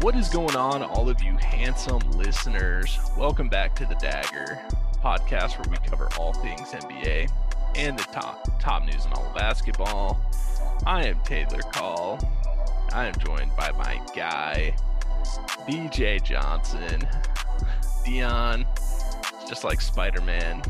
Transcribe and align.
What 0.00 0.16
is 0.16 0.30
going 0.30 0.56
on, 0.56 0.82
all 0.82 1.10
of 1.10 1.22
you 1.22 1.36
handsome 1.36 2.00
listeners? 2.12 2.98
Welcome 3.18 3.50
back 3.50 3.76
to 3.76 3.84
the 3.84 3.96
Dagger 3.96 4.58
podcast, 5.04 5.58
where 5.58 5.70
we 5.70 5.76
cover 5.86 6.08
all 6.18 6.32
things 6.32 6.70
NBA 6.70 7.30
and 7.76 7.98
the 7.98 8.04
top 8.04 8.48
top 8.58 8.86
news 8.86 9.04
in 9.04 9.12
all 9.12 9.26
of 9.26 9.34
basketball. 9.34 10.18
I 10.86 11.06
am 11.06 11.20
Taylor 11.20 11.60
Call. 11.74 12.18
I 12.94 13.08
am 13.08 13.14
joined 13.16 13.54
by 13.58 13.72
my 13.72 14.00
guy, 14.16 14.74
BJ 15.68 16.24
Johnson. 16.24 17.06
Dion, 18.02 18.64
just 19.46 19.64
like 19.64 19.82
Spider 19.82 20.22
Man, 20.22 20.62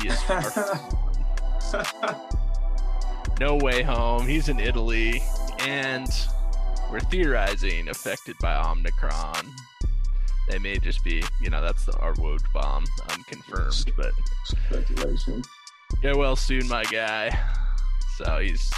he 0.00 0.10
is 0.10 0.22
no 3.40 3.56
way 3.56 3.82
home. 3.82 4.28
He's 4.28 4.48
in 4.48 4.60
Italy, 4.60 5.24
and 5.58 6.08
we're 6.90 7.00
theorizing 7.00 7.88
affected 7.88 8.36
by 8.40 8.56
Omicron. 8.56 9.54
They 10.48 10.58
may 10.58 10.78
just 10.78 11.02
be, 11.02 11.22
you 11.40 11.50
know, 11.50 11.60
that's 11.60 11.84
the 11.84 11.96
our 11.98 12.14
Woj 12.14 12.40
bomb 12.52 12.84
unconfirmed, 13.10 13.92
but 13.96 14.12
speculation. 14.44 15.42
Get 16.02 16.16
well 16.16 16.36
soon, 16.36 16.68
my 16.68 16.84
guy. 16.84 17.36
So 18.16 18.38
he's 18.38 18.72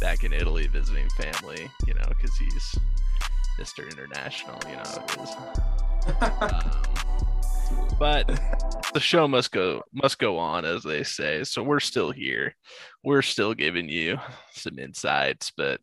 back 0.00 0.24
in 0.24 0.32
Italy 0.32 0.66
visiting 0.66 1.08
family, 1.10 1.70
you 1.86 1.94
know, 1.94 2.04
because 2.08 2.34
he's 2.36 2.74
Mr. 3.60 3.90
International, 3.90 4.58
you 4.68 4.76
know 4.76 4.82
um, 6.22 6.60
but 7.98 8.26
the 8.94 9.00
show 9.00 9.28
must 9.28 9.52
go 9.52 9.82
must 9.92 10.18
go 10.18 10.38
on, 10.38 10.64
as 10.64 10.82
they 10.82 11.02
say. 11.02 11.44
So 11.44 11.62
we're 11.62 11.80
still 11.80 12.10
here. 12.10 12.56
We're 13.04 13.22
still 13.22 13.52
giving 13.54 13.88
you 13.88 14.18
some 14.52 14.78
insights, 14.78 15.52
but 15.56 15.80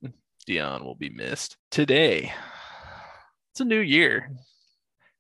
Dion 0.48 0.86
will 0.86 0.95
be 0.95 1.09
missed. 1.09 1.58
Today, 1.72 2.31
it's 3.52 3.60
a 3.60 3.66
new 3.66 3.82
year. 3.82 4.32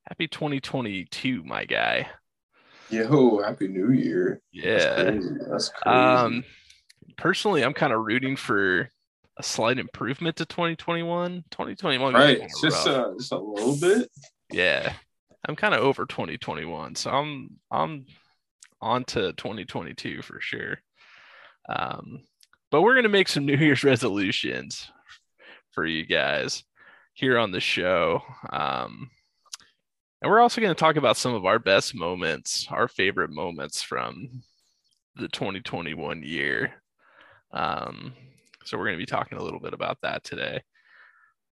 Happy 0.07 0.25
2022, 0.25 1.43
my 1.43 1.65
guy. 1.65 2.07
Yo, 2.89 3.43
happy 3.43 3.67
new 3.67 3.91
year. 3.91 4.41
Yeah. 4.53 4.77
That's 4.77 4.93
crazy. 4.95 5.29
That's 5.51 5.69
crazy. 5.69 5.97
Um 5.97 6.43
personally, 7.17 7.65
I'm 7.65 7.73
kind 7.73 7.91
of 7.91 8.05
rooting 8.05 8.37
for 8.37 8.89
a 9.35 9.43
slight 9.43 9.79
improvement 9.79 10.37
to 10.37 10.45
2021. 10.45 11.43
2021 11.51 12.13
right. 12.13 12.49
Just 12.61 12.87
rough. 12.87 12.87
uh, 12.87 13.11
just 13.17 13.33
a 13.33 13.37
little 13.37 13.75
bit. 13.75 14.09
yeah. 14.51 14.93
I'm 15.45 15.57
kind 15.57 15.73
of 15.73 15.81
over 15.81 16.05
2021, 16.05 16.95
so 16.95 17.11
I'm 17.11 17.49
I'm 17.69 18.05
on 18.79 19.03
to 19.05 19.33
2022 19.33 20.21
for 20.21 20.39
sure. 20.39 20.77
Um, 21.67 22.21
but 22.71 22.81
we're 22.81 22.95
gonna 22.95 23.09
make 23.09 23.27
some 23.27 23.45
New 23.45 23.57
Year's 23.57 23.83
resolutions 23.83 24.89
for 25.77 25.85
you 25.85 26.03
guys 26.07 26.63
here 27.13 27.37
on 27.37 27.51
the 27.51 27.59
show. 27.59 28.23
Um, 28.51 29.11
and 30.19 30.31
we're 30.31 30.39
also 30.39 30.59
going 30.59 30.73
to 30.73 30.79
talk 30.79 30.95
about 30.95 31.17
some 31.17 31.35
of 31.35 31.45
our 31.45 31.59
best 31.59 31.93
moments, 31.93 32.65
our 32.71 32.87
favorite 32.87 33.29
moments 33.29 33.83
from 33.83 34.41
the 35.17 35.27
2021 35.27 36.23
year. 36.23 36.73
Um, 37.53 38.13
so 38.65 38.75
we're 38.75 38.85
going 38.85 38.97
to 38.97 39.01
be 39.01 39.05
talking 39.05 39.37
a 39.37 39.43
little 39.43 39.59
bit 39.59 39.75
about 39.75 39.99
that 40.01 40.23
today. 40.23 40.63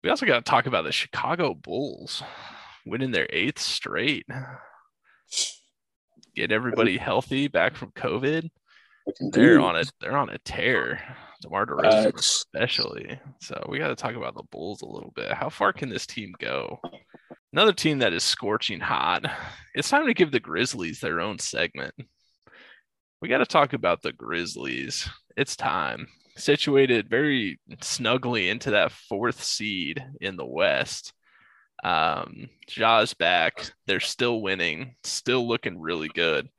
We 0.04 0.10
also 0.10 0.26
got 0.26 0.44
to 0.44 0.50
talk 0.50 0.66
about 0.66 0.86
the 0.86 0.92
Chicago 0.92 1.54
Bulls 1.54 2.24
winning 2.84 3.12
their 3.12 3.28
eighth 3.30 3.60
straight. 3.60 4.26
Get 6.36 6.52
everybody 6.52 6.98
healthy 6.98 7.48
back 7.48 7.76
from 7.76 7.92
COVID. 7.92 8.50
They're 9.20 9.60
on 9.60 9.76
a 9.76 9.84
they're 10.02 10.18
on 10.18 10.32
a 10.32 10.40
tear. 10.40 11.16
DeMar 11.42 11.66
DeRozan 11.66 12.04
Facts. 12.06 12.46
especially. 12.54 13.20
So 13.42 13.66
we 13.70 13.80
got 13.80 13.90
to 13.90 13.96
talk 13.96 14.16
about 14.16 14.36
the 14.36 14.44
Bulls 14.52 14.82
a 14.82 14.88
little 14.88 15.12
bit. 15.16 15.34
How 15.34 15.50
far 15.50 15.74
can 15.74 15.90
this 15.90 16.06
team 16.08 16.34
go? 16.40 16.80
Another 17.54 17.74
team 17.74 18.00
that 18.00 18.14
is 18.14 18.24
scorching 18.24 18.80
hot. 18.80 19.26
It's 19.74 19.90
time 19.90 20.06
to 20.08 20.14
give 20.14 20.32
the 20.32 20.40
Grizzlies 20.40 21.00
their 21.00 21.22
own 21.22 21.40
segment. 21.40 21.94
We 23.22 23.30
got 23.30 23.38
to 23.40 23.46
talk 23.46 23.74
about 23.74 24.02
the 24.02 24.14
Grizzlies. 24.14 25.10
It's 25.38 25.56
time. 25.56 26.08
Situated 26.38 27.10
very 27.10 27.60
snugly 27.82 28.50
into 28.50 28.72
that 28.72 28.92
fourth 28.92 29.42
seed 29.42 30.04
in 30.20 30.36
the 30.36 30.46
West. 30.46 31.14
Um, 31.84 32.50
Ja's 32.68 33.14
back. 33.14 33.72
They're 33.86 34.00
still 34.00 34.42
winning, 34.42 34.96
still 35.04 35.48
looking 35.48 35.80
really 35.80 36.10
good. 36.10 36.50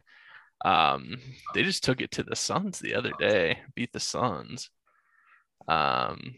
Um, 0.65 1.19
they 1.55 1.62
just 1.62 1.84
took 1.84 2.00
it 2.00 2.11
to 2.12 2.22
the 2.22 2.37
Suns 2.37 2.78
the 2.78 2.94
other 2.94 3.12
day, 3.19 3.59
beat 3.75 3.93
the 3.93 4.00
Suns, 4.00 4.71
um, 5.69 6.34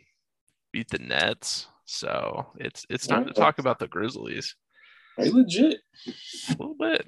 beat 0.72 0.88
the 0.90 0.98
Nets. 0.98 1.66
So 1.84 2.52
it's 2.56 2.84
it's 2.90 3.06
time 3.06 3.24
to 3.26 3.32
talk 3.32 3.58
about 3.58 3.78
the 3.78 3.88
Grizzlies 3.88 4.54
They 5.16 5.30
legit. 5.30 5.78
a 6.06 6.50
little 6.50 6.76
bit. 6.78 7.06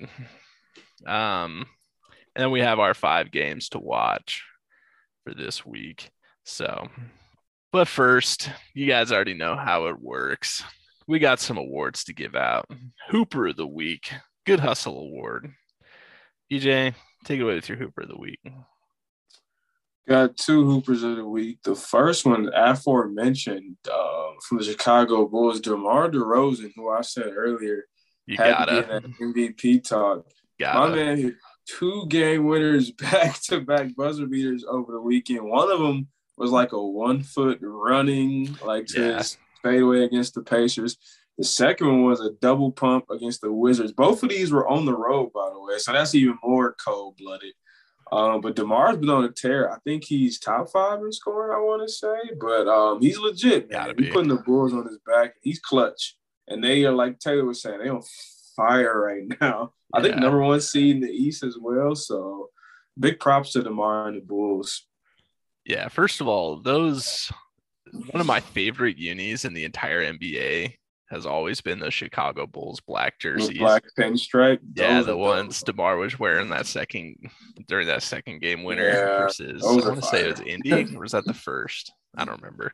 Um, 1.07 1.67
and 2.35 2.45
then 2.45 2.51
we 2.51 2.61
have 2.61 2.79
our 2.79 2.95
five 2.95 3.31
games 3.31 3.69
to 3.71 3.79
watch 3.79 4.43
for 5.25 5.35
this 5.35 5.67
week. 5.67 6.11
So, 6.45 6.89
but 7.73 7.89
first, 7.89 8.51
you 8.75 8.87
guys 8.87 9.13
already 9.13 9.35
know 9.35 9.55
how 9.55 9.87
it 9.89 10.01
works. 10.01 10.63
We 11.07 11.19
got 11.19 11.41
some 11.41 11.59
awards 11.59 12.05
to 12.05 12.15
give 12.15 12.35
out. 12.35 12.67
Hooper 13.11 13.49
of 13.49 13.57
the 13.57 13.67
week, 13.67 14.13
Good 14.47 14.61
Hustle 14.61 14.99
Award. 14.99 15.53
EJ, 16.53 16.95
take 17.25 17.41
it 17.41 17.43
away 17.43 17.55
with 17.55 17.69
your 17.69 17.79
Hooper 17.79 18.03
of 18.03 18.09
the 18.09 18.19
week. 18.19 18.41
Got 20.09 20.37
two 20.37 20.65
hoopers 20.65 21.03
of 21.05 21.17
the 21.17 21.25
week. 21.27 21.59
The 21.63 21.77
first 21.77 22.27
one, 22.27 22.51
aforementioned, 22.55 23.77
uh, 23.93 24.31
from 24.43 24.59
the 24.59 24.65
Chicago 24.65 25.27
Bulls, 25.29 25.61
DeMar 25.61 26.11
DeRozan, 26.11 26.73
who 26.75 26.89
I 26.91 27.03
said 27.03 27.33
earlier 27.37 27.85
You 28.27 28.37
had 28.37 28.65
to 28.67 28.73
be 28.73 28.77
in 28.79 28.83
gotta, 28.89 29.01
that 29.09 29.21
MVP 29.21 29.85
talk. 29.89 30.27
My 30.59 30.67
gotta. 30.67 30.97
man 30.97 31.37
two 31.67 32.07
game 32.09 32.47
winners 32.47 32.91
back 32.91 33.41
to 33.43 33.61
back 33.61 33.95
buzzer 33.95 34.27
beaters 34.27 34.65
over 34.69 34.93
the 34.93 35.01
weekend. 35.01 35.45
One 35.49 35.71
of 35.71 35.79
them 35.79 36.09
was 36.37 36.51
like 36.51 36.73
a 36.73 36.83
one 36.85 37.23
foot 37.23 37.59
running, 37.63 38.57
like 38.65 38.87
to 38.87 39.01
Yeah. 39.01 39.19
his 39.19 39.37
fadeaway 39.63 40.05
against 40.05 40.35
the 40.35 40.43
Pacers. 40.43 40.97
The 41.41 41.47
second 41.47 41.87
one 41.87 42.03
was 42.03 42.21
a 42.21 42.33
double 42.43 42.71
pump 42.71 43.09
against 43.09 43.41
the 43.41 43.51
Wizards. 43.51 43.93
Both 43.93 44.23
of 44.23 44.29
these 44.29 44.53
were 44.53 44.69
on 44.69 44.85
the 44.85 44.95
road, 44.95 45.33
by 45.33 45.49
the 45.51 45.59
way. 45.59 45.79
So 45.79 45.91
that's 45.91 46.15
even 46.15 46.39
more 46.45 46.75
cold 46.75 47.17
blooded. 47.17 47.55
Um, 48.13 48.43
but 48.43 48.57
DeMar's 48.57 48.99
been 48.99 49.09
on 49.09 49.25
a 49.25 49.33
tear. 49.33 49.73
I 49.73 49.79
think 49.79 50.05
he's 50.05 50.39
top 50.39 50.69
five 50.71 50.99
in 50.99 51.11
scoring, 51.11 51.57
I 51.57 51.61
want 51.61 51.81
to 51.81 51.91
say. 51.91 52.35
But 52.39 52.69
um, 52.69 53.01
he's 53.01 53.19
legit, 53.19 53.71
man. 53.71 53.95
He's 53.97 54.09
be. 54.09 54.13
putting 54.13 54.29
the 54.29 54.37
Bulls 54.37 54.75
on 54.75 54.87
his 54.87 54.99
back. 55.07 55.37
He's 55.41 55.59
clutch. 55.59 56.19
And 56.47 56.63
they 56.63 56.85
are, 56.85 56.93
like 56.93 57.19
Taylor 57.19 57.47
was 57.47 57.63
saying, 57.63 57.79
they 57.83 57.89
on 57.89 58.03
fire 58.55 59.01
right 59.01 59.25
now. 59.41 59.73
I 59.95 60.03
think 60.03 60.17
number 60.17 60.41
one 60.41 60.61
seed 60.61 60.97
in 60.97 61.01
the 61.01 61.09
East 61.09 61.43
as 61.43 61.57
well. 61.59 61.95
So 61.95 62.51
big 62.99 63.19
props 63.19 63.53
to 63.53 63.63
DeMar 63.63 64.09
and 64.09 64.19
the 64.19 64.21
Bulls. 64.21 64.87
Yeah, 65.65 65.89
first 65.89 66.21
of 66.21 66.29
all, 66.29 66.57
those 66.57 67.33
one 68.11 68.21
of 68.21 68.27
my 68.27 68.41
favorite 68.41 68.99
unis 68.99 69.47
in 69.47 69.55
the 69.55 69.65
entire 69.65 70.05
NBA 70.05 70.75
has 71.11 71.27
always 71.27 71.61
been 71.61 71.81
the 71.81 71.91
Chicago 71.91 72.47
Bulls 72.47 72.81
black 72.81 73.19
jerseys. 73.19 73.59
black 73.59 73.85
pinstripe. 73.99 74.61
yeah, 74.75 74.95
those 74.99 75.07
the 75.07 75.17
ones 75.17 75.61
dope. 75.63 75.77
DeMar 75.77 75.97
was 75.97 76.19
wearing 76.19 76.49
that 76.51 76.67
second 76.67 77.17
during 77.67 77.87
that 77.89 78.03
second 78.03 78.41
game 78.41 78.63
winner 78.63 78.87
Yeah, 78.89 79.19
versus 79.23 79.63
I 79.65 79.75
those 79.75 79.85
want 79.87 80.03
to 80.03 80.07
say 80.09 80.21
it 80.29 80.39
was. 80.39 80.41
Indy 80.41 80.73
or 80.97 81.01
was 81.01 81.13
that 81.13 81.25
the 81.25 81.35
first? 81.35 81.93
I 82.17 82.25
don't 82.25 82.41
remember. 82.41 82.73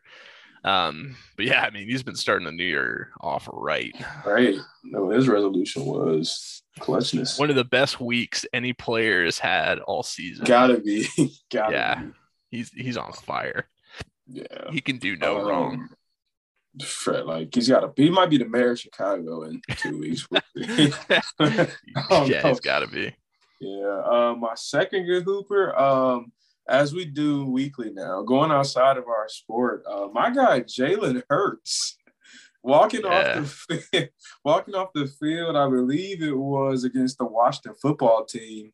Um, 0.65 1.15
but 1.37 1.47
yeah, 1.47 1.63
I 1.63 1.71
mean 1.71 1.89
he's 1.89 2.03
been 2.03 2.17
starting 2.17 2.45
the 2.47 2.53
new 2.53 2.65
year 2.65 3.11
off 3.21 3.49
right. 3.53 3.95
Right. 4.25 4.57
No, 4.85 5.11
his 5.11 5.29
resolution 5.29 5.85
was 5.87 6.63
clutchness. 6.81 7.39
One 7.39 7.51
of 7.51 7.57
the 7.57 7.65
best 7.65 8.01
weeks 8.01 8.45
any 8.53 8.73
player 8.73 9.25
has 9.25 9.39
had 9.39 9.79
all 9.81 10.03
season. 10.03 10.45
Gotta 10.45 10.79
be. 10.81 11.07
Gotta 11.53 11.73
Yeah. 11.73 12.03
be. 12.03 12.11
He's 12.51 12.71
he's 12.71 12.97
on 12.97 13.13
fire. 13.13 13.69
Yeah. 14.29 14.71
He 14.73 14.81
can 14.81 14.99
do 14.99 15.17
no 15.17 15.39
Um, 15.41 15.47
wrong. 15.49 15.89
Fred, 16.85 17.25
like 17.27 17.55
he's 17.55 17.69
got 17.69 17.81
to. 17.81 17.93
He 18.03 18.11
might 18.11 18.31
be 18.31 18.39
the 18.39 18.49
mayor 18.49 18.73
of 18.73 18.81
Chicago 18.81 19.43
in 19.45 19.61
two 19.77 19.99
weeks. 19.99 20.27
yeah, 20.55 20.91
Oh, 22.11 22.25
he's 22.25 22.43
no. 22.43 22.55
got 22.63 22.81
to 22.81 22.87
be. 22.89 23.15
Yeah. 23.61 24.03
Uh, 24.05 24.35
my 24.39 24.55
second 24.55 25.07
good 25.07 25.25
hooper, 25.25 25.79
um, 25.79 26.33
as 26.69 26.93
we 26.95 27.05
do 27.07 27.47
weekly 27.47 27.91
now, 27.93 28.23
going 28.23 28.51
outside 28.51 28.97
of 28.99 29.07
our 29.09 29.29
sport, 29.29 29.85
uh, 29.91 30.09
my 30.13 30.31
guy 30.31 30.61
Jalen 30.61 31.23
Hurts. 31.31 31.97
Walking 32.63 33.03
Yeah. 33.05 33.39
off 33.41 33.65
the 33.69 33.77
fi- 33.77 34.09
walking 34.45 34.75
off 34.75 34.89
the 34.93 35.07
field, 35.07 35.55
I 35.57 35.69
believe 35.71 36.21
it 36.21 36.37
was 36.37 36.83
against 36.83 37.17
the 37.19 37.25
Washington 37.25 37.75
football 37.81 38.25
team. 38.25 38.73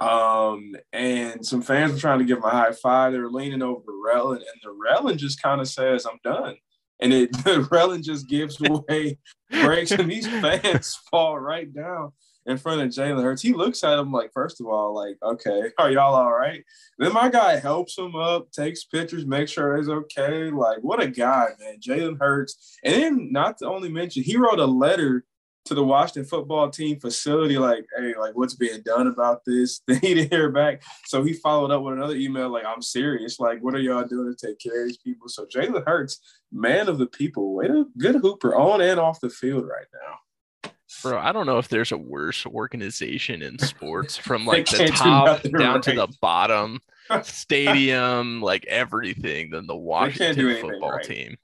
Um, 0.00 0.74
and 0.92 1.44
some 1.44 1.60
fans 1.60 1.92
were 1.92 1.98
trying 1.98 2.20
to 2.20 2.24
give 2.24 2.38
him 2.38 2.44
a 2.44 2.50
high 2.50 2.72
five. 2.72 3.12
They 3.12 3.18
were 3.18 3.30
leaning 3.30 3.60
over 3.62 3.82
the 3.84 3.92
railing, 3.92 4.38
and 4.38 4.60
the 4.62 4.70
railing 4.70 5.18
just 5.18 5.42
kind 5.42 5.60
of 5.60 5.66
says, 5.68 6.06
I'm 6.06 6.18
done. 6.22 6.56
And 7.00 7.12
it 7.12 7.32
the 7.44 8.00
just 8.02 8.28
gives 8.28 8.60
way, 8.60 9.18
breaks, 9.50 9.90
and 9.90 10.10
these 10.10 10.26
fans 10.26 10.98
fall 11.10 11.38
right 11.38 11.72
down 11.72 12.12
in 12.46 12.58
front 12.58 12.82
of 12.82 12.88
Jalen 12.88 13.22
Hurts. 13.22 13.42
He 13.42 13.52
looks 13.52 13.82
at 13.84 13.98
him 13.98 14.12
like, 14.12 14.30
first 14.32 14.60
of 14.60 14.66
all, 14.66 14.94
like, 14.94 15.16
okay, 15.22 15.70
are 15.78 15.90
y'all 15.90 16.14
all 16.14 16.32
right? 16.32 16.62
Then 16.98 17.12
my 17.12 17.28
guy 17.28 17.58
helps 17.58 17.96
him 17.96 18.14
up, 18.14 18.50
takes 18.52 18.84
pictures, 18.84 19.26
makes 19.26 19.52
sure 19.52 19.76
he's 19.76 19.88
okay. 19.88 20.50
Like, 20.50 20.78
what 20.78 21.02
a 21.02 21.08
guy, 21.08 21.48
man. 21.58 21.78
Jalen 21.80 22.18
Hurts. 22.18 22.78
And 22.84 22.94
then 22.94 23.32
not 23.32 23.58
to 23.58 23.68
only 23.68 23.88
mention, 23.88 24.22
he 24.22 24.36
wrote 24.36 24.58
a 24.58 24.66
letter 24.66 25.24
to 25.64 25.74
the 25.74 25.84
Washington 25.84 26.24
football 26.24 26.68
team 26.70 27.00
facility, 27.00 27.58
like, 27.58 27.86
hey, 27.96 28.14
like 28.18 28.34
what's 28.34 28.54
being 28.54 28.82
done 28.82 29.06
about 29.06 29.44
this? 29.44 29.80
They 29.86 29.98
need 30.00 30.14
to 30.14 30.28
hear 30.28 30.50
back. 30.50 30.82
So 31.06 31.22
he 31.22 31.32
followed 31.32 31.70
up 31.70 31.82
with 31.82 31.94
another 31.94 32.16
email, 32.16 32.50
like, 32.50 32.64
I'm 32.66 32.82
serious. 32.82 33.38
Like, 33.38 33.62
what 33.62 33.74
are 33.74 33.80
y'all 33.80 34.04
doing 34.04 34.34
to 34.34 34.46
take 34.46 34.58
care 34.58 34.82
of 34.82 34.88
these 34.88 34.98
people? 34.98 35.28
So 35.28 35.46
Jalen 35.46 35.86
Hurts, 35.86 36.20
man 36.52 36.88
of 36.88 36.98
the 36.98 37.06
people, 37.06 37.54
way 37.54 37.68
to 37.68 37.88
good 37.96 38.16
hooper 38.16 38.54
on 38.56 38.80
and 38.80 39.00
off 39.00 39.20
the 39.20 39.30
field 39.30 39.66
right 39.66 39.86
now. 39.92 40.70
Bro, 41.02 41.18
I 41.18 41.32
don't 41.32 41.46
know 41.46 41.58
if 41.58 41.68
there's 41.68 41.92
a 41.92 41.98
worse 41.98 42.46
organization 42.46 43.42
in 43.42 43.58
sports 43.58 44.16
from 44.16 44.46
like 44.46 44.66
the 44.66 44.78
do 44.78 44.88
top 44.88 45.26
nothing 45.26 45.52
down 45.52 45.82
to 45.82 45.92
the 45.92 46.08
bottom, 46.20 46.80
stadium, 47.22 48.40
like 48.40 48.64
everything 48.66 49.50
than 49.50 49.66
the 49.66 49.76
Washington 49.76 50.60
football 50.60 50.92
right. 50.92 51.04
team. 51.04 51.36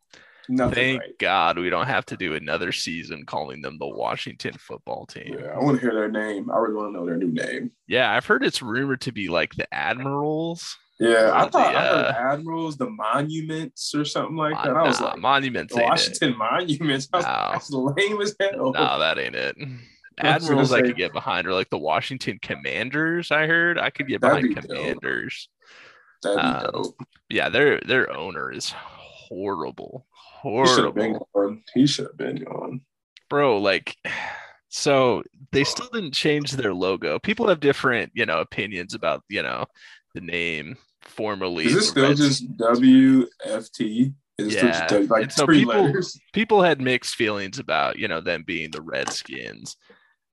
Nothing 0.50 0.74
Thank 0.74 1.00
right. 1.00 1.18
God 1.18 1.58
we 1.58 1.70
don't 1.70 1.86
have 1.86 2.04
to 2.06 2.16
do 2.16 2.34
another 2.34 2.72
season 2.72 3.24
calling 3.24 3.62
them 3.62 3.78
the 3.78 3.86
Washington 3.86 4.54
football 4.58 5.06
team. 5.06 5.36
Yeah, 5.38 5.52
I 5.52 5.58
want 5.58 5.76
to 5.76 5.80
hear 5.80 5.94
their 5.94 6.10
name. 6.10 6.50
I 6.50 6.56
really 6.58 6.74
want 6.74 6.92
to 6.92 6.98
know 6.98 7.06
their 7.06 7.16
new 7.16 7.30
name. 7.30 7.70
Yeah, 7.86 8.10
I've 8.10 8.26
heard 8.26 8.42
it's 8.42 8.60
rumored 8.60 9.02
to 9.02 9.12
be 9.12 9.28
like 9.28 9.54
the 9.54 9.72
Admirals. 9.72 10.76
Yeah, 10.98 11.30
I 11.32 11.48
thought 11.48 11.52
the, 11.52 11.78
I 11.78 11.86
heard 11.86 12.06
uh, 12.06 12.32
Admirals, 12.32 12.76
the 12.76 12.90
Monuments, 12.90 13.94
or 13.94 14.04
something 14.04 14.36
like 14.36 14.54
Mon- 14.54 14.66
that. 14.66 14.76
I 14.76 14.82
was 14.82 15.00
nah, 15.00 15.06
like, 15.10 15.18
Monuments. 15.20 15.74
Washington 15.74 16.36
Monuments. 16.36 17.08
I 17.12 17.16
was 17.16 17.24
like, 17.24 17.70
No. 17.70 17.94
That's 17.94 18.08
lame 18.10 18.20
as 18.20 18.34
hell. 18.40 18.72
No, 18.72 18.98
that 18.98 19.18
ain't 19.18 19.36
it. 19.36 19.56
I 20.18 20.34
was 20.34 20.48
gonna 20.48 20.60
Admirals 20.60 20.72
I 20.72 20.82
could 20.82 20.96
get 20.96 21.12
behind, 21.12 21.46
or 21.46 21.54
like 21.54 21.70
the 21.70 21.78
Washington 21.78 22.40
Commanders. 22.42 23.30
I 23.30 23.46
heard 23.46 23.78
I 23.78 23.90
could 23.90 24.08
get 24.08 24.20
That'd 24.20 24.42
behind 24.42 24.54
be 24.54 24.68
dope. 24.68 24.76
Commanders. 24.76 25.48
That'd 26.24 26.38
be 26.38 26.42
um, 26.42 26.70
dope. 26.72 26.96
Yeah, 27.28 27.48
their 27.48 27.80
their 27.80 28.14
owner 28.14 28.50
is 28.50 28.74
horrible, 29.30 30.06
He 30.42 30.66
should 30.66 30.84
have 30.84 30.94
been 30.94 31.18
horrible, 31.32 31.56
gone. 31.56 31.62
He 31.74 31.86
should 31.86 32.06
have 32.06 32.16
been 32.16 32.36
gone. 32.44 32.80
bro. 33.28 33.58
Like, 33.58 33.96
so 34.68 35.22
they 35.52 35.64
still 35.64 35.88
didn't 35.92 36.12
change 36.14 36.52
their 36.52 36.72
logo. 36.74 37.18
People 37.18 37.48
have 37.48 37.60
different, 37.60 38.12
you 38.14 38.26
know, 38.26 38.40
opinions 38.40 38.94
about 38.94 39.22
you 39.28 39.42
know 39.42 39.66
the 40.14 40.20
name 40.20 40.76
formerly. 41.02 41.66
Is 41.66 41.72
the 41.72 41.78
it 41.78 41.82
still 41.82 42.08
Reds- 42.08 42.40
just 42.40 42.56
WFT? 42.56 44.14
Is 44.38 44.46
it 44.46 44.50
still 44.58 44.68
Yeah, 44.68 44.86
just 44.88 45.10
like 45.10 45.30
so 45.30 45.44
three 45.44 45.60
people- 45.60 45.82
letters? 45.82 46.18
people 46.32 46.62
had 46.62 46.80
mixed 46.80 47.14
feelings 47.14 47.58
about 47.58 47.98
you 47.98 48.08
know 48.08 48.20
them 48.20 48.42
being 48.46 48.70
the 48.70 48.80
redskins 48.82 49.76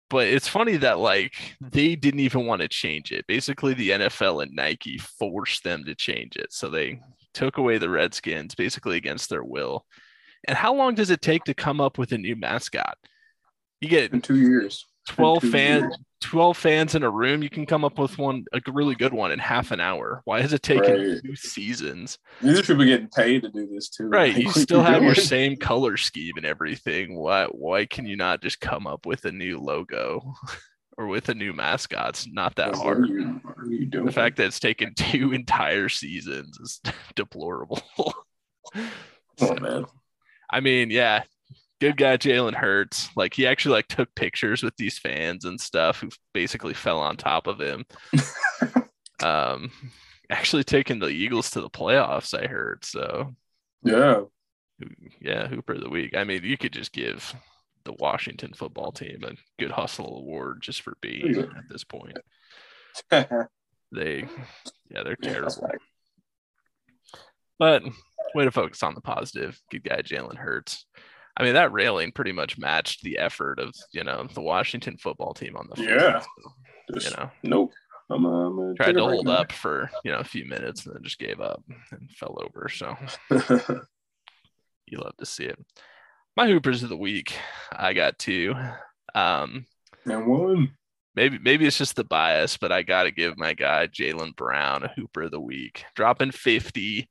but 0.09 0.25
it's 0.27 0.47
funny 0.47 0.77
that 0.77 0.99
like 0.99 1.33
they 1.59 1.93
didn't 1.93 2.21
even 2.21 2.45
want 2.45 2.61
to 2.61 2.69
change 2.69 3.11
it 3.11 3.27
basically 3.27 3.73
the 3.73 3.89
nfl 3.89 4.41
and 4.41 4.55
nike 4.55 4.97
forced 4.97 5.65
them 5.65 5.83
to 5.83 5.93
change 5.93 6.37
it 6.37 6.53
so 6.53 6.69
they 6.69 7.01
took 7.37 7.57
away 7.57 7.77
the 7.77 7.89
redskins 7.89 8.55
basically 8.55 8.97
against 8.97 9.29
their 9.29 9.43
will 9.43 9.85
and 10.47 10.57
how 10.57 10.73
long 10.73 10.95
does 10.95 11.09
it 11.09 11.21
take 11.21 11.43
to 11.43 11.53
come 11.53 11.79
up 11.79 11.97
with 11.97 12.11
a 12.11 12.17
new 12.17 12.35
mascot 12.35 12.97
you 13.81 13.87
get 13.89 14.11
In 14.11 14.21
two 14.21 14.37
years. 14.37 14.85
12 15.09 15.41
two 15.41 15.51
fans 15.51 15.81
years. 15.83 15.97
12 16.21 16.57
fans 16.57 16.95
in 16.95 17.03
a 17.03 17.09
room 17.09 17.43
you 17.43 17.49
can 17.49 17.65
come 17.67 17.85
up 17.85 17.99
with 17.99 18.17
one 18.17 18.43
a 18.53 18.59
really 18.71 18.95
good 18.95 19.13
one 19.13 19.31
in 19.31 19.37
half 19.39 19.69
an 19.71 19.79
hour 19.79 20.21
why 20.25 20.41
has 20.41 20.51
it 20.51 20.63
taken 20.63 20.93
Right. 20.99 21.21
two 21.23 21.35
seasons 21.35 22.17
These 22.41 22.59
are 22.59 22.63
people 22.63 22.85
getting 22.85 23.07
paid 23.09 23.43
to 23.43 23.49
do 23.51 23.67
this 23.71 23.87
too. 23.89 24.07
Right. 24.09 24.33
Like, 24.33 24.43
You 24.43 24.51
still 24.67 24.81
have 24.83 25.03
your 25.03 25.15
same 25.35 25.55
color 25.57 25.95
scheme 25.95 26.33
and 26.37 26.45
everything. 26.45 27.15
Why 27.15 27.45
why 27.65 27.85
can 27.85 28.05
you 28.07 28.17
not 28.17 28.41
just 28.41 28.59
come 28.59 28.87
up 28.87 29.05
with 29.05 29.25
a 29.25 29.31
new 29.31 29.59
logo 29.59 30.33
or 30.97 31.07
with 31.07 31.29
a 31.29 31.33
new 31.35 31.53
mascot? 31.53 32.09
It's 32.09 32.27
not 32.27 32.55
that 32.55 32.75
hard. 32.75 33.07
you, 33.07 33.39
are 33.45 33.65
you? 33.65 33.87
The 33.89 34.11
fact 34.11 34.37
that 34.37 34.47
it's 34.47 34.59
taken 34.59 34.93
two 34.95 35.31
entire 35.33 35.89
seasons 35.89 36.57
is 36.59 36.81
deplorable. 37.15 37.81
oh 38.75 39.55
man. 39.59 39.85
I 40.49 40.59
mean, 40.61 40.89
yeah, 40.89 41.23
good 41.81 41.97
guy 41.97 42.17
Jalen 42.17 42.53
Hurts. 42.55 43.09
Like 43.15 43.33
he 43.33 43.45
actually 43.47 43.73
like 43.73 43.87
took 43.87 44.13
pictures 44.15 44.63
with 44.63 44.75
these 44.77 44.97
fans 44.97 45.45
and 45.45 45.59
stuff 45.59 45.99
who 45.99 46.09
basically 46.33 46.73
fell 46.73 46.99
on 46.99 47.17
top 47.17 47.47
of 47.47 47.59
him. 47.59 47.85
um 49.23 49.71
actually 50.29 50.63
taking 50.63 50.99
the 50.99 51.07
Eagles 51.07 51.49
to 51.51 51.61
the 51.61 51.69
playoffs, 51.69 52.37
I 52.37 52.47
heard. 52.47 52.83
So 52.85 53.35
Yeah. 53.83 54.21
yeah, 55.21 55.47
Hooper 55.47 55.73
of 55.73 55.81
the 55.81 55.89
week. 55.89 56.15
I 56.15 56.23
mean, 56.23 56.43
you 56.43 56.57
could 56.57 56.73
just 56.73 56.91
give 56.91 57.33
the 57.87 57.95
Washington 57.99 58.53
football 58.53 58.91
team 58.91 59.23
a 59.23 59.31
good 59.59 59.71
hustle 59.71 60.17
award 60.17 60.61
just 60.61 60.81
for 60.81 60.93
being 61.01 61.39
at 61.39 61.69
this 61.69 61.83
point. 61.83 62.17
They, 63.89 64.25
yeah, 64.91 65.03
they're 65.03 65.15
terrible. 65.15 65.71
But 67.57 67.83
way 68.35 68.43
to 68.43 68.51
focus 68.51 68.83
on 68.83 68.95
the 68.95 69.01
positive. 69.01 69.59
Good 69.71 69.83
guy, 69.83 70.01
Jalen 70.01 70.35
Hurts. 70.35 70.85
I 71.37 71.43
mean, 71.43 71.53
that 71.53 71.71
railing 71.71 72.11
pretty 72.11 72.31
much 72.31 72.57
matched 72.57 73.01
the 73.03 73.17
effort 73.17 73.59
of 73.59 73.73
you 73.93 74.03
know 74.03 74.27
the 74.33 74.41
Washington 74.41 74.97
football 74.97 75.33
team 75.33 75.55
on 75.55 75.67
the 75.69 75.75
field. 75.75 76.01
Yeah. 76.01 76.19
So, 76.99 77.09
you 77.09 77.15
know, 77.15 77.31
Nope. 77.43 77.73
I'm, 78.09 78.25
uh, 78.25 78.47
I'm 78.47 78.75
tried 78.75 78.93
to 78.93 79.01
hold 79.01 79.27
up 79.27 79.51
for 79.51 79.89
you 80.03 80.11
know 80.11 80.19
a 80.19 80.23
few 80.23 80.45
minutes 80.45 80.85
and 80.85 80.95
then 80.95 81.03
just 81.03 81.19
gave 81.19 81.39
up 81.39 81.63
and 81.91 82.09
fell 82.11 82.37
over. 82.43 82.69
So 82.69 82.95
you 84.85 84.99
love 84.99 85.17
to 85.17 85.25
see 85.25 85.45
it. 85.45 85.59
My 86.37 86.47
hoopers 86.47 86.83
of 86.83 86.89
the 86.89 86.97
week, 86.97 87.33
I 87.71 87.93
got 87.93 88.19
two. 88.19 88.53
Um, 89.15 89.65
and 90.05 90.27
one. 90.27 90.71
maybe 91.15 91.39
maybe 91.39 91.65
it's 91.65 91.79
just 91.79 91.95
the 91.95 92.03
bias, 92.03 92.57
but 92.57 92.71
I 92.71 92.83
got 92.83 93.03
to 93.03 93.11
give 93.11 93.39
my 93.39 93.53
guy 93.53 93.87
Jaylen 93.87 94.35
Brown 94.35 94.83
a 94.83 94.89
hooper 94.95 95.23
of 95.23 95.31
the 95.31 95.39
week, 95.41 95.83
dropping 95.95 96.29
50. 96.31 97.09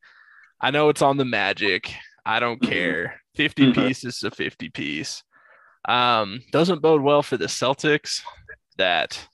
I 0.61 0.71
know 0.71 0.88
it's 0.90 1.02
on 1.02 1.16
the 1.16 1.25
Magic. 1.25 1.92
I 2.25 2.38
don't 2.38 2.61
Mhm. 2.62 2.68
care. 2.68 3.21
50 3.35 3.73
Mhm. 3.73 3.75
piece 3.75 4.04
is 4.04 4.23
a 4.23 4.30
50 4.30 4.68
piece. 4.71 5.25
Um, 5.88 6.40
doesn't 6.52 6.80
bode 6.80 7.02
well 7.02 7.23
for 7.25 7.37
the 7.37 7.47
Celtics 7.47 8.23
that 8.76 9.28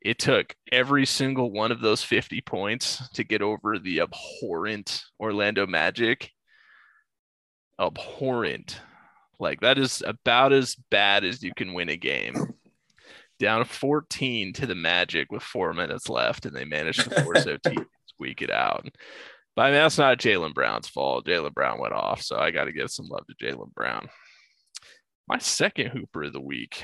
it 0.00 0.18
took 0.18 0.54
every 0.72 1.06
single 1.06 1.52
one 1.52 1.70
of 1.72 1.80
those 1.80 2.02
50 2.02 2.40
points 2.40 3.08
to 3.10 3.22
get 3.24 3.40
over 3.40 3.78
the 3.78 4.00
abhorrent 4.00 5.04
Orlando 5.20 5.64
Magic. 5.66 6.32
Abhorrent. 7.78 8.80
Like 9.38 9.60
that 9.60 9.78
is 9.78 10.02
about 10.06 10.52
as 10.52 10.74
bad 10.90 11.24
as 11.24 11.42
you 11.42 11.52
can 11.54 11.74
win 11.74 11.88
a 11.88 11.96
game. 11.96 12.54
Down 13.38 13.64
14 13.64 14.54
to 14.54 14.66
the 14.66 14.74
Magic 14.74 15.30
with 15.30 15.42
four 15.42 15.74
minutes 15.74 16.08
left, 16.08 16.46
and 16.46 16.56
they 16.56 16.64
managed 16.64 17.00
to 17.10 17.22
force 17.22 17.46
OT 17.46 17.74
to 17.74 17.86
squeak 18.06 18.40
it 18.40 18.50
out. 18.50 18.86
But 19.54 19.62
I 19.62 19.66
mean, 19.66 19.74
that's 19.74 19.98
not 19.98 20.18
Jaylen 20.18 20.54
Brown's 20.54 20.88
fault. 20.88 21.26
Jaylen 21.26 21.52
Brown 21.52 21.78
went 21.78 21.92
off, 21.92 22.22
so 22.22 22.36
I 22.38 22.50
got 22.50 22.64
to 22.64 22.72
give 22.72 22.90
some 22.90 23.08
love 23.08 23.24
to 23.26 23.44
Jaylen 23.44 23.72
Brown. 23.74 24.08
My 25.28 25.38
second 25.38 25.88
Hooper 25.88 26.24
of 26.24 26.32
the 26.32 26.40
week 26.40 26.82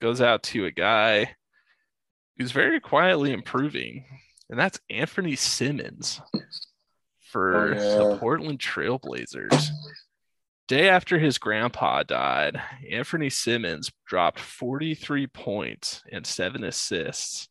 goes 0.00 0.20
out 0.20 0.42
to 0.44 0.66
a 0.66 0.70
guy 0.72 1.34
who's 2.38 2.52
very 2.52 2.80
quietly 2.80 3.32
improving, 3.32 4.04
and 4.50 4.58
that's 4.58 4.80
Anfernee 4.90 5.38
Simons 5.38 6.20
for 7.30 7.74
Oh, 7.74 7.74
the 8.08 8.10
yeah. 8.14 8.18
Portland 8.18 8.58
Trailblazers. 8.58 9.68
Day 10.68 10.88
after 10.88 11.18
his 11.18 11.38
grandpa 11.38 12.02
died, 12.02 12.60
Anfernee 12.92 13.32
Simons 13.32 13.92
dropped 14.04 14.40
43 14.40 15.28
points 15.28 16.02
and 16.10 16.26
seven 16.26 16.64
assists 16.64 17.48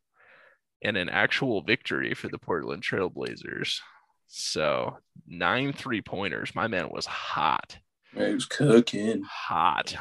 and 0.83 0.97
an 0.97 1.07
actual 1.07 1.61
victory 1.61 2.13
for 2.13 2.27
the 2.27 2.37
Portland 2.37 2.83
Trailblazers. 2.83 3.79
So 4.27 4.97
nine 5.25 5.71
three 5.71 6.01
pointers. 6.01 6.53
My 6.53 6.67
man 6.67 6.89
was 6.89 7.05
hot. 7.05 7.77
Man, 8.13 8.27
he 8.27 8.33
was 8.33 8.45
cooking. 8.45 9.23
Hot. 9.23 9.95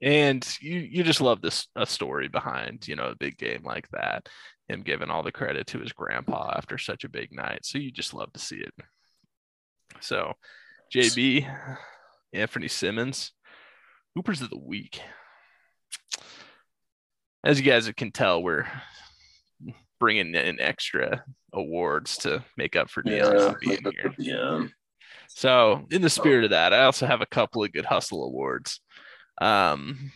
And 0.00 0.46
you 0.60 0.78
you 0.78 1.02
just 1.02 1.20
love 1.20 1.40
this 1.40 1.66
a 1.74 1.86
story 1.86 2.28
behind, 2.28 2.86
you 2.86 2.94
know, 2.94 3.06
a 3.06 3.16
big 3.16 3.38
game 3.38 3.62
like 3.64 3.88
that. 3.90 4.28
Him 4.68 4.82
giving 4.82 5.10
all 5.10 5.22
the 5.22 5.32
credit 5.32 5.66
to 5.68 5.80
his 5.80 5.92
grandpa 5.92 6.52
after 6.56 6.78
such 6.78 7.04
a 7.04 7.08
big 7.08 7.32
night. 7.32 7.64
So 7.64 7.78
you 7.78 7.90
just 7.90 8.14
love 8.14 8.32
to 8.34 8.40
see 8.40 8.56
it. 8.56 8.74
So 10.00 10.34
JB, 10.94 11.48
Anfernee 12.34 12.70
Simons, 12.70 13.32
Hoopers 14.14 14.42
of 14.42 14.50
the 14.50 14.58
Week. 14.58 15.00
As 17.44 17.58
you 17.58 17.64
guys 17.64 17.90
can 17.96 18.10
tell, 18.10 18.42
we're 18.42 18.66
bringing 19.98 20.34
in 20.34 20.60
extra 20.60 21.24
awards 21.52 22.18
to 22.18 22.44
make 22.56 22.76
up 22.76 22.90
for 22.90 23.02
Dion 23.02 23.36
not 23.36 23.60
being 23.60 23.82
here. 23.92 24.14
Yeah. 24.18 24.66
So, 25.28 25.86
in 25.90 26.02
the 26.02 26.10
spirit 26.10 26.44
of 26.44 26.50
that, 26.50 26.72
I 26.72 26.84
also 26.84 27.06
have 27.06 27.20
a 27.20 27.26
couple 27.26 27.62
of 27.62 27.72
good 27.72 27.84
hustle 27.84 28.24
awards. 28.24 28.80
Um, 29.40 30.12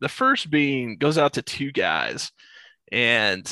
the 0.00 0.08
first 0.08 0.50
being 0.50 0.96
goes 0.96 1.18
out 1.18 1.34
to 1.34 1.42
two 1.42 1.72
guys, 1.72 2.30
and 2.92 3.50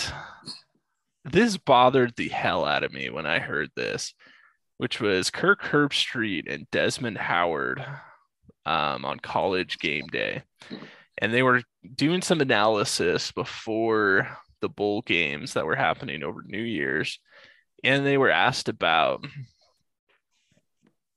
this 1.25 1.57
bothered 1.57 2.15
the 2.17 2.29
hell 2.29 2.65
out 2.65 2.85
of 2.85 2.93
me 2.93 3.11
when 3.11 3.27
I 3.27 3.39
heard 3.39 3.71
this, 3.77 4.15
which 4.79 5.01
was 5.01 5.31
Kirk 5.31 5.63
Herbstreit 5.63 6.53
and 6.53 6.71
Desmond 6.71 7.19
Howard 7.19 7.85
um, 8.65 9.05
on 9.05 9.19
college 9.21 9.79
game 9.79 10.07
day. 10.09 10.43
And 11.19 11.33
they 11.33 11.43
were 11.43 11.63
doing 11.95 12.21
some 12.21 12.41
analysis 12.41 13.33
before 13.33 14.29
the 14.61 14.69
bowl 14.69 15.03
games 15.03 15.55
that 15.55 15.65
were 15.65 15.77
happening 15.77 16.23
over 16.23 16.43
New 16.45 16.63
Year's. 16.63 17.19
And 17.85 18.05
they 18.05 18.19
were 18.19 18.31
asked 18.31 18.69
about 18.69 19.25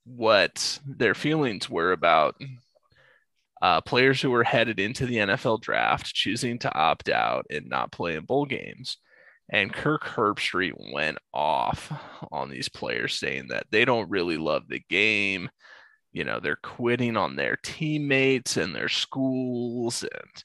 what 0.06 0.80
their 0.86 1.14
feelings 1.14 1.70
were 1.70 1.92
about 1.92 2.36
uh, 3.62 3.82
players 3.82 4.22
who 4.22 4.30
were 4.30 4.44
headed 4.44 4.80
into 4.80 5.06
the 5.06 5.18
NFL 5.18 5.62
draft 5.62 6.14
choosing 6.14 6.60
to 6.60 6.74
opt 6.74 7.10
out 7.10 7.46
and 7.50 7.68
not 7.68 7.92
play 7.92 8.16
in 8.16 8.24
bowl 8.24 8.46
games. 8.46 8.98
And 9.52 9.74
Kirk 9.74 10.04
Herbstreit 10.04 10.74
went 10.94 11.18
off 11.34 11.92
on 12.32 12.50
these 12.50 12.70
players, 12.70 13.16
saying 13.16 13.48
that 13.50 13.66
they 13.72 13.84
don't 13.84 14.10
really 14.10 14.38
love 14.38 14.68
the 14.68 14.82
game. 14.90 15.50
You 16.12 16.24
know, 16.24 16.40
they're 16.40 16.60
quitting 16.62 17.18
on 17.18 17.36
their 17.36 17.58
teammates 17.64 18.58
and 18.58 18.76
their 18.76 18.90
schools 18.90 20.04
and, 20.04 20.44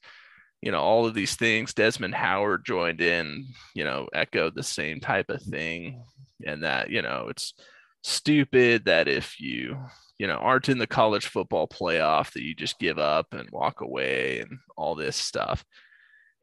you 0.62 0.72
know, 0.72 0.80
all 0.80 1.06
of 1.06 1.14
these 1.14 1.36
things. 1.36 1.74
Desmond 1.74 2.14
Howard 2.14 2.64
joined 2.64 3.00
in, 3.02 3.46
you 3.74 3.84
know, 3.84 4.08
echoed 4.14 4.54
the 4.54 4.62
same 4.62 5.00
type 5.00 5.28
of 5.28 5.42
thing. 5.42 6.02
And 6.46 6.62
that, 6.62 6.90
you 6.90 7.02
know, 7.02 7.28
it's 7.28 7.54
stupid 8.02 8.86
that 8.86 9.08
if 9.08 9.38
you, 9.40 9.78
you 10.18 10.26
know, 10.26 10.36
aren't 10.36 10.68
in 10.68 10.78
the 10.78 10.86
college 10.86 11.26
football 11.26 11.68
playoff, 11.68 12.32
that 12.32 12.42
you 12.42 12.54
just 12.54 12.78
give 12.78 12.98
up 12.98 13.32
and 13.32 13.48
walk 13.50 13.80
away 13.80 14.40
and 14.40 14.58
all 14.76 14.94
this 14.94 15.16
stuff. 15.16 15.64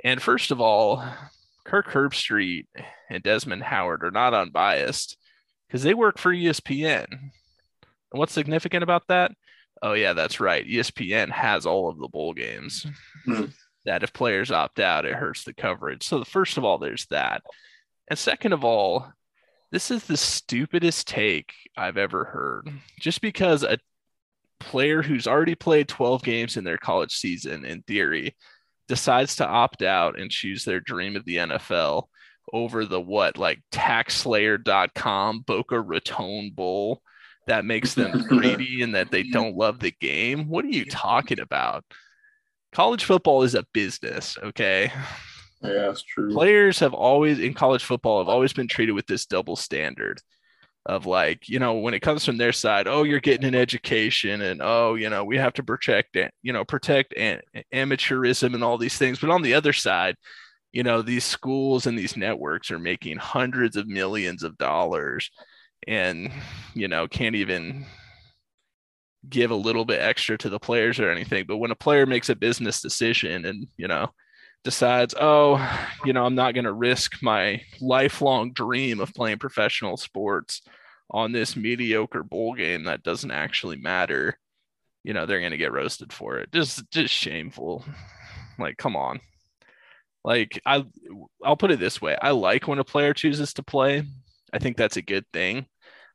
And 0.04 0.22
first 0.22 0.52
of 0.52 0.62
all, 0.62 1.04
Kirk 1.66 1.88
Herbstreit 1.88 2.66
and 3.10 3.24
Desmond 3.24 3.64
Howard 3.64 4.04
are 4.04 4.12
not 4.12 4.34
unbiased 4.34 5.18
because 5.68 5.84
they 5.84 5.94
work 5.94 6.18
for 6.18 6.34
ESPN. 6.34 7.06
And 7.10 8.20
what's 8.20 8.34
significant 8.34 8.84
about 8.84 9.08
that? 9.08 9.32
Oh, 9.82 9.94
yeah, 9.94 10.14
that's 10.14 10.40
right. 10.40 10.66
ESPN 10.66 11.30
has 11.32 11.66
all 11.66 11.90
of 11.90 11.98
the 11.98 12.08
bowl 12.08 12.34
games. 12.34 12.86
Hmm. 13.26 13.46
That 13.86 14.04
if 14.04 14.14
players 14.14 14.52
opt 14.52 14.80
out, 14.80 15.06
it 15.06 15.16
hurts 15.16 15.44
the 15.44 15.54
coverage. 15.54 16.04
So, 16.04 16.20
the 16.20 16.26
first 16.26 16.58
of 16.58 16.64
all, 16.64 16.78
there's 16.78 17.08
that. 17.08 17.42
And 18.08 18.20
second 18.20 18.54
of 18.54 18.64
all, 18.64 19.12
this 19.72 19.90
is 19.90 20.04
the 20.04 20.18
stupidest 20.18 21.08
take 21.08 21.54
I've 21.76 21.98
ever 21.98 22.26
heard. 22.26 22.70
Just 23.00 23.22
because 23.22 23.64
a 23.64 23.80
player 24.60 25.02
who's 25.02 25.28
already 25.28 25.56
played 25.56 25.88
12 25.88 26.22
games 26.22 26.58
in 26.58 26.64
their 26.64 26.78
college 26.78 27.16
season, 27.16 27.66
in 27.66 27.82
theory, 27.84 28.36
decides 28.92 29.38
to 29.38 29.48
opt 29.48 29.84
out 29.84 30.20
and 30.20 30.30
choose 30.30 30.66
their 30.66 30.82
dream 30.82 31.16
of 31.16 31.24
the 31.24 31.38
NFL 31.38 32.08
over 32.52 32.84
the 32.84 33.00
what, 33.00 33.38
like 33.38 33.62
taxslayer.com 33.72 35.40
Boca 35.48 35.80
Raton 35.80 36.52
Bowl 36.54 37.02
that 37.48 37.64
makes 37.64 37.94
them 37.94 38.22
greedy 38.28 38.82
and 38.82 38.94
that 38.96 39.10
they 39.10 39.24
don't 39.24 39.56
love 39.56 39.80
the 39.80 39.94
game. 40.02 40.50
What 40.50 40.66
are 40.66 40.72
you 40.72 40.84
talking 40.84 41.40
about? 41.40 41.86
College 42.74 43.06
football 43.06 43.44
is 43.44 43.56
a 43.56 43.66
business, 43.74 44.38
okay? 44.44 44.92
Yeah, 45.64 45.72
that's 45.72 46.04
true. 46.04 46.34
players 46.34 46.80
have 46.80 46.94
always 46.94 47.40
in 47.40 47.54
college 47.54 47.86
football 47.86 48.20
have 48.20 48.28
always 48.28 48.52
been 48.52 48.68
treated 48.68 48.92
with 48.92 49.08
this 49.08 49.26
double 49.26 49.56
standard 49.56 50.20
of 50.88 51.06
like 51.06 51.48
you 51.48 51.60
know 51.60 51.76
when 51.76 51.94
it 51.94 52.02
comes 52.02 52.26
from 52.26 52.38
their 52.38 52.52
side 52.52 52.88
oh 52.88 53.04
you're 53.04 53.20
getting 53.20 53.48
an 53.48 53.54
education 53.54 54.42
and 54.42 54.62
oh 54.64 54.96
you 54.96 55.10
know 55.10 55.24
we 55.24 55.38
have 55.38 55.54
to 55.54 55.62
protect 55.62 56.18
you 56.42 56.52
know 56.52 56.66
protect 56.66 57.14
an- 57.16 57.42
amateurism 57.74 58.54
and 58.56 58.64
all 58.64 58.78
these 58.78 58.98
things. 58.98 59.20
But 59.20 59.30
on 59.30 59.42
the 59.42 59.54
other 59.54 59.74
side 59.74 60.16
you 60.72 60.84
know 60.84 61.02
these 61.02 61.26
schools 61.26 61.86
and 61.86 61.98
these 61.98 62.18
networks 62.18 62.72
are 62.72 62.80
making 62.80 63.18
hundreds 63.18 63.76
of 63.76 63.88
millions 63.88 64.44
of 64.44 64.58
dollars 64.58 65.30
and 65.88 66.32
you 66.74 66.88
know 66.88 67.08
can't 67.08 67.36
even 67.36 67.86
give 69.30 69.52
a 69.52 69.56
little 69.56 69.86
bit 69.86 70.02
extra 70.02 70.38
to 70.38 70.50
the 70.50 70.60
players 70.60 71.00
or 71.00 71.12
anything. 71.12 71.46
But 71.48 71.58
when 71.58 71.72
a 71.72 71.76
player 71.76 72.06
makes 72.06 72.30
a 72.30 72.36
business 72.36 72.82
decision 72.82 73.46
and 73.46 73.68
you 73.78 73.88
know 73.88 74.12
decides, 74.64 75.16
oh, 75.20 75.58
you 76.06 76.14
know, 76.14 76.26
I'm 76.26 76.36
not 76.36 76.54
going 76.54 76.66
to 76.66 76.74
risk 76.74 77.22
my 77.22 77.62
lifelong 77.80 78.54
dream 78.54 79.00
of 79.00 79.14
playing 79.14 79.40
professional 79.40 79.98
sports 79.98 80.62
on 81.10 81.32
this 81.32 81.56
mediocre 81.56 82.24
bowl 82.24 82.54
game 82.54 82.86
that 82.86 83.04
doesn't 83.04 83.32
actually 83.32 83.78
matter, 83.78 84.38
you 85.04 85.14
know, 85.14 85.26
they're 85.26 85.40
going 85.40 85.52
to 85.52 85.58
get 85.58 85.74
roasted 85.74 86.14
for 86.14 86.38
it. 86.38 86.52
Just, 86.52 86.90
just 86.92 87.14
shameful. 87.14 87.84
Like, 88.60 88.78
come 88.78 88.96
on. 88.96 89.20
Like, 90.24 90.62
I, 90.66 90.86
I'll 91.44 91.58
put 91.58 91.72
it 91.72 91.80
this 91.80 92.00
way: 92.00 92.16
I 92.22 92.30
like 92.30 92.68
when 92.68 92.78
a 92.78 92.84
player 92.84 93.14
chooses 93.14 93.54
to 93.56 93.64
play. 93.64 94.04
I 94.54 94.60
think 94.60 94.78
that's 94.78 94.98
a 94.98 95.02
good 95.02 95.26
thing. 95.34 95.66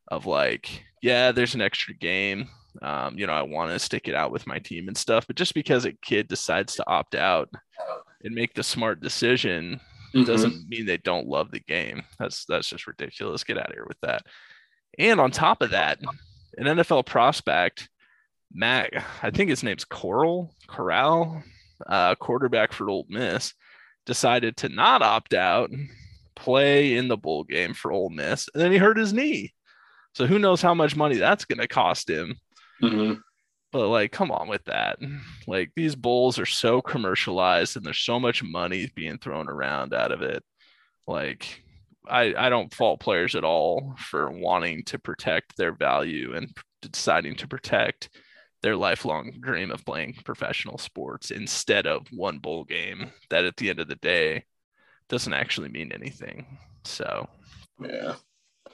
Of 0.07 0.25
like, 0.25 0.85
yeah, 1.01 1.33
there's 1.33 1.55
an 1.55 1.61
extra 1.61 1.93
game. 1.93 2.47
Um, 2.81 3.17
you 3.17 3.27
know, 3.27 3.33
I 3.33 3.41
want 3.41 3.71
to 3.71 3.79
stick 3.79 4.07
it 4.07 4.15
out 4.15 4.31
with 4.31 4.47
my 4.47 4.59
team 4.59 4.87
and 4.87 4.97
stuff. 4.97 5.27
But 5.27 5.35
just 5.35 5.53
because 5.53 5.83
a 5.83 5.91
kid 5.91 6.29
decides 6.29 6.75
to 6.75 6.89
opt 6.89 7.15
out 7.15 7.49
and 8.23 8.33
make 8.35 8.53
the 8.53 8.63
smart 8.63 9.01
decision 9.01 9.79
Mhm. 10.13 10.25
doesn't 10.25 10.69
mean 10.69 10.85
they 10.85 10.97
don't 10.97 11.27
love 11.27 11.51
the 11.51 11.59
game. 11.59 12.03
That's 12.19 12.45
that's 12.45 12.69
just 12.69 12.87
ridiculous. 12.87 13.43
Get 13.43 13.57
out 13.57 13.67
of 13.69 13.73
here 13.73 13.85
with 13.87 13.99
that. 14.01 14.25
And 14.97 15.19
on 15.19 15.31
top 15.31 15.61
of 15.61 15.71
that, 15.71 15.99
an 16.57 16.65
NFL 16.67 17.03
prospect, 17.05 17.89
Matt, 18.53 18.91
I 19.21 19.29
think 19.31 19.49
his 19.49 19.63
name's 19.63 19.85
Coral 19.85 20.55
Corral, 20.67 21.43
uh, 21.87 22.15
quarterback 22.15 22.71
for 22.73 22.89
Ole 22.89 23.05
Miss, 23.09 23.53
decided 24.05 24.57
to 24.57 24.69
not 24.69 25.01
opt 25.01 25.33
out, 25.33 25.69
play 26.35 26.95
in 26.95 27.07
the 27.09 27.17
bowl 27.17 27.43
game 27.43 27.73
for 27.73 27.91
Ole 27.91 28.09
Miss, 28.09 28.47
and 28.53 28.63
then 28.63 28.71
he 28.71 28.77
hurt 28.77 28.97
his 28.97 29.13
knee. 29.13 29.53
So 30.13 30.25
who 30.25 30.39
knows 30.39 30.61
how 30.61 30.73
much 30.73 30.95
money 30.95 31.17
that's 31.17 31.45
going 31.45 31.59
to 31.59 31.67
cost 31.67 32.09
him? 32.09 32.35
Mhm. 32.81 33.21
But 33.71 33.89
like, 33.89 34.11
come 34.11 34.31
on 34.31 34.47
with 34.47 34.63
that. 34.65 34.99
Like 35.45 35.71
these 35.75 35.95
bowls 35.95 36.39
are 36.39 36.45
so 36.45 36.81
commercialized 36.81 37.75
and 37.75 37.85
there's 37.85 37.99
so 37.99 38.19
much 38.19 38.43
money 38.43 38.91
being 38.95 39.17
thrown 39.17 39.49
around 39.49 39.93
out 39.93 40.11
of 40.11 40.21
it. 40.21 40.43
Like 41.05 41.63
I, 42.09 42.33
I 42.37 42.49
don't 42.49 42.73
fault 42.73 42.99
players 42.99 43.35
at 43.35 43.43
all 43.43 43.95
for 43.97 44.29
wanting 44.29 44.83
to 44.85 44.99
protect 44.99 45.57
their 45.57 45.73
value 45.73 46.35
and 46.35 46.49
deciding 46.81 47.35
to 47.35 47.47
protect 47.47 48.09
their 48.63 48.75
lifelong 48.75 49.33
dream 49.39 49.71
of 49.71 49.85
playing 49.85 50.15
professional 50.25 50.77
sports 50.77 51.31
instead 51.31 51.85
of 51.85 52.07
one 52.11 52.39
bowl 52.39 52.63
game 52.63 53.11
that 53.29 53.45
at 53.45 53.57
the 53.57 53.69
end 53.69 53.79
of 53.79 53.87
the 53.87 53.95
day 53.95 54.43
doesn't 55.09 55.33
actually 55.33 55.69
mean 55.69 55.91
anything. 55.91 56.57
So 56.83 57.27
Yeah. 57.79 58.15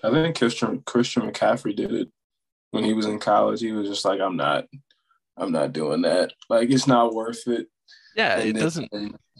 I 0.03 0.09
think 0.09 0.37
Christian 0.37 0.81
Christian 0.81 1.29
McCaffrey 1.29 1.75
did 1.75 1.93
it 1.93 2.09
when 2.73 2.83
he 2.83 2.93
was 2.93 3.05
in 3.05 3.19
college. 3.19 3.61
He 3.61 3.71
was 3.71 3.87
just 3.87 4.03
like, 4.05 4.19
I'm 4.19 4.35
not, 4.35 4.65
I'm 5.37 5.51
not 5.51 5.73
doing 5.73 6.01
that. 6.01 6.33
Like 6.49 6.69
it's 6.71 6.87
not 6.87 7.13
worth 7.13 7.47
it. 7.47 7.67
yeah, 8.15 8.39
And 8.39 8.49
it 8.49 8.53
then- 8.53 8.63
doesn't 8.63 8.91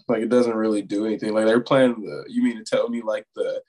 like 0.10 0.22
it 0.24 0.30
doesn't 0.30 0.56
really 0.56 0.82
do 0.82 1.06
anything. 1.06 1.34
Like 1.34 1.46
they're 1.46 1.62
playing 1.62 2.02
the 2.02 2.26
you 2.28 2.44
mean 2.44 2.58
to 2.58 2.64
tell 2.64 2.90
me 2.90 3.02
like 3.02 3.26
the 3.36 3.62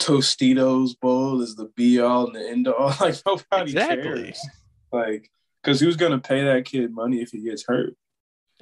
Tostitos 0.00 0.98
bowl 0.98 1.42
is 1.42 1.56
the 1.56 1.66
be 1.76 2.00
all 2.00 2.26
and 2.26 2.34
the 2.34 2.48
end 2.48 2.68
all? 2.68 2.92
Like 3.00 3.16
nobody 3.26 3.72
Exactly. 3.72 4.02
cares. 4.02 4.40
Like 4.92 5.30
because 5.62 5.78
who's 5.80 5.96
gonna 5.96 6.18
pay 6.18 6.44
that 6.44 6.64
kid 6.64 6.92
money 6.92 7.20
if 7.20 7.30
he 7.30 7.40
gets 7.42 7.64
hurt? 7.66 7.94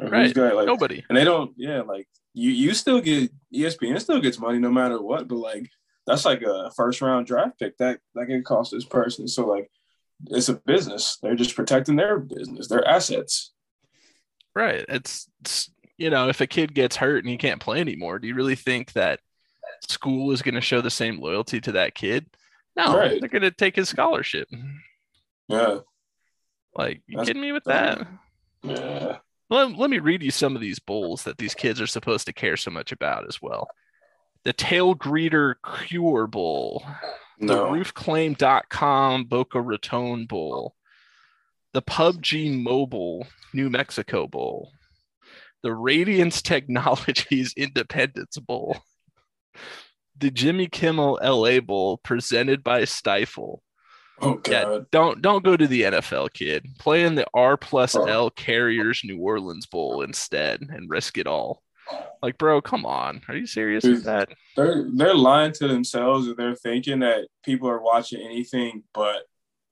Or 0.00 0.08
Right. 0.08 0.32
gonna, 0.34 0.54
like, 0.54 0.66
nobody. 0.66 1.04
and 1.08 1.16
they 1.18 1.24
don't 1.24 1.52
yeah 1.56 1.80
like 1.82 2.06
you 2.34 2.50
you 2.50 2.72
still 2.74 3.00
get 3.00 3.32
espn 3.54 4.00
still 4.00 4.20
gets 4.20 4.38
money 4.38 4.58
no 4.58 4.70
matter 4.70 5.00
what 5.02 5.26
but 5.26 5.36
like 5.38 5.68
that's 6.06 6.24
like 6.24 6.42
a 6.42 6.70
first 6.76 7.00
round 7.00 7.26
draft 7.26 7.58
pick 7.58 7.76
that 7.78 7.98
that 8.14 8.26
can 8.26 8.42
cost 8.44 8.70
this 8.72 8.84
person 8.84 9.26
so 9.26 9.46
like 9.46 9.68
it's 10.26 10.48
a 10.48 10.54
business. 10.54 11.18
They're 11.22 11.34
just 11.36 11.54
protecting 11.56 11.96
their 11.96 12.18
business, 12.18 12.68
their 12.68 12.86
assets. 12.86 13.52
Right. 14.54 14.84
It's, 14.88 15.28
it's 15.40 15.70
you 15.96 16.10
know, 16.10 16.28
if 16.28 16.40
a 16.40 16.46
kid 16.46 16.74
gets 16.74 16.96
hurt 16.96 17.24
and 17.24 17.28
he 17.30 17.36
can't 17.36 17.60
play 17.60 17.80
anymore, 17.80 18.18
do 18.18 18.28
you 18.28 18.34
really 18.34 18.54
think 18.56 18.92
that 18.92 19.20
school 19.88 20.32
is 20.32 20.42
going 20.42 20.54
to 20.54 20.60
show 20.60 20.80
the 20.80 20.90
same 20.90 21.20
loyalty 21.20 21.60
to 21.60 21.72
that 21.72 21.94
kid? 21.94 22.26
No, 22.76 22.96
Right. 22.96 23.18
they're 23.20 23.28
going 23.28 23.42
to 23.42 23.50
take 23.50 23.76
his 23.76 23.88
scholarship. 23.88 24.48
Yeah, 25.48 25.78
Like, 26.76 27.02
you 27.06 27.16
That's 27.16 27.28
kidding 27.28 27.42
me 27.42 27.52
with 27.52 27.64
that? 27.64 28.06
yeah. 28.62 29.18
Let, 29.50 29.78
let 29.78 29.88
me 29.90 29.98
read 29.98 30.22
you 30.22 30.30
some 30.30 30.54
of 30.54 30.60
these 30.60 30.78
bowls 30.78 31.24
that 31.24 31.38
these 31.38 31.54
kids 31.54 31.80
are 31.80 31.86
supposed 31.86 32.26
to 32.26 32.32
care 32.32 32.56
so 32.56 32.70
much 32.70 32.92
about 32.92 33.26
as 33.26 33.40
well. 33.40 33.68
The 34.44 34.52
Tail 34.52 34.94
Greeter 34.94 35.54
Cure 35.86 36.26
Bowl, 36.26 36.84
the 37.40 37.54
roofclaim.com 37.64 39.24
Boca 39.24 39.60
Raton 39.60 40.26
Bowl, 40.26 40.74
the 41.72 41.82
PUBG 41.82 42.62
Mobile 42.62 43.26
New 43.52 43.70
Mexico 43.70 44.26
Bowl, 44.26 44.72
the 45.62 45.72
Radiance 45.74 46.42
Technologies 46.42 47.54
Independence 47.56 48.36
Bowl, 48.38 48.78
the 50.18 50.30
Jimmy 50.30 50.66
Kimmel 50.66 51.18
LA 51.22 51.60
Bowl 51.60 51.96
presented 51.98 52.64
by 52.64 52.82
Stifel. 52.82 53.58
oh 54.20 54.40
Yeah, 54.48 54.62
god, 54.64 54.86
don't 54.90 55.22
don't 55.22 55.44
go 55.44 55.56
to 55.56 55.66
the 55.66 55.82
NFL, 55.82 56.32
kid. 56.32 56.66
Play 56.78 57.04
in 57.04 57.14
the 57.14 57.26
R 57.34 57.56
plus 57.56 57.94
Oh. 57.94 58.04
L 58.04 58.30
Carriers 58.30 59.02
New 59.04 59.18
Orleans 59.18 59.66
Bowl 59.66 60.02
instead 60.02 60.60
and 60.62 60.90
risk 60.90 61.18
it 61.18 61.26
all. 61.26 61.62
Like, 62.22 62.36
bro, 62.38 62.60
come 62.60 62.84
on. 62.84 63.22
Are 63.28 63.36
you 63.36 63.46
serious 63.46 63.84
with 63.84 64.04
that? 64.04 64.28
they're 64.56 64.86
they're 64.92 65.14
lying 65.14 65.52
to 65.52 65.68
themselves 65.68 66.26
if 66.26 66.36
they're 66.36 66.54
thinking 66.56 66.98
that 67.00 67.28
people 67.44 67.68
are 67.68 67.80
watching 67.82 68.20
anything 68.20 68.82
but 68.92 69.22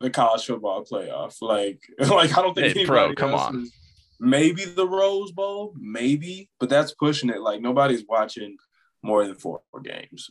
the 0.01 0.11
college 0.11 0.45
football 0.47 0.85
playoff. 0.85 1.37
Like, 1.41 1.81
like 1.99 2.37
I 2.37 2.43
don't 2.43 2.55
think 2.55 2.67
Hey, 2.75 2.81
anybody 2.83 2.87
bro, 2.87 3.15
come 3.15 3.35
on. 3.35 3.63
is- 3.63 3.73
Maybe 4.19 4.65
the 4.65 4.89
Rose 4.89 5.31
Bowl, 5.33 5.75
maybe, 5.79 6.49
but 6.59 6.71
that's 6.71 6.95
pushing 6.95 7.29
it. 7.29 7.41
Like 7.43 7.61
nobody's 7.61 8.05
watching 8.09 8.57
more 9.03 9.27
than 9.27 9.35
four 9.35 9.61
games. 9.85 10.31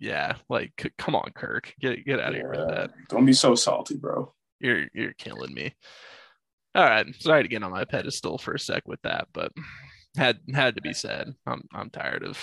Yeah, 0.00 0.34
like 0.48 0.72
c- 0.80 0.90
come 0.98 1.14
on, 1.14 1.30
Kirk. 1.36 1.72
Get 1.78 2.04
get 2.04 2.18
out 2.18 2.30
of 2.30 2.34
here 2.36 2.50
with 2.50 2.68
that. 2.68 2.90
Don't 3.08 3.26
be 3.26 3.32
so 3.32 3.54
salty, 3.54 3.96
bro. 3.96 4.32
You're 4.58 4.86
you're 4.94 5.12
killing 5.12 5.54
me. 5.54 5.74
All 6.74 6.82
right. 6.84 7.06
Sorry 7.20 7.42
to 7.44 7.48
get 7.48 7.62
on 7.62 7.70
my 7.70 7.84
pedestal 7.84 8.36
for 8.38 8.54
a 8.54 8.58
sec 8.58 8.82
with 8.88 9.00
that, 9.02 9.28
but 9.32 9.52
had 10.16 10.38
had 10.52 10.74
to 10.76 10.82
be 10.82 10.92
said. 10.92 11.34
I'm 11.46 11.62
I'm 11.72 11.90
tired 11.90 12.24
of 12.24 12.38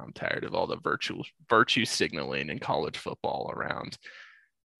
I'm 0.00 0.12
tired 0.12 0.44
of 0.44 0.54
all 0.54 0.66
the 0.66 0.76
virtue 0.76 1.22
virtue 1.48 1.84
signaling 1.84 2.48
in 2.48 2.58
college 2.58 2.96
football 2.96 3.52
around 3.54 3.98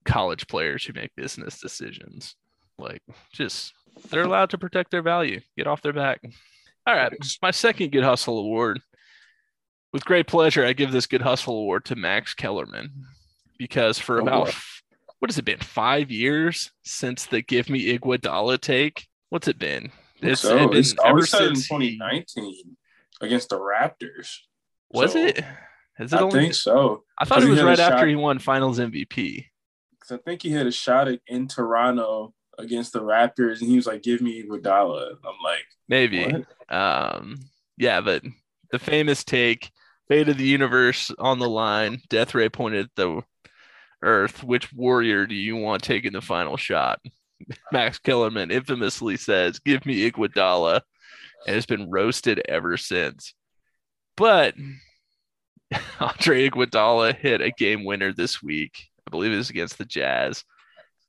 college 0.05 0.47
players 0.47 0.83
who 0.85 0.93
make 0.93 1.15
business 1.15 1.59
decisions. 1.59 2.35
Like 2.77 3.01
just 3.31 3.73
they're 4.09 4.23
allowed 4.23 4.49
to 4.51 4.57
protect 4.57 4.91
their 4.91 5.03
value. 5.03 5.41
Get 5.57 5.67
off 5.67 5.81
their 5.83 5.93
back. 5.93 6.21
All 6.87 6.95
right. 6.95 7.13
My 7.41 7.51
second 7.51 7.91
good 7.91 8.03
hustle 8.03 8.39
award. 8.39 8.81
With 9.93 10.05
great 10.05 10.25
pleasure, 10.25 10.65
I 10.65 10.73
give 10.73 10.91
this 10.91 11.05
good 11.05 11.21
hustle 11.21 11.55
award 11.59 11.85
to 11.85 11.95
Max 11.95 12.33
Kellerman 12.33 13.05
because 13.59 13.99
for 13.99 14.19
Oh, 14.19 14.23
about 14.23 14.45
boy. 14.47 14.51
what 15.19 15.29
has 15.29 15.37
it 15.37 15.45
been? 15.45 15.59
Five 15.59 16.09
years 16.09 16.71
since 16.83 17.27
the 17.27 17.43
Give 17.43 17.69
Me 17.69 17.95
Iguodala 17.95 18.59
take. 18.59 19.05
What's 19.29 19.47
it 19.47 19.59
been? 19.59 19.91
It's 20.31 20.41
so 20.41 20.67
been 20.69 20.77
it's 20.77 20.93
ever 20.99 21.07
always 21.09 21.29
said 21.29 21.43
in 21.43 21.55
since 21.55 21.67
he- 21.67 21.97
2019 21.97 22.77
against 23.21 23.49
the 23.49 23.59
Raptors. 23.59 24.29
Was 24.91 25.13
So, 25.13 25.19
it? 25.25 25.43
It 25.99 26.13
I 26.13 26.19
only? 26.19 26.39
think 26.39 26.53
so. 26.55 27.03
I 27.19 27.25
thought 27.25 27.39
it 27.39 27.45
he 27.45 27.49
was 27.51 27.61
right 27.63 27.79
after 27.79 27.99
shot- 27.99 28.07
he 28.07 28.15
won 28.15 28.39
Finals 28.39 28.79
MVP. 28.79 29.45
Because 29.91 30.11
I 30.11 30.17
think 30.17 30.41
he 30.41 30.49
had 30.51 30.65
a 30.67 30.71
shot 30.71 31.07
at, 31.07 31.19
in 31.27 31.47
Toronto 31.47 32.33
against 32.57 32.93
the 32.93 33.01
Raptors, 33.01 33.61
and 33.61 33.69
he 33.69 33.75
was 33.75 33.85
like, 33.87 34.01
"Give 34.03 34.19
me 34.21 34.43
Iguodala." 34.43 35.11
I'm 35.11 35.35
like, 35.43 35.65
Maybe. 35.87 36.25
"What?" 36.25 36.75
Um, 36.75 37.35
yeah, 37.77 38.01
but 38.01 38.23
the 38.71 38.79
famous 38.79 39.23
take, 39.23 39.71
fate 40.07 40.27
of 40.29 40.37
the 40.37 40.45
universe 40.47 41.11
on 41.19 41.39
the 41.39 41.49
line. 41.49 42.01
Death 42.09 42.33
Ray 42.35 42.49
pointed 42.49 42.85
at 42.85 42.91
the 42.95 43.21
Earth. 44.01 44.43
Which 44.43 44.73
warrior 44.73 45.25
do 45.25 45.35
you 45.35 45.55
want 45.55 45.83
taking 45.83 46.13
the 46.13 46.21
final 46.21 46.57
shot? 46.57 46.99
Max 47.71 47.99
Kellerman 47.99 48.51
infamously 48.51 49.17
says, 49.17 49.59
"Give 49.59 49.85
me 49.85 50.09
Iguodala," 50.09 50.81
and 51.47 51.55
has 51.55 51.65
been 51.65 51.89
roasted 51.91 52.41
ever 52.47 52.77
since. 52.77 53.33
But 54.15 54.55
Andre 55.99 56.49
Iguodala 56.49 57.15
hit 57.15 57.41
a 57.41 57.51
game 57.51 57.83
winner 57.85 58.13
this 58.13 58.41
week. 58.41 58.89
I 59.07 59.11
believe 59.11 59.31
it 59.31 59.37
was 59.37 59.49
against 59.49 59.77
the 59.77 59.85
Jazz. 59.85 60.43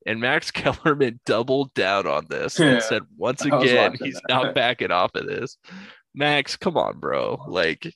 And 0.06 0.20
Max 0.20 0.50
Kellerman 0.50 1.20
doubled 1.26 1.72
down 1.74 2.06
on 2.06 2.26
this 2.28 2.58
Yeah, 2.58 2.66
and 2.66 2.82
said, 2.82 3.02
once 3.16 3.44
again, 3.44 3.96
he's 4.00 4.14
that. 4.14 4.22
not 4.28 4.54
backing 4.54 4.90
off 4.90 5.14
of 5.14 5.26
this. 5.26 5.56
Max, 6.14 6.56
come 6.56 6.76
on, 6.76 6.98
bro. 6.98 7.42
Like, 7.48 7.92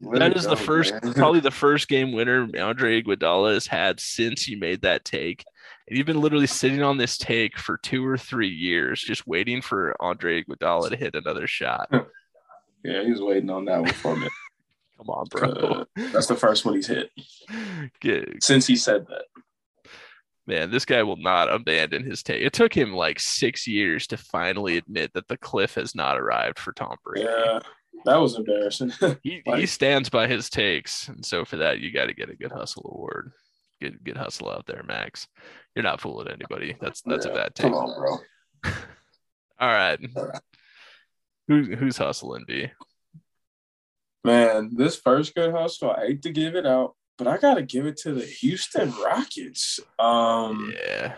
Let 0.00 0.18
that 0.20 0.30
it 0.32 0.36
is 0.36 0.46
the 0.46 0.56
first, 0.56 0.94
probably 1.14 1.40
the 1.40 1.50
first 1.50 1.88
game 1.88 2.12
winner 2.12 2.48
Andre 2.60 3.02
Iguodala 3.02 3.54
has 3.54 3.66
had 3.66 4.00
since 4.00 4.44
he 4.44 4.54
made 4.56 4.82
that 4.82 5.04
take. 5.04 5.44
And 5.88 5.96
you've 5.96 6.06
been 6.06 6.20
literally 6.20 6.48
sitting 6.48 6.82
on 6.82 6.98
this 6.98 7.16
take 7.16 7.58
for 7.58 7.78
two 7.78 8.04
or 8.04 8.18
three 8.18 8.48
years, 8.48 9.00
just 9.00 9.26
waiting 9.26 9.62
for 9.62 9.94
Andre 10.00 10.42
Iguodala 10.42 10.90
to 10.90 10.96
hit 10.96 11.14
another 11.14 11.46
shot. 11.46 11.88
yeah, 12.84 13.04
he's 13.04 13.20
waiting 13.20 13.50
on 13.50 13.66
that 13.66 13.82
one 13.82 13.92
for 13.92 14.16
me. 14.16 14.28
Come 14.98 15.10
on, 15.10 15.26
bro. 15.30 15.50
Uh, 15.50 15.84
that's 16.12 16.26
the 16.26 16.34
first 16.34 16.64
one 16.64 16.74
he's 16.74 16.86
hit 16.86 17.10
Get, 18.00 18.42
since 18.42 18.66
he 18.66 18.76
said 18.76 19.06
that. 19.08 19.26
man, 20.46 20.70
this 20.70 20.86
guy 20.86 21.02
will 21.02 21.18
not 21.18 21.52
abandon 21.52 22.02
his 22.02 22.22
take. 22.22 22.42
It 22.42 22.54
took 22.54 22.74
him 22.74 22.94
like 22.94 23.20
six 23.20 23.66
years 23.66 24.06
to 24.06 24.16
finally 24.16 24.78
admit 24.78 25.12
that 25.12 25.28
the 25.28 25.36
cliff 25.36 25.74
has 25.74 25.94
not 25.94 26.18
arrived 26.18 26.58
for 26.58 26.72
Tom 26.72 26.96
Brady. 27.04 27.28
Yeah, 27.28 27.60
that 28.06 28.16
was 28.16 28.36
embarrassing. 28.36 28.92
He, 29.22 29.42
he 29.44 29.66
stands 29.66 30.08
by 30.08 30.26
his 30.26 30.48
takes, 30.48 31.08
and 31.08 31.24
so 31.24 31.44
for 31.44 31.58
that, 31.58 31.80
you 31.80 31.92
got 31.92 32.06
to 32.06 32.14
get 32.14 32.30
a 32.30 32.36
good 32.36 32.52
hustle 32.52 32.90
award. 32.92 33.32
Good 33.80 34.02
good 34.04 34.16
hustle 34.16 34.50
out 34.50 34.66
there, 34.66 34.82
Max. 34.86 35.28
You're 35.74 35.82
not 35.82 36.00
fooling 36.00 36.28
anybody. 36.28 36.76
That's 36.80 37.02
that's 37.02 37.26
Yeah, 37.26 37.32
a 37.32 37.34
bad 37.34 37.54
take. 37.54 37.64
Come 37.64 37.74
on, 37.74 37.98
bro. 37.98 38.18
All 39.58 39.68
right, 39.68 39.98
All 40.16 40.26
right. 40.26 40.40
who 41.48 41.62
who's 41.76 41.96
hustling? 41.98 42.44
B. 42.46 42.70
Man, 44.24 44.70
this 44.74 44.96
first 44.96 45.34
good 45.34 45.52
hustle, 45.52 45.90
I 45.92 46.06
hate 46.06 46.22
to 46.22 46.30
give 46.32 46.56
it 46.56 46.66
out, 46.66 46.94
but 47.16 47.26
I 47.28 47.36
gotta 47.38 47.62
give 47.62 47.86
it 47.86 47.96
to 47.98 48.12
the 48.12 48.24
Houston 48.24 48.92
Rockets. 49.04 49.78
Um, 49.98 50.74
Yeah, 50.74 51.14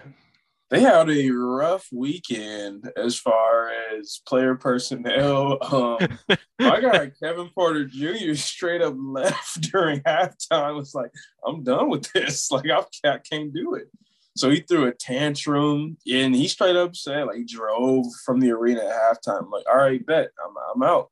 they 0.71 0.81
had 0.81 1.09
a 1.11 1.31
rough 1.31 1.87
weekend 1.93 2.91
as 2.97 3.19
far 3.19 3.71
as 3.97 4.21
player 4.27 4.55
personnel. 4.55 5.59
Um, 5.73 6.19
my 6.61 6.81
guy 6.81 7.11
Kevin 7.23 7.49
Porter 7.55 7.85
Jr. 7.87 8.35
straight 8.35 8.83
up 8.83 8.95
left 8.99 9.61
during 9.73 10.01
halftime. 10.01 10.75
Was 10.77 10.95
like, 10.95 11.11
I'm 11.47 11.63
done 11.63 11.89
with 11.89 12.11
this. 12.13 12.51
Like, 12.51 12.67
I 12.69 13.19
can't, 13.31 13.53
do 13.55 13.75
it. 13.75 13.89
So 14.37 14.51
he 14.51 14.61
threw 14.61 14.87
a 14.87 14.93
tantrum 14.93 15.97
and 16.11 16.35
he 16.35 16.49
straight 16.49 16.77
up 16.77 16.95
said, 16.97 17.25
like, 17.27 17.47
drove 17.47 18.07
from 18.25 18.41
the 18.41 18.51
arena 18.51 18.81
at 18.85 18.93
halftime. 19.17 19.45
I'm 19.45 19.51
like, 19.51 19.65
all 19.71 19.79
right, 19.79 20.05
bet 20.05 20.29
I'm, 20.45 20.55
I'm 20.75 20.83
out. 20.89 21.11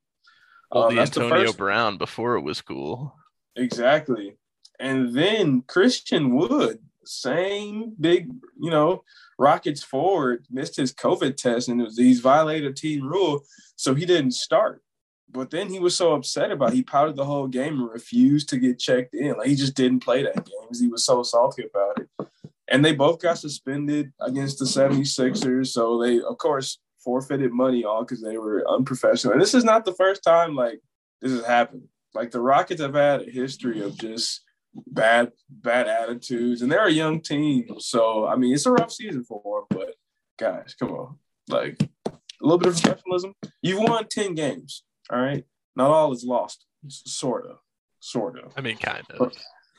well, 0.71 0.85
Um, 0.85 0.91
the 0.95 1.01
that's 1.01 1.11
the 1.13 1.23
Antonio 1.23 1.47
first- 1.47 1.59
Brown 1.59 1.97
before 1.99 2.37
it 2.37 2.43
was 2.43 2.61
cool. 2.61 3.15
Exactly. 3.57 4.37
And 4.79 5.15
then 5.15 5.63
Christian 5.67 6.35
Wood, 6.37 6.79
same 7.09 7.95
big, 8.01 8.31
you 8.59 8.71
know, 8.71 9.03
Rockets 9.39 9.83
forward, 9.83 10.47
missed 10.51 10.77
his 10.77 10.93
COVID 10.93 11.37
test 11.37 11.69
and 11.69 11.81
it 11.81 11.85
was, 11.85 11.99
he's 11.99 12.21
violated 12.21 12.77
team 12.77 13.07
rule. 13.07 13.43
So 13.77 13.95
he 13.95 14.07
didn't 14.07 14.33
start. 14.33 14.83
But 15.29 15.51
then 15.51 15.69
he 15.69 15.79
was 15.79 15.95
so 15.95 16.15
upset 16.15 16.51
about 16.51 16.71
it, 16.71 16.77
he 16.77 16.83
pouted 16.83 17.17
the 17.17 17.25
whole 17.25 17.49
game 17.49 17.81
and 17.81 17.91
refused 17.91 18.49
to 18.51 18.59
get 18.59 18.79
checked 18.79 19.15
in. 19.15 19.37
Like 19.37 19.49
he 19.49 19.57
just 19.57 19.75
didn't 19.75 20.01
play 20.01 20.23
that 20.23 20.35
game 20.35 20.63
because 20.63 20.81
he 20.81 20.89
was 20.89 21.05
so 21.05 21.23
salty 21.23 21.65
about 21.65 22.01
it. 22.01 22.29
And 22.69 22.85
they 22.85 22.95
both 22.95 23.21
got 23.21 23.39
suspended 23.39 24.13
against 24.21 24.59
the 24.59 24.65
76ers. 24.65 25.69
So 25.69 26.01
they, 26.01 26.21
of 26.21 26.39
course, 26.39 26.79
forfeited 26.99 27.53
money 27.53 27.85
all 27.85 28.03
because 28.03 28.23
they 28.23 28.39
were 28.39 28.65
unprofessional. 28.69 29.35
And 29.35 29.43
this 29.43 29.55
is 29.55 29.65
not 29.65 29.85
the 29.85 29.95
first 29.95 30.25
time 30.25 30.57
like 30.57 30.81
this 31.21 31.33
has 31.33 31.45
happened. 31.45 31.85
Like 32.15 32.31
the 32.31 32.41
Rockets 32.41 32.81
have 32.81 32.95
had 32.95 33.23
a 33.23 33.31
history 33.31 33.83
of 33.83 33.97
just 33.99 34.43
bad, 34.87 35.33
bad 35.49 35.89
attitudes, 35.89 36.63
and 36.63 36.71
they're 36.71 36.87
a 36.87 36.93
young 36.93 37.21
team. 37.21 37.77
So 37.79 38.27
I 38.27 38.37
mean, 38.37 38.55
it's 38.55 38.67
a 38.67 38.73
rough 38.73 38.93
season 38.93 39.25
for 39.25 39.67
them. 39.71 39.79
But 39.79 39.95
guys, 40.39 40.75
come 40.79 40.93
on, 40.93 41.19
like 41.49 41.83
a 42.07 42.13
little 42.41 42.59
bit 42.59 42.69
of 42.69 42.83
professionalism. 42.83 43.35
You've 43.63 43.81
won 43.81 44.07
ten 44.09 44.35
games, 44.35 44.83
all 45.11 45.21
right. 45.21 45.45
Not 45.75 45.91
all 45.91 46.13
is 46.13 46.25
lost, 46.25 46.65
sort 46.89 47.47
of, 47.47 47.59
sort 48.01 48.39
of. 48.39 48.53
I 48.57 48.63
mean, 48.63 48.79
kind 48.79 49.05
of. 49.11 49.33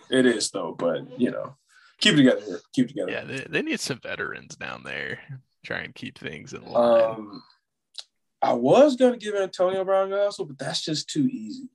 It 0.09 0.25
is 0.25 0.51
though, 0.51 0.75
but 0.77 1.19
you 1.19 1.31
know, 1.31 1.57
keep 1.99 2.13
it 2.13 2.17
together 2.17 2.41
here. 2.45 2.59
Keep 2.73 2.85
it 2.85 2.89
together. 2.89 3.11
Yeah, 3.11 3.23
they, 3.23 3.45
they 3.49 3.61
need 3.61 3.79
some 3.79 3.99
veterans 3.99 4.55
down 4.55 4.83
there. 4.83 5.19
Try 5.65 5.79
and 5.79 5.93
keep 5.93 6.17
things 6.17 6.53
in 6.53 6.63
line. 6.65 7.03
Um, 7.03 7.43
I 8.41 8.53
was 8.53 8.95
gonna 8.95 9.17
give 9.17 9.35
Antonio 9.35 9.83
Brown 9.83 10.13
a 10.13 10.17
hustle, 10.17 10.45
but 10.45 10.59
that's 10.59 10.81
just 10.81 11.09
too 11.09 11.27
easy. 11.27 11.69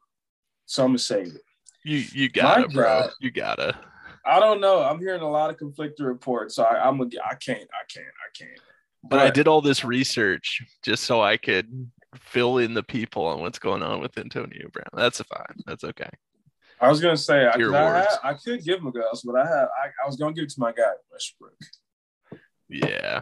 So 0.67 0.85
I'm 0.85 0.91
gonna 0.91 0.99
save 0.99 1.27
it. 1.27 1.43
You 1.85 2.05
you 2.13 2.29
gotta, 2.29 2.69
my 2.69 2.75
bro. 2.75 2.85
God. 2.85 3.11
You 3.21 3.31
gotta. 3.31 3.79
I 4.25 4.39
don't 4.39 4.61
know. 4.61 4.83
I'm 4.83 5.01
hearing 5.01 5.23
a 5.23 5.29
lot 5.29 5.51
of 5.51 5.57
conflicting 5.57 6.07
reports, 6.07 6.55
so 6.55 6.63
I, 6.63 6.87
I'm 6.87 7.01
a, 7.01 7.05
I 7.25 7.35
can't, 7.35 7.59
I 7.61 7.85
can't, 7.93 8.07
I 8.07 8.31
can't. 8.39 8.61
But 9.03 9.19
I 9.19 9.31
did 9.31 9.49
all 9.49 9.61
this 9.61 9.85
research 9.85 10.63
just 10.83 11.05
so 11.05 11.21
I 11.21 11.37
could 11.37 11.91
fill 12.21 12.59
in 12.59 12.73
the 12.73 12.85
people 12.85 13.25
on 13.27 13.41
what's 13.41 13.59
going 13.59 13.83
on 13.83 14.01
with 14.01 14.17
Antonio 14.17 14.69
Brown. 14.73 14.87
That's 14.93 15.21
fine. 15.23 15.57
That's 15.67 15.83
okay. 15.83 16.11
I 16.81 16.89
was 16.89 17.01
gonna 17.01 17.17
say 17.17 17.47
I, 17.47 17.55
I, 17.55 17.99
had, 17.99 18.07
I 18.25 18.35
could 18.35 18.65
give 18.65 18.81
him 18.81 18.89
a 18.89 18.93
Gus, 18.93 19.23
but 19.23 19.37
I 19.37 19.47
had 19.47 19.65
I, 19.65 19.89
I 20.05 20.07
was 20.07 20.17
gonna 20.17 20.33
give 20.33 20.45
it 20.45 20.51
to 20.51 20.61
my 20.61 20.73
guy 20.73 20.83
Westbrook. 21.11 21.55
Yeah. 22.69 23.21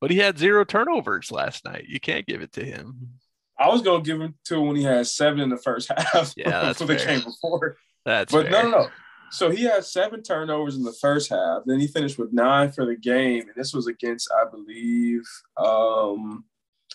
But 0.00 0.10
he 0.10 0.18
had 0.18 0.38
zero 0.38 0.64
turnovers 0.64 1.32
last 1.32 1.64
night. 1.64 1.86
You 1.88 1.98
can't 1.98 2.26
give 2.26 2.42
it 2.42 2.52
to 2.52 2.64
him. 2.64 3.08
I 3.58 3.68
was 3.68 3.82
gonna 3.82 4.02
give 4.02 4.20
him 4.20 4.34
to 4.44 4.56
him 4.56 4.66
when 4.68 4.76
he 4.76 4.84
had 4.84 5.06
seven 5.06 5.40
in 5.40 5.48
the 5.48 5.56
first 5.56 5.90
half. 5.96 6.32
Yeah, 6.36 6.50
that's 6.50 6.78
for 6.80 6.86
the 6.86 6.96
game 6.96 7.22
before. 7.22 7.76
That's 8.04 8.32
But 8.32 8.48
fair. 8.48 8.62
no, 8.64 8.70
no, 8.70 8.78
no. 8.82 8.88
So 9.30 9.50
he 9.50 9.64
had 9.64 9.84
seven 9.84 10.22
turnovers 10.22 10.76
in 10.76 10.82
the 10.84 10.92
first 10.92 11.28
half. 11.28 11.62
Then 11.66 11.80
he 11.80 11.86
finished 11.86 12.18
with 12.18 12.32
nine 12.32 12.72
for 12.72 12.86
the 12.86 12.96
game, 12.96 13.42
and 13.42 13.52
this 13.54 13.74
was 13.74 13.86
against, 13.86 14.30
I 14.32 14.48
believe, 14.48 15.22
um, 15.58 16.44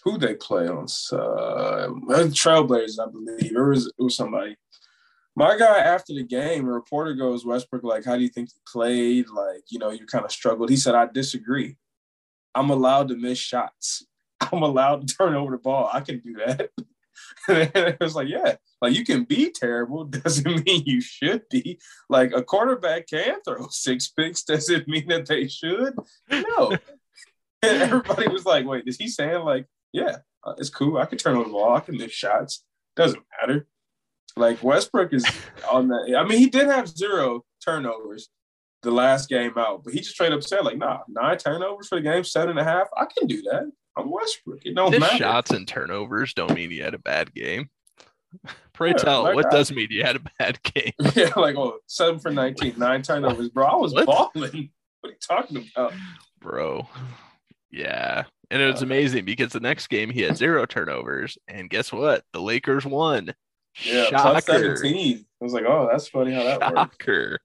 who 0.04 0.18
they 0.18 0.34
play 0.34 0.68
on 0.68 0.86
uh, 1.12 1.88
Trailblazers, 2.32 3.00
I 3.00 3.12
believe. 3.12 3.52
It 3.56 3.60
was 3.60 3.86
it 3.88 3.94
was 4.02 4.16
somebody. 4.16 4.56
My 5.36 5.58
guy 5.58 5.80
after 5.80 6.14
the 6.14 6.24
game, 6.24 6.68
a 6.68 6.72
reporter 6.72 7.14
goes, 7.16 7.46
Westbrook, 7.46 7.84
like, 7.84 8.06
how 8.06 8.16
do 8.16 8.22
you 8.22 8.30
think 8.30 8.50
you 8.54 8.62
played? 8.72 9.30
Like, 9.30 9.64
you 9.70 9.80
know, 9.80 9.90
you 9.90 10.06
kind 10.06 10.24
of 10.26 10.32
struggled. 10.32 10.70
He 10.70 10.78
said, 10.78 10.94
I 10.94 11.08
disagree. 11.08 11.76
I'm 12.54 12.70
allowed 12.70 13.08
to 13.08 13.16
miss 13.16 13.40
shots. 13.40 14.06
I'm 14.42 14.62
allowed 14.62 15.08
to 15.08 15.16
turn 15.16 15.36
over 15.36 15.52
the 15.52 15.58
ball. 15.58 15.90
I 15.92 16.02
can 16.02 16.20
do 16.20 16.36
that. 16.46 16.70
and 17.48 17.72
it 17.76 18.00
was 18.00 18.16
like, 18.16 18.28
yeah, 18.28 18.56
like 18.82 18.94
you 18.94 19.06
can 19.06 19.24
be 19.24 19.52
terrible 19.52 20.04
doesn't 20.06 20.66
mean 20.66 20.84
you 20.86 21.02
should 21.02 21.44
be. 21.50 21.80
Like 22.10 22.34
a 22.34 22.44
quarterback 22.44 23.08
can 23.08 23.42
throw 23.44 23.68
six 23.70 24.10
picks 24.10 24.44
doesn't 24.44 24.88
mean 24.88 25.08
that 25.08 25.28
they 25.28 25.48
should. 25.48 25.96
No. 26.30 26.72
and 27.62 27.82
everybody 27.82 28.28
was 28.28 28.46
like, 28.46 28.66
wait, 28.66 28.84
is 28.88 28.98
he 28.98 29.08
saying 29.08 29.44
like, 29.44 29.68
yeah, 29.92 30.18
uh, 30.44 30.54
it's 30.58 30.70
cool. 30.70 30.98
I 30.98 31.06
can 31.06 31.18
turn 31.18 31.36
over 31.36 31.46
the 31.46 31.52
ball. 31.52 31.76
I 31.76 31.80
can 31.80 31.98
miss 31.98 32.12
shots. 32.12 32.64
Doesn't 32.96 33.24
matter. 33.40 33.68
Like 34.36 34.64
Westbrook 34.64 35.14
is 35.14 35.26
on 35.70 35.90
that. 35.90 36.16
I 36.18 36.28
mean, 36.28 36.40
he 36.40 36.50
did 36.50 36.68
have 36.68 36.88
zero 36.88 37.46
turnovers 37.64 38.30
the 38.82 38.92
last 38.92 39.30
game 39.30 39.54
out, 39.58 39.84
but 39.84 39.94
he 39.94 40.00
just 40.00 40.12
straight 40.12 40.32
up 40.32 40.44
said 40.44 40.66
like, 40.66 40.78
nah, 40.78 41.00
nine 41.08 41.38
turnovers 41.38 41.88
for 41.88 41.96
the 41.96 42.02
game, 42.02 42.24
seven 42.24 42.52
and 42.52 42.60
a 42.60 42.64
half. 42.64 42.88
I 42.98 43.06
can 43.06 43.28
do 43.28 43.42
that. 43.44 43.72
I'm 43.98 44.10
Westbrook. 44.10 44.66
It 44.66 44.76
don't 44.76 44.98
matter. 45.00 45.18
shots 45.18 45.52
and 45.52 45.68
turnovers 45.68 46.34
don't 46.34 46.54
mean 46.54 46.72
you 46.72 46.84
had 46.84 46.94
a 46.94 47.00
bad 47.00 47.34
game. 47.34 47.70
Pray 48.74 48.90
Yeah, 48.90 48.96
tell, 48.96 49.24
like 49.24 49.36
what 49.36 49.46
I- 49.48 49.50
does 49.52 49.72
mean 49.72 49.88
you 49.92 50.04
had 50.04 50.16
a 50.16 50.22
bad 50.40 50.62
game? 50.64 50.94
Yeah, 51.16 51.32
like 51.36 51.56
oh, 51.56 51.78
seven 51.88 52.20
for 52.20 52.32
19, 52.32 52.74
nine 52.78 53.02
turnovers, 53.04 53.50
bro. 53.50 53.66
I 53.66 53.76
was 53.76 53.94
What? 53.94 54.06
balling. 54.06 54.72
What 55.02 55.10
are 55.10 55.14
you 55.14 55.18
talking 55.22 55.70
about? 55.76 55.94
Bro. 56.40 56.88
Yeah. 57.72 58.24
And 58.50 58.62
it 58.62 58.72
was 58.72 58.82
Uh, 58.82 58.86
amazing 58.86 59.26
because 59.26 59.52
the 59.52 59.60
next 59.60 59.88
game 59.88 60.10
he 60.10 60.22
had 60.22 60.38
zero 60.38 60.66
turnovers. 60.66 61.38
And 61.50 61.70
guess 61.70 61.92
what? 61.92 62.24
The 62.32 62.40
Lakers 62.42 62.86
won. 62.86 63.34
Yeah, 63.84 64.06
plus 64.12 64.46
Shocker. 64.46 64.78
17. 64.78 65.18
I 65.18 65.44
was 65.44 65.52
like, 65.52 65.66
oh, 65.68 65.90
that's 65.92 66.08
funny 66.08 66.34
how 66.34 66.44
that 66.44 66.60
works. 66.62 66.74
Shocker. 66.74 67.40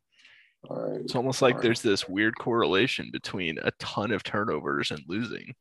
All 0.71 0.77
right. 0.91 1.01
It's 1.01 1.17
almost 1.17 1.43
like 1.43 1.61
there's 1.61 1.83
this 1.83 2.09
weird 2.09 2.39
correlation 2.39 3.09
between 3.13 3.59
a 3.59 3.73
ton 3.81 4.13
of 4.13 4.23
turnovers 4.23 4.93
and 4.93 5.01
losing. 5.09 5.55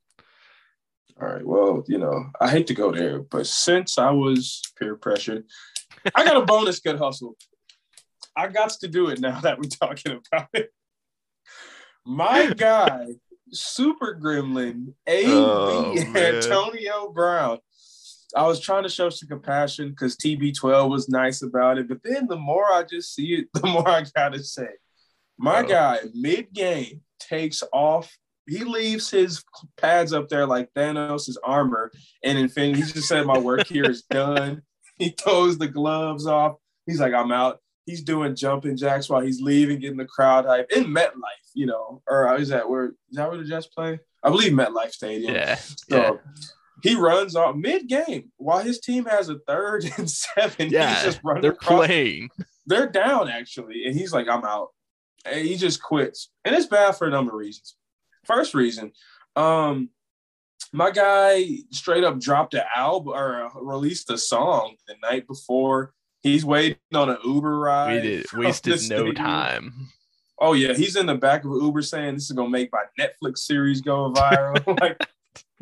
All 1.20 1.28
right. 1.28 1.46
Well, 1.46 1.84
you 1.88 1.98
know, 1.98 2.26
I 2.40 2.50
hate 2.50 2.68
to 2.68 2.74
go 2.74 2.92
there, 2.92 3.22
but 3.22 3.48
since 3.48 3.98
I 3.98 4.12
was 4.12 4.62
peer 4.78 4.96
pressured, 4.96 5.46
I 6.14 6.24
got 6.24 6.38
a 6.42 6.46
bonus 6.46 6.80
good 6.80 6.98
hustle. 6.98 7.36
I 8.36 8.48
got 8.48 8.70
to 8.70 8.88
do 8.88 9.08
it 9.10 9.20
now 9.20 9.40
that 9.42 9.58
we're 9.58 9.70
talking 9.70 10.20
about 10.32 10.50
it. 10.54 10.72
My 12.06 12.54
guy, 12.58 13.08
Super 13.52 14.18
Gremlin, 14.22 14.94
A.B. 15.08 15.32
Oh. 15.32 15.96
Antonio 16.16 17.12
Brown. 17.12 17.60
I 18.36 18.46
was 18.46 18.60
trying 18.60 18.84
to 18.84 18.90
show 18.90 19.10
some 19.10 19.30
compassion 19.30 19.90
because 19.90 20.18
TB12 20.18 20.90
was 20.90 21.08
nice 21.10 21.42
about 21.42 21.78
it, 21.78 21.88
but 21.88 22.04
then 22.04 22.28
the 22.28 22.36
more 22.36 22.66
I 22.72 22.84
just 22.84 23.16
see 23.16 23.34
it, 23.36 23.48
the 23.54 23.66
more 23.66 23.88
I 23.90 24.04
gotta 24.16 24.44
say. 24.44 24.68
My 25.40 25.62
Oh. 25.62 25.68
guy, 25.68 26.00
mid 26.14 26.52
game, 26.54 27.02
takes 27.20 27.64
off. 27.74 28.16
He 28.48 28.64
leaves 28.64 29.10
his 29.10 29.44
pads 29.78 30.14
up 30.14 30.30
there 30.30 30.46
like 30.46 30.74
Thanos' 30.74 31.36
armor, 31.44 31.92
and 32.24 32.38
Infinity. 32.38 32.82
He 32.82 32.92
just 32.92 33.08
said, 33.08 33.26
"My 33.26 33.38
work 33.38 33.68
here 33.68 33.90
is 33.90 34.04
done." 34.04 34.62
He 35.00 35.10
throws 35.10 35.60
the 35.60 35.68
gloves 35.68 36.26
off. 36.26 36.56
He's 36.88 37.00
like, 37.00 37.14
"I'm 37.14 37.32
out." 37.32 37.60
He's 37.86 38.02
doing 38.02 38.36
jumping 38.36 38.76
jacks 38.78 39.08
while 39.10 39.22
he's 39.22 39.40
leaving, 39.42 39.80
getting 39.80 39.98
the 39.98 40.06
crowd 40.06 40.46
hype 40.46 40.72
in 40.72 40.86
MetLife, 40.86 41.52
you 41.54 41.68
know, 41.68 42.02
or 42.08 42.28
uh, 42.30 42.38
is 42.38 42.50
that 42.50 42.68
where 42.68 42.86
is 42.88 42.94
that 43.18 43.30
where 43.30 43.38
the 43.38 43.44
Jets 43.44 43.68
play? 43.68 44.00
I 44.24 44.30
believe 44.32 44.54
MetLife 44.54 44.92
Stadium. 44.92 45.36
Yeah. 45.36 45.56
So 45.56 45.98
Yeah. 45.98 46.12
he 46.82 46.96
runs 46.96 47.36
off 47.36 47.56
mid 47.56 47.88
game 47.88 48.32
while 48.38 48.58
his 48.64 48.80
team 48.80 49.06
has 49.06 49.30
a 49.30 49.38
third 49.48 49.86
and 50.00 50.10
seven. 50.10 50.70
Yeah. 50.72 50.96
he's 50.96 51.04
just 51.04 51.20
running 51.24 51.44
They're 51.44 51.52
across. 51.52 51.86
playing. 51.86 52.30
They're 52.66 52.90
down 52.90 53.30
actually, 53.30 53.86
and 53.86 53.96
he's 53.96 54.12
like, 54.14 54.28
"I'm 54.28 54.44
out." 54.46 54.70
And 55.26 55.46
he 55.48 55.58
just 55.58 55.82
quits, 55.82 56.32
and 56.44 56.56
it's 56.56 56.66
bad 56.66 56.96
for 56.96 57.06
a 57.08 57.12
number 57.12 57.32
of 57.34 57.38
reasons. 57.38 57.76
First 58.28 58.54
reason, 58.54 58.92
um, 59.36 59.90
my 60.74 60.92
guy 60.92 61.46
straight 61.72 62.04
up 62.04 62.20
dropped 62.20 62.54
an 62.54 62.64
album 62.76 63.14
or 63.14 63.50
released 63.62 64.12
a 64.12 64.18
song 64.18 64.76
the 64.88 64.96
night 65.02 65.28
before. 65.28 65.94
He's 66.22 66.44
waiting 66.44 66.78
on 66.94 67.10
an 67.10 67.18
Uber 67.24 67.58
ride. 67.58 67.96
We 67.96 68.02
did 68.02 68.34
wasted 68.34 68.90
no 68.90 69.12
time. 69.14 69.88
Oh 70.40 70.54
yeah, 70.54 70.74
he's 70.74 70.96
in 70.96 71.06
the 71.06 71.16
back 71.16 71.46
of 71.46 71.52
Uber 71.52 71.82
saying 71.82 72.16
this 72.16 72.26
is 72.26 72.32
gonna 72.34 72.50
make 72.50 72.70
my 72.72 72.84
Netflix 73.00 73.40
series 73.40 73.82
go 73.82 74.12
viral. 74.12 74.80
like 74.82 75.00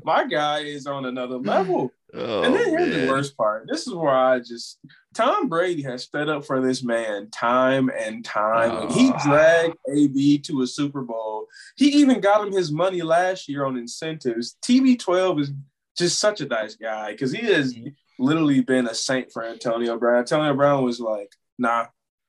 my 0.06 0.26
guy 0.26 0.60
is 0.60 0.88
on 0.88 1.06
another 1.06 1.38
level. 1.38 1.92
Oh, 2.14 2.44
and 2.44 2.56
then 2.56 2.70
here's 2.70 2.96
the 2.96 3.08
worst 3.12 3.36
part. 3.36 3.68
This 3.68 3.88
is 3.88 3.94
where 3.94 4.14
I 4.16 4.40
just 4.40 4.80
Tom 5.14 5.50
Brady 5.50 5.82
has 5.84 6.04
stood 6.04 6.30
up 6.30 6.46
for 6.46 6.62
this 6.62 6.84
man 6.84 7.30
time 7.32 7.90
and 7.90 8.24
time. 8.24 8.74
Like, 8.76 8.92
he 8.92 9.12
Oh. 9.12 9.18
dragged 9.24 9.78
AB 9.94 10.38
to 10.40 10.62
a 10.62 10.68
Super 10.68 11.02
Bowl. 11.02 11.48
He 11.76 11.88
even 12.00 12.20
got 12.22 12.46
him 12.46 12.54
his 12.54 12.72
money 12.72 13.02
last 13.02 13.50
year 13.50 13.66
on 13.66 13.76
incentives. 13.78 14.56
TB12 14.64 15.42
is 15.42 15.52
just 15.98 16.20
such 16.20 16.40
a 16.42 16.46
nice 16.46 16.76
guy 16.76 17.12
because 17.12 17.32
he 17.32 17.46
has 17.48 17.74
Mm-hmm. 17.74 17.90
literally 18.20 18.62
been 18.62 18.88
a 18.88 18.94
saint 18.96 19.32
for 19.32 19.44
Antonio 19.44 19.98
Brown. 19.98 20.20
Antonio 20.20 20.54
Brown 20.54 20.84
was 20.84 21.00
like, 21.02 21.34
nah, 21.58 21.88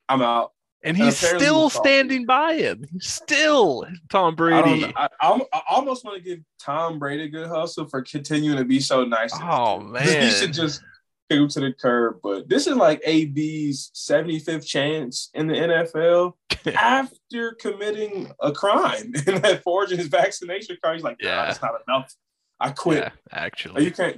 I'm 0.09 0.21
out. 0.21 0.51
And 0.87 0.95
And 0.97 1.05
he's 1.05 1.21
apparently 1.21 1.45
still 1.45 1.69
standing 1.69 2.25
by 2.25 2.53
him. 2.55 2.85
Still, 2.99 3.85
Tom 4.09 4.35
Brady. 4.35 4.85
I, 4.95 5.09
I'm- 5.21 5.41
I 5.53 5.61
almost 5.69 6.05
want 6.05 6.17
to 6.17 6.23
give 6.23 6.39
Tom 6.61 6.97
Brady 6.99 7.23
a 7.23 7.27
good 7.29 7.47
hustle 7.47 7.87
for 7.87 8.01
continuing 8.01 8.57
to 8.57 8.65
be 8.65 8.79
so 8.79 9.03
nice. 9.03 9.31
Oh, 9.35 9.79
dude. 9.93 10.23
he 10.23 10.29
should 10.29 10.53
just 10.53 10.81
go 11.29 11.45
to 11.47 11.59
the 11.59 11.73
curb. 11.73 12.19
But 12.23 12.47
this 12.47 12.67
is 12.67 12.75
like 12.75 13.01
AB's 13.05 13.91
75th 13.93 14.65
chance 14.65 15.29
in 15.33 15.47
the 15.47 15.55
NFL 15.55 16.33
after 16.75 17.51
committing 17.59 18.31
a 18.41 18.51
crime 18.51 19.11
and 19.27 19.43
that 19.43 19.61
forging 19.65 19.97
his 19.97 20.07
vaccination 20.07 20.77
card. 20.81 20.95
He's 20.95 21.03
like, 21.03 21.17
yeah, 21.19 21.29
Yeah. 21.41 21.45
that's 21.47 21.61
not 21.61 21.71
enough. 21.87 22.13
I 22.59 22.71
quit. 22.71 22.99
Yeah, 23.03 23.09
actually. 23.31 23.83
You 23.83 23.91
can't. 23.91 24.17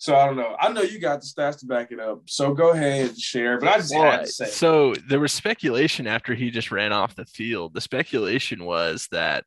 So 0.00 0.16
I 0.16 0.24
don't 0.24 0.36
know. 0.36 0.56
I 0.58 0.72
know 0.72 0.80
you 0.80 0.98
got 0.98 1.20
the 1.20 1.26
stats 1.26 1.58
to 1.60 1.66
back 1.66 1.92
it 1.92 2.00
up. 2.00 2.22
So 2.24 2.54
go 2.54 2.70
ahead 2.70 3.10
and 3.10 3.18
share. 3.20 3.58
But 3.60 3.68
I 3.68 3.76
just 3.76 3.92
had 3.94 4.20
to 4.22 4.26
say. 4.26 4.46
so 4.46 4.94
there 5.06 5.20
was 5.20 5.30
speculation 5.30 6.06
after 6.06 6.34
he 6.34 6.50
just 6.50 6.72
ran 6.72 6.90
off 6.90 7.14
the 7.14 7.26
field. 7.26 7.74
The 7.74 7.82
speculation 7.82 8.64
was 8.64 9.08
that 9.12 9.44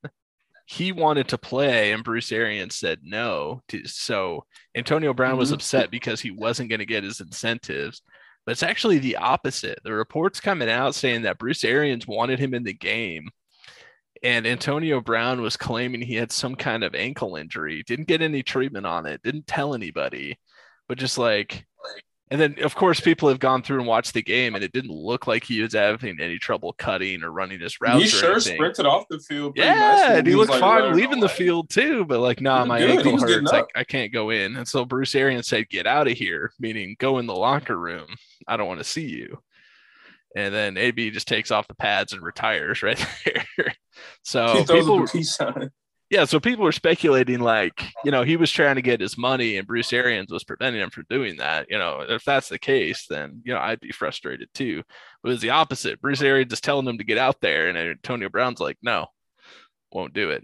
he 0.67 0.91
wanted 0.91 1.27
to 1.29 1.39
play 1.39 1.91
and 1.91 2.03
Bruce 2.03 2.31
Arians 2.31 2.75
said 2.75 2.99
no. 3.01 3.61
To, 3.69 3.83
so 3.87 4.45
Antonio 4.75 5.11
Brown 5.11 5.37
was 5.37 5.49
Mhm. 5.49 5.55
upset 5.55 5.89
because 5.89 6.21
he 6.21 6.29
wasn't 6.29 6.69
going 6.69 6.79
to 6.79 6.85
get 6.85 7.03
his 7.03 7.19
incentives. 7.19 8.03
But 8.45 8.51
it's 8.51 8.61
actually 8.63 8.99
the 8.99 9.15
opposite. 9.17 9.79
The 9.83 9.93
reports 9.93 10.39
coming 10.39 10.69
out 10.69 10.93
saying 10.93 11.23
that 11.23 11.39
Bruce 11.39 11.63
Arians 11.63 12.05
wanted 12.05 12.37
him 12.37 12.53
in 12.53 12.63
the 12.63 12.73
game. 12.73 13.27
And 14.23 14.47
Antonio 14.47 15.01
Brown 15.01 15.41
was 15.41 15.57
claiming 15.57 16.01
he 16.01 16.15
had 16.15 16.31
some 16.31 16.55
kind 16.55 16.83
of 16.83 16.95
ankle 16.95 17.35
injury, 17.35 17.83
didn't 17.83 18.07
get 18.07 18.21
any 18.21 18.41
treatment 18.41 18.85
on 18.85 19.05
it, 19.05 19.21
didn't 19.21 19.47
tell 19.47 19.75
anybody, 19.75 20.39
but 20.87 20.97
just 20.97 21.17
like 21.17 21.65
and 22.33 22.41
then, 22.41 22.55
of 22.63 22.73
course, 22.73 22.99
people 22.99 23.29
have 23.29 23.37
gone 23.37 23.61
through 23.61 23.77
and 23.77 23.87
watched 23.87 24.15
the 24.15 24.23
game, 24.23 24.55
and 24.55 24.63
it 24.63 24.71
didn't 24.71 24.89
look 24.89 25.27
like 25.27 25.43
he 25.43 25.61
was 25.61 25.73
having 25.73 26.19
any 26.19 26.39
trouble 26.39 26.73
cutting 26.73 27.21
or 27.21 27.31
running 27.31 27.59
his 27.59 27.79
routes. 27.79 28.01
he 28.01 28.09
sure 28.09 28.31
anything. 28.31 28.55
sprinted 28.55 28.87
off 28.87 29.03
the 29.07 29.19
field. 29.19 29.53
Yeah, 29.55 30.13
and 30.13 30.25
he 30.25 30.33
looked 30.33 30.49
like, 30.49 30.59
fine 30.59 30.95
leaving 30.95 31.19
the 31.19 31.29
field 31.29 31.69
too, 31.69 32.05
but 32.05 32.19
like, 32.19 32.41
nah, 32.41 32.65
my 32.65 32.79
good. 32.79 32.89
Ankle 32.89 33.19
hurts. 33.19 33.51
Like. 33.51 33.67
I 33.75 33.83
can't 33.83 34.11
go 34.11 34.31
in. 34.31 34.55
And 34.55 34.67
so 34.67 34.83
Bruce 34.83 35.13
Arians 35.13 35.47
said, 35.47 35.69
"Get 35.69 35.85
out 35.85 36.07
of 36.07 36.13
here," 36.17 36.51
meaning 36.59 36.95
go 36.97 37.19
in 37.19 37.27
the 37.27 37.35
locker 37.35 37.77
room. 37.77 38.07
I 38.47 38.57
don't 38.57 38.67
want 38.67 38.79
to 38.79 38.83
see 38.83 39.05
you. 39.05 39.39
And 40.35 40.51
then 40.51 40.75
AB 40.75 41.11
just 41.11 41.27
takes 41.27 41.51
off 41.51 41.67
the 41.67 41.75
pads 41.75 42.13
and 42.13 42.23
retires 42.23 42.81
right 42.83 43.05
there. 43.25 43.75
So 44.23 44.63
people, 44.65 45.03
a 45.03 45.07
peace 45.07 45.35
sign. 45.35 45.71
Yeah, 46.09 46.25
so 46.25 46.39
people 46.39 46.63
were 46.63 46.71
speculating 46.71 47.39
like, 47.39 47.89
you 48.03 48.11
know, 48.11 48.21
he 48.21 48.37
was 48.37 48.51
trying 48.51 48.75
to 48.75 48.83
get 48.83 49.01
his 49.01 49.17
money 49.17 49.57
and 49.57 49.65
Bruce 49.65 49.91
Arians 49.91 50.31
was 50.31 50.43
preventing 50.43 50.81
him 50.81 50.91
from 50.91 51.05
doing 51.09 51.37
that. 51.37 51.71
You 51.71 51.79
know, 51.79 52.05
if 52.07 52.23
that's 52.23 52.49
the 52.49 52.59
case, 52.59 53.07
then, 53.09 53.41
you 53.43 53.53
know, 53.53 53.59
I'd 53.59 53.79
be 53.79 53.91
frustrated 53.91 54.49
too. 54.53 54.83
But 55.23 55.29
was 55.29 55.41
the 55.41 55.49
opposite. 55.49 56.01
Bruce 56.01 56.21
Arians 56.21 56.53
is 56.53 56.61
telling 56.61 56.87
him 56.87 56.99
to 56.99 57.03
get 57.03 57.17
out 57.17 57.41
there 57.41 57.67
and 57.67 57.77
Antonio 57.77 58.29
Brown's 58.29 58.59
like, 58.59 58.77
no, 58.83 59.07
won't 59.91 60.13
do 60.13 60.29
it. 60.29 60.43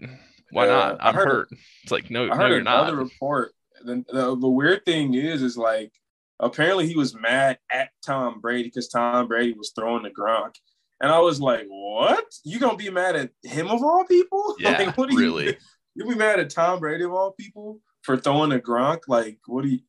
Why 0.50 0.66
Yeah, 0.66 0.72
not? 0.72 0.96
I'm 1.00 1.14
hurt. 1.14 1.48
It's 1.84 1.92
like, 1.92 2.10
no, 2.10 2.24
I 2.24 2.28
no, 2.28 2.34
heard 2.34 2.48
you're 2.48 2.62
not. 2.62 2.88
another 2.88 2.96
report. 2.96 3.52
The, 3.84 4.04
the 4.08 4.36
the 4.36 4.48
weird 4.48 4.84
thing 4.84 5.14
is, 5.14 5.40
is 5.40 5.56
like 5.56 5.92
apparently 6.40 6.86
he 6.88 6.96
was 6.96 7.14
mad 7.14 7.58
at 7.70 7.90
Tom 8.04 8.40
Brady 8.40 8.64
because 8.64 8.88
Tom 8.88 9.28
Brady 9.28 9.52
was 9.52 9.72
throwing 9.74 10.02
the 10.02 10.10
Gronk, 10.10 10.54
and 11.00 11.10
I 11.10 11.18
was 11.20 11.40
like, 11.40 11.66
"What? 11.68 12.24
You 12.44 12.58
gonna 12.58 12.76
be 12.76 12.90
mad 12.90 13.16
at 13.16 13.30
him 13.42 13.68
of 13.68 13.82
all 13.82 14.04
people? 14.04 14.56
Yeah, 14.60 14.78
like, 14.78 14.96
what 14.96 15.10
are 15.12 15.16
really. 15.16 15.46
you? 15.46 15.54
You 15.94 16.08
be 16.08 16.14
mad 16.14 16.40
at 16.40 16.50
Tom 16.50 16.80
Brady 16.80 17.04
of 17.04 17.12
all 17.12 17.32
people 17.32 17.80
for 18.02 18.16
throwing 18.16 18.52
a 18.52 18.58
Gronk? 18.58 19.00
Like, 19.08 19.38
what 19.46 19.64
are 19.64 19.68
you? 19.68 19.80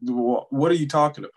What 0.00 0.70
are 0.70 0.74
you 0.76 0.88
talking 0.88 1.24
about? 1.24 1.34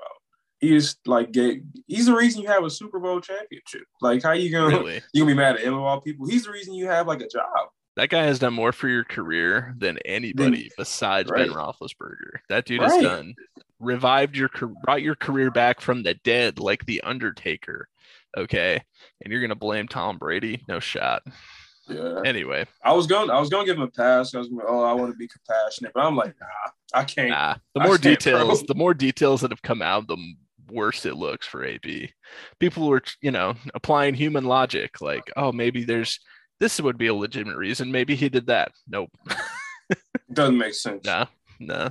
He 0.59 0.75
is 0.75 0.95
like, 1.05 1.31
gay. 1.31 1.61
he's 1.87 2.05
the 2.05 2.15
reason 2.15 2.41
you 2.41 2.47
have 2.47 2.63
a 2.63 2.69
Super 2.69 2.99
Bowl 2.99 3.19
championship. 3.19 3.83
Like, 4.01 4.23
how 4.23 4.31
you 4.31 4.51
gonna 4.51 4.77
Really. 4.77 5.01
you 5.13 5.23
gonna 5.23 5.31
be 5.31 5.37
mad 5.37 5.55
at 5.55 5.61
him 5.61 5.73
of 5.73 5.81
all 5.81 6.01
people? 6.01 6.27
He's 6.27 6.45
the 6.45 6.51
reason 6.51 6.73
you 6.73 6.87
have 6.87 7.07
like 7.07 7.21
a 7.21 7.27
job. 7.27 7.69
That 7.97 8.09
guy 8.09 8.23
has 8.23 8.39
done 8.39 8.53
more 8.53 8.73
for 8.73 8.89
your 8.89 9.05
career 9.05 9.73
than 9.77 9.99
anybody 10.05 10.69
besides 10.77 11.31
Ben 11.31 11.49
Roethlisberger. 11.49 12.39
That 12.49 12.65
dude 12.65 12.81
has 12.81 13.01
done 13.01 13.35
revived 13.79 14.35
your 14.35 14.49
brought 14.83 15.01
your 15.01 15.15
career 15.15 15.51
back 15.51 15.81
from 15.81 16.03
the 16.03 16.13
dead 16.13 16.59
like 16.59 16.85
the 16.85 17.01
Undertaker. 17.01 17.87
Okay, 18.37 18.81
and 19.21 19.31
you're 19.31 19.41
gonna 19.41 19.55
blame 19.55 19.87
Tom 19.87 20.17
Brady? 20.17 20.63
No 20.67 20.79
shot. 20.79 21.23
Yeah. 21.87 22.21
Anyway, 22.25 22.65
I 22.83 22.93
was 22.93 23.05
going. 23.07 23.29
I 23.29 23.39
was 23.39 23.49
going 23.49 23.65
to 23.65 23.71
give 23.71 23.77
him 23.77 23.83
a 23.83 23.91
pass. 23.91 24.33
I 24.33 24.39
was 24.39 24.47
going. 24.47 24.65
Oh, 24.67 24.81
I 24.83 24.93
want 24.93 25.11
to 25.11 25.17
be 25.17 25.27
compassionate, 25.27 25.91
but 25.93 26.03
I'm 26.03 26.15
like, 26.15 26.33
nah, 26.39 26.99
I 26.99 27.03
can't. 27.03 27.29
nah. 27.29 27.55
The 27.75 27.81
more 27.81 27.97
details, 27.97 28.63
the 28.63 28.73
more 28.73 28.95
details 28.95 29.41
that 29.41 29.51
have 29.51 29.61
come 29.61 29.83
out, 29.83 30.07
the 30.07 30.17
worse 30.71 31.05
it 31.05 31.15
looks 31.15 31.45
for 31.45 31.63
AB. 31.63 32.11
People 32.59 32.87
were, 32.87 33.03
you 33.21 33.29
know, 33.29 33.53
applying 33.75 34.15
human 34.15 34.45
logic, 34.45 34.99
like, 34.99 35.31
oh, 35.37 35.51
maybe 35.51 35.83
there's 35.83 36.19
this 36.59 36.79
would 36.81 36.97
be 36.97 37.07
a 37.07 37.13
legitimate 37.13 37.57
reason. 37.57 37.91
Maybe 37.91 38.15
he 38.15 38.29
did 38.29 38.47
that. 38.47 38.71
Nope. 38.87 39.11
Doesn't 40.33 40.57
make 40.57 40.73
sense. 40.73 41.05
Nah. 41.05 41.27
Nah. 41.59 41.89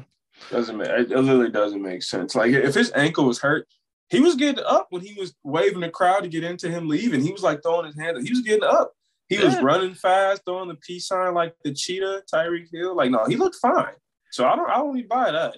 Doesn't 0.50 0.76
make. 0.76 0.88
It 0.88 1.10
literally 1.10 1.50
doesn't 1.50 1.80
make 1.80 2.02
sense. 2.02 2.34
Like 2.34 2.50
if 2.50 2.74
his 2.74 2.90
ankle 2.92 3.24
was 3.24 3.40
hurt, 3.40 3.68
he 4.10 4.20
was 4.20 4.34
getting 4.36 4.64
up 4.64 4.86
when 4.90 5.02
he 5.02 5.14
was 5.14 5.34
waving 5.42 5.80
the 5.80 5.88
crowd 5.90 6.22
to 6.22 6.28
get 6.28 6.44
into 6.44 6.68
him 6.70 6.88
leaving. 6.88 7.20
He 7.22 7.32
was 7.32 7.42
like 7.42 7.62
throwing 7.62 7.86
his 7.86 7.98
hand. 7.98 8.18
He 8.26 8.30
was 8.32 8.42
getting 8.42 8.64
up. 8.64 8.92
He 9.28 9.38
was 9.38 9.60
running 9.62 9.94
fast, 9.94 10.42
throwing 10.46 10.68
the 10.68 10.74
peace 10.76 11.06
sign 11.08 11.32
like 11.34 11.54
the 11.64 11.72
cheetah, 11.72 12.22
Tyreek 12.32 12.68
Hill. 12.72 12.94
Like 12.94 13.10
no, 13.10 13.24
he 13.24 13.36
looked 13.36 13.56
fine. 13.56 13.94
So 14.30 14.46
I 14.46 14.54
don't. 14.56 14.70
I 14.70 14.76
don't 14.76 14.96
even 14.96 15.08
buy 15.08 15.30
that. 15.30 15.56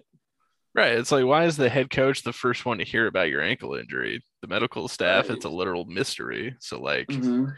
Right. 0.74 0.92
It's 0.92 1.10
like, 1.10 1.24
why 1.24 1.46
is 1.46 1.56
the 1.56 1.70
head 1.70 1.88
coach 1.90 2.22
the 2.22 2.34
first 2.34 2.66
one 2.66 2.78
to 2.78 2.84
hear 2.84 3.06
about 3.06 3.28
your 3.30 3.40
ankle 3.42 3.74
injury? 3.74 4.22
The 4.42 4.48
medical 4.48 4.88
staff, 4.88 5.28
Right. 5.28 5.36
it's 5.36 5.46
a 5.46 5.48
literal 5.48 5.86
mystery. 5.86 6.54
So, 6.60 6.78
like, 6.80 7.06
Mhm. 7.08 7.54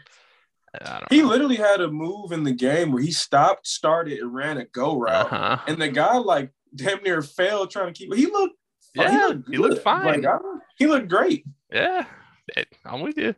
I 0.85 0.99
don't 0.99 1.11
He 1.11 1.21
know. 1.21 1.27
literally 1.27 1.55
had 1.57 1.81
a 1.81 1.89
move 1.91 2.31
in 2.31 2.43
the 2.43 2.53
game 2.53 2.91
where 2.91 3.01
he 3.03 3.11
stopped, 3.11 3.67
started, 3.67 4.19
and 4.19 4.33
ran 4.33 4.57
a 4.57 4.65
go 4.65 4.97
route. 4.99 5.31
Uh-huh. 5.33 5.57
and 5.67 5.81
the 5.81 5.89
guy 5.89 6.17
like 6.17 6.51
damn 6.75 7.03
near 7.03 7.21
failed 7.21 7.71
trying 7.71 7.93
to 7.93 7.97
keep. 7.97 8.13
He 8.13 8.25
looked. 8.27 8.55
Oh, 8.97 9.03
yeah, 9.03 9.33
he 9.49 9.57
looked 9.57 9.75
good. 9.75 9.83
fine. 9.83 10.21
Like, 10.21 10.41
he 10.77 10.87
looked 10.87 11.09
great. 11.09 11.45
Yeah. 11.71 12.05
I'm 12.85 13.01
with 13.01 13.17
you. 13.17 13.35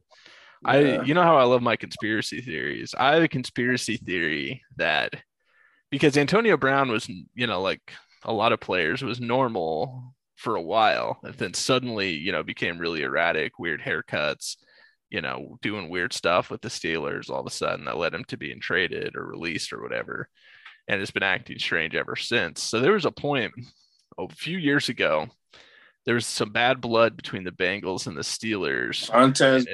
I 0.63 1.01
you 1.01 1.13
know 1.13 1.23
how 1.23 1.37
I 1.37 1.43
love 1.43 1.61
my 1.61 1.75
conspiracy 1.75 2.41
theories. 2.41 2.93
I 2.97 3.15
have 3.15 3.23
a 3.23 3.27
conspiracy 3.27 3.97
theory 3.97 4.61
that 4.77 5.15
because 5.89 6.17
Antonio 6.17 6.55
Brown 6.55 6.89
was, 6.89 7.09
you 7.09 7.47
know, 7.47 7.61
like 7.61 7.91
a 8.23 8.31
lot 8.31 8.53
of 8.53 8.59
players 8.59 9.01
was 9.01 9.19
normal 9.19 10.13
for 10.35 10.55
a 10.55 10.61
while 10.61 11.19
and 11.23 11.33
then 11.35 11.53
suddenly, 11.53 12.11
you 12.13 12.31
know, 12.31 12.43
became 12.43 12.77
really 12.77 13.01
erratic, 13.01 13.59
weird 13.59 13.81
haircuts, 13.81 14.55
you 15.09 15.21
know, 15.21 15.57
doing 15.61 15.89
weird 15.89 16.13
stuff 16.13 16.49
with 16.49 16.61
the 16.61 16.69
Steelers 16.69 17.29
all 17.29 17.41
of 17.41 17.47
a 17.47 17.51
sudden 17.51 17.85
that 17.85 17.97
led 17.97 18.13
him 18.13 18.23
to 18.25 18.37
being 18.37 18.59
traded 18.59 19.15
or 19.15 19.25
released 19.25 19.73
or 19.73 19.81
whatever. 19.81 20.29
And 20.87 20.99
has 20.99 21.11
been 21.11 21.23
acting 21.23 21.59
strange 21.59 21.95
ever 21.95 22.15
since. 22.15 22.61
So 22.61 22.79
there 22.79 22.93
was 22.93 23.05
a 23.05 23.11
point 23.11 23.53
a 24.17 24.27
few 24.29 24.57
years 24.57 24.89
ago. 24.89 25.27
There 26.05 26.15
was 26.15 26.25
some 26.25 26.51
bad 26.51 26.81
blood 26.81 27.15
between 27.15 27.43
the 27.43 27.51
Bengals 27.51 28.07
and 28.07 28.17
the 28.17 28.21
Steelers. 28.21 29.11
Montez 29.13 29.65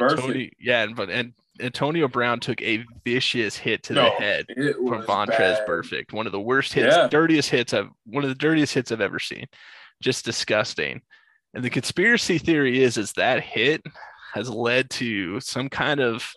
yeah, 0.59 0.83
and 0.83 0.95
but 0.95 1.09
and 1.09 1.33
Antonio 1.59 2.07
Brown 2.07 2.39
took 2.39 2.61
a 2.61 2.83
vicious 3.03 3.57
hit 3.57 3.83
to 3.83 3.93
the 3.93 4.09
head 4.09 4.45
from 4.55 5.03
Vontaze 5.03 5.27
bad. 5.37 5.65
Perfect. 5.65 6.13
One 6.13 6.25
of 6.25 6.31
the 6.31 6.39
worst 6.39 6.73
hits, 6.73 6.95
Yeah. 6.95 7.07
dirtiest 7.07 7.49
hits 7.49 7.73
I've 7.73 7.89
one 8.05 8.23
of 8.23 8.29
the 8.29 8.35
dirtiest 8.35 8.73
hits 8.73 8.91
I've 8.91 9.01
ever 9.01 9.19
seen. 9.19 9.45
Just 10.01 10.25
disgusting. 10.25 11.01
And 11.53 11.63
the 11.63 11.69
conspiracy 11.69 12.37
theory 12.37 12.83
is 12.83 12.97
is 12.97 13.13
that 13.13 13.41
hit 13.41 13.81
has 14.33 14.49
led 14.49 14.89
to 14.91 15.39
some 15.39 15.69
kind 15.69 15.99
of 15.99 16.31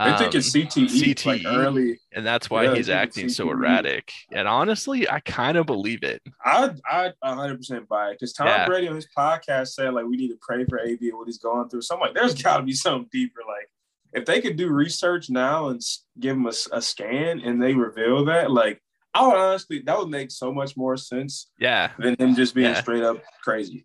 I 0.00 0.16
think 0.16 0.32
um, 0.34 0.38
it's 0.38 0.50
CTE, 0.52 1.26
like 1.26 1.40
CTE. 1.42 1.46
early. 1.56 2.00
and 2.12 2.24
that's 2.24 2.48
why 2.48 2.64
Yeah, 2.64 2.74
he's 2.76 2.88
acting 2.88 3.28
so 3.28 3.50
erratic. 3.50 4.12
And 4.32 4.46
honestly, 4.46 5.08
I 5.10 5.20
kind 5.20 5.56
of 5.58 5.66
believe 5.66 6.02
it. 6.04 6.22
I 6.44 6.70
I 6.88 7.12
100 7.20 7.56
percent 7.56 7.88
buy 7.88 8.10
it 8.10 8.14
because 8.14 8.32
Tom 8.32 8.46
Yeah. 8.46 8.66
Brady 8.66 8.86
on 8.88 8.94
his 8.94 9.08
podcast 9.16 9.68
said 9.68 9.92
like 9.94 10.06
we 10.06 10.16
need 10.16 10.28
to 10.28 10.38
pray 10.40 10.64
for 10.66 10.78
AB 10.78 11.08
and 11.08 11.18
what 11.18 11.26
he's 11.26 11.38
going 11.38 11.68
through. 11.68 11.82
So 11.82 11.94
I'm 11.96 12.00
like, 12.00 12.14
there's 12.14 12.34
got 12.42 12.58
to 12.58 12.62
be 12.62 12.72
something 12.74 13.08
deeper. 13.10 13.40
Like 13.46 13.68
if 14.12 14.24
they 14.24 14.40
could 14.40 14.56
do 14.56 14.68
research 14.70 15.30
now 15.30 15.68
and 15.68 15.82
give 16.20 16.36
him 16.36 16.46
a, 16.46 16.52
a 16.72 16.80
scan 16.80 17.40
and 17.40 17.60
they 17.60 17.74
reveal 17.74 18.24
that, 18.26 18.50
like 18.52 18.80
I 19.14 19.26
would 19.26 19.36
honestly 19.36 19.82
that 19.86 19.98
would 19.98 20.10
make 20.10 20.30
so 20.30 20.52
much 20.52 20.76
more 20.76 20.96
sense 20.96 21.50
Yeah. 21.58 21.90
than 21.98 22.14
him 22.20 22.36
just 22.36 22.54
being 22.54 22.70
Yeah. 22.70 22.80
straight 22.80 23.02
up 23.02 23.16
crazy. 23.42 23.84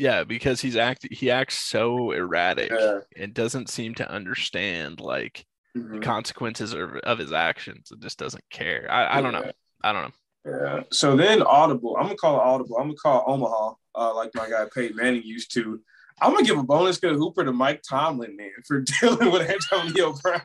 Yeah, 0.00 0.24
because 0.24 0.62
he's 0.62 0.76
act 0.76 1.06
he 1.10 1.30
acts 1.30 1.56
so 1.58 2.12
erratic 2.12 2.70
Yeah. 2.70 3.00
and 3.16 3.34
doesn't 3.34 3.68
seem 3.68 3.94
to 3.96 4.10
understand 4.10 4.98
like 4.98 5.44
the 5.74 5.80
Mhm. 5.82 6.02
consequences 6.02 6.72
of, 6.72 6.96
of 7.04 7.18
his 7.18 7.32
actions. 7.32 7.90
It 7.92 8.00
just 8.00 8.18
doesn't 8.18 8.42
care. 8.50 8.86
I, 8.90 9.18
I 9.18 9.20
don't 9.20 9.32
know. 9.32 9.50
I 9.84 9.92
don't 9.92 10.02
know. 10.04 10.12
Yeah. 10.50 10.82
So 10.90 11.16
then 11.16 11.42
Audible, 11.42 11.96
I'm 11.98 12.04
gonna 12.04 12.16
call 12.16 12.36
it 12.36 12.42
Audible. 12.42 12.76
I'm 12.78 12.84
gonna 12.88 12.96
call 12.96 13.24
Omaha, 13.26 13.74
uh, 13.94 14.14
like 14.14 14.30
my 14.34 14.48
guy 14.48 14.64
Peyton 14.74 14.96
Manning 14.96 15.22
used 15.22 15.52
to. 15.54 15.80
I'm 16.22 16.32
gonna 16.32 16.46
give 16.46 16.58
a 16.58 16.62
bonus 16.62 16.96
good 16.98 17.14
Hooper 17.14 17.44
to 17.44 17.52
Mike 17.52 17.82
Tomlin, 17.88 18.36
man, 18.36 18.50
for 18.66 18.80
dealing 19.00 19.30
with 19.30 19.48
Antonio 19.50 20.14
Brown 20.22 20.42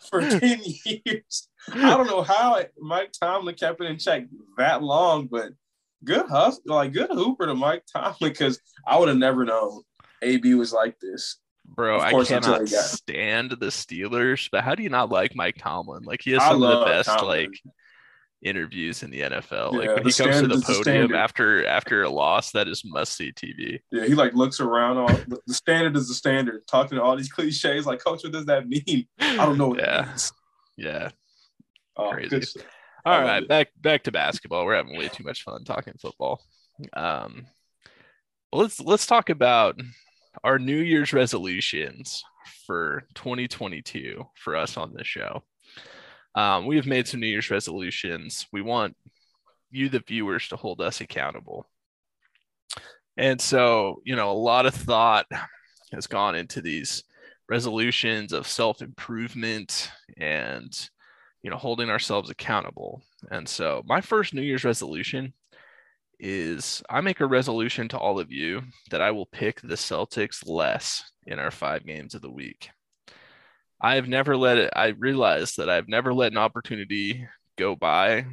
for 0.10 0.20
10 0.40 0.60
years. 0.84 1.48
I 1.72 1.96
don't 1.96 2.06
know 2.06 2.22
how 2.22 2.60
Mike 2.78 3.12
Tomlin 3.18 3.54
kept 3.54 3.80
it 3.80 3.86
in 3.90 3.98
check 3.98 4.24
that 4.58 4.82
long, 4.82 5.26
but 5.26 5.52
good 6.04 6.26
hustle, 6.26 6.62
like 6.66 6.92
good 6.92 7.10
Hooper 7.10 7.46
to 7.46 7.54
Mike 7.54 7.84
Tomlin, 7.92 8.14
because 8.20 8.60
I 8.86 8.98
would 8.98 9.08
have 9.08 9.18
never 9.18 9.44
known 9.44 9.82
AB 10.22 10.54
was 10.54 10.72
like 10.72 10.98
this. 11.00 11.36
Bro, 11.64 12.00
I 12.00 12.24
cannot 12.24 12.68
stand 12.68 13.50
the 13.50 13.66
Steelers, 13.66 14.48
but 14.50 14.64
how 14.64 14.74
do 14.74 14.82
you 14.82 14.88
not 14.88 15.10
like 15.10 15.36
Mike 15.36 15.56
Tomlin? 15.58 16.02
Like 16.04 16.22
he 16.22 16.32
has 16.32 16.42
some 16.42 16.62
of 16.62 16.80
the 16.80 16.84
best 16.86 17.08
Tomlin. 17.08 17.26
like 17.26 17.60
interviews 18.40 19.02
in 19.02 19.10
the 19.10 19.20
NFL. 19.20 19.72
like 19.72 19.88
when 19.88 20.06
he 20.06 20.12
comes 20.12 20.40
to 20.40 20.46
the 20.46 20.54
is 20.54 20.64
the 20.64 20.74
podium 20.74 21.14
after 21.14 21.66
after 21.66 22.02
a 22.02 22.10
loss, 22.10 22.52
that 22.52 22.68
is 22.68 22.82
must 22.84 23.16
see 23.16 23.32
TV. 23.32 23.80
Yeah, 23.90 24.06
he 24.06 24.14
like 24.14 24.34
looks 24.34 24.60
around. 24.60 24.96
All 24.96 25.08
the 25.08 25.38
the 25.46 25.54
standard 25.54 25.96
is 25.96 26.08
the 26.08 26.14
standard. 26.14 26.66
Talking 26.66 26.96
to 26.96 27.02
all 27.02 27.16
these 27.16 27.30
cliches, 27.30 27.86
like, 27.86 28.02
Coach, 28.02 28.24
what 28.24 28.32
does 28.32 28.46
that 28.46 28.68
mean? 28.68 29.06
I 29.20 29.36
don't 29.36 29.58
know 29.58 29.68
what 29.68 29.80
yeah. 29.80 30.16
Yeah. 30.76 31.10
Oh, 31.96 32.12
Crazy. 32.12 32.60
All 33.08 33.22
right, 33.22 33.48
back 33.48 33.68
back 33.80 34.02
to 34.02 34.12
basketball. 34.12 34.66
We're 34.66 34.76
having 34.76 34.98
way 34.98 35.08
too 35.08 35.24
much 35.24 35.42
fun 35.42 35.64
talking 35.64 35.94
football. 35.98 36.42
Um, 36.92 37.46
well, 38.52 38.60
let's 38.60 38.78
let's 38.80 39.06
talk 39.06 39.30
about 39.30 39.80
our 40.44 40.58
New 40.58 40.76
Year's 40.76 41.14
resolutions 41.14 42.22
for 42.66 43.04
2022 43.14 44.26
for 44.34 44.56
us 44.56 44.76
on 44.76 44.92
this 44.92 45.06
show. 45.06 45.42
Um, 46.34 46.66
we 46.66 46.76
have 46.76 46.84
made 46.84 47.08
some 47.08 47.20
New 47.20 47.28
Year's 47.28 47.50
resolutions. 47.50 48.46
We 48.52 48.60
want 48.60 48.94
you, 49.70 49.88
the 49.88 50.00
viewers, 50.06 50.46
to 50.48 50.56
hold 50.56 50.82
us 50.82 51.00
accountable. 51.00 51.66
And 53.16 53.40
so, 53.40 54.02
you 54.04 54.16
know, 54.16 54.30
a 54.30 54.32
lot 54.32 54.66
of 54.66 54.74
thought 54.74 55.24
has 55.92 56.06
gone 56.06 56.34
into 56.34 56.60
these 56.60 57.04
resolutions 57.48 58.34
of 58.34 58.46
self 58.46 58.82
improvement 58.82 59.90
and 60.18 60.90
you 61.42 61.50
know 61.50 61.56
holding 61.56 61.90
ourselves 61.90 62.30
accountable. 62.30 63.02
And 63.30 63.48
so 63.48 63.82
my 63.86 64.00
first 64.00 64.34
new 64.34 64.42
year's 64.42 64.64
resolution 64.64 65.32
is 66.20 66.82
i 66.90 67.00
make 67.00 67.20
a 67.20 67.26
resolution 67.26 67.86
to 67.86 67.96
all 67.96 68.18
of 68.18 68.32
you 68.32 68.60
that 68.90 69.00
i 69.00 69.10
will 69.10 69.26
pick 69.26 69.60
the 69.60 69.76
celtics 69.76 70.44
less 70.48 71.12
in 71.26 71.38
our 71.38 71.50
five 71.50 71.86
games 71.86 72.14
of 72.14 72.22
the 72.22 72.30
week. 72.30 72.70
I 73.80 73.94
have 73.94 74.08
never 74.08 74.36
let 74.36 74.58
it 74.58 74.72
i 74.74 74.88
realized 74.88 75.58
that 75.58 75.70
i've 75.70 75.88
never 75.88 76.12
let 76.12 76.32
an 76.32 76.38
opportunity 76.38 77.26
go 77.56 77.76
by 77.76 78.26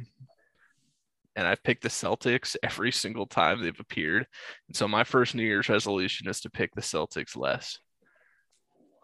and 1.36 1.46
i've 1.46 1.62
picked 1.62 1.84
the 1.84 1.88
celtics 1.88 2.56
every 2.62 2.90
single 2.90 3.26
time 3.26 3.62
they've 3.62 3.78
appeared. 3.78 4.26
And 4.66 4.76
so 4.76 4.88
my 4.88 5.04
first 5.04 5.36
new 5.36 5.44
year's 5.44 5.68
resolution 5.68 6.28
is 6.28 6.40
to 6.40 6.50
pick 6.50 6.74
the 6.74 6.80
celtics 6.80 7.36
less. 7.36 7.78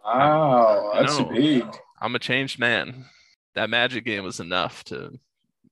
Wow, 0.04 0.90
that's 0.94 1.20
big. 1.22 1.64
i'm 2.00 2.16
a 2.16 2.18
changed 2.18 2.58
man 2.58 3.04
that 3.54 3.70
Magic 3.70 4.04
game 4.04 4.24
was 4.24 4.40
enough 4.40 4.84
to 4.84 5.18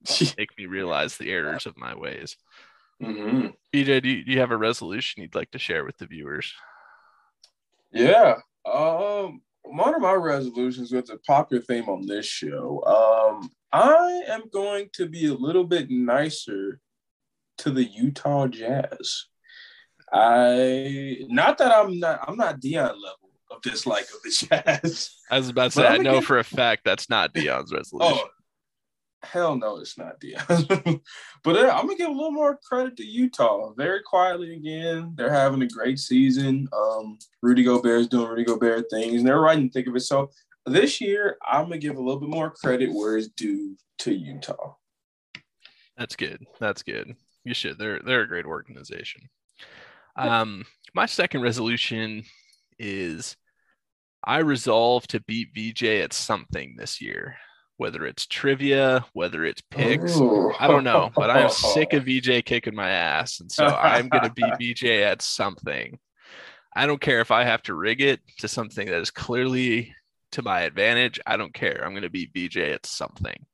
make 0.37 0.57
me 0.57 0.65
realize 0.65 1.17
the 1.17 1.31
errors 1.31 1.65
of 1.65 1.77
my 1.77 1.95
ways. 1.95 2.37
hmm 3.01 3.47
BJ, 3.73 4.01
do 4.01 4.09
you, 4.09 4.23
do 4.25 4.31
you 4.31 4.39
have 4.39 4.51
a 4.51 4.57
resolution 4.57 5.21
you'd 5.21 5.35
like 5.35 5.51
to 5.51 5.59
share 5.59 5.85
with 5.85 5.97
the 5.97 6.05
viewers? 6.05 6.53
Yeah. 7.93 8.35
Um, 8.65 9.41
one 9.63 9.95
of 9.95 10.01
my 10.01 10.13
resolutions 10.13 10.91
was 10.91 11.09
a 11.09 11.17
popular 11.17 11.63
theme 11.63 11.87
on 11.87 12.05
this 12.05 12.25
show. 12.25 12.83
Um, 12.85 13.49
I 13.71 14.23
am 14.27 14.43
going 14.51 14.89
to 14.93 15.07
be 15.07 15.27
a 15.27 15.33
little 15.33 15.63
bit 15.63 15.89
nicer 15.89 16.79
to 17.59 17.71
the 17.71 17.83
Utah 17.83 18.47
Jazz. 18.47 19.25
I 20.11 21.19
not 21.29 21.57
that 21.59 21.71
I'm 21.71 21.99
not 21.99 22.25
I'm 22.27 22.35
not 22.35 22.59
Dion 22.59 22.87
level 23.01 23.20
of 23.51 23.61
dislike 23.61 24.03
of 24.03 24.21
the 24.23 24.47
Jazz. 24.47 25.15
I 25.29 25.37
was 25.37 25.49
about 25.49 25.65
to 25.65 25.71
say, 25.71 25.87
I 25.87 25.97
know 25.97 26.21
for 26.21 26.39
a 26.39 26.43
fact 26.43 26.83
that's 26.85 27.09
not 27.09 27.33
Dion's 27.33 27.73
resolution. 27.73 28.17
Oh, 28.17 28.29
hell 29.23 29.55
no, 29.55 29.77
it's 29.77 29.97
not 29.97 30.19
Dion. 30.19 30.43
but 31.43 31.55
uh, 31.55 31.69
I'm 31.69 31.85
gonna 31.85 31.95
give 31.95 32.09
a 32.09 32.13
little 32.13 32.31
more 32.31 32.59
credit 32.63 32.97
to 32.97 33.05
Utah. 33.05 33.73
Very 33.73 34.01
quietly 34.01 34.55
again, 34.55 35.13
they're 35.15 35.33
having 35.33 35.61
a 35.61 35.67
great 35.67 35.99
season. 35.99 36.67
Um, 36.73 37.17
Rudy 37.41 37.63
Gobert's 37.63 38.07
doing 38.07 38.29
Rudy 38.29 38.45
Gobert 38.45 38.85
things, 38.89 39.19
and 39.19 39.27
they're 39.27 39.39
right 39.39 39.57
in 39.57 39.65
the 39.65 39.69
thick 39.69 39.87
of 39.87 39.95
it. 39.95 40.01
So 40.01 40.31
this 40.65 41.01
year, 41.01 41.37
I'm 41.45 41.65
gonna 41.65 41.77
give 41.77 41.97
a 41.97 42.01
little 42.01 42.19
bit 42.19 42.29
more 42.29 42.51
credit 42.51 42.93
where 42.93 43.17
it's 43.17 43.29
due 43.29 43.75
to 43.99 44.13
Utah. 44.13 44.75
That's 45.97 46.15
good. 46.15 46.45
That's 46.59 46.83
good. 46.83 47.15
You 47.43 47.53
should. 47.53 47.77
They're 47.77 47.99
they're 47.99 48.21
a 48.21 48.27
great 48.27 48.45
organization. 48.45 49.29
Um, 50.15 50.65
my 50.93 51.05
second 51.05 51.41
resolution 51.41 52.23
is 52.81 53.37
I 54.23 54.39
resolve 54.39 55.07
to 55.07 55.21
beat 55.21 55.49
VJ 55.55 55.83
at 55.83 56.13
something 56.13 56.75
this 56.77 57.01
year, 57.01 57.37
whether 57.77 58.05
it's 58.05 58.27
trivia, 58.27 59.05
whether 59.13 59.45
it's 59.45 59.61
picks. 59.71 60.17
Ooh. 60.17 60.51
I 60.59 60.67
don't 60.67 60.83
know, 60.83 61.11
but 61.15 61.29
I'm 61.29 61.49
sick 61.49 61.93
of 61.93 62.05
VJ 62.05 62.45
kicking 62.45 62.75
my 62.75 62.89
ass, 62.89 63.39
and 63.39 63.51
so 63.51 63.65
I'm 63.65 64.09
going 64.09 64.23
to 64.31 64.57
beat 64.57 64.75
VJ 64.75 64.85
at 65.03 65.21
something. 65.21 65.97
I 66.75 66.85
don't 66.85 67.01
care 67.01 67.19
if 67.19 67.31
I 67.31 67.43
have 67.43 67.63
to 67.63 67.73
rig 67.73 68.01
it 68.01 68.21
to 68.39 68.47
something 68.47 68.87
that 68.87 69.01
is 69.01 69.11
clearly 69.11 69.93
to 70.33 70.41
my 70.41 70.61
advantage. 70.61 71.19
I 71.25 71.37
don't 71.37 71.53
care. 71.53 71.81
I'm 71.83 71.91
going 71.91 72.03
to 72.03 72.09
beat 72.09 72.31
VJ 72.33 72.57
at 72.57 72.85
something. 72.85 73.45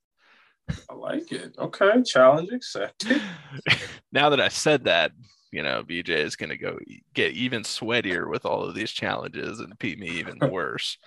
I 0.89 0.93
like 0.93 1.31
it. 1.31 1.55
Okay, 1.57 2.03
challenge 2.03 2.51
accepted. 2.51 3.21
now 4.11 4.29
that 4.29 4.41
I 4.41 4.49
said 4.49 4.83
that, 4.83 5.11
you 5.51 5.63
know, 5.63 5.83
BJ 5.83 6.09
is 6.09 6.35
going 6.35 6.49
to 6.49 6.57
go 6.57 6.77
get 7.13 7.33
even 7.33 7.63
sweatier 7.63 8.29
with 8.29 8.45
all 8.45 8.63
of 8.63 8.75
these 8.75 8.91
challenges 8.91 9.59
and 9.59 9.77
beat 9.79 9.99
me 9.99 10.07
even 10.07 10.37
worse. 10.51 10.97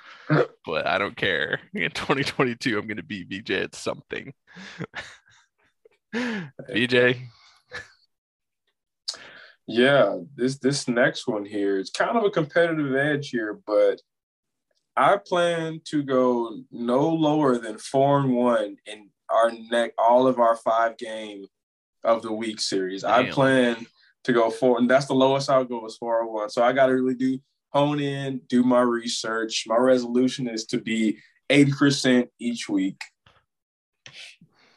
but 0.64 0.86
I 0.86 0.98
don't 0.98 1.16
care. 1.16 1.60
In 1.74 1.90
2022, 1.90 2.78
I'm 2.78 2.86
going 2.86 2.96
to 2.96 3.02
beat 3.02 3.28
BJ 3.28 3.64
at 3.64 3.74
something. 3.74 4.32
BJ, 6.14 7.20
Yeah, 9.66 10.18
this 10.34 10.58
this 10.58 10.88
next 10.88 11.28
one 11.28 11.44
here, 11.44 11.78
it's 11.78 11.90
kind 11.90 12.16
of 12.16 12.24
a 12.24 12.30
competitive 12.30 12.94
edge 12.94 13.28
here, 13.28 13.60
but 13.66 14.00
I 14.96 15.16
plan 15.16 15.80
to 15.86 16.02
go 16.02 16.58
no 16.72 17.08
lower 17.08 17.58
than 17.58 17.78
four 17.78 18.20
and 18.20 18.34
one 18.34 18.76
in 18.86 19.10
our 19.28 19.52
neck 19.70 19.92
all 19.96 20.26
of 20.26 20.40
our 20.40 20.56
five 20.56 20.98
game 20.98 21.46
of 22.02 22.22
the 22.22 22.32
week 22.32 22.60
series. 22.60 23.04
I 23.04 23.30
plan 23.30 23.86
to 24.24 24.32
go 24.32 24.50
four, 24.50 24.78
and 24.78 24.88
that's 24.90 25.06
the 25.06 25.14
lowest 25.14 25.48
I'll 25.50 25.64
go 25.64 25.86
is 25.86 25.96
401. 25.96 26.50
So 26.50 26.62
I 26.62 26.72
got 26.72 26.86
to 26.86 26.92
really 26.92 27.14
do 27.14 27.38
hone 27.72 28.00
in, 28.00 28.40
do 28.48 28.62
my 28.62 28.80
research. 28.80 29.64
My 29.66 29.76
resolution 29.76 30.48
is 30.48 30.66
to 30.66 30.78
be 30.78 31.18
eighty 31.48 31.72
percent 31.72 32.28
each 32.38 32.68
week. 32.68 33.00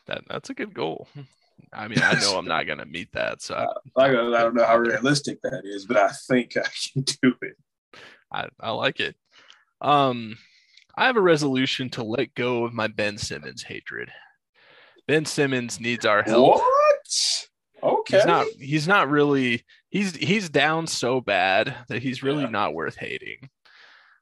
that, 0.08 0.22
that's 0.30 0.50
a 0.50 0.54
good 0.54 0.74
goal. 0.74 1.08
I 1.72 1.88
mean, 1.88 2.00
I 2.02 2.14
know 2.20 2.38
I'm 2.38 2.46
not 2.46 2.68
going 2.68 2.78
to 2.80 2.86
meet 2.86 3.12
that. 3.14 3.42
So 3.42 3.56
I, 3.56 3.66
Like 3.96 4.12
I 4.12 4.14
don't 4.14 4.56
know 4.56 4.66
how 4.66 4.78
realistic 4.78 5.42
that 5.44 5.62
is, 5.66 5.86
but 5.86 5.98
I 5.98 6.10
think 6.28 6.56
I 6.58 6.68
can 6.94 7.02
do 7.22 7.34
it. 7.42 7.58
I, 8.32 8.48
I 8.60 8.72
like 8.72 9.00
it. 9.00 9.16
Um, 9.82 10.38
I 10.96 11.08
have 11.08 11.18
a 11.18 11.22
resolution 11.22 11.90
to 11.92 12.04
let 12.04 12.36
go 12.36 12.66
of 12.66 12.74
my 12.74 12.88
Ben 12.88 13.18
Simmons 13.18 13.64
hatred. 13.64 14.12
Ben 15.08 15.26
Simmons 15.26 15.80
needs 15.80 16.06
our 16.06 16.24
help. 16.24 16.58
What? 16.58 17.48
Okay. 17.84 18.18
He's 18.18 18.26
not 18.26 18.48
he's 18.60 18.88
not 18.88 19.10
really 19.10 19.64
he's 19.90 20.16
he's 20.16 20.50
down 20.50 20.88
so 20.88 21.20
bad 21.22 21.76
that 21.90 22.02
he's 22.02 22.24
really 22.24 22.44
Yeah. 22.44 22.50
not 22.50 22.74
worth 22.74 22.96
hating. 22.96 23.50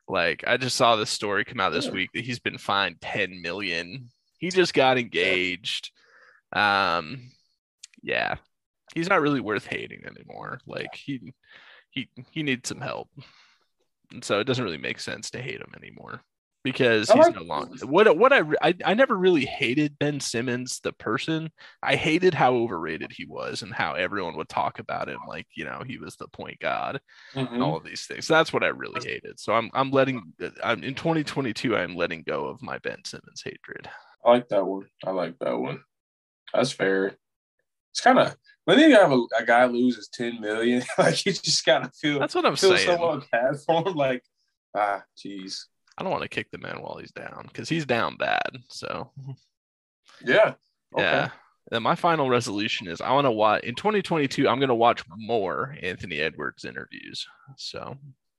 Like 0.07 0.43
I 0.47 0.57
just 0.57 0.75
saw 0.75 0.95
this 0.95 1.09
story 1.11 1.45
come 1.45 1.59
out 1.59 1.69
this 1.71 1.85
Yeah. 1.85 1.91
week 1.91 2.09
that 2.13 2.25
he's 2.25 2.39
been 2.39 2.57
fined 2.57 2.99
10 3.01 3.41
million. 3.41 4.09
He 4.39 4.49
just 4.49 4.73
got 4.73 4.97
engaged. 4.97 5.91
Um 6.53 7.29
yeah. 8.01 8.35
He's 8.95 9.09
not 9.09 9.21
really 9.21 9.39
worth 9.39 9.67
hating 9.67 10.01
anymore. 10.05 10.59
Like 10.65 10.93
he 10.95 11.33
he 11.91 12.09
he 12.31 12.43
needs 12.43 12.67
some 12.67 12.81
help. 12.81 13.09
And 14.11 14.23
so 14.23 14.39
it 14.39 14.45
doesn't 14.45 14.63
really 14.65 14.77
make 14.77 14.99
sense 14.99 15.29
to 15.31 15.41
hate 15.41 15.61
him 15.61 15.71
anymore 15.77 16.21
because 16.63 17.09
he's 17.09 17.17
like- 17.25 17.35
no 17.35 17.41
longer 17.41 17.85
what 17.85 18.17
what 18.17 18.31
I, 18.33 18.41
I 18.61 18.73
I 18.85 18.93
never 18.93 19.15
really 19.15 19.45
hated 19.45 19.97
Ben 19.99 20.19
Simmons 20.19 20.79
the 20.81 20.93
person. 20.93 21.49
I 21.81 21.95
hated 21.95 22.33
how 22.33 22.53
overrated 22.55 23.11
he 23.11 23.25
was 23.25 23.61
and 23.61 23.73
how 23.73 23.93
everyone 23.93 24.35
would 24.37 24.49
talk 24.49 24.79
about 24.79 25.09
him 25.09 25.19
like 25.27 25.47
you 25.55 25.65
know 25.65 25.81
he 25.85 25.97
was 25.97 26.15
the 26.15 26.27
point 26.27 26.59
god 26.59 26.99
and 27.35 27.47
Mhm. 27.47 27.63
all 27.63 27.75
of 27.77 27.83
these 27.83 28.05
things. 28.05 28.27
So 28.27 28.33
that's 28.35 28.53
what 28.53 28.63
I 28.63 28.67
really 28.67 29.01
hated. 29.07 29.39
So 29.39 29.53
I'm 29.53 29.69
I'm 29.73 29.91
letting 29.91 30.33
I'm 30.63 30.83
in 30.83 30.93
2022 30.95 31.75
I'm 31.75 31.95
letting 31.95 32.23
go 32.23 32.45
of 32.45 32.61
my 32.61 32.77
Ben 32.79 33.03
Simmons 33.05 33.41
hatred. 33.43 33.89
I 34.23 34.29
like 34.31 34.47
that 34.49 34.65
one. 34.65 34.85
I 35.05 35.11
like 35.11 35.39
that 35.39 35.57
one. 35.57 35.81
That's 36.53 36.71
fair. 36.71 37.15
It's 37.91 38.01
kind 38.01 38.19
of 38.19 38.35
when 38.65 38.77
you 38.79 38.93
have 38.95 39.11
a, 39.11 39.21
a 39.39 39.45
guy 39.45 39.65
loses 39.65 40.07
ten 40.09 40.39
million, 40.39 40.83
like 40.97 41.25
you 41.25 41.33
just 41.33 41.65
gotta 41.65 41.89
feel 41.99 42.19
That's 42.19 42.35
what 42.35 42.45
I'm 42.45 42.55
feel 42.55 42.75
saying. 42.77 42.87
somewhat 42.87 43.25
bad 43.31 43.55
for 43.65 43.85
him. 43.87 43.95
Like, 43.95 44.23
ah, 44.75 45.01
jeez. 45.17 45.65
I 46.01 46.03
don't 46.03 46.11
want 46.13 46.23
to 46.23 46.29
kick 46.29 46.49
the 46.49 46.57
man 46.57 46.81
while 46.81 46.97
he's 46.97 47.11
down 47.11 47.43
because 47.47 47.69
he's 47.69 47.85
down 47.85 48.17
bad. 48.17 48.57
So 48.69 49.11
Yeah. 50.25 50.55
Okay. 50.95 51.03
yeah. 51.03 51.29
And 51.71 51.83
my 51.83 51.93
final 51.93 52.27
resolution 52.27 52.87
is 52.87 53.01
I 53.01 53.11
want 53.11 53.25
to 53.25 53.31
watch 53.31 53.63
in 53.63 53.75
2022. 53.75 54.49
I'm 54.49 54.57
going 54.57 54.69
to 54.69 54.73
watch 54.75 55.03
more 55.15 55.75
Anthony 55.83 56.17
Edwards 56.17 56.65
interviews. 56.65 57.27
So 57.55 57.95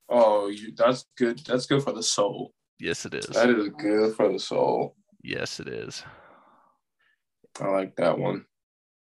Oh, 0.09 0.49
you, 0.49 0.73
that's 0.75 1.05
good. 1.17 1.39
That's 1.45 1.65
good 1.65 1.81
for 1.81 1.93
the 1.93 2.03
soul. 2.03 2.53
yes, 2.79 3.05
it 3.05 3.13
is. 3.13 3.27
That 3.27 3.49
is 3.49 3.69
good 3.79 4.13
for 4.17 4.29
the 4.29 4.39
soul. 4.39 4.97
Yes, 5.23 5.61
it 5.61 5.69
is. 5.69 6.03
I 7.61 7.67
like 7.67 7.95
that 7.95 8.19
one. 8.19 8.43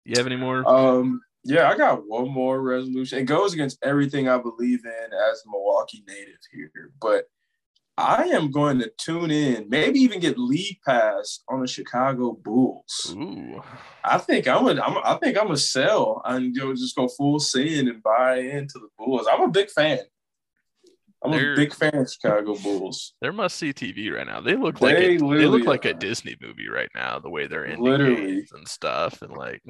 You 0.07 0.15
have 0.17 0.27
any 0.27 0.37
more? 0.37 0.67
Um, 0.67 1.21
yeah, 1.45 1.69
I 1.69 1.77
got 1.77 2.09
one 2.09 2.31
more 2.31 2.63
resolution. 2.63 3.19
It 3.19 3.25
goes 3.25 3.53
against 3.53 3.79
everything 3.85 4.31
I 4.31 4.39
believe 4.39 4.87
in 4.87 5.11
as 5.13 5.43
a 5.45 5.51
Milwaukee 5.51 6.03
native 6.09 6.39
here, 6.51 6.91
but 7.03 7.27
I 7.99 8.25
am 8.25 8.51
going 8.51 8.79
to 8.81 8.91
tune 8.99 9.31
in, 9.31 9.71
maybe 9.71 10.01
even 10.01 10.21
get 10.21 10.39
league 10.39 10.79
pass 10.85 11.41
on 11.49 11.61
the 11.61 11.67
Chicago 11.67 12.33
Bulls. 12.33 13.15
Ooh, 13.17 13.63
I 14.05 14.19
think 14.19 14.47
I'm 14.47 14.65
gonna, 14.67 14.83
I'm, 14.83 14.99
I 15.03 15.15
think 15.19 15.39
I'm 15.39 15.47
gonna 15.47 15.57
sell 15.57 16.21
and 16.27 16.55
you 16.55 16.63
know, 16.63 16.75
just 16.75 16.95
go 16.95 17.09
full 17.09 17.39
sin 17.41 17.89
and 17.89 18.03
buy 18.03 18.37
into 18.41 18.79
the 18.79 18.89
Bulls. 18.99 19.27
I'm 19.33 19.41
a 19.43 19.49
big 19.49 19.71
fan. 19.71 20.01
I'm 21.25 21.31
They're- 21.33 21.55
a 21.55 21.57
big 21.57 21.75
fan 21.75 21.95
of 21.97 22.13
Chicago 22.13 22.55
Bulls. 22.57 23.15
they're 23.23 23.33
must 23.33 23.57
see 23.57 23.73
TV 23.73 24.13
right 24.15 24.27
now. 24.27 24.41
They 24.43 24.57
look 24.57 24.83
like 24.83 24.97
They 24.97 25.17
a, 25.17 25.19
they 25.19 25.47
look 25.47 25.65
like 25.65 25.87
a. 25.87 25.95
Disney 25.95 26.37
movie 26.43 26.69
right 26.69 26.91
now. 26.95 27.19
The 27.19 27.31
way 27.31 27.47
they're 27.47 27.75
Literally. 27.79 28.15
games 28.37 28.53
and 28.53 28.69
stuff, 28.69 29.23
and 29.23 29.33
like 29.33 29.63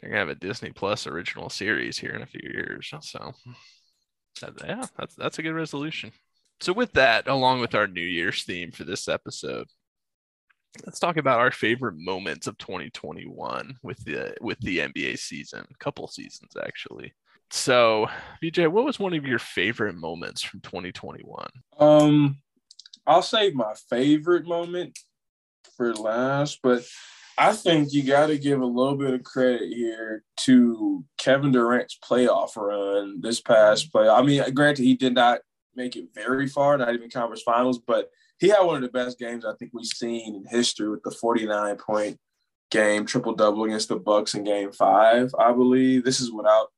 they're 0.00 0.08
gonna 0.10 0.20
have 0.20 0.30
a 0.30 0.34
Disney 0.34 0.70
Plus 0.72 1.06
original 1.06 1.50
series 1.50 1.98
here 1.98 2.12
in 2.12 2.22
a 2.22 2.26
few 2.26 2.40
years. 2.42 2.90
So 3.02 3.34
yeah, 4.64 4.86
that's 4.96 5.14
that's 5.14 5.38
a 5.38 5.42
good 5.42 5.52
resolution. 5.52 6.12
So 6.60 6.72
with 6.72 6.92
that, 6.92 7.28
along 7.28 7.60
with 7.60 7.74
our 7.74 7.86
New 7.86 8.00
Year's 8.00 8.44
theme 8.44 8.70
for 8.70 8.84
this 8.84 9.08
episode, 9.08 9.66
let's 10.84 10.98
talk 10.98 11.16
about 11.16 11.40
our 11.40 11.50
favorite 11.50 11.96
moments 11.96 12.46
of 12.46 12.58
2021 12.58 13.76
with 13.82 14.02
the 14.04 14.34
with 14.40 14.58
the 14.60 14.78
NBA 14.78 15.18
season, 15.18 15.64
a 15.70 15.78
couple 15.78 16.06
seasons 16.08 16.52
actually. 16.62 17.12
So, 17.50 18.08
BJ, 18.42 18.68
what 18.70 18.84
was 18.84 18.98
one 18.98 19.14
of 19.14 19.24
your 19.24 19.38
favorite 19.38 19.94
moments 19.94 20.42
from 20.42 20.60
2021? 20.62 21.46
Um, 21.78 22.38
I'll 23.06 23.22
save 23.22 23.54
my 23.54 23.74
favorite 23.88 24.46
moment 24.46 24.98
for 25.76 25.94
last, 25.94 26.58
but 26.62 26.82
I 27.38 27.52
think 27.52 27.92
you 27.92 28.02
got 28.02 28.28
to 28.28 28.38
give 28.38 28.60
a 28.60 28.66
little 28.66 28.96
bit 28.96 29.14
of 29.14 29.22
credit 29.22 29.72
here 29.72 30.24
to 30.38 31.04
Kevin 31.18 31.52
Durant's 31.52 31.98
playoff 32.02 32.56
run 32.56 33.20
this 33.20 33.40
past 33.40 33.92
play. 33.92 34.08
I 34.08 34.22
mean, 34.22 34.42
granted, 34.54 34.82
he 34.82 34.94
did 34.94 35.14
not 35.14 35.40
make 35.76 35.96
it 35.96 36.08
very 36.14 36.48
far, 36.48 36.76
not 36.76 36.94
even 36.94 37.10
conference 37.10 37.42
finals, 37.42 37.78
but 37.78 38.10
he 38.38 38.48
had 38.48 38.62
one 38.62 38.76
of 38.76 38.82
the 38.82 38.88
best 38.88 39.18
games 39.18 39.44
I 39.44 39.54
think 39.54 39.72
we've 39.72 39.86
seen 39.86 40.34
in 40.34 40.44
history 40.46 40.88
with 40.88 41.02
the 41.02 41.10
49 41.10 41.76
point 41.76 42.18
game, 42.70 43.06
triple 43.06 43.34
double 43.34 43.64
against 43.64 43.88
the 43.88 43.96
Bucks 43.96 44.34
in 44.34 44.44
game 44.44 44.72
five, 44.72 45.34
I 45.38 45.52
believe. 45.52 46.04
This 46.04 46.20
is 46.20 46.32
without 46.32 46.68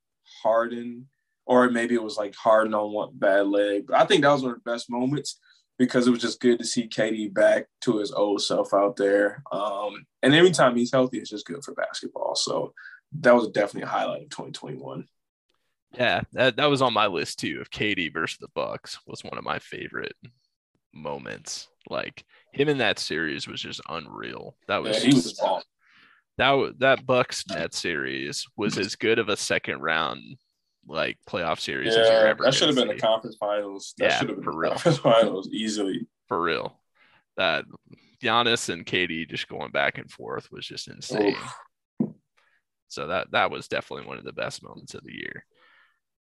Harden, 0.42 1.09
or 1.46 1.70
maybe 1.70 1.94
it 1.94 2.03
was 2.03 2.16
like 2.16 2.34
Harden 2.34 2.74
on 2.74 2.92
one 2.92 3.11
bad 3.14 3.46
leg. 3.49 3.86
But 3.86 3.96
I 3.96 4.05
think 4.07 4.22
that 4.22 4.32
was 4.32 4.42
one 4.42 4.53
of 4.53 4.62
the 4.62 4.70
best 4.70 4.90
moments. 4.90 5.40
because 5.78 6.07
it 6.09 6.11
was 6.11 6.20
just 6.20 6.40
good 6.40 6.59
to 6.59 6.64
see 6.64 6.88
KD 6.88 7.32
back 7.32 7.66
to 7.82 7.99
his 7.99 8.11
old 8.11 8.42
self 8.42 8.74
out 8.74 8.96
there. 8.96 9.42
Um, 9.53 10.05
and 10.22 10.34
every 10.34 10.51
time 10.51 10.76
he's 10.76 10.92
healthy, 10.92 11.18
it's 11.18 11.30
just 11.30 11.46
good 11.46 11.62
for 11.64 11.72
basketball. 11.72 12.34
So 12.34 12.74
that 13.20 13.34
was 13.34 13.49
definitely 13.49 13.82
a 13.82 13.86
highlight 13.86 14.22
of 14.22 14.30
2021. 14.30 15.07
Yeah, 15.95 16.20
that, 16.32 16.57
that 16.57 16.66
was 16.66 16.82
on 16.82 16.93
my 16.93 17.07
list 17.07 17.39
too. 17.39 17.59
Of 17.61 17.70
KD 17.70 18.12
versus 18.12 18.39
the 18.39 18.49
Bucks 18.55 18.99
was 19.07 19.24
one 19.24 19.39
of 19.39 19.45
my 19.45 19.59
favorite 19.59 20.16
moments. 20.93 21.68
Like 21.89 22.24
him 22.53 22.68
in 22.68 22.78
that 22.78 22.99
series 22.99 23.49
was 23.49 23.61
just 23.61 23.80
unreal. 23.89 24.57
That 24.66 24.82
was, 24.82 25.03
yeah, 25.03 25.11
he 25.11 25.14
was 25.14 25.41
that 26.36 26.74
that 26.78 27.07
Bucks 27.07 27.45
net 27.49 27.74
series 27.74 28.47
was 28.57 28.78
as 28.78 28.95
good 28.97 29.18
of 29.18 29.28
a 29.28 29.36
second 29.36 29.80
round 29.80 30.20
like 30.86 31.18
playoff 31.28 31.59
series 31.61 31.89
as 31.97 32.09
you're 32.09 32.26
ever 32.28 32.45
that 32.45 32.55
should 32.55 32.68
have 32.68 32.76
been 32.76 32.89
the 32.89 32.97
conference 32.97 33.36
finals. 33.41 33.95
That 33.99 34.05
Yeah, 34.11 34.18
should 34.18 34.28
have 34.28 34.36
been 34.39 34.45
for 34.45 34.53
the 34.53 34.59
real. 34.59 34.70
conference 34.70 34.99
finals 35.03 35.49
easily. 35.53 36.07
for 36.28 36.41
real. 36.41 36.78
That 37.36 37.64
Giannis 38.22 38.68
and 38.68 38.84
KD 38.86 39.28
just 39.28 39.49
going 39.49 39.70
back 39.70 39.99
and 39.99 40.11
forth 40.11 40.51
was 40.53 40.66
just 40.66 40.89
insane. 40.89 41.34
Oof. 42.01 42.12
So 42.89 43.07
that 43.09 43.30
that 43.32 43.51
was 43.51 43.68
definitely 43.68 44.07
one 44.07 44.18
of 44.18 44.24
the 44.24 44.32
best 44.32 44.62
moments 44.62 44.95
of 44.95 45.03
the 45.05 45.12
year. 45.14 45.45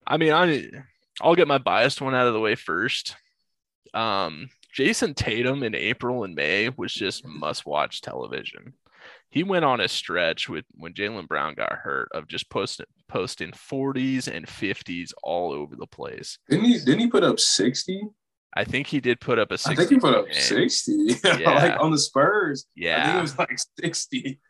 I 0.07 0.17
mean, 0.17 0.33
I 0.33 0.69
I'll 1.21 1.35
get 1.35 1.49
my 1.49 1.59
biased 1.59 2.01
one 2.01 2.15
out 2.15 2.27
of 2.27 2.33
the 2.35 2.41
way 2.41 2.55
first. 2.55 3.17
Um, 3.95 4.49
Jayson 4.77 5.15
Tatum 5.15 5.63
in 5.63 5.75
April 5.75 6.25
and 6.25 6.35
May 6.35 6.69
was 6.77 6.93
just 6.93 7.27
must 7.27 7.67
watch 7.67 8.01
television. 8.01 8.75
He 9.31 9.43
went 9.45 9.65
on 9.65 9.81
a 9.81 9.89
stretch 9.89 10.49
with 10.49 10.65
when 10.75 10.93
Jaylen 10.93 11.29
Brown 11.29 11.55
got 11.55 11.73
hurt 11.73 12.09
of 12.13 12.27
just 12.29 12.51
posting 12.51 12.87
posting 13.09 13.51
40s 13.53 14.29
and 14.29 14.47
50s 14.47 15.13
all 15.23 15.53
over 15.53 15.77
the 15.77 15.87
place. 15.87 16.39
Didn't 16.49 16.65
he? 16.67 16.79
Didn't 16.79 17.01
he 17.01 17.07
put 17.09 17.25
up 17.25 17.39
60? 17.41 18.03
I 18.57 18.65
think 18.65 18.89
he 18.89 19.01
did 19.01 19.21
put 19.21 19.39
up 19.39 19.53
a 19.53 19.59
60. 19.59 19.73
I 19.73 19.77
think 19.77 19.91
he 19.91 19.99
put 19.99 20.15
up 20.17 20.27
game. 20.27 20.35
60. 20.35 20.93
Yeah. 21.39 21.51
like 21.55 21.81
on 21.81 21.91
the 21.93 21.99
Spurs. 21.99 22.67
I 22.77 22.81
think 22.81 22.85
Yeah. 22.87 23.19
it 23.19 23.23
was 23.23 23.39
like 23.39 23.59
60. 23.81 24.41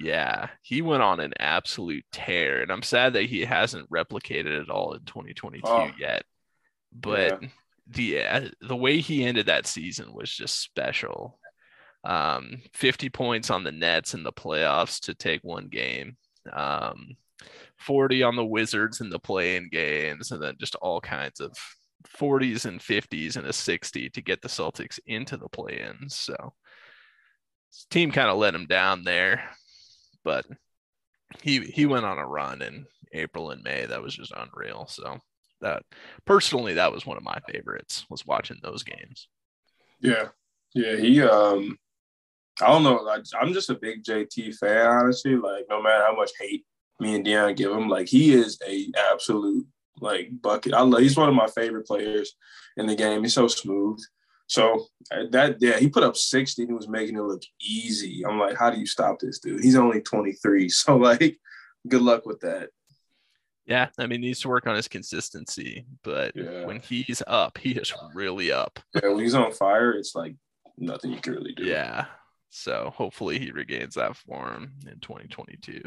Yeah, 0.00 0.48
he 0.62 0.82
went 0.82 1.02
on 1.02 1.20
an 1.20 1.32
absolute 1.38 2.04
tear, 2.12 2.62
and 2.62 2.70
I'm 2.70 2.82
sad 2.82 3.14
that 3.14 3.24
he 3.24 3.44
hasn't 3.44 3.90
replicated 3.90 4.62
it 4.62 4.70
all 4.70 4.92
in 4.92 5.00
2022 5.04 5.66
Oh, 5.66 5.90
yet. 5.98 6.24
But 6.92 7.42
the 7.88 8.20
uh, 8.22 8.48
the 8.60 8.76
way 8.76 9.00
he 9.00 9.24
ended 9.24 9.46
that 9.46 9.66
season 9.66 10.12
was 10.12 10.30
just 10.30 10.60
special. 10.60 11.38
Um, 12.04 12.62
50 12.74 13.08
points 13.08 13.50
on 13.50 13.64
the 13.64 13.72
Nets 13.72 14.14
in 14.14 14.22
the 14.22 14.32
playoffs 14.32 15.00
to 15.02 15.14
take 15.14 15.42
one 15.42 15.66
game. 15.68 16.16
Um, 16.52 17.16
40 17.78 18.22
on 18.22 18.36
the 18.36 18.44
Wizards 18.44 19.00
in 19.00 19.10
the 19.10 19.18
play-in 19.18 19.68
games, 19.70 20.30
and 20.30 20.42
then 20.42 20.54
just 20.58 20.76
all 20.76 21.00
kinds 21.00 21.40
of 21.40 21.52
40s 22.16 22.64
and 22.64 22.80
50s 22.80 23.36
and 23.36 23.46
a 23.46 23.52
60 23.52 24.10
to 24.10 24.22
get 24.22 24.40
the 24.40 24.48
Celtics 24.48 24.98
into 25.06 25.36
the 25.36 25.48
play-ins. 25.48 26.14
So 26.14 26.54
team 27.90 28.10
kind 28.12 28.30
of 28.30 28.38
let 28.38 28.54
him 28.54 28.66
down 28.66 29.02
there, 29.02 29.50
but 30.26 30.44
he 31.40 31.60
he 31.60 31.86
went 31.86 32.04
on 32.04 32.18
a 32.18 32.26
run 32.26 32.60
in 32.60 32.84
April 33.12 33.52
and 33.52 33.62
May 33.62 33.86
that 33.86 34.02
was 34.02 34.14
just 34.14 34.32
unreal. 34.36 34.86
So 34.88 35.20
that 35.60 35.84
personally, 36.24 36.74
that 36.74 36.92
was 36.92 37.06
one 37.06 37.16
of 37.16 37.22
my 37.22 37.38
favorites 37.48 38.04
was 38.10 38.26
watching 38.26 38.58
those 38.62 38.82
games. 38.82 39.28
Yeah. 40.00 40.28
Yeah. 40.74 40.96
He, 40.96 41.22
um, 41.22 41.78
I 42.60 42.66
don't 42.66 42.82
know. 42.82 42.96
Like, 42.96 43.22
I'm 43.40 43.52
just 43.52 43.70
a 43.70 43.74
big 43.74 44.02
JT 44.02 44.56
fan, 44.56 44.86
honestly. 44.86 45.36
Like, 45.36 45.66
no 45.70 45.80
matter 45.80 46.04
how 46.04 46.16
much 46.16 46.32
hate 46.38 46.64
me 47.00 47.14
and 47.14 47.24
Deion 47.24 47.56
give 47.56 47.70
him, 47.70 47.88
like, 47.88 48.08
he 48.08 48.32
is 48.32 48.58
a 48.68 48.90
absolute 49.12 49.66
like 50.00 50.30
bucket. 50.42 50.74
I 50.74 50.82
love. 50.82 51.00
He's 51.00 51.16
one 51.16 51.28
of 51.28 51.34
my 51.34 51.46
favorite 51.48 51.86
players 51.86 52.34
in 52.76 52.86
the 52.86 52.94
game. 52.94 53.22
He's 53.22 53.34
so 53.34 53.48
smooth. 53.48 53.98
So 54.48 54.86
uh, 55.10 55.24
that 55.30 55.56
yeah, 55.60 55.78
he 55.78 55.88
put 55.88 56.04
up 56.04 56.16
60 56.16 56.62
and 56.62 56.70
he 56.70 56.74
was 56.74 56.88
making 56.88 57.16
it 57.16 57.22
look 57.22 57.42
easy. 57.60 58.24
I'm 58.26 58.38
like, 58.38 58.56
how 58.56 58.70
do 58.70 58.78
you 58.78 58.86
stop 58.86 59.18
this 59.18 59.38
dude? 59.40 59.62
He's 59.62 59.76
only 59.76 60.00
23. 60.00 60.68
So 60.70 60.96
like, 60.96 61.38
good 61.88 62.02
luck 62.02 62.26
with 62.26 62.40
that. 62.40 62.70
Yeah, 63.66 63.88
I 63.98 64.06
mean, 64.06 64.22
he 64.22 64.28
needs 64.28 64.40
to 64.40 64.48
work 64.48 64.68
on 64.68 64.76
his 64.76 64.86
consistency, 64.86 65.86
but 66.04 66.36
Yeah. 66.36 66.64
when 66.66 66.78
he's 66.78 67.20
up, 67.26 67.58
he 67.58 67.72
is 67.72 67.92
really 68.14 68.52
up. 68.52 68.78
Yeah, 68.94 69.08
when 69.08 69.24
he's 69.24 69.34
on 69.34 69.50
fire, 69.52 69.90
it's 69.92 70.14
like 70.14 70.36
nothing 70.78 71.10
you 71.12 71.20
can 71.20 71.32
really 71.32 71.52
do. 71.52 71.64
Yeah. 71.64 72.04
So 72.50 72.92
hopefully 72.94 73.40
he 73.40 73.50
regains 73.50 73.94
that 73.96 74.16
form 74.16 74.74
in 74.86 75.00
2022. 75.00 75.82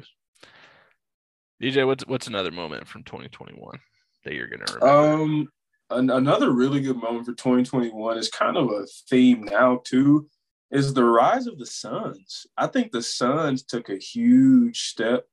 DJ, 1.62 1.86
what's 1.88 2.06
what's 2.06 2.28
another 2.28 2.52
moment 2.52 2.88
from 2.88 3.04
2021 3.04 3.80
that 4.26 4.34
you're 4.34 4.48
gonna 4.48 4.66
remember? 4.80 5.24
Um, 5.24 5.48
an- 5.90 6.10
another 6.10 6.52
really 6.52 6.82
good 6.82 6.98
moment 6.98 7.26
for 7.26 7.34
2021 7.34 8.18
is 8.18 8.30
kind 8.30 8.58
of 8.58 8.70
a 8.70 8.86
theme 9.10 9.44
now 9.44 9.82
too. 9.84 10.28
Is 10.72 10.94
the 10.94 11.04
rise 11.04 11.48
of 11.48 11.58
the 11.58 11.66
Suns. 11.66 12.46
I 12.56 12.68
think 12.68 12.92
the 12.92 13.02
Suns 13.02 13.64
took 13.64 13.90
a 13.90 13.98
huge 13.98 14.82
step 14.82 15.26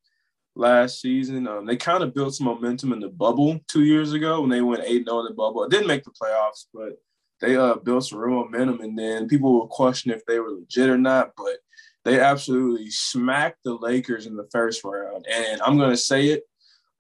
last 0.55 1.01
season. 1.01 1.47
Um, 1.47 1.67
they 1.67 1.77
kind 1.77 2.03
of 2.03 2.15
built 2.15 2.35
some 2.35 2.47
momentum 2.47 2.93
in 2.93 3.01
the 3.01 3.09
bubble 3.09 3.61
two 3.69 3.85
years 3.85 4.15
ago 4.15 4.41
when 4.41 4.51
they 4.51 4.63
went 4.63 4.85
8 4.85 5.05
0 5.05 5.21
in 5.21 5.27
the 5.27 5.35
bubble. 5.35 5.63
It 5.63 5.71
didn't 5.71 5.89
make 5.89 6.05
the 6.05 6.11
playoffs, 6.11 6.65
but 6.73 6.95
they 7.41 7.57
uh, 7.57 7.75
built 7.75 8.07
some 8.07 8.19
real 8.19 8.45
momentum. 8.45 8.81
And 8.81 8.99
then 8.99 9.29
people 9.29 9.53
will 9.53 9.69
question 9.69 10.11
if 10.11 10.25
they 10.25 10.41
were 10.41 10.51
legit 10.51 10.89
or 10.89 10.99
not, 10.99 11.33
but 11.37 11.59
they 12.05 12.21
absolutely 12.21 12.91
smacked 12.91 13.59
the 13.65 13.75
Lakers 13.75 14.27
in 14.27 14.37
the 14.37 14.49
first 14.51 14.83
round. 14.85 15.27
And 15.31 15.61
I'm 15.63 15.77
going 15.77 15.91
to 15.91 15.97
say 15.97 16.29
it 16.29 16.45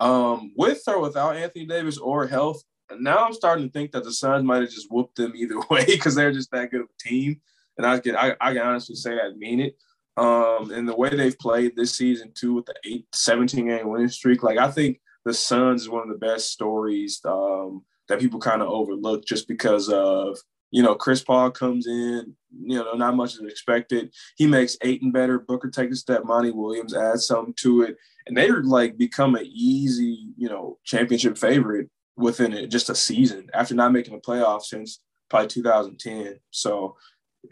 um, 0.00 0.52
with 0.56 0.82
or 0.86 1.00
without 1.00 1.36
Anthony 1.36 1.64
Davis 1.64 1.96
or 1.98 2.26
health. 2.26 2.62
Now 2.98 3.24
I'm 3.24 3.32
starting 3.32 3.66
to 3.66 3.72
think 3.72 3.92
that 3.92 4.04
the 4.04 4.12
Suns 4.12 4.44
might 4.44 4.60
have 4.60 4.70
just 4.70 4.90
whooped 4.90 5.16
them 5.16 5.32
either 5.34 5.58
way 5.70 5.84
because 5.84 6.14
they're 6.14 6.32
just 6.32 6.50
that 6.52 6.70
good 6.70 6.82
of 6.82 6.88
a 6.88 7.08
team. 7.08 7.40
And 7.78 7.86
I 7.86 7.98
can 7.98 8.16
I, 8.16 8.34
I 8.40 8.52
can 8.52 8.62
honestly 8.62 8.94
say 8.94 9.14
I 9.14 9.32
mean 9.36 9.60
it. 9.60 9.76
Um, 10.16 10.70
and 10.70 10.88
the 10.88 10.96
way 10.96 11.10
they've 11.10 11.38
played 11.38 11.76
this 11.76 11.94
season 11.94 12.32
too 12.34 12.54
with 12.54 12.66
the 12.66 12.74
eight, 12.86 13.06
17 13.14 13.66
game 13.66 13.88
winning 13.88 14.08
streak, 14.08 14.42
like 14.42 14.58
I 14.58 14.70
think 14.70 14.98
the 15.26 15.34
Suns 15.34 15.82
is 15.82 15.88
one 15.90 16.02
of 16.02 16.08
the 16.08 16.26
best 16.26 16.50
stories 16.52 17.20
um, 17.26 17.84
that 18.08 18.20
people 18.20 18.40
kind 18.40 18.62
of 18.62 18.68
overlook 18.68 19.26
just 19.26 19.46
because 19.46 19.88
of 19.90 20.38
you 20.70 20.82
know 20.82 20.94
Chris 20.94 21.22
Paul 21.22 21.50
comes 21.50 21.86
in, 21.86 22.34
you 22.50 22.78
know 22.78 22.94
not 22.94 23.16
much 23.16 23.34
is 23.34 23.40
expected. 23.40 24.14
He 24.36 24.46
makes 24.46 24.78
Ayton 24.82 25.12
better. 25.12 25.38
Booker 25.38 25.68
takes 25.68 25.96
a 25.96 25.98
step. 25.98 26.24
Monty 26.24 26.50
Williams 26.50 26.94
adds 26.94 27.26
something 27.26 27.54
to 27.58 27.82
it, 27.82 27.96
and 28.26 28.36
they're 28.36 28.62
like 28.62 28.96
become 28.96 29.34
an 29.34 29.46
easy 29.46 30.32
you 30.36 30.48
know 30.48 30.78
championship 30.84 31.36
favorite 31.36 31.90
within 32.16 32.52
it, 32.52 32.68
just 32.68 32.90
a 32.90 32.94
season 32.94 33.48
after 33.52 33.74
not 33.74 33.92
making 33.92 34.14
the 34.14 34.20
playoffs 34.20 34.64
since 34.64 35.00
probably 35.28 35.48
2010. 35.48 36.38
So 36.50 36.96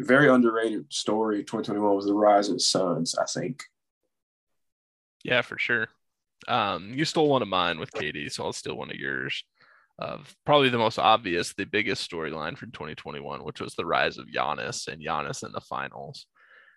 very 0.01 0.29
underrated 0.29 0.93
story. 0.93 1.45
2021 1.45 1.95
was 1.95 2.07
the 2.07 2.15
rise 2.15 2.49
of 2.49 2.55
the 2.55 2.61
Suns. 2.61 3.15
I 3.17 3.25
think. 3.27 3.63
Yeah, 5.23 5.43
for 5.43 5.59
sure. 5.59 5.89
Um, 6.49 6.93
you 6.95 7.05
stole 7.05 7.29
one 7.29 7.43
of 7.43 7.49
mine 7.49 7.79
with 7.79 7.93
KD, 7.93 8.31
so 8.31 8.45
I'll 8.45 8.53
steal 8.53 8.77
one 8.77 8.91
of 8.91 8.97
yours. 8.97 9.45
Of 9.99 10.35
probably 10.45 10.71
the 10.71 10.79
most 10.79 10.99
obvious, 10.99 11.55
the 11.55 11.65
biggest 11.65 12.11
storyline 12.11 12.59
from 12.59 12.73
2021, 12.73 13.45
which 13.45 13.61
was 13.61 13.75
the 13.75 13.87
rise 13.87 14.19
of 14.19 14.27
Giannis 14.27 14.89
and 14.89 15.01
Giannis 15.01 15.47
in 15.47 15.53
the 15.53 15.61
finals. 15.61 16.27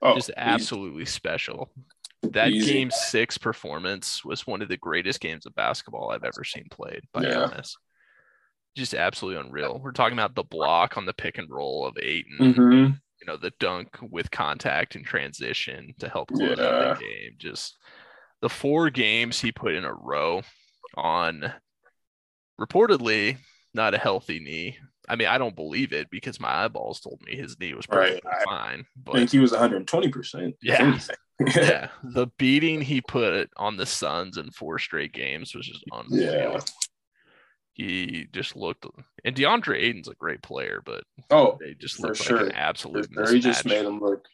Oh, 0.04 0.14
Just 0.14 0.30
easy. 0.30 0.38
absolutely 0.38 1.06
special. 1.06 1.72
That 2.24 2.50
Easy. 2.50 2.74
game 2.74 2.92
six 2.92 3.38
performance 3.38 4.26
was 4.26 4.48
one 4.48 4.62
of 4.62 4.70
the 4.70 4.78
greatest 4.78 5.20
games 5.20 5.46
of 5.46 5.54
basketball 5.56 6.10
I've 6.12 6.24
ever 6.24 6.44
seen 6.44 6.66
played 6.72 7.02
by 7.14 7.24
Yeah. 7.24 7.30
Giannis. 7.48 7.74
Just 8.76 8.94
absolutely 8.94 9.40
unreal. 9.42 9.80
We're 9.84 9.92
talking 9.92 10.18
about 10.18 10.36
the 10.36 10.44
block 10.44 10.98
on 10.98 11.06
the 11.06 11.14
pick 11.14 11.38
and 11.38 11.50
roll 11.50 11.86
of 11.86 11.98
Ayton, 12.02 12.38
Mhm. 12.40 13.02
you 13.22 13.28
know, 13.28 13.38
the 13.38 13.52
dunk 13.60 13.98
with 14.02 14.32
contact 14.32 14.96
and 14.96 15.06
transition 15.06 15.94
to 16.00 16.10
help 16.10 16.30
close 16.30 16.60
out 16.60 16.98
the 17.00 17.04
game. 17.06 17.36
Just 17.38 17.78
the 18.42 18.50
four 18.50 18.90
games 18.90 19.40
he 19.42 19.52
put 19.52 19.74
in 19.74 19.86
a 19.86 19.94
row 19.94 20.42
on 20.96 21.54
reportedly 22.60 23.38
not 23.74 23.94
a 23.94 23.98
healthy 23.98 24.40
knee. 24.40 24.78
I 25.08 25.16
mean, 25.16 25.28
I 25.28 25.38
don't 25.38 25.56
believe 25.56 25.94
it 25.94 26.10
because 26.10 26.40
my 26.40 26.66
eyeballs 26.66 27.00
told 27.00 27.22
me 27.24 27.36
his 27.36 27.60
knee 27.60 27.74
was 27.74 27.86
Right. 27.90 28.22
perfectly 28.22 28.32
fine. 28.46 28.86
I 29.08 29.12
think 29.14 29.32
he 29.32 29.40
was 29.40 29.52
120 29.54 30.10
percent. 30.10 30.56
Yeah. 30.62 31.00
Yeah, 31.56 31.90
the 32.04 32.28
beating 32.38 32.82
he 32.82 33.02
put 33.02 33.50
on 33.58 33.78
the 33.78 33.86
Suns 33.86 34.38
in 34.38 34.52
four 34.52 34.80
straight 34.80 35.14
games 35.14 35.54
was 35.56 35.68
just 35.68 35.84
unreal. 35.92 36.34
Yeah. 36.54 36.60
He 37.74 38.26
just 38.34 38.56
looked, 38.56 38.88
and 39.24 39.36
DeAndre 39.36 39.78
Ayton's 39.84 40.08
a 40.08 40.16
great 40.16 40.42
player, 40.42 40.82
but 40.84 41.04
Oh, 41.30 41.58
they 41.60 41.76
just 41.76 41.98
For 41.98 42.08
looked 42.08 42.20
like 42.22 42.28
sure. 42.28 42.46
an 42.46 42.52
absolute 42.54 43.08
For. 43.14 43.32
He 43.32 43.40
just 43.40 43.66
made 43.66 43.86
him 43.86 44.00
look 44.00 44.26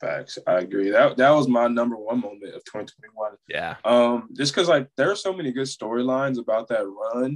facts. 0.00 0.38
I 0.46 0.58
agree. 0.60 0.90
That 0.90 1.16
that 1.16 1.30
was 1.30 1.48
my 1.48 1.66
number 1.66 1.96
one 1.96 2.20
moment 2.20 2.54
of 2.54 2.64
2021. 2.64 3.32
Yeah, 3.48 3.74
Um, 3.84 4.28
just 4.36 4.54
because 4.54 4.68
like 4.68 4.88
there 4.96 5.10
are 5.10 5.16
so 5.16 5.32
many 5.32 5.50
good 5.50 5.66
storylines 5.66 6.38
about 6.38 6.68
that 6.68 6.86
run. 6.86 7.34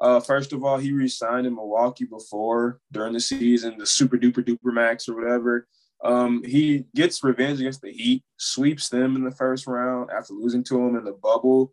Uh, 0.00 0.20
first 0.20 0.52
of 0.52 0.64
all, 0.64 0.78
he 0.78 0.92
re-signed 0.92 1.46
in 1.46 1.54
Milwaukee 1.54 2.04
before 2.04 2.80
during 2.92 3.12
the 3.12 3.20
season, 3.20 3.78
the 3.78 3.86
super 3.86 4.16
duper 4.16 4.44
duper 4.44 4.72
max 4.72 5.08
or 5.08 5.16
whatever. 5.16 5.66
Um, 6.04 6.42
he 6.44 6.84
gets 6.94 7.22
revenge 7.22 7.60
against 7.60 7.80
the 7.80 7.92
Heat, 7.92 8.24
sweeps 8.36 8.88
them 8.88 9.16
in 9.16 9.24
the 9.24 9.30
first 9.30 9.66
round 9.66 10.10
after 10.10 10.34
losing 10.34 10.64
to 10.64 10.74
them 10.74 10.96
in 10.96 11.04
the 11.04 11.12
bubble. 11.12 11.72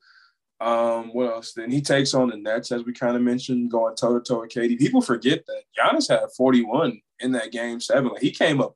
Um, 0.61 1.09
what 1.13 1.31
else? 1.31 1.53
Then 1.53 1.71
he 1.71 1.81
takes 1.81 2.13
on 2.13 2.29
the 2.29 2.37
Nets, 2.37 2.71
as 2.71 2.83
we 2.83 2.93
kind 2.93 3.15
of 3.15 3.21
mentioned, 3.21 3.71
going 3.71 3.95
toe 3.95 4.19
to 4.19 4.23
toe 4.23 4.41
with 4.41 4.51
KD. 4.51 4.77
People 4.77 5.01
forget 5.01 5.45
that 5.47 5.63
Giannis 5.77 6.09
had 6.09 6.29
41 6.35 6.99
in 7.19 7.31
that 7.31 7.51
game 7.51 7.79
seven. 7.79 8.11
Like 8.11 8.21
he 8.21 8.31
came 8.31 8.61
up 8.61 8.75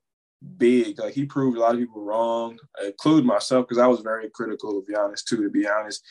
big. 0.58 1.00
Like 1.00 1.14
he 1.14 1.26
proved 1.26 1.58
a 1.58 1.60
lot 1.60 1.74
of 1.74 1.80
people 1.80 2.02
wrong, 2.02 2.58
including 2.86 3.26
myself, 3.26 3.68
because 3.68 3.82
I 3.82 3.88
was 3.88 4.00
very 4.00 4.30
critical 4.30 4.80
of 4.80 4.86
Giannis 4.86 5.24
too, 5.24 5.44
to 5.44 5.50
be 5.50 5.68
honest. 5.68 6.04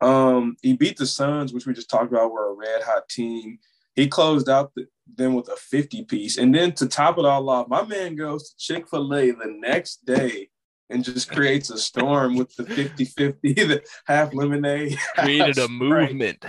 Um, 0.00 0.56
he 0.62 0.74
beat 0.74 0.96
the 0.96 1.06
Suns, 1.06 1.52
which 1.52 1.66
we 1.66 1.74
just 1.74 1.90
talked 1.90 2.12
about, 2.12 2.32
were 2.32 2.52
a 2.52 2.54
red 2.54 2.82
hot 2.82 3.08
team. 3.08 3.58
He 3.96 4.06
closed 4.06 4.48
out 4.48 4.72
the, 4.76 4.86
them 5.16 5.34
with 5.34 5.48
a 5.48 5.56
50 5.56 6.04
piece. 6.04 6.38
And 6.38 6.54
then 6.54 6.72
to 6.72 6.86
top 6.86 7.18
it 7.18 7.24
all 7.24 7.48
off, 7.48 7.68
my 7.68 7.84
man 7.84 8.14
goes 8.14 8.50
to 8.50 8.56
Chick 8.58 8.88
fil 8.88 9.12
A 9.14 9.30
the 9.30 9.56
next 9.58 10.04
day 10.04 10.50
and 10.90 11.04
just 11.04 11.30
creates 11.30 11.70
a 11.70 11.78
storm 11.78 12.36
with 12.36 12.54
the 12.56 12.64
50 12.64 13.04
50, 13.04 13.52
the 13.54 13.82
half 14.06 14.34
lemonade. 14.34 14.98
Created 15.16 15.58
a 15.58 15.68
movement. 15.68 16.44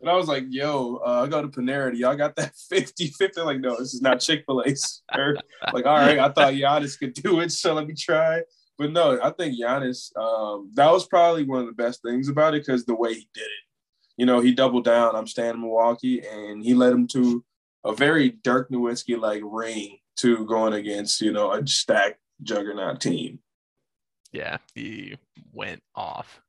And 0.00 0.10
I 0.10 0.16
was 0.16 0.28
like, 0.28 0.44
yo, 0.50 0.96
uh, 0.96 1.22
I 1.22 1.28
go 1.28 1.40
to 1.40 1.48
Panera. 1.48 1.96
Y'all 1.96 2.16
got 2.16 2.36
that 2.36 2.54
50 2.68 3.06
50? 3.06 3.40
Like, 3.40 3.60
no, 3.60 3.76
this 3.78 3.94
is 3.94 4.02
not 4.02 4.20
Chick 4.20 4.44
fil 4.46 4.60
A, 4.60 4.74
sir. 4.74 5.36
like, 5.72 5.86
all 5.86 5.96
right, 5.96 6.18
I 6.18 6.28
thought 6.28 6.52
Giannis 6.52 6.98
could 6.98 7.14
do 7.14 7.40
it. 7.40 7.52
So 7.52 7.72
let 7.74 7.86
me 7.86 7.94
try. 7.94 8.42
But 8.76 8.92
no, 8.92 9.18
I 9.22 9.30
think 9.30 9.58
Giannis, 9.58 10.14
um, 10.16 10.70
that 10.74 10.90
was 10.90 11.06
probably 11.06 11.44
one 11.44 11.60
of 11.60 11.66
the 11.66 11.72
best 11.72 12.02
things 12.02 12.28
about 12.28 12.54
it 12.54 12.66
because 12.66 12.84
the 12.84 12.94
way 12.94 13.14
he 13.14 13.28
did 13.32 13.42
it. 13.42 13.64
You 14.16 14.26
know, 14.26 14.40
he 14.40 14.52
doubled 14.54 14.84
down. 14.84 15.16
I'm 15.16 15.26
staying 15.26 15.54
in 15.54 15.60
Milwaukee, 15.60 16.22
and 16.26 16.62
he 16.62 16.74
led 16.74 16.92
him 16.92 17.06
to 17.08 17.44
a 17.84 17.94
very 17.94 18.30
Dirk 18.30 18.70
Nowitzki 18.70 19.18
like 19.18 19.42
ring 19.44 19.98
to 20.18 20.46
going 20.46 20.74
against, 20.74 21.20
you 21.20 21.32
know, 21.32 21.52
a 21.52 21.66
stacked 21.66 22.20
juggernaut 22.42 23.00
team. 23.00 23.40
Yeah, 24.32 24.58
he 24.74 25.16
went 25.52 25.82
off. 25.94 26.40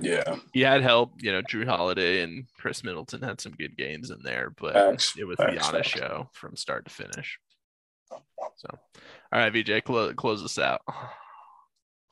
Yeah. 0.00 0.36
He 0.52 0.60
had 0.60 0.82
help, 0.82 1.12
you 1.20 1.32
know, 1.32 1.42
Jrue 1.42 1.66
Holiday 1.66 2.22
and 2.22 2.44
Khris 2.58 2.84
Middleton 2.84 3.22
had 3.22 3.40
some 3.40 3.52
good 3.52 3.76
games 3.76 4.10
in 4.10 4.18
there, 4.22 4.52
but 4.60 4.74
Facts, 4.74 5.14
it 5.18 5.24
was 5.24 5.36
facts, 5.36 5.66
the 5.68 5.78
facts. 5.78 5.88
show 5.88 6.30
from 6.32 6.56
start 6.56 6.84
to 6.84 6.90
finish. 6.90 7.38
So, 8.56 8.68
all 9.32 9.40
right, 9.40 9.52
VJ, 9.52 9.84
close 9.84 10.14
close 10.14 10.42
us 10.42 10.58
out. 10.58 10.80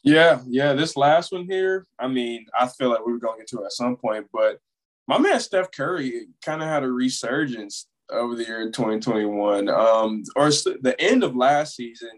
Yeah, 0.03 0.41
yeah. 0.47 0.75
This 0.75 0.97
last 0.97 1.33
one 1.33 1.47
here, 1.47 1.87
I 1.99 2.07
mean, 2.07 2.47
I 2.59 2.69
feel 2.69 2.91
like 2.91 3.05
we 3.05 3.13
were 3.13 3.19
going 3.19 3.39
to 3.39 3.41
get 3.41 3.49
to 3.49 3.63
it 3.63 3.67
at 3.67 3.73
some 3.73 3.97
point, 3.97 4.27
but 4.33 4.59
my 5.07 5.19
man 5.19 5.41
Steph 5.41 5.71
Curry 5.71 6.27
kind 6.45 6.63
of 6.63 6.69
had 6.69 6.83
a 6.83 6.91
resurgence 6.91 7.87
over 8.11 8.35
the 8.35 8.45
year 8.45 8.63
in 8.63 8.73
2021. 8.73 9.69
Um, 9.69 10.23
or 10.35 10.49
the 10.49 10.97
end 10.99 11.25
of 11.25 11.37
last 11.37 11.77
season, 11.77 12.11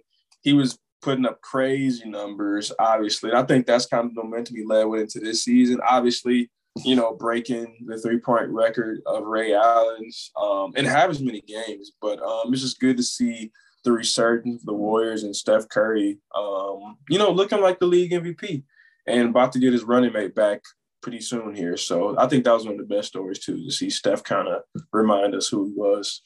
he 0.43 0.53
was 0.53 0.79
putting 1.03 1.27
up 1.27 1.41
crazy 1.41 2.09
numbers, 2.09 2.73
obviously. 2.79 3.31
And 3.31 3.39
I 3.39 3.43
think 3.45 3.67
that's 3.67 3.87
kind 3.87 4.07
of 4.07 4.15
the 4.15 4.23
momentum 4.23 4.57
he 4.57 4.65
led 4.65 4.85
with 4.85 5.03
into 5.03 5.21
this 5.21 5.45
season. 5.45 5.81
Obviously, 5.89 6.51
you 6.85 6.97
know, 6.97 7.15
breaking 7.15 7.85
the 7.87 7.99
three 7.99 8.19
point 8.19 8.49
record 8.49 9.01
of 9.07 9.25
Ray 9.25 9.55
Allen's 9.55 10.31
um, 10.41 10.73
and 10.77 10.87
have 10.87 11.11
as 11.11 11.21
many 11.21 11.41
games. 11.43 11.93
But 12.01 12.21
um, 12.23 12.53
it's 12.53 12.63
just 12.63 12.81
good 12.81 12.97
to 12.97 13.03
see 13.03 13.53
the 13.85 13.93
resurgence 13.93 14.63
of 14.63 14.67
the 14.67 14.75
Warriors 14.75 15.23
and 15.23 15.35
Steph 15.35 15.69
Curry, 15.69 16.19
um, 16.37 16.97
you 17.09 17.19
know, 17.19 17.31
looking 17.31 17.61
like 17.61 17.79
the 17.79 17.87
league 17.87 18.11
MVP 18.11 18.65
and 19.07 19.31
about 19.31 19.53
to 19.53 19.59
get 19.59 19.73
his 19.73 19.85
running 19.85 20.13
mate 20.13 20.35
back 20.35 20.63
pretty 21.03 21.21
soon 21.21 21.55
here. 21.55 21.77
So 21.77 22.19
I 22.19 22.27
think 22.27 22.45
that 22.45 22.53
was 22.53 22.65
one 22.65 22.79
of 22.81 22.89
the 22.89 22.95
best 22.95 23.09
stories 23.09 23.39
too 23.39 23.57
to 23.65 23.71
see 23.71 23.91
Steph 23.91 24.23
kind 24.25 24.49
of 24.49 24.63
remind 24.93 25.35
us 25.35 25.49
who 25.49 25.67
he 25.67 25.73
was. 25.75 26.23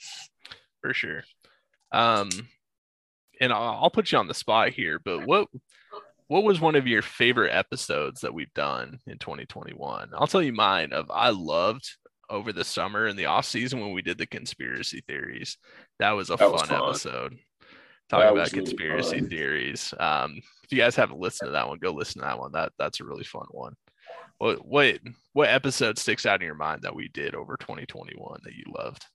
for 0.80 0.94
sure. 0.94 1.24
Um, 1.92 2.30
and 3.40 3.52
I'll, 3.52 3.80
I'll 3.82 3.90
put 3.90 4.12
you 4.12 4.18
on 4.18 4.28
the 4.28 4.34
spot 4.34 4.70
here, 4.70 4.98
but 5.04 5.26
what 5.26 5.48
what 6.28 6.44
was 6.44 6.60
one 6.60 6.76
of 6.76 6.86
your 6.86 7.02
favorite 7.02 7.50
episodes 7.52 8.22
that 8.22 8.32
we've 8.32 8.52
done 8.54 8.98
in 9.06 9.18
2021? 9.18 10.10
I'll 10.14 10.26
tell 10.26 10.42
you 10.42 10.52
mine. 10.52 10.92
Of 10.94 11.10
I 11.10 11.28
loved 11.30 11.90
over 12.30 12.52
the 12.54 12.64
summer 12.64 13.04
and 13.06 13.18
the 13.18 13.26
off 13.26 13.44
season 13.44 13.80
when 13.80 13.92
we 13.92 14.00
did 14.00 14.16
the 14.16 14.26
conspiracy 14.26 15.02
theories. 15.06 15.58
That 15.98 16.12
was 16.12 16.30
a 16.30 16.36
That 16.36 16.50
was 16.50 16.62
fun, 16.62 16.68
fun. 16.70 16.88
episode. 16.88 17.38
Talking 18.08 18.34
was 18.34 18.48
about 18.52 18.58
conspiracy 18.64 19.18
fun. 19.20 19.28
theories. 19.28 19.92
Um, 20.00 20.40
if 20.64 20.72
you 20.72 20.78
guys 20.78 20.96
haven't 20.96 21.18
listened 21.20 21.48
to 21.48 21.52
that 21.52 21.68
one, 21.68 21.78
go 21.78 21.92
listen 21.92 22.22
to 22.22 22.26
that 22.28 22.38
one. 22.38 22.52
That 22.52 22.72
that's 22.78 23.00
a 23.00 23.04
really 23.04 23.24
fun 23.24 23.46
one. 23.50 23.74
What 24.42 24.66
what 24.66 24.98
what 25.34 25.48
episode 25.50 25.98
sticks 25.98 26.26
out 26.26 26.40
in 26.40 26.46
your 26.46 26.56
mind 26.56 26.82
that 26.82 26.96
we 26.96 27.06
did 27.06 27.36
over 27.36 27.56
2021 27.56 28.40
that 28.42 28.54
you 28.54 28.64
loved? 28.76 29.06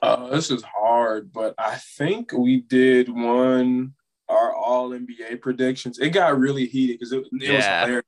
Uh, 0.00 0.30
this 0.30 0.50
is 0.50 0.62
hard, 0.62 1.30
but 1.30 1.54
I 1.58 1.76
think 1.98 2.32
we 2.32 2.62
did 2.62 3.10
one 3.10 3.92
our 4.30 4.54
All 4.54 4.92
NBA 4.92 5.42
predictions. 5.42 5.98
It 5.98 6.10
got 6.14 6.38
really 6.38 6.64
heated 6.64 6.98
because 6.98 7.12
it, 7.12 7.18
it 7.18 7.32
was 7.32 7.42
Yeah. 7.42 7.80
hilarious. 7.80 8.04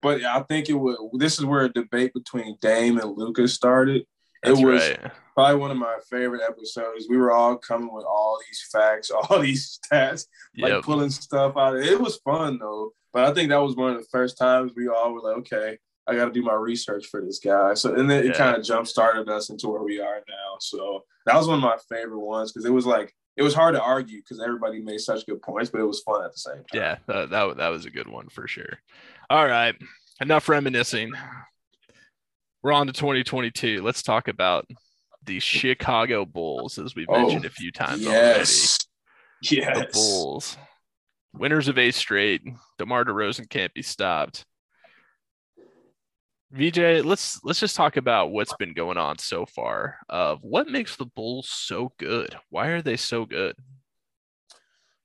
But 0.00 0.22
I 0.22 0.42
think 0.42 0.68
it 0.68 0.74
was. 0.74 0.96
This 1.14 1.40
is 1.40 1.44
where 1.44 1.62
a 1.64 1.72
debate 1.72 2.12
between 2.14 2.56
Dame 2.60 2.98
and 2.98 3.16
Lucas 3.16 3.54
started. 3.54 4.06
That's 4.44 4.60
it 4.60 4.64
was 4.64 4.88
right. 4.88 5.12
probably 5.34 5.56
one 5.56 5.70
of 5.70 5.76
my 5.76 5.96
favorite 6.10 6.42
episodes. 6.46 7.06
We 7.08 7.16
were 7.16 7.32
all 7.32 7.56
coming 7.56 7.92
with 7.92 8.04
all 8.04 8.38
these 8.46 8.66
facts, 8.70 9.10
all 9.30 9.40
these 9.40 9.78
stats, 9.78 10.26
like 10.58 10.72
Yep. 10.72 10.82
pulling 10.82 11.10
stuff 11.10 11.56
out. 11.56 11.76
Of 11.76 11.82
it 11.82 12.00
was 12.00 12.16
fun 12.18 12.58
though. 12.58 12.92
But 13.12 13.24
I 13.24 13.34
think 13.34 13.50
that 13.50 13.62
was 13.62 13.76
one 13.76 13.92
of 13.92 13.98
the 13.98 14.08
first 14.10 14.36
times 14.36 14.72
we 14.76 14.88
all 14.88 15.12
were 15.12 15.20
like, 15.20 15.36
okay, 15.38 15.78
I 16.06 16.16
got 16.16 16.26
to 16.26 16.32
do 16.32 16.42
my 16.42 16.54
research 16.54 17.06
for 17.06 17.20
this 17.22 17.38
guy. 17.38 17.74
So 17.74 17.94
and 17.94 18.10
then 18.10 18.26
it 18.26 18.34
kind 18.34 18.56
of 18.56 18.64
jump 18.64 18.86
started 18.86 19.28
us 19.28 19.50
into 19.50 19.68
where 19.68 19.82
we 19.82 20.00
are 20.00 20.16
now. 20.28 20.56
So 20.60 21.04
that 21.26 21.36
was 21.36 21.46
one 21.46 21.58
of 21.58 21.62
my 21.62 21.78
favorite 21.88 22.20
ones 22.20 22.52
because 22.52 22.66
it 22.66 22.72
was 22.72 22.86
like 22.86 23.14
it 23.36 23.42
was 23.42 23.54
hard 23.54 23.74
to 23.74 23.82
argue 23.82 24.20
because 24.20 24.40
everybody 24.40 24.80
made 24.80 25.00
such 25.00 25.26
good 25.26 25.42
points, 25.42 25.70
but 25.70 25.80
it 25.80 25.84
was 25.86 26.00
fun 26.02 26.24
at 26.24 26.32
the 26.32 26.38
same 26.38 26.56
time. 26.56 26.64
Yeah, 26.72 26.96
that, 27.06 27.30
that 27.30 27.56
that 27.56 27.68
was 27.68 27.84
a 27.84 27.90
good 27.90 28.08
one 28.08 28.28
for 28.28 28.46
sure. 28.46 28.78
All 29.30 29.46
right, 29.46 29.74
enough 30.20 30.48
reminiscing. 30.48 31.12
We're 32.64 32.72
on 32.72 32.86
to 32.86 32.94
2022. 32.94 33.82
Let's 33.82 34.02
talk 34.02 34.26
about 34.26 34.66
the 35.22 35.38
Chicago 35.38 36.24
Bulls, 36.24 36.78
as 36.78 36.94
we've 36.94 37.04
Oh, 37.10 37.20
mentioned 37.20 37.44
a 37.44 37.48
oh, 37.48 37.52
few 37.54 37.70
times 37.70 38.00
Yes. 38.00 38.78
already. 39.52 39.80
The 39.80 39.88
Bulls, 39.92 40.56
winners 41.34 41.68
of 41.68 41.76
eight 41.76 41.94
straight. 41.94 42.40
DeMar 42.78 43.04
DeRozan 43.04 43.50
can't 43.50 43.74
be 43.74 43.82
stopped. 43.82 44.46
VJ, 46.52 47.04
let's 47.04 47.38
let's 47.44 47.60
just 47.60 47.76
talk 47.76 47.98
about 47.98 48.30
what's 48.30 48.56
been 48.56 48.72
going 48.72 48.96
on 48.96 49.18
so 49.18 49.44
far. 49.44 49.98
Of 50.08 50.38
what 50.40 50.66
makes 50.66 50.96
the 50.96 51.04
Bulls 51.04 51.50
so 51.50 51.92
good? 51.98 52.34
Why 52.48 52.68
are 52.68 52.80
they 52.80 52.96
so 52.96 53.26
good? 53.26 53.56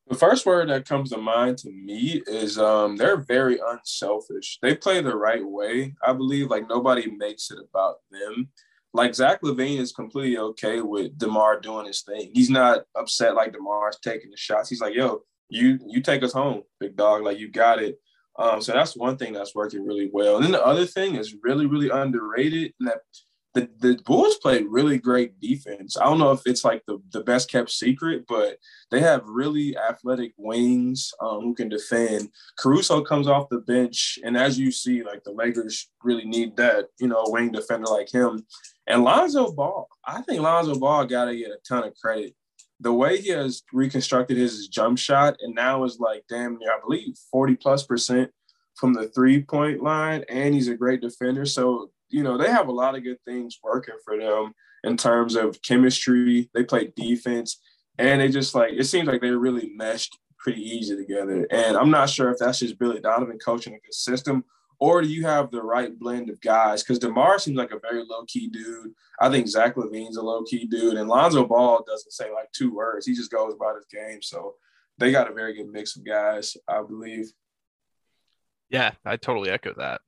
The 0.10 0.16
first 0.16 0.48
word 0.48 0.70
that 0.70 0.88
comes 0.88 1.12
to 1.12 1.18
mind 1.18 1.60
to 1.60 1.70
me 1.72 2.24
is 2.26 2.58
um, 2.58 2.98
they're 2.98 3.22
very 3.22 3.60
unselfish. 3.64 4.58
They 4.60 4.76
play 4.76 5.02
the 5.02 5.16
right 5.16 5.46
way. 5.46 5.94
I 6.04 6.14
believe 6.14 6.50
like 6.50 6.68
nobody 6.68 7.12
makes 7.12 7.52
it 7.52 7.60
about 7.60 7.98
them. 8.10 8.50
Like 8.92 9.14
Zach 9.14 9.42
LaVine 9.44 9.80
is 9.80 9.92
completely 9.92 10.40
okay 10.40 10.82
with 10.82 11.16
DeMar 11.20 11.60
doing 11.60 11.86
his 11.86 12.02
thing. 12.02 12.32
He's 12.34 12.50
not 12.50 12.86
upset 12.98 13.36
like 13.36 13.54
DeMar's 13.54 14.00
taking 14.00 14.32
the 14.32 14.38
shots. 14.38 14.68
He's 14.68 14.82
like, 14.82 14.96
yo, 14.96 15.22
you 15.48 15.78
you 15.86 16.02
take 16.02 16.24
us 16.24 16.34
home, 16.34 16.64
big 16.80 16.96
dog. 16.96 17.22
Like 17.22 17.38
you 17.38 17.52
got 17.52 17.80
it. 17.80 18.00
Um, 18.40 18.62
so 18.64 18.72
that's 18.72 18.98
one 18.98 19.16
thing 19.16 19.34
that's 19.34 19.54
working 19.54 19.86
really 19.86 20.10
well. 20.12 20.38
And 20.38 20.46
then 20.46 20.54
the 20.54 20.66
other 20.66 20.88
thing 20.88 21.18
is 21.18 21.36
really, 21.44 21.68
really 21.68 21.90
underrated. 21.90 22.74
And 22.80 22.90
that 22.90 23.02
the, 23.54 23.70
the 23.80 24.00
Bulls 24.06 24.38
play 24.38 24.64
really 24.64 25.00
great 25.00 25.40
defense. 25.40 25.98
I 25.98 26.06
don't 26.06 26.20
know 26.20 26.32
if 26.32 26.42
it's 26.46 26.64
like 26.64 26.84
the, 26.86 27.02
the 27.12 27.22
best 27.22 27.50
kept 27.50 27.72
secret, 27.72 28.26
but 28.28 28.58
they 28.92 29.00
have 29.00 29.24
really 29.26 29.76
athletic 29.78 30.34
wings 30.38 31.12
um, 31.20 31.42
who 31.42 31.56
can 31.56 31.68
defend. 31.68 32.30
Caruso 32.58 33.02
comes 33.02 33.28
off 33.28 33.50
the 33.50 33.60
bench, 33.60 34.20
and 34.24 34.38
as 34.38 34.60
you 34.60 34.72
see, 34.72 35.04
like 35.04 35.24
the 35.24 35.32
Lakers 35.32 35.90
really 36.04 36.26
need 36.26 36.58
that, 36.58 36.90
you 37.00 37.08
know, 37.08 37.24
wing 37.28 37.52
defender 37.52 37.88
like 37.88 38.12
him. 38.12 38.46
And 38.86 39.04
Lonzo 39.04 39.52
Ball, 39.52 39.88
I 40.06 40.22
think 40.22 40.42
Lonzo 40.42 40.76
Ball 40.76 41.06
got 41.06 41.26
to 41.26 41.36
get 41.36 41.50
a 41.50 41.58
ton 41.68 41.84
of 41.84 41.96
credit. 41.96 42.36
The 42.80 42.94
way 42.94 43.20
he 43.20 43.30
has 43.30 43.64
reconstructed 43.74 44.38
his 44.38 44.68
jump 44.68 44.98
shot, 44.98 45.38
and 45.42 45.54
now 45.54 45.84
is 45.84 46.00
like 46.00 46.24
damn 46.30 46.58
near, 46.60 46.72
I 46.72 46.80
believe, 46.80 47.18
forty 47.32 47.56
plus 47.56 47.84
percent 47.84 48.32
from 48.76 48.94
the 48.94 49.10
three 49.10 49.42
point 49.44 49.84
line, 49.84 50.24
and 50.30 50.54
he's 50.54 50.70
a 50.70 50.76
great 50.76 51.02
defender. 51.02 51.46
So 51.46 51.92
you 52.10 52.24
know 52.24 52.38
they 52.38 52.50
have 52.50 52.68
a 52.68 52.74
lot 52.74 52.96
of 52.96 53.04
good 53.04 53.20
things 53.26 53.60
working 53.64 53.96
for 54.04 54.18
them 54.18 54.54
in 54.84 54.98
terms 54.98 55.36
of 55.36 55.62
chemistry. 55.62 56.50
They 56.54 56.64
play 56.64 56.92
defense 56.96 57.60
and 57.98 58.22
they 58.22 58.30
just 58.30 58.56
like 58.56 58.74
it 58.74 58.86
seems 58.86 59.08
like 59.08 59.22
they 59.22 59.32
really 59.32 59.72
meshed 59.76 60.18
pretty 60.38 60.62
easy 60.62 60.96
together. 60.96 61.46
And 61.52 61.78
I'm 61.78 61.92
not 61.92 62.10
sure 62.10 62.32
if 62.32 62.40
that's 62.40 62.60
just 62.60 62.80
Billy 62.80 63.02
Donovan 63.02 63.38
coaching 63.44 63.74
a 63.74 63.80
good 63.80 63.94
system, 63.94 64.46
or 64.80 65.02
do 65.02 65.10
you 65.10 65.26
have 65.26 65.52
the 65.52 65.62
right 65.62 65.98
blend 66.00 66.30
of 66.30 66.40
guys? 66.40 66.82
Because 66.82 67.00
DeMar 67.00 67.38
seems 67.38 67.58
like 67.58 67.72
a 67.72 67.80
very 67.80 68.04
low 68.06 68.24
key 68.26 68.48
dude. 68.48 68.94
I 69.20 69.30
think 69.30 69.48
Zach 69.48 69.76
LaVine's 69.76 70.16
a 70.16 70.22
low 70.22 70.44
key 70.44 70.66
dude, 70.66 70.96
and 70.96 71.10
Lonzo 71.10 71.46
Ball 71.46 71.84
doesn't 71.86 72.14
say 72.14 72.32
like 72.34 72.52
two 72.54 72.74
words. 72.74 73.06
He 73.06 73.14
just 73.14 73.32
goes 73.32 73.54
about 73.54 73.76
his 73.76 73.86
game. 73.86 74.22
So 74.22 74.56
they 74.98 75.12
got 75.12 75.30
a 75.30 75.34
very 75.34 75.54
good 75.54 75.70
mix 75.70 75.98
of 75.98 76.06
guys, 76.06 76.56
I 76.68 76.82
believe. 76.82 77.32
Yeah, 78.70 78.92
I 79.04 79.18
totally 79.18 79.50
echo 79.50 79.74
that. 79.78 80.02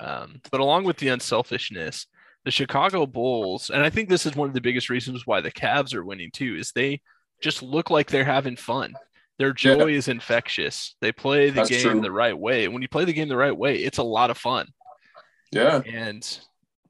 Um, 0.00 0.40
but 0.50 0.60
along 0.60 0.84
with 0.84 0.96
the 0.98 1.08
unselfishness, 1.08 2.06
the 2.44 2.50
Chicago 2.50 3.06
Bulls, 3.06 3.70
and 3.70 3.82
I 3.82 3.90
think 3.90 4.08
this 4.08 4.26
is 4.26 4.36
one 4.36 4.48
of 4.48 4.54
the 4.54 4.60
biggest 4.60 4.88
reasons 4.90 5.26
why 5.26 5.40
the 5.40 5.50
Cavs 5.50 5.94
are 5.94 6.04
winning 6.04 6.30
too, 6.32 6.54
is 6.56 6.72
they 6.72 7.00
just 7.42 7.62
look 7.62 7.90
like 7.90 8.08
they're 8.10 8.24
having 8.24 8.56
fun. 8.56 8.94
Their 9.38 9.48
Yeah. 9.48 9.74
joy 9.76 9.92
is 9.92 10.08
infectious. 10.08 10.94
They 11.00 11.12
play 11.12 11.50
the 11.50 11.56
That's 11.56 11.70
game 11.70 11.82
true. 11.82 12.00
the 12.00 12.12
right 12.12 12.36
way. 12.38 12.64
And 12.64 12.72
when 12.72 12.82
you 12.82 12.88
play 12.88 13.04
the 13.04 13.12
game 13.12 13.28
the 13.28 13.36
right 13.36 13.56
way, 13.56 13.76
it's 13.76 13.98
a 13.98 14.02
lot 14.02 14.30
of 14.30 14.38
fun. 14.38 14.68
Yeah. 15.52 15.80
and 15.86 16.38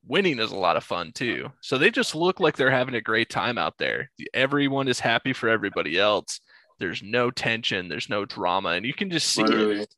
winning 0.07 0.39
is 0.39 0.53
a 0.53 0.57
lot 0.57 0.77
of 0.77 0.85
fun 0.85 1.13
too. 1.13 1.51
So 1.61 1.79
they 1.79 1.91
just 1.91 2.15
look 2.15 2.39
like 2.41 2.57
they're 2.57 2.71
having 2.71 2.95
a 2.95 3.01
great 3.01 3.29
time 3.29 3.59
out 3.59 3.77
there. 3.79 4.11
Everyone 4.33 4.89
is 4.89 5.01
happy 5.01 5.33
for 5.33 5.49
everybody 5.49 5.99
else. 5.99 6.41
There's 6.79 7.03
no 7.03 7.31
tension, 7.31 7.89
there's 7.89 8.09
no 8.09 8.25
drama, 8.25 8.71
and 8.71 8.87
you 8.87 8.95
can 8.95 9.11
just 9.11 9.29
see 9.29 9.43
it. 9.43 9.95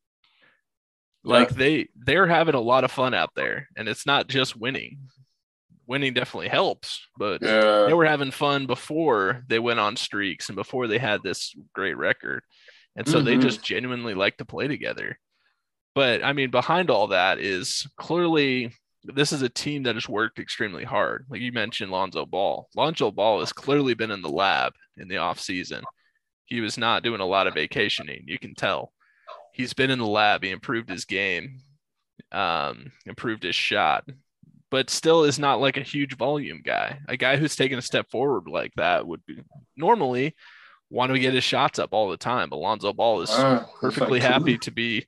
Like 1.28 1.50
Yeah. 1.50 1.56
they 1.56 1.88
they're 1.94 2.26
having 2.26 2.54
a 2.54 2.60
lot 2.60 2.84
of 2.84 2.90
fun 2.90 3.12
out 3.14 3.34
there, 3.36 3.68
and 3.76 3.86
it's 3.88 4.06
not 4.06 4.28
just 4.28 4.56
winning. 4.56 4.98
Winning 5.86 6.14
definitely 6.14 6.48
helps, 6.48 7.06
but 7.16 7.40
they 7.40 7.92
were 7.94 8.06
having 8.06 8.30
fun 8.30 8.66
before 8.66 9.42
they 9.46 9.58
went 9.58 9.78
on 9.80 9.96
streaks 9.96 10.48
and 10.48 10.56
before 10.56 10.86
they 10.86 10.98
had 10.98 11.22
this 11.22 11.54
great 11.74 11.96
record. 11.96 12.42
And 12.96 13.06
so 13.08 13.20
they 13.22 13.36
Mhm. 13.36 13.42
just 13.42 13.62
genuinely 13.62 14.14
like 14.14 14.36
to 14.38 14.44
play 14.44 14.68
together. 14.68 15.18
But 15.94 16.24
I 16.24 16.32
mean, 16.32 16.50
behind 16.50 16.90
all 16.90 17.08
that 17.08 17.38
is 17.38 17.86
clearly 17.96 18.72
this 19.04 19.32
is 19.32 19.42
a 19.42 19.48
team 19.48 19.84
that 19.84 19.94
has 19.94 20.08
worked 20.08 20.38
extremely 20.38 20.84
hard. 20.84 21.24
Like 21.30 21.40
you 21.40 21.52
mentioned, 21.52 21.90
Lonzo 21.92 22.26
Ball. 22.26 22.68
Lonzo 22.74 23.10
Ball 23.10 23.40
has 23.40 23.52
clearly 23.52 23.94
been 23.94 24.10
in 24.10 24.20
the 24.22 24.28
lab 24.28 24.74
in 24.96 25.08
the 25.08 25.14
offseason. 25.16 25.82
He 26.46 26.60
was 26.60 26.76
not 26.76 27.02
doing 27.02 27.20
a 27.20 27.26
lot 27.26 27.46
of 27.46 27.54
vacationing. 27.54 28.24
You 28.26 28.38
can 28.38 28.54
tell. 28.54 28.92
He's 29.58 29.74
been 29.74 29.90
in 29.90 29.98
the 29.98 30.06
lab. 30.06 30.42
He 30.42 30.50
improved 30.50 30.88
his 30.88 31.04
game, 31.04 31.58
um, 32.32 32.92
improved 33.04 33.42
his 33.42 33.56
shot, 33.56 34.08
but 34.70 34.88
still 34.88 35.24
is 35.24 35.38
not 35.38 35.60
like 35.60 35.76
a 35.76 35.82
huge 35.82 36.16
volume 36.16 36.62
guy. 36.64 37.00
A 37.08 37.16
guy 37.16 37.36
who's 37.36 37.56
taken 37.56 37.78
a 37.78 37.82
step 37.82 38.08
forward 38.10 38.48
like 38.48 38.72
that 38.76 39.06
would 39.06 39.20
be 39.26 39.42
normally 39.76 40.34
want 40.90 41.12
to 41.12 41.18
get 41.18 41.34
his 41.34 41.44
shots 41.44 41.78
up 41.78 41.90
all 41.92 42.08
the 42.08 42.16
time. 42.16 42.50
Alonzo 42.52 42.92
Ball 42.92 43.20
is 43.22 43.30
Ah, 43.32 43.66
perfectly 43.80 44.20
happy 44.20 44.56
to 44.58 44.70
be, 44.70 45.04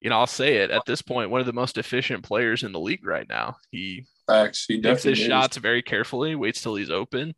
you 0.00 0.10
know, 0.10 0.18
I'll 0.18 0.26
say 0.28 0.58
it 0.58 0.70
at 0.70 0.82
this 0.86 1.02
point, 1.02 1.30
one 1.30 1.40
of 1.40 1.46
the 1.46 1.52
most 1.52 1.78
efficient 1.78 2.22
players 2.22 2.62
in 2.62 2.72
the 2.72 2.78
league 2.78 3.04
right 3.04 3.28
now. 3.28 3.56
He 3.70 4.04
Facts. 4.28 4.66
He 4.68 4.80
takes 4.82 5.02
his 5.02 5.18
is. 5.18 5.26
shots 5.26 5.56
very 5.56 5.80
carefully, 5.82 6.34
waits 6.34 6.60
till 6.62 6.74
he's 6.76 6.90
open. 6.90 7.34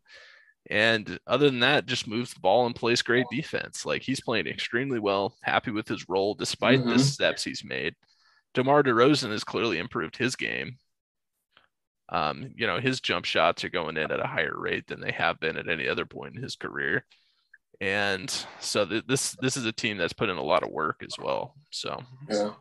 And 0.69 1.19
other 1.27 1.47
than 1.51 1.61
that, 1.61 1.87
just 1.87 2.07
moves 2.07 2.35
the 2.35 2.41
ball 2.41 2.67
and 2.67 2.75
plays 2.75 3.03
great 3.03 3.27
defense. 3.31 3.87
Like 3.87 4.03
he's 4.03 4.21
playing 4.21 4.47
extremely 4.47 4.99
well, 4.99 5.37
happy 5.43 5.71
with 5.71 5.89
his 5.89 6.09
role 6.09 6.35
despite 6.35 6.85
the 6.85 6.93
Mhm. 6.95 7.01
steps 7.01 7.43
he's 7.43 7.65
made. 7.65 7.95
DeMar 8.55 8.83
DeRozan 8.83 9.31
has 9.31 9.43
clearly 9.45 9.79
improved 9.79 10.17
his 10.17 10.37
game. 10.37 10.79
Um, 12.09 12.53
you 12.57 12.67
know, 12.67 12.81
his 12.81 13.01
jump 13.01 13.25
shots 13.25 13.65
are 13.65 13.69
going 13.69 13.97
in 13.97 14.11
at 14.11 14.21
a 14.21 14.27
higher 14.27 14.55
rate 14.57 14.87
than 14.89 15.01
they 15.01 15.13
have 15.13 15.39
been 15.41 15.57
at 15.57 15.69
any 15.69 15.89
other 15.89 16.05
point 16.05 16.37
in 16.37 16.43
his 16.43 16.57
career. 16.57 17.05
And 17.81 18.29
so 18.59 18.85
th- 18.85 19.07
this 19.07 19.33
this 19.41 19.57
is 19.57 19.65
a 19.65 19.73
team 19.73 19.97
that's 19.97 20.13
put 20.13 20.29
in 20.29 20.37
a 20.37 20.43
lot 20.43 20.63
of 20.63 20.71
work 20.71 21.03
as 21.03 21.17
well. 21.19 21.55
So 21.71 22.03
Yeah. 22.29 22.53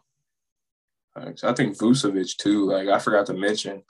I 1.16 1.54
think 1.54 1.78
Vucevic 1.78 2.38
too. 2.38 2.66
Like 2.72 2.88
I 2.88 3.00
forgot 3.00 3.26
to 3.26 3.34
mention, 3.34 3.84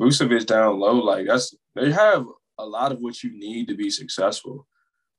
Vucevic 0.00 0.46
down 0.46 0.78
low. 0.78 0.94
Like 0.94 1.26
that's 1.26 1.54
they 1.74 1.90
have 1.90 2.26
a 2.58 2.66
lot 2.66 2.92
of 2.92 3.00
what 3.00 3.22
you 3.22 3.30
need 3.36 3.68
to 3.68 3.74
be 3.74 3.90
successful. 3.90 4.66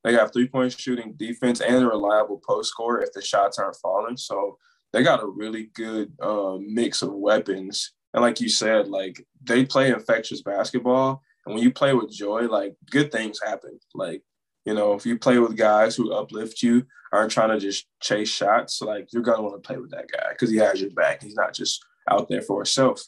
They 0.03 0.13
got 0.13 0.31
three 0.31 0.47
point 0.47 0.71
shooting, 0.71 1.13
defense, 1.17 1.61
and 1.61 1.83
a 1.83 1.87
reliable 1.87 2.41
post 2.47 2.69
score 2.69 3.01
if 3.01 3.11
the 3.13 3.21
shots 3.21 3.59
aren't 3.59 3.75
falling. 3.77 4.17
So 4.17 4.57
they 4.93 5.03
got 5.03 5.23
a 5.23 5.27
really 5.27 5.69
good 5.75 6.13
uh, 6.21 6.57
mix 6.59 7.01
of 7.01 7.13
weapons. 7.13 7.93
And 8.13 8.21
like 8.21 8.39
you 8.39 8.49
said, 8.49 8.87
like 8.87 9.23
they 9.43 9.65
play 9.65 9.91
infectious 9.91 10.41
basketball. 10.41 11.21
And 11.45 11.55
when 11.55 11.63
you 11.63 11.71
play 11.71 11.93
with 11.93 12.11
joy, 12.11 12.47
like 12.47 12.75
good 12.89 13.11
things 13.11 13.39
happen. 13.43 13.79
Like 13.93 14.23
you 14.65 14.73
know, 14.73 14.93
if 14.93 15.05
you 15.05 15.17
play 15.17 15.39
with 15.39 15.57
guys 15.57 15.95
who 15.95 16.13
uplift 16.13 16.61
you, 16.61 16.85
aren't 17.11 17.31
trying 17.31 17.49
to 17.49 17.59
just 17.59 17.87
chase 18.01 18.29
shots, 18.29 18.81
like 18.81 19.07
you're 19.11 19.23
gonna 19.23 19.41
want 19.41 19.61
to 19.61 19.67
play 19.67 19.77
with 19.77 19.91
that 19.91 20.09
guy 20.11 20.29
because 20.31 20.49
he 20.49 20.57
has 20.57 20.81
your 20.81 20.91
back. 20.91 21.23
He's 21.23 21.35
not 21.35 21.53
just 21.53 21.83
out 22.09 22.29
there 22.29 22.41
for 22.41 22.59
himself. 22.59 23.01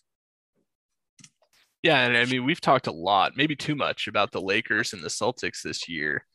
Yeah, 1.83 2.05
and 2.05 2.15
I 2.15 2.25
mean 2.25 2.45
we've 2.45 2.61
talked 2.61 2.87
a 2.87 2.91
lot, 2.91 3.33
maybe 3.35 3.55
too 3.55 3.75
much, 3.75 4.07
about 4.07 4.31
the 4.31 4.41
Lakers 4.41 4.93
and 4.93 5.03
the 5.03 5.07
Celtics 5.09 5.61
this 5.63 5.89
year. 5.89 6.25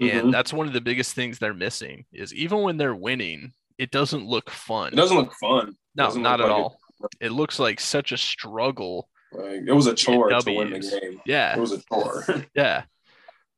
And 0.00 0.28
Mhm. 0.28 0.32
that's 0.32 0.52
one 0.52 0.66
of 0.66 0.72
the 0.74 0.80
biggest 0.80 1.14
things 1.14 1.38
they're 1.38 1.54
missing 1.54 2.04
is 2.12 2.34
even 2.34 2.62
when 2.62 2.76
they're 2.76 2.94
winning, 2.94 3.52
it 3.78 3.90
doesn't 3.90 4.24
look 4.26 4.50
fun. 4.50 4.92
It 4.92 4.96
doesn't 4.96 5.16
look 5.16 5.32
fun. 5.34 5.76
no, 5.94 6.08
look 6.08 6.16
at 6.26 6.40
like 6.40 6.50
all. 6.50 6.78
It. 7.20 7.32
looks 7.32 7.58
like 7.58 7.78
such 7.80 8.12
a 8.12 8.16
struggle. 8.16 9.08
Like 9.32 9.62
it 9.66 9.72
was 9.72 9.86
a 9.86 9.94
chore 9.94 10.28
to 10.30 10.42
win 10.52 10.70
the 10.70 10.78
game. 10.80 11.20
Yeah. 11.26 11.56
It 11.56 11.60
was 11.60 11.72
a 11.72 11.82
chore. 11.92 12.24
Yeah. 12.54 12.84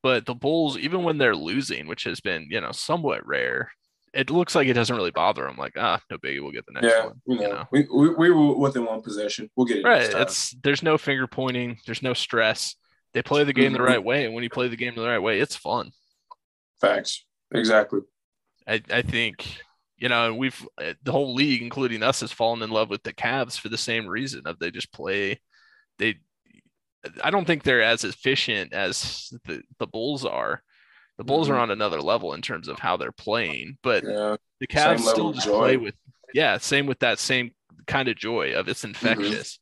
But 0.03 0.27
the 0.27 0.35
Bulls, 0.35 0.79
even 0.79 1.03
when 1.03 1.19
they're 1.19 1.37
losing, 1.37 1.87
which 1.89 2.05
has 2.05 2.21
been, 2.21 2.47
you 2.51 2.61
know, 2.61 2.71
somewhat 2.73 3.27
rare, 3.27 3.73
it 4.15 4.31
looks 4.31 4.55
like 4.55 4.69
it 4.69 4.73
doesn't 4.75 4.95
really 4.97 5.11
bother 5.11 5.43
them. 5.45 5.57
Like, 5.57 5.75
ah, 5.77 6.01
no 6.11 6.19
biggie, 6.19 6.41
we'll 6.43 6.53
get 6.53 6.67
the 6.67 6.73
next 6.73 6.87
yeah, 6.87 7.07
one. 7.07 7.21
you 7.27 7.37
know, 7.37 7.43
you 7.43 7.49
know? 7.49 7.65
We, 7.71 7.87
we 7.93 8.15
we 8.15 8.31
were 8.31 8.57
within 8.57 8.85
one 8.85 9.03
possession. 9.03 9.51
We'll 9.57 9.67
get 9.67 9.79
it. 9.79 9.85
Right. 9.85 10.09
It's 10.13 10.55
there's 10.63 10.83
no 10.83 10.99
finger 10.99 11.27
pointing, 11.27 11.79
there's 11.87 12.03
no 12.03 12.15
stress. 12.15 12.75
They 13.15 13.23
play 13.23 13.45
the 13.45 13.53
game 13.53 13.73
the 13.73 13.79
Mhm. 13.79 13.87
right 13.87 14.05
way, 14.05 14.25
and 14.27 14.35
when 14.35 14.45
you 14.45 14.51
play 14.51 14.69
the 14.69 14.77
game 14.77 14.95
the 14.95 15.07
right 15.07 15.19
way, 15.19 15.41
it's 15.41 15.57
fun. 15.57 15.91
facts. 16.81 17.25
Exactly. 17.53 18.01
I, 18.67 18.83
I 18.93 19.03
think 19.03 19.47
you 19.97 20.09
know, 20.09 20.33
we've 20.35 20.65
uh, 20.81 20.93
the 21.03 21.11
whole 21.11 21.35
league, 21.35 21.61
including 21.63 22.03
us, 22.05 22.21
has 22.21 22.31
fallen 22.31 22.63
in 22.63 22.71
love 22.71 22.89
with 22.89 23.03
the 23.03 23.13
Cavs 23.13 23.59
for 23.59 23.69
the 23.69 23.77
same 23.79 24.07
reason 24.07 24.43
of 24.47 24.59
they 24.59 24.71
just 24.71 24.93
play. 24.93 25.41
They, 25.99 26.17
I 27.25 27.31
don't 27.31 27.47
think 27.47 27.63
they're 27.65 27.83
as 27.83 28.05
efficient 28.05 28.73
as 28.73 29.33
the 29.47 29.63
the 29.81 29.87
Bulls 29.89 30.25
are. 30.25 30.63
The 31.19 31.25
Bulls 31.25 31.49
are 31.49 31.55
Mhm. 31.55 31.61
on 31.63 31.71
another 31.73 32.01
level 32.01 32.33
in 32.33 32.43
terms 32.43 32.69
of 32.69 32.79
how 32.79 32.97
they're 32.97 33.13
playing, 33.13 33.79
but 33.83 34.05
Yeah. 34.05 34.37
the 34.61 34.67
Cavs 34.67 35.01
still 35.01 35.33
just 35.33 35.49
play 35.49 35.77
with 35.77 35.95
yeah, 36.35 36.59
same 36.59 36.87
with 36.87 36.99
that 36.99 37.19
same 37.19 37.55
kind 37.87 38.07
of 38.09 38.15
joy 38.17 38.53
of 38.55 38.69
it's 38.69 38.85
infectious. 38.85 39.59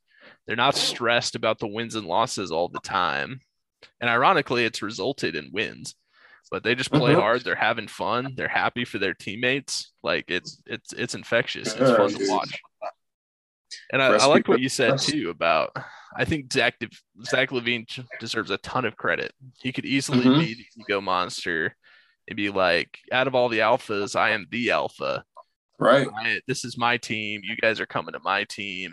They're 0.47 0.57
not 0.57 0.75
stressed 0.75 1.35
about 1.37 1.59
the 1.61 1.69
wins 1.69 1.95
and 1.95 2.07
losses 2.07 2.51
all 2.51 2.69
the 2.69 2.81
time. 2.81 3.41
And 4.01 4.11
ironically, 4.11 4.65
it's 4.65 4.83
resulted 4.83 5.35
in 5.37 5.51
wins. 5.53 5.95
But 6.51 6.63
they 6.65 6.75
just 6.75 6.91
play 6.91 7.13
Mhm. 7.15 7.21
hard, 7.21 7.45
they're 7.45 7.55
having 7.57 7.89
fun, 7.89 8.35
they're 8.37 8.49
happy 8.49 8.85
for 8.85 8.99
their 8.99 9.15
teammates. 9.15 9.93
Like 10.03 10.25
it's 10.29 10.61
it's 10.67 10.93
it's 10.93 11.15
infectious. 11.15 11.69
It's 11.75 11.97
fun 11.97 12.11
to 12.11 12.29
watch. 12.29 12.61
And 13.93 14.03
I, 14.03 14.15
I 14.17 14.27
like 14.27 14.47
what 14.49 14.61
you 14.61 14.69
said 14.69 14.99
too 14.99 15.31
about 15.31 15.77
I 16.17 16.25
think 16.25 16.53
Zach 16.53 16.77
Zach 17.25 17.51
LaVine 17.51 17.87
deserves 18.21 18.51
a 18.51 18.59
ton 18.59 18.85
of 18.85 18.97
credit. 18.97 19.33
He 19.59 19.73
could 19.73 19.85
easily 19.85 20.25
Mhm. 20.25 20.39
be 20.41 20.55
the 20.55 20.67
ego 20.83 21.01
monster 21.01 21.77
and 22.29 22.37
be 22.37 22.51
like, 22.51 22.99
out 23.13 23.27
of 23.27 23.35
all 23.35 23.49
the 23.49 23.59
alphas, 23.61 24.17
I 24.17 24.31
am 24.31 24.47
the 24.51 24.71
alpha. 24.71 25.25
Right. 25.79 26.09
I- 26.17 26.41
this 26.47 26.65
is 26.65 26.77
my 26.79 26.97
team. 26.97 27.43
You 27.45 27.57
guys 27.57 27.81
are 27.81 27.87
coming 27.87 28.13
to 28.15 28.21
my 28.21 28.45
team. 28.45 28.93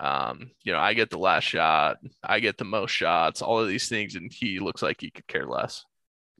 Um, 0.00 0.50
you 0.64 0.72
know, 0.72 0.78
I 0.78 0.94
get 0.94 1.10
the 1.10 1.18
last 1.18 1.44
shot. 1.44 1.98
I 2.22 2.40
get 2.40 2.56
the 2.58 2.64
most 2.64 2.90
shots. 2.92 3.42
All 3.42 3.58
of 3.58 3.68
these 3.68 3.88
things, 3.88 4.14
and 4.14 4.32
he 4.32 4.58
looks 4.60 4.82
like 4.82 5.00
he 5.00 5.10
could 5.10 5.26
care 5.26 5.46
less. 5.46 5.84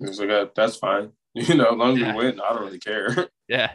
It's 0.00 0.18
like 0.18 0.28
that, 0.28 0.54
that's 0.54 0.76
fine. 0.76 1.12
You 1.34 1.54
know, 1.54 1.70
as 1.72 1.76
long 1.76 1.92
as 1.94 1.98
Yeah. 2.00 2.16
we 2.16 2.24
win, 2.24 2.40
I 2.40 2.52
don't 2.52 2.62
really 2.62 2.78
care. 2.80 3.06
Yeah, 3.48 3.74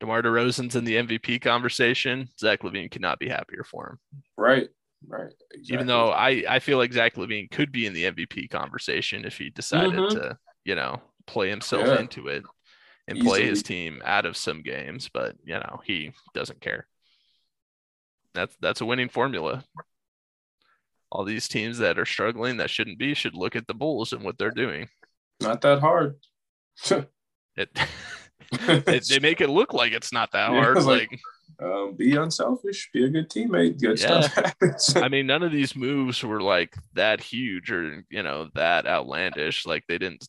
DeMar 0.00 0.22
DeRozan's 0.22 0.76
in 0.76 0.84
the 0.84 0.96
MVP 0.96 1.40
conversation. 1.40 2.28
Zach 2.38 2.60
LaVine 2.62 2.90
could 2.90 3.00
not 3.02 3.18
be 3.18 3.28
happier 3.28 3.64
for 3.64 3.88
him. 3.90 4.22
right. 4.36 4.68
Right. 5.06 5.32
Exactly. 5.52 5.74
Even 5.74 5.86
though 5.86 6.10
I 6.10 6.44
I 6.48 6.58
feel 6.58 6.78
like 6.78 6.92
Zach 6.92 7.14
LaVine 7.14 7.50
could 7.50 7.70
be 7.72 7.86
in 7.86 7.92
the 7.92 8.04
MVP 8.04 8.48
conversation 8.50 9.24
if 9.24 9.38
he 9.38 9.50
decided 9.50 9.92
Mhm. 9.94 10.10
to, 10.10 10.38
you 10.64 10.74
know, 10.74 11.00
play 11.26 11.48
himself 11.50 11.86
Yeah. 11.86 12.00
into 12.00 12.28
it 12.28 12.44
and 13.06 13.20
play 13.20 13.44
his 13.44 13.62
team 13.62 14.02
out 14.04 14.26
of 14.26 14.36
some 14.36 14.62
games, 14.62 15.08
but 15.08 15.36
you 15.44 15.54
know, 15.54 15.80
he 15.84 16.12
doesn't 16.34 16.60
care. 16.60 16.88
That's 18.34 18.56
that's 18.60 18.80
a 18.80 18.84
winning 18.86 19.08
formula. 19.08 19.64
All 21.10 21.24
these 21.24 21.48
teams 21.48 21.78
that 21.78 21.98
are 21.98 22.04
struggling 22.04 22.58
that 22.58 22.68
shouldn't 22.70 22.98
be 22.98 23.14
should 23.14 23.34
look 23.34 23.56
at 23.56 23.66
the 23.66 23.74
Bulls 23.74 24.12
and 24.12 24.22
what 24.22 24.36
they're 24.38 24.50
doing. 24.50 24.88
not 25.40 25.60
that 25.62 25.80
hard. 25.80 26.16
It, 27.56 27.70
it 28.52 29.08
they 29.08 29.18
make 29.20 29.40
it 29.40 29.48
look 29.50 29.72
like 29.74 29.92
it's 29.92 30.12
not 30.12 30.30
that 30.32 30.50
hard. 30.50 30.76
it's 30.76 30.86
like- 30.86 31.10
like 31.10 31.20
um, 31.62 31.94
be 31.96 32.14
unselfish, 32.16 32.90
be 32.92 33.04
a 33.04 33.08
good 33.08 33.28
teammate, 33.28 33.80
good 33.80 33.98
Yeah. 34.00 34.20
stuff 34.20 34.34
happens. 34.44 34.96
I 34.96 35.08
mean, 35.08 35.26
none 35.26 35.42
of 35.42 35.52
these 35.52 35.74
moves 35.74 36.22
were 36.22 36.40
like 36.40 36.74
that 36.94 37.20
huge 37.20 37.70
or 37.70 38.04
you 38.10 38.22
know 38.22 38.48
that 38.54 38.86
outlandish. 38.86 39.66
Like 39.66 39.84
they 39.88 39.98
didn't 39.98 40.26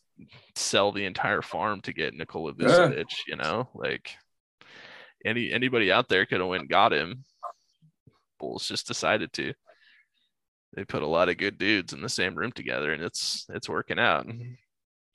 sell 0.55 0.91
the 0.91 1.05
entire 1.05 1.41
farm 1.41 1.81
to 1.81 1.93
get 1.93 2.13
Nikola 2.13 2.53
Yeah. 2.57 2.67
Vucevic. 2.67 3.13
You 3.27 3.35
know, 3.35 3.69
like 3.75 4.11
any 5.25 5.51
anybody 5.51 5.91
out 5.91 6.07
there 6.09 6.25
could 6.25 6.39
have 6.39 6.49
went 6.49 6.61
and 6.61 6.69
got 6.69 6.93
him. 6.93 7.25
Bulls 8.39 8.67
just 8.67 8.87
decided 8.87 9.33
to. 9.33 9.53
They 10.75 10.85
put 10.85 11.01
a 11.03 11.07
lot 11.07 11.29
of 11.29 11.37
good 11.37 11.57
dudes 11.57 11.93
in 11.93 12.01
the 12.01 12.09
same 12.09 12.35
room 12.35 12.51
together, 12.51 12.93
and 12.93 13.03
it's 13.03 13.45
it's 13.49 13.67
working 13.69 13.99
out. 13.99 14.27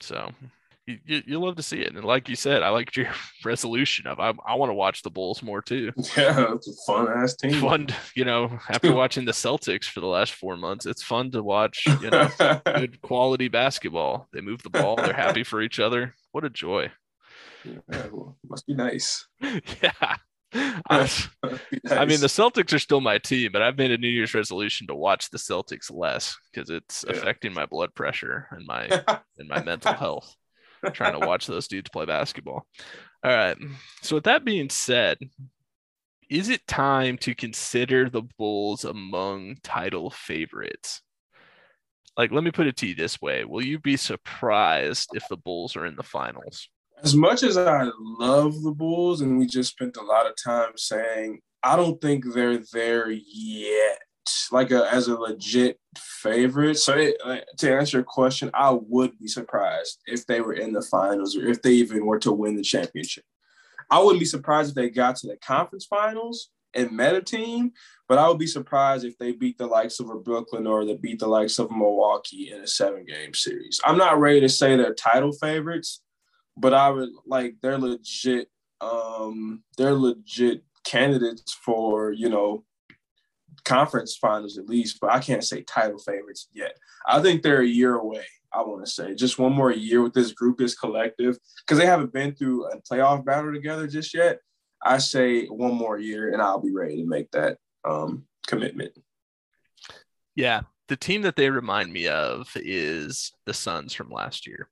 So 0.00 0.30
you, 0.86 1.22
you, 1.26 1.40
love 1.40 1.56
to 1.56 1.62
see 1.62 1.80
it, 1.80 1.94
and 1.94 2.04
like 2.04 2.28
you 2.28 2.36
said, 2.36 2.62
I 2.62 2.68
liked 2.68 2.96
your 2.96 3.08
resolution 3.44 4.06
of 4.06 4.20
I, 4.20 4.32
I 4.46 4.54
want 4.54 4.70
to 4.70 4.74
watch 4.74 5.02
the 5.02 5.10
Bulls 5.10 5.42
more 5.42 5.62
too 5.62 5.92
yeah, 6.16 6.52
it's 6.54 6.68
a 6.68 6.72
fun 6.86 7.08
ass 7.10 7.34
team. 7.36 7.60
fun, 7.60 7.88
you 8.14 8.24
know, 8.24 8.58
after 8.68 8.92
watching 8.94 9.24
the 9.24 9.32
Celtics 9.32 9.84
for 9.84 10.00
the 10.00 10.06
last 10.06 10.32
four 10.34 10.56
months, 10.56 10.86
it's 10.86 11.02
fun 11.02 11.30
to 11.32 11.42
watch, 11.42 11.84
you 12.00 12.10
know, 12.10 12.28
good 12.64 13.00
quality 13.00 13.48
basketball. 13.48 14.28
They 14.32 14.40
move 14.40 14.62
the 14.62 14.70
ball, 14.70 14.96
they're 14.96 15.12
happy 15.14 15.44
for 15.44 15.62
each 15.62 15.80
other. 15.80 16.14
What 16.32 16.44
a 16.44 16.50
joy. 16.50 16.90
Yeah, 17.64 18.06
well, 18.12 18.36
must 18.48 18.66
be 18.66 18.74
nice. 18.74 19.26
yeah. 19.40 20.16
I, 20.88 21.10
I 21.90 22.04
mean, 22.04 22.20
the 22.20 22.28
Celtics 22.28 22.72
are 22.72 22.78
still 22.78 23.00
my 23.00 23.18
team, 23.18 23.50
but 23.52 23.62
I've 23.62 23.76
made 23.76 23.90
a 23.90 23.98
New 23.98 24.08
Year's 24.08 24.34
resolution 24.34 24.86
to 24.86 24.94
watch 24.94 25.30
the 25.30 25.38
Celtics 25.38 25.90
less 25.90 26.36
because 26.52 26.70
it's 26.70 27.04
Yeah. 27.08 27.16
affecting 27.16 27.52
my 27.52 27.66
blood 27.66 27.94
pressure 27.94 28.46
and 28.52 28.64
my 28.66 28.84
and 29.38 29.48
my 29.48 29.62
mental 29.62 29.94
health. 29.94 30.36
Trying 30.92 31.20
to 31.20 31.26
watch 31.26 31.46
those 31.46 31.68
dudes 31.68 31.90
play 31.90 32.06
basketball. 32.06 32.66
All 33.24 33.36
right. 33.36 33.56
So 34.02 34.16
with 34.16 34.24
that 34.24 34.44
being 34.44 34.70
said, 34.70 35.18
is 36.30 36.48
it 36.48 36.66
time 36.66 37.18
to 37.18 37.34
consider 37.34 38.08
the 38.08 38.22
Bulls 38.38 38.84
among 38.84 39.56
title 39.62 40.10
favorites? 40.10 41.02
Like, 42.16 42.32
let 42.32 42.44
me 42.44 42.50
put 42.50 42.66
it 42.66 42.76
to 42.78 42.86
you 42.86 42.94
this 42.94 43.20
way: 43.20 43.44
Will 43.44 43.64
you 43.64 43.78
be 43.78 43.96
surprised 43.96 45.10
if 45.14 45.24
the 45.28 45.36
Bulls 45.36 45.76
are 45.76 45.86
in 45.86 45.96
the 45.96 46.02
finals? 46.02 46.68
as 47.02 47.14
much 47.14 47.42
as 47.42 47.56
I 47.56 47.90
love 47.98 48.62
the 48.62 48.72
Bulls, 48.72 49.20
and 49.20 49.38
we 49.38 49.46
just 49.46 49.72
spent 49.72 49.96
a 49.96 50.02
lot 50.02 50.26
of 50.26 50.34
time 50.42 50.72
saying, 50.76 51.40
I 51.62 51.76
don't 51.76 52.00
think 52.00 52.24
they're 52.24 52.62
there 52.72 53.10
yet, 53.10 53.98
like 54.50 54.70
a, 54.70 54.90
as 54.92 55.08
a 55.08 55.16
legit 55.16 55.78
favorite. 55.96 56.76
So, 56.76 56.94
it, 56.94 57.16
like, 57.24 57.46
to 57.58 57.76
answer 57.76 57.98
your 57.98 58.04
question, 58.04 58.50
I 58.54 58.70
would 58.70 59.18
be 59.18 59.28
surprised 59.28 60.00
if 60.06 60.26
they 60.26 60.40
were 60.40 60.54
in 60.54 60.72
the 60.72 60.82
finals 60.82 61.36
or 61.36 61.46
if 61.46 61.62
they 61.62 61.72
even 61.72 62.06
were 62.06 62.18
to 62.20 62.32
win 62.32 62.56
the 62.56 62.62
championship. 62.62 63.24
I 63.90 64.00
wouldn't 64.00 64.20
be 64.20 64.26
surprised 64.26 64.70
if 64.70 64.74
they 64.74 64.90
got 64.90 65.16
to 65.16 65.26
the 65.26 65.36
conference 65.36 65.84
finals 65.84 66.50
and 66.74 66.90
met 66.90 67.14
a 67.14 67.22
team, 67.22 67.72
but 68.08 68.18
I 68.18 68.28
would 68.28 68.38
be 68.38 68.46
surprised 68.46 69.04
if 69.04 69.16
they 69.18 69.32
beat 69.32 69.58
the 69.58 69.66
likes 69.66 70.00
of 70.00 70.10
a 70.10 70.16
Brooklyn 70.16 70.66
or 70.66 70.84
they 70.84 70.96
beat 70.96 71.20
the 71.20 71.28
likes 71.28 71.58
of 71.58 71.70
Milwaukee 71.70 72.50
in 72.52 72.60
a 72.62 72.66
seven 72.66 73.04
game 73.04 73.34
series. 73.34 73.80
I'm 73.84 73.98
not 73.98 74.18
ready 74.18 74.40
to 74.40 74.48
say 74.48 74.76
they're 74.76 74.94
title 74.94 75.32
favorites 75.32 76.00
but 76.56 76.74
I 76.74 76.90
would 76.90 77.10
like 77.26 77.56
they're 77.60 77.78
legit 77.78 78.48
um 78.80 79.62
they're 79.76 79.94
legit 79.94 80.62
candidates 80.84 81.54
for, 81.54 82.12
you 82.12 82.28
know, 82.28 82.64
conference 83.64 84.16
finals 84.16 84.58
at 84.58 84.68
least, 84.68 84.98
but 85.00 85.10
I 85.10 85.18
can't 85.18 85.44
say 85.44 85.62
title 85.62 85.98
favorites 85.98 86.48
yet. 86.52 86.76
I 87.06 87.20
think 87.20 87.42
they're 87.42 87.62
a 87.62 87.66
year 87.66 87.94
away. 87.94 88.24
I 88.52 88.62
want 88.62 88.84
to 88.84 88.90
say 88.90 89.14
just 89.14 89.38
one 89.38 89.52
more 89.52 89.72
year 89.72 90.02
with 90.02 90.14
this 90.14 90.32
group, 90.32 90.58
this 90.58 90.76
collective, 90.76 91.36
because 91.60 91.78
they 91.78 91.86
haven't 91.86 92.12
been 92.12 92.34
through 92.34 92.66
a 92.66 92.80
playoff 92.80 93.24
battle 93.24 93.52
together 93.52 93.86
just 93.86 94.14
yet. 94.14 94.38
I 94.82 94.98
say 94.98 95.46
one 95.46 95.74
more 95.74 95.98
year, 95.98 96.32
and 96.32 96.40
I'll 96.40 96.60
be 96.60 96.72
ready 96.72 96.96
to 96.98 97.08
make 97.08 97.30
that 97.32 97.58
um, 97.84 98.26
commitment. 98.46 98.92
Yeah, 100.36 100.62
the 100.88 100.96
team 100.96 101.22
that 101.22 101.36
they 101.36 101.50
remind 101.50 101.92
me 101.92 102.06
of 102.08 102.48
is 102.54 103.32
the 103.46 103.54
Suns 103.54 103.92
from 103.92 104.10
last 104.10 104.46
year. 104.46 104.68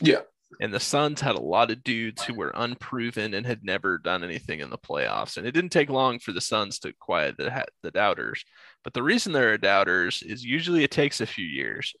Yeah. 0.00 0.20
And 0.60 0.72
the 0.72 0.80
Suns 0.80 1.20
had 1.20 1.34
a 1.34 1.40
lot 1.40 1.70
of 1.70 1.82
dudes 1.82 2.22
who 2.22 2.34
were 2.34 2.52
unproven 2.54 3.34
and 3.34 3.46
had 3.46 3.64
never 3.64 3.98
done 3.98 4.22
anything 4.22 4.60
in 4.60 4.70
the 4.70 4.78
playoffs. 4.78 5.36
And 5.36 5.46
it 5.46 5.52
didn't 5.52 5.70
take 5.70 5.90
long 5.90 6.18
for 6.18 6.32
the 6.32 6.40
Suns 6.40 6.78
to 6.80 6.92
quiet 6.92 7.36
the, 7.36 7.64
the 7.82 7.90
doubters. 7.90 8.44
But 8.84 8.92
the 8.92 9.02
reason 9.02 9.32
there 9.32 9.52
are 9.52 9.58
doubters 9.58 10.22
is 10.22 10.44
usually 10.44 10.84
it 10.84 10.90
takes 10.90 11.20
a 11.20 11.26
few 11.26 11.44
years. 11.44 11.94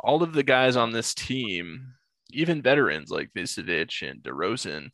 All 0.00 0.22
of 0.22 0.32
the 0.32 0.42
guys 0.42 0.76
on 0.76 0.92
this 0.92 1.14
team, 1.14 1.94
even 2.30 2.62
veterans 2.62 3.10
like 3.10 3.30
Vucevic 3.36 4.08
and 4.08 4.22
DeRozan, 4.22 4.88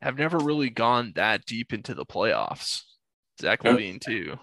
have 0.00 0.18
never 0.18 0.38
really 0.38 0.70
gone 0.70 1.12
that 1.16 1.44
deep 1.44 1.72
into 1.72 1.94
the 1.94 2.06
playoffs. 2.06 2.82
Zach 3.40 3.62
LaVine 3.62 4.00
too. 4.00 4.38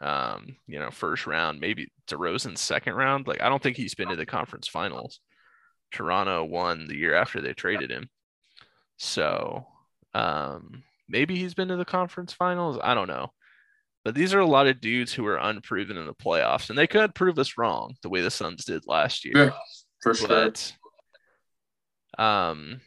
Um, 0.00 0.56
you 0.66 0.78
know, 0.78 0.90
first 0.90 1.26
round, 1.26 1.60
maybe 1.60 1.92
DeRozan's 2.08 2.60
second 2.60 2.94
round. 2.94 3.26
Like 3.26 3.40
I 3.40 3.48
don't 3.48 3.62
think 3.62 3.76
he's 3.76 3.94
been 3.94 4.08
to 4.08 4.16
the 4.16 4.26
conference 4.26 4.68
finals. 4.68 5.20
Toronto 5.92 6.44
won 6.44 6.86
the 6.86 6.96
year 6.96 7.14
after 7.14 7.40
they 7.40 7.52
traded 7.52 7.90
him. 7.90 8.08
So 8.96 9.66
um, 10.14 10.82
maybe 11.08 11.36
he's 11.36 11.54
been 11.54 11.68
to 11.68 11.76
the 11.76 11.84
conference 11.84 12.32
finals. 12.32 12.78
I 12.82 12.94
don't 12.94 13.08
know. 13.08 13.32
But 14.04 14.14
these 14.16 14.34
are 14.34 14.40
a 14.40 14.46
lot 14.46 14.66
of 14.66 14.80
dudes 14.80 15.12
who 15.12 15.24
are 15.26 15.36
unproven 15.36 15.96
in 15.96 16.06
the 16.06 16.14
playoffs, 16.14 16.70
and 16.70 16.78
they 16.78 16.88
could 16.88 17.14
prove 17.14 17.38
us 17.38 17.56
wrong 17.56 17.94
the 18.02 18.08
way 18.08 18.20
the 18.20 18.30
Suns 18.30 18.64
did 18.64 18.82
last 18.86 19.24
year. 19.24 19.34
Yeah, 19.36 19.50
for 20.02 20.14
sure. 20.14 20.26
But 20.26 20.72
um, 22.18 22.80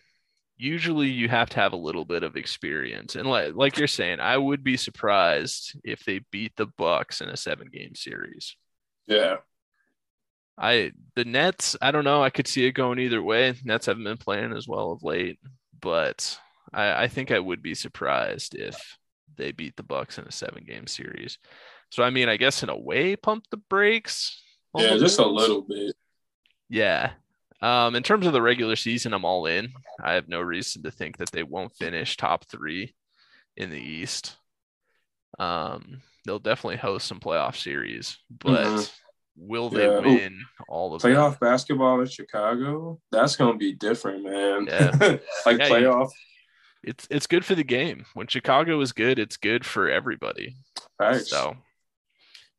usually 0.58 1.08
you 1.08 1.30
have 1.30 1.50
to 1.52 1.60
have 1.62 1.72
a 1.72 1.78
little 1.78 2.04
bit 2.04 2.24
of 2.24 2.36
experience, 2.36 3.16
and 3.16 3.30
like 3.30 3.56
like 3.56 3.78
you're 3.78 3.88
saying, 3.88 4.20
I 4.20 4.38
would 4.38 4.62
be 4.62 4.76
surprised 4.76 5.80
if 5.86 6.04
they 6.04 6.20
beat 6.32 6.52
the 6.58 6.68
Bucks 6.78 7.22
in 7.22 7.30
a 7.30 7.38
seven 7.38 7.70
game 7.72 7.96
series. 7.96 8.56
yeah. 9.08 9.38
I 10.58 10.92
the 11.16 11.26
Nets, 11.26 11.76
I 11.82 11.92
don't 11.92 12.04
know. 12.04 12.24
I 12.24 12.30
could 12.30 12.48
see 12.48 12.66
it 12.66 12.72
going 12.72 13.00
either 13.00 13.22
way. 13.22 13.56
Nets 13.64 13.88
haven't 13.88 14.04
been 14.04 14.18
playing 14.18 14.54
as 14.54 14.68
well 14.68 14.92
of 14.92 15.04
late, 15.04 15.40
but 15.82 16.38
I, 16.74 17.04
I 17.04 17.08
think 17.08 17.32
I 17.32 17.40
would 17.40 17.62
be 17.62 17.76
surprised 17.76 18.56
if 18.56 18.98
they 19.36 19.52
beat 19.52 19.76
the 19.76 19.84
Bucks 19.84 20.18
in 20.18 20.26
a 20.26 20.32
seven 20.32 20.64
game 20.66 20.88
series. 20.88 21.38
So 21.92 22.04
I 22.04 22.10
mean, 22.10 22.30
I 22.30 22.38
guess 22.38 22.64
in 22.64 22.70
a 22.70 22.78
way, 22.78 23.16
pump 23.16 23.46
the 23.52 23.58
brakes. 23.58 24.42
Yeah, 24.78 24.94
the 24.94 25.00
just 25.00 25.20
a 25.20 25.26
little 25.26 25.62
bit. 25.62 25.96
Yeah. 26.70 27.12
Um, 27.62 27.96
in 27.96 28.04
terms 28.04 28.28
of 28.28 28.34
the 28.34 28.42
regular 28.42 28.76
season, 28.76 29.14
I'm 29.14 29.26
all 29.26 29.46
in. 29.46 29.72
I 30.04 30.14
have 30.14 30.28
no 30.28 30.42
reason 30.42 30.84
to 30.84 30.92
think 30.92 31.18
that 31.18 31.32
they 31.32 31.44
won't 31.44 31.76
finish 31.76 32.18
top 32.18 32.46
three 32.46 32.94
in 33.56 33.70
the 33.70 33.80
East. 33.80 34.36
Um, 35.40 36.02
they'll 36.26 36.40
definitely 36.40 36.78
host 36.78 37.08
some 37.08 37.20
playoff 37.20 37.56
series, 37.56 38.18
but 38.30 38.66
Mhm. 38.68 38.92
Will 39.36 39.70
they 39.70 39.86
Yeah. 39.86 40.00
Ooh. 40.00 40.02
win 40.02 40.46
all 40.68 40.94
of 40.96 41.02
them? 41.02 41.12
Playoff 41.12 41.40
basketball 41.40 42.00
in 42.02 42.08
Chicago, 42.08 43.00
that's 43.12 43.36
gonna 43.36 43.58
be 43.58 43.74
different, 43.74 44.24
man. 44.24 44.68
Yeah. 44.68 44.92
like 45.46 45.58
Yeah, 45.60 45.70
playoff 45.70 46.12
It's 46.84 47.08
it's 47.10 47.28
good 47.28 47.44
for 47.46 47.56
the 47.56 47.64
game. 47.64 48.06
When 48.14 48.28
Chicago 48.28 48.80
is 48.82 48.92
good, 48.94 49.20
it's 49.20 49.38
good 49.38 49.66
for 49.66 49.90
everybody. 49.90 50.56
facts. 50.98 51.30
So, 51.30 51.56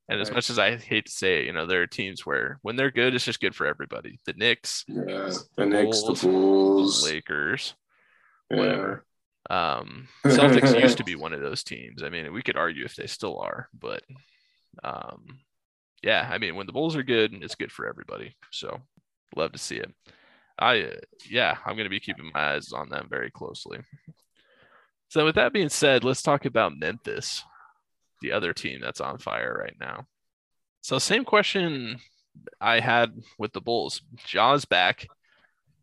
and 0.09 0.21
as 0.21 0.31
much 0.31 0.51
as 0.51 0.59
I 0.59 0.77
hate 0.77 1.07
to 1.07 1.13
say 1.13 1.41
it, 1.41 1.47
you 1.47 1.53
know, 1.53 1.67
there 1.67 1.83
are 1.83 1.87
teams 1.87 2.25
where 2.27 2.59
when 2.63 2.77
they're 2.77 2.91
good, 2.91 3.15
it's 3.15 3.25
just 3.25 3.41
good 3.41 3.55
for 3.55 3.67
everybody. 3.67 4.19
The 4.27 4.35
Knicks, 4.35 4.85
yeah, 4.89 5.31
the 5.57 5.67
Knicks, 5.67 6.01
the 6.03 6.07
Bulls, 6.07 6.23
Bulls, 6.23 7.03
the 7.03 7.11
Lakers, 7.13 7.75
yeah. 8.51 8.57
whatever. 8.59 9.05
Um, 9.49 10.09
Celtics 10.27 10.81
used 10.81 10.99
to 10.99 11.05
be 11.05 11.15
one 11.15 11.33
of 11.33 11.41
those 11.41 11.63
teams. 11.63 12.03
I 12.03 12.09
mean, 12.09 12.33
we 12.33 12.43
could 12.43 12.57
argue 12.57 12.85
if 12.85 12.97
they 12.97 13.07
still 13.07 13.39
are, 13.39 13.69
but 13.79 14.03
um, 14.83 15.39
yeah, 16.03 16.29
I 16.31 16.39
mean, 16.39 16.57
when 16.57 16.67
the 16.67 16.73
Bulls 16.73 16.97
are 16.97 17.03
good, 17.03 17.35
it's 17.43 17.55
good 17.55 17.73
for 17.73 17.87
everybody. 17.87 18.35
So, 18.51 18.81
love 19.35 19.53
to 19.53 19.59
see 19.59 19.77
it. 19.77 19.91
I, 20.59 20.83
uh, 20.83 20.97
yeah, 21.29 21.57
I'm 21.65 21.75
going 21.75 21.85
to 21.85 21.91
be 21.91 22.01
keeping 22.01 22.31
my 22.33 22.55
eyes 22.55 22.73
on 22.73 22.89
them 22.89 23.07
very 23.11 23.31
closely. 23.31 23.79
So, 25.09 25.25
with 25.25 25.35
that 25.37 25.53
being 25.53 25.69
said, 25.69 26.05
let's 26.05 26.23
talk 26.23 26.45
about 26.45 26.79
Memphis, 26.79 27.43
the 28.21 28.33
other 28.33 28.53
team 28.53 28.81
that's 28.81 29.01
on 29.01 29.19
fire 29.19 29.57
right 29.59 29.77
now. 29.81 30.07
So, 30.81 30.99
same 30.99 31.25
question 31.25 31.99
I 32.61 32.81
had 32.81 33.13
with 33.39 33.53
the 33.53 33.61
Bulls. 33.61 34.03
Ja's 34.27 34.65
back, 34.65 35.07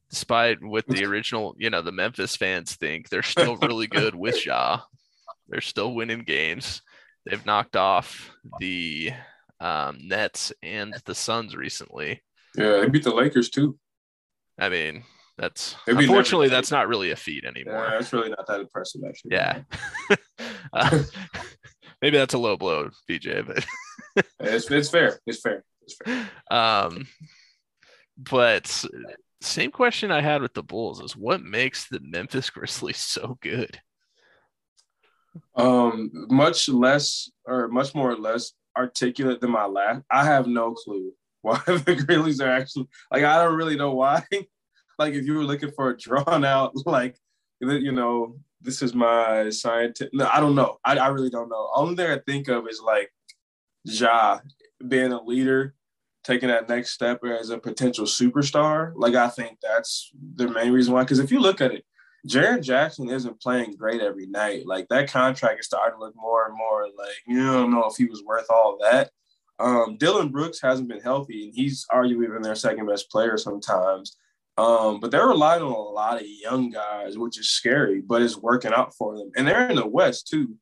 despite 0.09 0.63
what 0.63 0.87
the 0.87 1.05
original, 1.07 1.55
you 1.57 1.69
know, 1.69 1.81
the 1.81 1.91
Memphis 1.91 2.35
fans 2.35 2.75
think 2.75 3.09
they're 3.09 3.23
still 3.23 3.57
really 3.57 3.87
good 3.87 4.15
with 4.15 4.45
Ja. 4.45 4.81
They're 5.49 5.61
still 5.61 5.93
winning 5.93 6.21
games. 6.21 6.81
They've 7.25 7.45
knocked 7.45 7.75
off 7.75 8.31
the 8.59 9.11
um, 9.63 9.97
Nets 10.03 10.51
and 10.61 10.93
the 11.05 11.15
Suns 11.15 11.55
recently. 11.55 12.21
yeah, 12.57 12.81
they 12.81 12.89
beat 12.89 13.03
the 13.03 13.13
Lakers 13.13 13.49
too. 13.49 13.77
I 14.59 14.69
mean, 14.69 15.03
that's 15.37 15.75
They 15.87 15.93
beat 15.93 16.01
unfortunately 16.03 16.49
that's 16.49 16.69
not 16.69 16.87
really 16.87 17.11
a 17.11 17.15
feat 17.15 17.43
Yeah, 17.43 17.49
anymore. 17.49 17.87
that's 17.89 18.11
really 18.13 18.29
not 18.29 18.45
that 18.47 18.59
impressive, 18.59 19.01
actually. 19.07 19.31
Yeah. 19.31 19.61
Uh, 20.71 21.03
maybe 22.01 22.17
that's 22.17 22.33
a 22.33 22.37
low 22.37 22.57
blow, 22.57 22.89
BJ, 23.07 23.45
but 23.45 23.63
it's, 24.39 24.69
it's 24.71 24.89
fair. 24.89 25.19
It's 25.27 25.39
fair. 25.39 25.63
It's 25.83 25.95
fair. 26.03 26.27
um, 26.49 27.05
but 28.17 28.83
same 29.41 29.69
question 29.69 30.09
I 30.09 30.21
had 30.21 30.41
with 30.41 30.53
the 30.55 30.63
Bulls 30.63 30.99
is 31.01 31.15
what 31.15 31.43
makes 31.43 31.87
the 31.87 31.99
Memphis 32.01 32.49
Grizzlies 32.49 32.97
so 32.97 33.37
good? 33.41 33.79
Um, 35.55 36.09
much 36.29 36.69
less 36.69 37.29
or 37.45 37.67
much 37.67 37.93
more 37.93 38.11
or 38.11 38.17
less 38.17 38.53
articulate 38.77 39.41
than 39.41 39.51
my 39.51 39.65
last. 39.65 40.03
I 40.09 40.25
have 40.25 40.47
no 40.47 40.73
clue 40.73 41.13
why 41.41 41.61
the 41.65 42.03
Grizzlies 42.05 42.41
are 42.41 42.49
actually 42.49 42.87
like. 43.11 43.23
I 43.23 43.43
don't 43.43 43.55
really 43.55 43.75
know 43.75 43.93
why. 43.93 44.23
like, 44.99 45.13
if 45.13 45.25
you 45.25 45.35
were 45.35 45.43
looking 45.43 45.71
for 45.71 45.89
a 45.89 45.97
drawn 45.97 46.43
out, 46.45 46.73
like, 46.85 47.17
you 47.59 47.91
know, 47.91 48.37
this 48.61 48.81
is 48.81 48.93
my 48.93 49.49
scientific. 49.49 50.13
No, 50.13 50.29
I 50.31 50.39
don't 50.39 50.55
know. 50.55 50.77
I, 50.83 50.97
I 50.97 51.07
really 51.07 51.29
don't 51.29 51.49
know. 51.49 51.69
Only 51.75 51.95
thing 51.95 52.11
I 52.11 52.19
think 52.25 52.47
of 52.47 52.67
is 52.67 52.81
like 52.83 53.11
Ja 53.83 54.39
being 54.87 55.11
a 55.11 55.21
leader, 55.21 55.75
taking 56.23 56.49
that 56.49 56.69
next 56.69 56.91
step 56.91 57.21
as 57.23 57.49
a 57.49 57.57
potential 57.57 58.05
superstar. 58.05 58.93
Like, 58.95 59.15
I 59.15 59.27
think 59.27 59.57
that's 59.61 60.11
the 60.35 60.49
main 60.49 60.71
reason 60.71 60.93
why. 60.93 61.03
Because 61.03 61.19
if 61.19 61.31
you 61.31 61.39
look 61.39 61.61
at 61.61 61.73
it, 61.73 61.85
Jaren 62.27 62.61
Jackson 62.61 63.09
isn't 63.09 63.41
playing 63.41 63.75
great 63.75 64.01
every 64.01 64.27
night. 64.27 64.65
Like 64.65 64.87
that 64.89 65.11
contract 65.11 65.59
is 65.59 65.65
starting 65.65 65.99
to 65.99 66.05
look 66.05 66.15
more 66.15 66.45
and 66.47 66.55
more 66.55 66.85
like 66.97 67.15
you 67.27 67.45
don't 67.45 67.71
know 67.71 67.85
if 67.85 67.97
he 67.97 68.05
was 68.05 68.23
worth 68.23 68.47
all 68.49 68.77
that. 68.81 69.11
Um, 69.59 69.97
Dillon 69.97 70.29
Brooks 70.29 70.61
hasn't 70.61 70.87
been 70.87 71.01
healthy, 71.01 71.45
and 71.45 71.53
he's 71.53 71.85
arguably 71.91 72.31
been 72.31 72.41
their 72.41 72.55
second 72.55 72.87
best 72.87 73.09
player 73.11 73.37
sometimes. 73.37 74.17
Um, 74.57 74.99
but 74.99 75.11
they're 75.11 75.27
relying 75.27 75.63
on 75.63 75.71
a 75.71 75.75
lot 75.75 76.21
of 76.21 76.27
young 76.27 76.69
guys, 76.69 77.17
which 77.17 77.39
is 77.39 77.49
scary, 77.49 78.01
but 78.01 78.21
it's 78.21 78.37
working 78.37 78.73
out 78.73 78.95
for 78.95 79.17
them. 79.17 79.31
And 79.35 79.47
they're 79.47 79.69
in 79.69 79.75
the 79.75 79.87
West 79.87 80.27
too. 80.27 80.55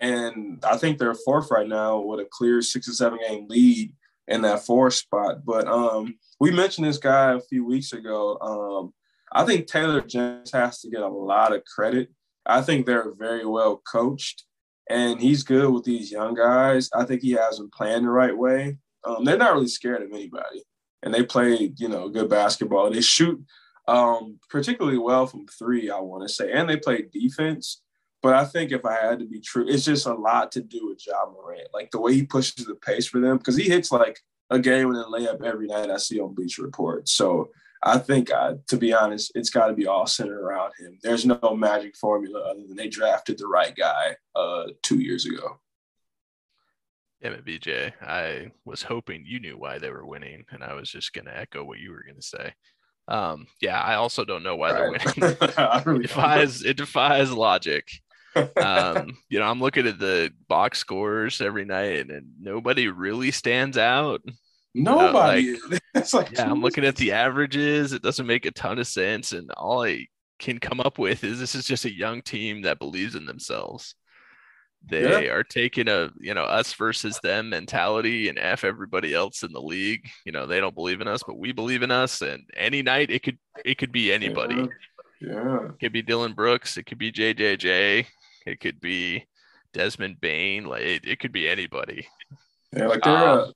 And 0.00 0.62
I 0.64 0.76
think 0.76 0.98
they're 0.98 1.14
fourth 1.14 1.50
right 1.50 1.66
now 1.66 2.00
with 2.00 2.20
a 2.20 2.28
clear 2.30 2.62
six 2.62 2.88
or 2.88 2.92
seven 2.92 3.18
game 3.26 3.46
lead 3.48 3.94
in 4.28 4.42
that 4.42 4.64
fourth 4.64 4.94
spot. 4.94 5.44
But 5.44 5.66
um, 5.66 6.16
we 6.38 6.50
mentioned 6.50 6.86
this 6.86 6.98
guy 6.98 7.32
a 7.32 7.40
few 7.40 7.64
weeks 7.64 7.92
ago. 7.92 8.92
I 9.32 9.44
think 9.44 9.66
Taylor 9.66 10.00
Jenkins 10.00 10.52
has 10.52 10.80
to 10.80 10.90
get 10.90 11.02
a 11.02 11.08
lot 11.08 11.54
of 11.54 11.64
credit. 11.64 12.10
I 12.46 12.62
think 12.62 12.86
they're 12.86 13.12
very 13.14 13.46
well 13.46 13.82
coached, 13.90 14.44
and 14.88 15.20
he's 15.20 15.42
good 15.42 15.70
with 15.70 15.84
these 15.84 16.10
young 16.10 16.34
guys. 16.34 16.90
I 16.94 17.04
think 17.04 17.22
he 17.22 17.32
has 17.32 17.58
them 17.58 17.70
playing 17.74 18.04
the 18.04 18.10
right 18.10 18.36
way. 18.36 18.78
Um, 19.04 19.24
they're 19.24 19.38
not 19.38 19.52
really 19.52 19.68
scared 19.68 20.02
of 20.02 20.12
anybody, 20.12 20.64
and 21.02 21.14
they 21.14 21.22
play, 21.22 21.72
you 21.76 21.88
know, 21.88 22.08
good 22.08 22.28
basketball. 22.28 22.90
They 22.90 23.00
shoot 23.00 23.40
um, 23.86 24.38
particularly 24.48 24.98
well 24.98 25.26
from 25.26 25.46
three, 25.46 25.90
I 25.90 26.00
want 26.00 26.26
to 26.26 26.32
say, 26.32 26.52
and 26.52 26.68
they 26.68 26.76
play 26.76 27.04
defense. 27.12 27.82
But 28.22 28.34
I 28.34 28.44
think 28.44 28.70
if 28.70 28.84
I 28.84 28.94
had 28.94 29.18
to 29.20 29.26
be 29.26 29.40
true, 29.40 29.66
it's 29.66 29.84
just 29.84 30.06
a 30.06 30.14
lot 30.14 30.52
to 30.52 30.60
do 30.60 30.88
with 30.88 31.04
Ja 31.06 31.24
Morant. 31.30 31.68
Like 31.72 31.90
the 31.90 32.00
way 32.00 32.14
he 32.14 32.24
pushes 32.24 32.66
the 32.66 32.74
pace 32.74 33.06
for 33.06 33.20
them, 33.20 33.38
because 33.38 33.56
he 33.56 33.68
hits 33.68 33.90
like 33.90 34.20
a 34.50 34.58
game 34.58 34.90
and 34.90 34.98
a 34.98 35.04
layup 35.04 35.42
every 35.42 35.66
night 35.66 35.90
I 35.90 35.96
see 35.96 36.20
on 36.20 36.34
Bleacher 36.34 36.62
Report. 36.62 37.08
So 37.08 37.50
I 37.82 37.98
think, 37.98 38.30
uh, 38.30 38.54
to 38.68 38.76
be 38.76 38.92
honest, 38.92 39.32
it's 39.34 39.50
got 39.50 39.68
to 39.68 39.72
be 39.72 39.86
all 39.86 40.06
centered 40.06 40.40
around 40.40 40.72
him. 40.78 40.98
There's 41.02 41.24
no 41.24 41.56
magic 41.56 41.96
formula 41.96 42.40
other 42.50 42.66
than 42.66 42.76
they 42.76 42.88
drafted 42.88 43.38
the 43.38 43.46
right 43.46 43.74
guy 43.74 44.16
uh, 44.36 44.64
two 44.82 45.00
years 45.00 45.24
ago. 45.24 45.60
Yeah, 47.22 47.30
but 47.30 47.44
BJ, 47.44 47.92
I 48.02 48.50
was 48.64 48.82
hoping 48.82 49.24
you 49.26 49.40
knew 49.40 49.58
why 49.58 49.78
they 49.78 49.90
were 49.90 50.06
winning, 50.06 50.44
and 50.50 50.62
I 50.62 50.74
was 50.74 50.90
just 50.90 51.12
going 51.12 51.26
to 51.26 51.36
echo 51.36 51.64
what 51.64 51.78
you 51.78 51.90
were 51.92 52.02
going 52.02 52.16
to 52.16 52.22
say. 52.22 52.54
Um, 53.08 53.46
yeah, 53.60 53.80
I 53.80 53.94
also 53.94 54.24
don't 54.24 54.42
know 54.42 54.56
why 54.56 54.72
right. 54.72 55.02
they're 55.16 55.22
winning. 55.22 55.36
it 55.96 56.02
defies 56.02 56.62
it 56.62 56.76
defies 56.76 57.32
logic. 57.32 57.88
um, 58.62 59.18
you 59.28 59.38
know, 59.38 59.46
I'm 59.46 59.60
looking 59.60 59.86
at 59.86 59.98
the 59.98 60.32
box 60.48 60.78
scores 60.78 61.40
every 61.40 61.64
night, 61.64 62.00
and, 62.00 62.10
and 62.10 62.26
nobody 62.40 62.88
really 62.88 63.32
stands 63.32 63.76
out. 63.76 64.22
Nobody. 64.74 65.54
Uh, 65.54 65.58
like, 65.70 65.82
it's 65.94 66.14
like 66.14 66.32
yeah, 66.32 66.50
I'm 66.50 66.62
looking 66.62 66.84
at 66.84 66.96
the 66.96 67.12
averages. 67.12 67.92
It 67.92 68.02
doesn't 68.02 68.26
make 68.26 68.46
a 68.46 68.50
ton 68.50 68.78
of 68.78 68.86
sense, 68.86 69.32
and 69.32 69.50
all 69.52 69.84
I 69.84 70.06
can 70.38 70.58
come 70.58 70.80
up 70.80 70.98
with 70.98 71.24
is 71.24 71.38
this 71.38 71.54
is 71.54 71.66
just 71.66 71.84
a 71.84 71.94
young 71.94 72.22
team 72.22 72.62
that 72.62 72.78
believes 72.78 73.14
in 73.14 73.26
themselves. 73.26 73.94
They 74.88 75.02
yeah. 75.26 75.32
are 75.32 75.44
taking 75.44 75.88
a 75.88 76.10
you 76.18 76.32
know 76.32 76.44
us 76.44 76.72
versus 76.72 77.20
them 77.22 77.50
mentality 77.50 78.28
and 78.28 78.38
f 78.38 78.64
everybody 78.64 79.12
else 79.12 79.42
in 79.42 79.52
the 79.52 79.60
league. 79.60 80.08
You 80.24 80.32
know 80.32 80.46
they 80.46 80.60
don't 80.60 80.74
believe 80.74 81.00
in 81.00 81.08
us, 81.08 81.22
but 81.26 81.38
we 81.38 81.52
believe 81.52 81.82
in 81.82 81.90
us. 81.90 82.22
And 82.22 82.48
any 82.56 82.82
night 82.82 83.10
it 83.10 83.22
could 83.22 83.38
it 83.64 83.76
could 83.76 83.92
be 83.92 84.12
anybody. 84.12 84.68
Yeah. 85.20 85.34
yeah. 85.34 85.64
It 85.66 85.78
could 85.80 85.92
be 85.92 86.02
Dillon 86.02 86.32
Brooks. 86.32 86.78
It 86.78 86.84
could 86.84 86.98
be 86.98 87.12
JJJ. 87.12 88.06
It 88.46 88.60
could 88.60 88.80
be 88.80 89.26
Desmond 89.74 90.18
Bane. 90.20 90.64
Like 90.64 90.82
it, 90.82 91.04
it 91.04 91.20
could 91.20 91.32
be 91.32 91.46
anybody. 91.46 92.08
Yeah, 92.74 92.86
like 92.86 93.02
they're 93.02 93.28
um, 93.28 93.52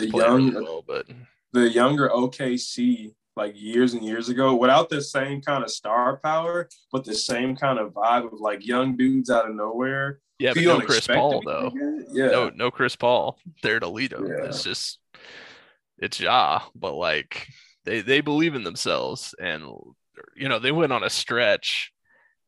the 0.00 0.08
young, 0.08 0.54
well, 0.54 0.84
but 0.86 1.06
the 1.52 1.68
younger 1.68 2.08
OKC 2.08 3.14
like 3.36 3.54
years 3.56 3.94
and 3.94 4.04
years 4.04 4.28
ago 4.28 4.54
without 4.54 4.90
the 4.90 5.00
same 5.00 5.40
kind 5.40 5.64
of 5.64 5.70
star 5.70 6.18
power, 6.18 6.68
but 6.90 7.04
the 7.04 7.14
same 7.14 7.56
kind 7.56 7.78
of 7.78 7.92
vibe 7.92 8.32
of 8.32 8.40
like 8.40 8.66
young 8.66 8.96
dudes 8.96 9.30
out 9.30 9.48
of 9.48 9.54
nowhere. 9.54 10.20
Yeah, 10.38 10.52
but 10.54 10.64
no 10.64 10.80
Chris 10.80 11.06
Paul 11.06 11.42
though. 11.44 11.72
Yeah, 12.12 12.26
no, 12.26 12.50
no 12.50 12.70
Chris 12.70 12.96
Paul. 12.96 13.38
They're 13.62 13.80
Toledo. 13.80 14.26
Yeah. 14.26 14.46
It's 14.46 14.64
just 14.64 14.98
it's 15.98 16.20
Ja, 16.20 16.62
but 16.74 16.94
like 16.94 17.46
they 17.84 18.00
they 18.00 18.20
believe 18.20 18.54
in 18.54 18.64
themselves, 18.64 19.34
and 19.40 19.64
you 20.36 20.48
know 20.48 20.58
they 20.58 20.72
went 20.72 20.92
on 20.92 21.04
a 21.04 21.10
stretch. 21.10 21.92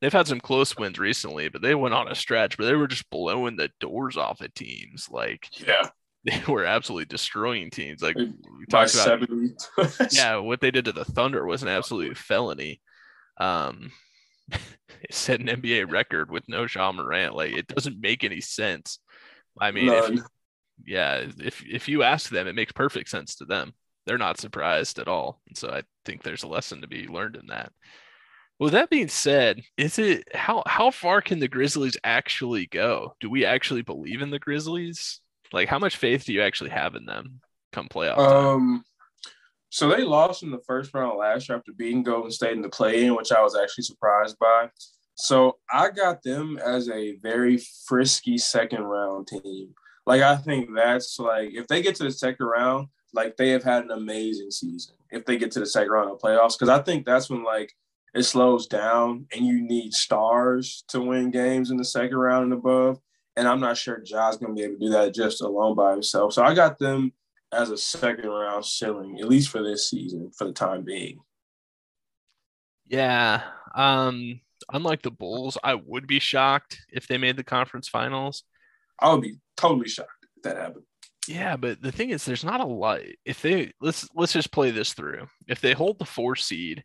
They've 0.01 0.13
had 0.13 0.27
some 0.27 0.41
close 0.41 0.77
wins 0.77 0.99
recently, 0.99 1.49
but 1.49 1.63
they 1.63 1.75
went 1.75 1.95
on 1.95 2.09
a 2.09 2.15
stretch, 2.15 2.59
but 2.59 2.65
they 2.65 2.75
were 2.75 2.89
just 2.89 3.09
blowing 3.11 3.57
the 3.57 3.71
doors 3.81 4.17
off 4.17 4.41
of 4.41 4.53
teams. 4.55 5.09
Like 5.11 5.49
yeah, 5.67 5.89
they 6.31 6.43
were 6.49 6.65
absolutely 6.65 7.05
destroying 7.05 7.71
teams. 7.71 8.03
Like 8.03 8.17
we 8.17 8.67
talked 8.71 8.95
about, 8.95 9.29
yeah, 10.13 10.37
what 10.37 10.61
they 10.61 10.71
did 10.71 10.87
to 10.87 10.93
the 10.93 11.05
Thunder 11.05 11.45
was 11.45 11.63
an 11.63 11.69
absolute 11.69 12.17
felony. 12.17 12.81
Um, 13.39 13.91
it 14.51 15.13
set 15.13 15.41
an 15.41 15.49
NBA 15.49 15.91
record 15.91 16.31
with 16.31 16.49
no 16.49 16.67
Ja 16.73 16.93
Morant. 16.93 17.35
Like 17.35 17.53
it 17.53 17.69
doesn't 17.69 18.01
make 18.01 18.25
any 18.25 18.41
sense. 18.41 19.01
I 19.61 19.71
mean, 19.71 19.91
if 19.91 20.21
yeah, 20.87 21.27
if 21.39 21.63
if 21.65 21.89
you 21.89 22.03
ask 22.03 22.31
them, 22.31 22.47
it 22.47 22.55
makes 22.55 22.73
perfect 22.73 23.11
sense 23.11 23.37
to 23.37 23.45
them. 23.45 23.75
They're 24.07 24.19
not 24.19 24.39
surprised 24.39 24.99
at 24.99 25.09
all, 25.09 25.41
and 25.47 25.57
so 25.57 25.69
I 25.69 25.83
think 26.05 26.23
there's 26.23 26.43
a 26.43 26.49
lesson 26.49 26.81
to 26.81 26.89
be 26.89 27.07
learned 27.07 27.37
in 27.37 27.47
that. 27.49 27.71
Well, 28.59 28.71
that 28.71 28.91
being 28.91 29.09
said, 29.09 29.61
is 29.77 29.99
it 29.99 30.25
how 30.35 30.63
how 30.67 30.91
far 30.91 31.21
can 31.21 31.39
the 31.39 31.49
Grizzlies 31.49 31.99
actually 32.03 32.67
go? 32.67 33.15
Do 33.21 33.29
we 33.29 33.45
actually 33.45 33.83
believe 33.83 34.23
in 34.23 34.31
the 34.31 34.39
Grizzlies? 34.39 35.21
Like, 35.53 35.69
how 35.69 35.79
much 35.79 35.97
faith 35.97 36.25
do 36.25 36.33
you 36.33 36.43
actually 36.43 36.71
have 36.71 36.95
in 36.95 37.07
them 37.07 37.41
come 37.73 37.89
playoff 37.89 38.17
time? 38.17 38.47
Um, 38.47 38.85
so 39.71 39.89
they 39.89 40.05
lost 40.05 40.43
in 40.43 40.51
the 40.51 40.63
first 40.67 40.95
round 40.95 41.19
last 41.19 41.49
year 41.49 41.59
after 41.59 41.73
beating 41.73 42.03
Golden 42.03 42.31
State 42.31 42.53
in 42.53 42.63
the 42.63 42.69
play-in, 42.69 43.17
which 43.17 43.33
I 43.33 43.43
was 43.43 43.57
actually 43.57 43.85
surprised 43.85 44.39
by. 44.39 44.69
So 45.17 45.59
I 45.71 45.91
got 45.91 46.23
them 46.23 46.59
as 46.65 46.89
a 46.89 47.17
very 47.17 47.59
frisky 47.87 48.39
second 48.39 48.83
round 48.83 49.29
team. 49.29 49.75
Like 50.07 50.23
I 50.23 50.37
think 50.37 50.71
that's 50.75 51.19
like 51.19 51.51
if 51.55 51.67
they 51.67 51.83
get 51.83 51.95
to 51.97 52.05
the 52.05 52.13
second 52.13 52.47
round, 52.47 52.89
like 53.13 53.37
they 53.37 53.51
have 53.51 53.63
had 53.63 53.85
an 53.85 53.91
amazing 53.91 54.51
season. 54.51 54.97
If 55.11 55.25
they 55.25 55.37
get 55.37 55.53
to 55.53 55.61
the 55.61 55.67
second 55.67 55.91
round 55.91 56.11
of 56.11 56.19
playoffs, 56.19 56.59
because 56.59 56.69
I 56.69 56.83
think 56.83 57.07
that's 57.07 57.31
when 57.31 57.45
like 57.45 57.73
it 58.15 58.25
slows 58.25 58.67
down 58.67 59.27
and 59.35 59.47
you 59.47 59.61
need 59.61 59.93
stars 59.93 60.85
to 60.89 61.01
win 61.01 61.31
games 61.31 61.71
in 61.71 61.77
the 61.77 61.85
second 61.85 62.17
round 62.17 62.45
and 62.45 62.53
above. 62.53 63.01
And 63.37 63.49
I'm 63.49 63.61
not 63.61 63.77
sure 63.77 63.99
Ja's 63.99 64.37
going 64.37 64.55
to 64.55 64.61
be 64.61 64.63
able 64.63 64.75
to 64.75 64.87
do 64.87 64.91
that 64.91 65.15
just 65.15 65.43
alone 65.43 65.75
by 65.75 65.93
himself. 65.93 66.33
So 66.33 66.45
I 66.45 66.55
got 66.55 66.79
them 66.79 67.13
as 67.53 67.71
a 67.71 67.77
second 67.77 68.29
round 68.29 68.65
ceiling, 68.65 69.19
at 69.21 69.29
least 69.29 69.49
for 69.49 69.63
this 69.63 69.91
season, 69.91 70.31
for 70.37 70.45
the 70.45 70.53
time 70.53 70.85
being. 70.85 71.19
Yeah. 72.87 73.43
Um, 73.75 74.41
unlike 74.73 75.03
the 75.03 75.11
Bulls, 75.11 75.59
I 75.65 75.75
would 75.75 76.07
be 76.07 76.21
shocked 76.21 76.81
if 76.93 77.07
they 77.07 77.19
made 77.19 77.37
the 77.37 77.45
conference 77.45 77.89
finals. 77.89 78.45
I 79.01 79.13
would 79.13 79.23
be 79.23 79.39
totally 79.57 79.89
shocked 79.89 80.27
if 80.37 80.43
that 80.45 80.57
happened. 80.57 80.85
Yeah, 81.27 81.57
but 81.57 81.81
the 81.81 81.93
thing 81.93 82.11
is, 82.11 82.25
there's 82.25 82.45
not 82.45 82.61
a 82.61 82.67
lot. 82.67 83.01
If 83.25 83.41
they 83.41 83.73
let's 83.81 84.07
let's 84.15 84.35
just 84.35 84.53
play 84.53 84.71
this 84.71 84.93
through. 84.93 85.27
If 85.49 85.61
they 85.61 85.73
hold 85.73 85.99
the 85.99 86.05
four 86.05 86.37
seed, 86.37 86.85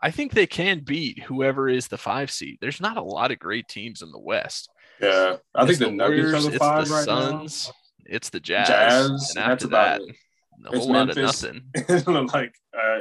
I 0.00 0.10
think 0.10 0.32
they 0.32 0.46
can 0.46 0.80
beat 0.80 1.24
whoever 1.24 1.68
is 1.68 1.88
the 1.88 1.98
five 1.98 2.30
seed. 2.30 2.58
There's 2.60 2.80
not 2.80 2.96
a 2.96 3.02
lot 3.02 3.32
of 3.32 3.38
great 3.38 3.68
teams 3.68 4.00
in 4.02 4.12
the 4.12 4.18
West. 4.18 4.70
Yeah, 5.00 5.36
I 5.54 5.62
it's 5.62 5.66
think 5.66 5.78
the, 5.78 5.84
the 5.86 5.90
Nuggets 5.92 6.46
are 6.46 6.50
the 6.50 6.58
five 6.58 6.88
the 6.88 6.94
right 6.94 7.04
Suns, 7.04 7.68
now. 7.68 7.74
It's 8.06 8.30
the 8.30 8.40
Jazz, 8.40 8.68
Jazz 8.68 9.32
and 9.36 9.44
after 9.44 9.68
that, 9.68 10.00
it. 10.00 10.16
a 10.66 10.78
whole 10.78 10.92
lot 10.92 11.10
of 11.10 11.16
nothing. 11.16 11.62
like 12.32 12.54
uh, 12.74 13.00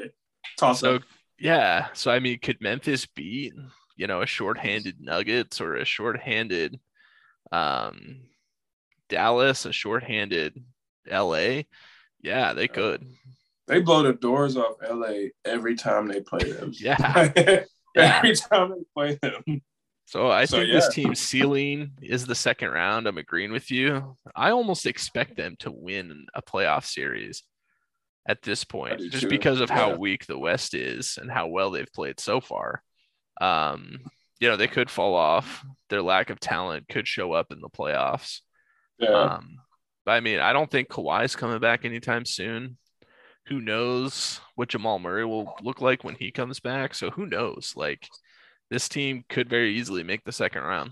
toss 0.58 0.80
so, 0.82 0.96
up. 0.96 1.04
Yeah, 1.38 1.88
so 1.94 2.12
I 2.12 2.20
mean, 2.20 2.40
could 2.40 2.62
Memphis 2.62 3.06
beat 3.06 3.54
you 3.96 4.08
know 4.08 4.22
a 4.22 4.26
shorthanded 4.26 5.02
Nuggets 5.02 5.60
or 5.62 5.76
a 5.76 5.86
shorthanded 5.86 6.80
um, 7.52 8.22
Dallas, 9.10 9.66
a 9.66 9.74
shorthanded 9.74 10.64
LA? 11.10 11.64
Yeah, 12.22 12.54
they 12.54 12.68
could. 12.68 13.06
They 13.68 13.82
blow 13.82 14.04
the 14.04 14.14
doors 14.14 14.58
off 14.58 14.76
LA 14.82 15.30
every 15.46 15.76
time 15.76 16.08
they 16.08 16.22
play 16.22 16.52
them. 16.52 16.72
yeah. 16.80 17.32
every 17.96 18.36
time 18.36 18.72
they 18.72 18.84
play 18.96 19.20
them. 19.22 19.62
So 20.10 20.32
I 20.32 20.46
so, 20.46 20.58
think 20.58 20.70
yeah. 20.70 20.74
this 20.74 20.90
team's 20.90 21.20
ceiling 21.20 21.92
is 22.02 22.26
the 22.26 22.34
second 22.34 22.72
round. 22.72 23.06
I'm 23.06 23.20
agreeing 23.20 23.52
with 23.52 23.70
you. 23.70 24.18
I 24.36 24.50
almost 24.50 24.88
expect 24.88 25.38
them 25.38 25.56
to 25.60 25.70
win 25.70 26.26
a 26.34 26.42
playoff 26.42 26.84
series 26.86 27.44
at 28.28 28.42
this 28.42 28.64
point, 28.64 29.00
just 29.12 29.26
too. 29.26 29.30
because 29.30 29.62
of 29.62 29.70
how 29.70 29.92
yeah. 29.92 29.98
weak 29.98 30.26
the 30.26 30.40
West 30.40 30.74
is 30.74 31.20
and 31.22 31.30
how 31.30 31.46
well 31.46 31.70
they've 31.70 31.94
played 31.94 32.20
so 32.20 32.42
far. 32.42 32.82
Um, 33.40 34.00
you 34.40 34.50
know, 34.50 34.58
they 34.58 34.68
could 34.68 34.90
fall 34.90 35.14
off. 35.14 35.64
Their 35.92 36.02
lack 36.02 36.32
of 36.32 36.40
talent 36.40 36.88
could 36.90 37.08
show 37.08 37.34
up 37.34 37.52
in 37.52 37.62
the 37.62 37.70
playoffs. 37.70 38.40
Yeah. 38.98 39.10
Um, 39.10 39.60
but 40.08 40.14
I 40.14 40.22
mean, 40.22 40.40
I 40.40 40.54
don't 40.54 40.72
think 40.72 40.90
Kawhi's 40.90 41.36
coming 41.36 41.60
back 41.60 41.86
anytime 41.86 42.26
soon. 42.26 42.80
Who 43.46 43.62
knows 43.62 44.42
what 44.56 44.70
Jamal 44.70 44.98
Murray 44.98 45.26
will 45.26 45.54
look 45.62 45.82
like 45.82 46.04
when 46.04 46.16
he 46.16 46.32
comes 46.32 46.60
back? 46.60 46.96
So 46.96 47.12
who 47.12 47.28
knows? 47.28 47.74
Like, 47.76 48.08
this 48.70 48.90
team 48.90 49.24
could 49.30 49.50
very 49.50 49.76
easily 49.78 50.04
make 50.04 50.24
the 50.24 50.32
second 50.32 50.64
round. 50.64 50.92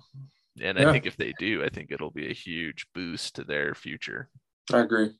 And 0.62 0.78
yeah. 0.78 0.90
I 0.90 0.92
think 0.92 1.06
if 1.06 1.18
they 1.18 1.34
do, 1.38 1.64
I 1.64 1.70
think 1.70 1.92
it'll 1.92 2.12
be 2.12 2.30
a 2.30 2.34
huge 2.34 2.88
boost 2.94 3.36
to 3.36 3.44
their 3.44 3.76
future. 3.76 4.30
I 4.74 4.80
agree. 4.80 5.12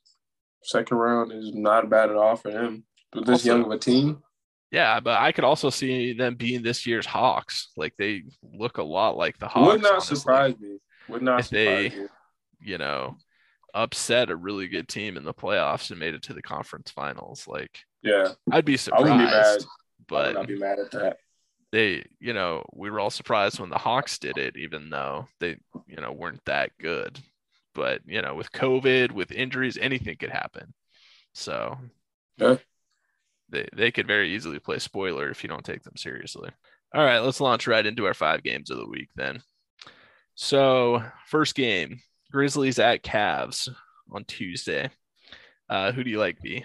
Second 0.62 0.96
round 0.96 1.32
is 1.32 1.54
not 1.54 1.88
bad 1.88 2.10
at 2.10 2.16
all 2.16 2.36
for 2.36 2.50
them. 2.50 2.84
With 3.14 3.26
this 3.26 3.40
also, 3.40 3.48
young 3.48 3.64
of 3.64 3.70
a 3.70 3.78
team. 3.78 4.22
Yeah, 4.70 5.00
but 5.00 5.20
I 5.20 5.32
could 5.32 5.44
also 5.44 5.70
see 5.70 6.12
them 6.12 6.34
being 6.34 6.62
this 6.62 6.86
year's 6.86 7.06
Hawks. 7.06 7.70
Like 7.76 7.94
they 7.96 8.24
look 8.42 8.78
a 8.78 8.82
lot 8.82 9.16
like 9.16 9.38
the 9.38 9.48
Hawks. 9.48 9.72
Would 9.72 9.82
not 9.82 9.92
honestly. 9.92 10.16
surprise 10.16 10.54
me. 10.58 10.78
Would 11.08 11.22
not 11.22 11.40
if 11.40 11.48
they, 11.48 11.90
you. 11.90 12.08
you 12.60 12.78
know, 12.78 13.16
upset 13.72 14.30
a 14.30 14.36
really 14.36 14.68
good 14.68 14.88
team 14.88 15.16
in 15.16 15.24
the 15.24 15.32
playoffs 15.32 15.90
and 15.90 16.00
made 16.00 16.14
it 16.14 16.22
to 16.24 16.34
the 16.34 16.42
conference 16.42 16.90
finals. 16.90 17.46
Like, 17.46 17.78
yeah, 18.02 18.32
I'd 18.50 18.64
be 18.64 18.76
surprised. 18.76 19.06
I 19.06 19.16
would 19.16 19.18
be 19.18 19.24
mad. 19.24 19.60
but 20.06 20.36
I'd 20.36 20.46
be 20.48 20.58
mad 20.58 20.78
at 20.80 20.90
that. 20.90 21.16
They, 21.70 22.04
you 22.18 22.32
know, 22.32 22.64
we 22.72 22.90
were 22.90 23.00
all 23.00 23.10
surprised 23.10 23.60
when 23.60 23.70
the 23.70 23.78
Hawks 23.78 24.18
did 24.18 24.38
it, 24.38 24.56
even 24.56 24.88
though 24.90 25.28
they, 25.40 25.58
you 25.86 25.96
know, 25.96 26.12
weren't 26.12 26.44
that 26.46 26.70
good. 26.78 27.18
But 27.74 28.00
you 28.06 28.22
know, 28.22 28.34
with 28.34 28.50
COVID, 28.52 29.12
with 29.12 29.30
injuries, 29.32 29.78
anything 29.78 30.16
could 30.16 30.30
happen. 30.30 30.72
So 31.34 31.78
Yeah. 32.38 32.56
they 33.50 33.68
they 33.74 33.90
could 33.90 34.06
very 34.06 34.34
easily 34.34 34.58
play 34.58 34.78
spoiler 34.78 35.30
if 35.30 35.42
you 35.42 35.48
don't 35.48 35.64
take 35.64 35.82
them 35.82 35.96
seriously. 35.96 36.50
All 36.94 37.04
right, 37.04 37.18
let's 37.18 37.40
launch 37.40 37.66
right 37.66 37.84
into 37.84 38.06
our 38.06 38.14
five 38.14 38.42
games 38.42 38.70
of 38.70 38.78
the 38.78 38.88
week 38.88 39.10
then. 39.14 39.42
So 40.34 41.02
first 41.26 41.54
game, 41.54 42.00
Grizzlies 42.30 42.78
at 42.78 43.02
Cavs 43.02 43.68
on 44.10 44.24
Tuesday. 44.24 44.90
Uh, 45.68 45.92
who 45.92 46.02
do 46.02 46.10
you 46.10 46.18
like, 46.18 46.40
B? 46.40 46.64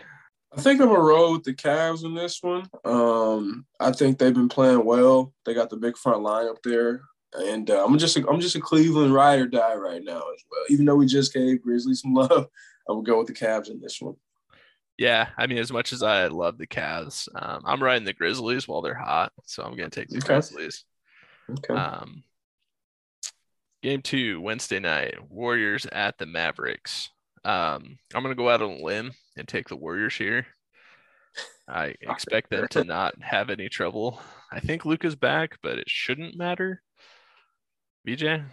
I 0.56 0.62
think 0.62 0.82
I'm 0.82 0.88
gonna 0.88 1.00
roll 1.00 1.34
with 1.34 1.44
the 1.44 1.54
Cavs 1.54 2.06
in 2.06 2.14
this 2.14 2.42
one. 2.44 2.70
Um, 2.86 3.66
I 3.80 3.92
think 3.92 4.18
they've 4.18 4.34
been 4.34 4.50
playing 4.50 4.86
well. 4.86 5.34
They 5.46 5.54
got 5.54 5.70
the 5.70 5.78
big 5.78 5.98
front 5.98 6.22
line 6.22 6.48
up 6.48 6.62
there, 6.64 7.02
and 7.34 7.70
uh, 7.70 7.84
I'm 7.84 7.98
just 7.98 8.18
a, 8.18 8.28
I'm 8.30 8.40
just 8.40 8.56
a 8.56 8.62
Cleveland 8.62 9.14
ride 9.14 9.40
or 9.40 9.48
die 9.48 9.76
right 9.76 10.04
now 10.04 10.18
as 10.18 10.44
well. 10.52 10.64
Even 10.70 10.86
though 10.86 10.96
we 10.96 11.08
just 11.08 11.34
gave 11.34 11.64
Grizzlies 11.64 12.02
some 12.02 12.14
love, 12.14 12.48
I 12.88 12.94
would 12.94 13.06
go 13.06 13.18
with 13.18 13.28
the 13.28 13.34
Cavs 13.34 13.70
in 13.70 13.82
this 13.82 14.00
one. 14.00 14.16
Yeah, 14.98 15.30
I 15.38 15.48
mean, 15.48 15.58
as 15.58 15.72
much 15.72 15.92
as 15.92 16.04
I 16.04 16.28
love 16.28 16.60
the 16.60 16.68
Cavs, 16.68 17.28
um, 17.36 17.64
I'm 17.66 17.82
riding 17.82 18.06
the 18.06 18.14
Grizzlies 18.14 18.68
while 18.68 18.84
they're 18.84 18.94
hot, 18.94 19.32
so 19.46 19.64
I'm 19.64 19.76
gonna 19.76 19.90
take 19.90 20.10
the 20.10 20.18
Okay. 20.18 20.28
Grizzlies. 20.28 20.86
Okay. 21.50 21.74
Um, 21.74 22.24
game 23.82 24.04
two, 24.04 24.40
Wednesday 24.40 24.80
night, 24.80 25.16
Warriors 25.32 25.88
at 25.88 26.20
the 26.20 26.28
Mavericks. 26.28 27.10
Um, 27.46 27.98
I'm 28.14 28.24
gonna 28.24 28.36
go 28.36 28.50
out 28.50 28.62
on 28.62 28.72
a 28.72 28.84
limb 28.84 29.12
and 29.38 29.48
take 29.48 29.70
the 29.70 29.76
Warriors 29.76 30.16
here. 30.16 30.48
I 31.68 31.96
expect 32.02 32.50
them 32.50 32.68
to 32.70 32.84
not 32.84 33.22
have 33.22 33.50
any 33.50 33.70
trouble. 33.70 34.20
I 34.52 34.60
think 34.60 34.86
Luka's 34.86 35.16
back, 35.16 35.58
but 35.62 35.78
it 35.78 35.90
shouldn't 35.90 36.38
matter. 36.38 36.82
BJ, 38.08 38.44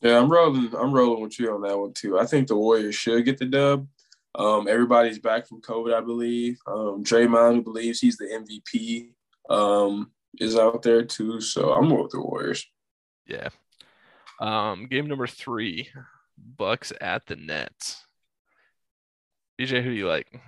Yeah, 0.00 0.18
I'm 0.18 0.30
rolling. 0.30 0.74
I'm 0.76 0.92
rolling 0.92 1.22
with 1.22 1.38
you 1.38 1.52
on 1.52 1.62
that 1.62 1.78
one 1.78 1.92
too. 1.92 2.18
I 2.18 2.26
think 2.26 2.48
the 2.48 2.56
Warriors 2.56 2.94
should 2.94 3.24
get 3.24 3.38
the 3.38 3.46
dub. 3.46 3.86
Um, 4.34 4.68
everybody's 4.68 5.18
back 5.18 5.48
from 5.48 5.60
COVID, 5.60 5.94
I 5.94 6.00
believe. 6.00 6.58
Um, 6.66 7.02
Draymond, 7.02 7.56
who 7.56 7.62
believes 7.62 8.00
he's 8.00 8.16
the 8.16 8.26
MVP, 8.26 9.10
um, 9.52 10.12
is 10.38 10.56
out 10.56 10.82
there 10.82 11.04
too. 11.04 11.40
So 11.40 11.72
I'm 11.72 11.88
more 11.88 12.02
with 12.02 12.12
the 12.12 12.20
Warriors. 12.20 12.64
yeah. 13.26 13.48
Um, 14.40 14.86
game 14.86 15.08
number 15.08 15.26
three, 15.26 15.88
Bucks 16.36 16.92
at 17.00 17.26
the 17.26 17.34
Nets. 17.34 18.04
BJ, 19.58 19.82
who 19.82 19.90
do 19.90 19.96
you 19.96 20.06
like? 20.06 20.40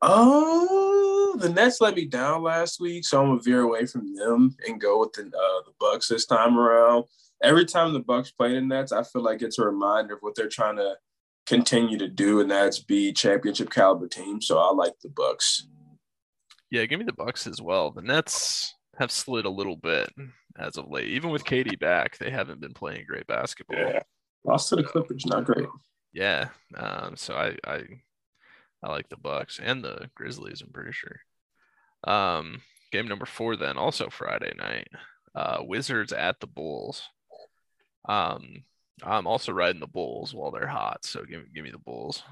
Oh, 0.00 1.36
the 1.38 1.48
Nets 1.48 1.80
let 1.80 1.96
me 1.96 2.06
down 2.06 2.42
last 2.42 2.80
week, 2.80 3.04
so 3.04 3.20
I'm 3.20 3.30
gonna 3.30 3.40
veer 3.42 3.62
away 3.62 3.86
from 3.86 4.14
them 4.14 4.56
and 4.66 4.80
go 4.80 5.00
with 5.00 5.12
the 5.12 5.22
uh, 5.22 5.62
the 5.64 5.72
Bucks 5.80 6.08
this 6.08 6.26
time 6.26 6.58
around. 6.58 7.04
Every 7.42 7.64
time 7.64 7.92
the 7.92 8.00
Bucks 8.00 8.30
play 8.30 8.54
the 8.54 8.60
Nets, 8.60 8.92
I 8.92 9.02
feel 9.02 9.22
like 9.22 9.42
it's 9.42 9.58
a 9.58 9.64
reminder 9.64 10.14
of 10.14 10.20
what 10.20 10.34
they're 10.34 10.48
trying 10.48 10.76
to 10.76 10.94
continue 11.46 11.98
to 11.98 12.08
do, 12.08 12.40
and 12.40 12.50
that's 12.50 12.78
be 12.78 13.12
championship 13.12 13.70
caliber 13.70 14.06
team. 14.06 14.40
So 14.40 14.58
I 14.58 14.72
like 14.72 14.92
the 15.02 15.08
Bucks. 15.08 15.66
Yeah, 16.70 16.86
give 16.86 16.98
me 16.98 17.04
the 17.04 17.12
Bucks 17.12 17.46
as 17.46 17.60
well. 17.60 17.90
The 17.90 18.02
Nets 18.02 18.74
have 18.98 19.10
slid 19.10 19.46
a 19.46 19.50
little 19.50 19.76
bit 19.76 20.10
as 20.58 20.76
of 20.76 20.90
late. 20.90 21.08
Even 21.08 21.30
with 21.30 21.44
KD 21.44 21.78
back, 21.78 22.18
they 22.18 22.30
haven't 22.30 22.60
been 22.60 22.74
playing 22.74 23.06
great 23.08 23.26
basketball. 23.26 24.00
lost 24.44 24.68
to 24.68 24.76
the 24.76 24.84
Clippers, 24.84 25.26
not 25.26 25.44
great. 25.44 25.66
Yeah. 26.14 26.48
Um, 26.76 27.16
so 27.16 27.34
I, 27.34 27.56
I 27.66 27.82
I 28.82 28.90
like 28.90 29.08
the 29.08 29.16
Bucks 29.16 29.60
and 29.62 29.84
the 29.84 30.10
Grizzlies, 30.14 30.62
I'm 30.62 30.72
pretty 30.72 30.92
sure. 30.92 31.20
Um, 32.04 32.62
game 32.92 33.08
number 33.08 33.26
four 33.26 33.56
then, 33.56 33.76
also 33.76 34.08
Friday 34.08 34.54
night. 34.56 34.88
Uh 35.34 35.58
Wizards 35.62 36.12
at 36.12 36.40
the 36.40 36.46
Bulls. 36.46 37.02
Um, 38.08 38.64
I'm 39.02 39.26
also 39.26 39.52
riding 39.52 39.80
the 39.80 39.86
Bulls 39.88 40.32
while 40.34 40.52
they're 40.52 40.68
hot, 40.68 41.04
so 41.04 41.24
give 41.24 41.42
me 41.42 41.48
give 41.54 41.64
me 41.64 41.70
the 41.70 41.78
Bulls. 41.78 42.22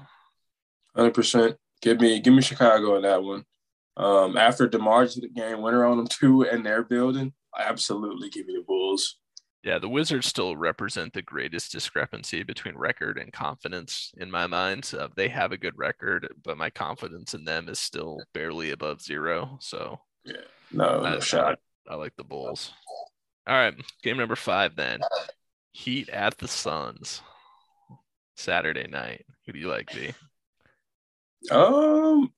Hundred 0.95 1.13
percent. 1.13 1.57
Give 1.81 1.99
me 1.99 2.19
give 2.21 2.33
me 2.33 2.41
Chicago 2.41 2.95
in 2.95 3.01
that 3.01 3.21
one. 3.23 3.43
Um, 3.97 4.37
after 4.37 4.67
DeMar's 4.67 5.15
the 5.15 5.27
game 5.27 5.61
winner 5.61 5.85
on 5.85 5.97
them 5.97 6.07
too, 6.07 6.43
and 6.43 6.65
their 6.65 6.83
building, 6.83 7.33
absolutely 7.59 8.29
give 8.29 8.47
me 8.47 8.55
the 8.55 8.63
Bulls. 8.65 9.19
Yeah, 9.63 9.79
the 9.79 9.87
Wizards 9.87 10.27
still 10.27 10.57
represent 10.57 11.13
the 11.13 11.21
greatest 11.21 11.71
discrepancy 11.71 12.43
between 12.43 12.75
record 12.75 13.17
and 13.17 13.31
confidence 13.31 14.11
in 14.17 14.29
my 14.29 14.45
mind. 14.45 14.91
Uh, 14.97 15.07
they 15.15 15.29
have 15.29 15.53
a 15.53 15.57
good 15.57 15.77
record, 15.77 16.27
but 16.43 16.57
my 16.57 16.69
confidence 16.69 17.33
in 17.33 17.45
them 17.45 17.69
is 17.69 17.79
still 17.79 18.19
barely 18.33 18.71
above 18.71 19.01
zero. 19.01 19.57
So 19.61 19.99
No, 20.71 20.99
no 21.01 21.03
I, 21.03 21.19
shot. 21.19 21.59
I, 21.87 21.93
I 21.93 21.95
like 21.95 22.13
the 22.17 22.25
Bulls. 22.25 22.73
All 23.47 23.55
right, 23.55 23.73
game 24.03 24.17
number 24.17 24.35
five 24.35 24.75
then. 24.75 24.99
Heat 25.71 26.09
at 26.09 26.37
the 26.37 26.47
Suns. 26.47 27.21
Saturday 28.35 28.87
night. 28.87 29.25
Who 29.45 29.53
do 29.53 29.59
you 29.59 29.69
like, 29.69 29.93
B? 29.93 30.13
Um, 31.51 32.33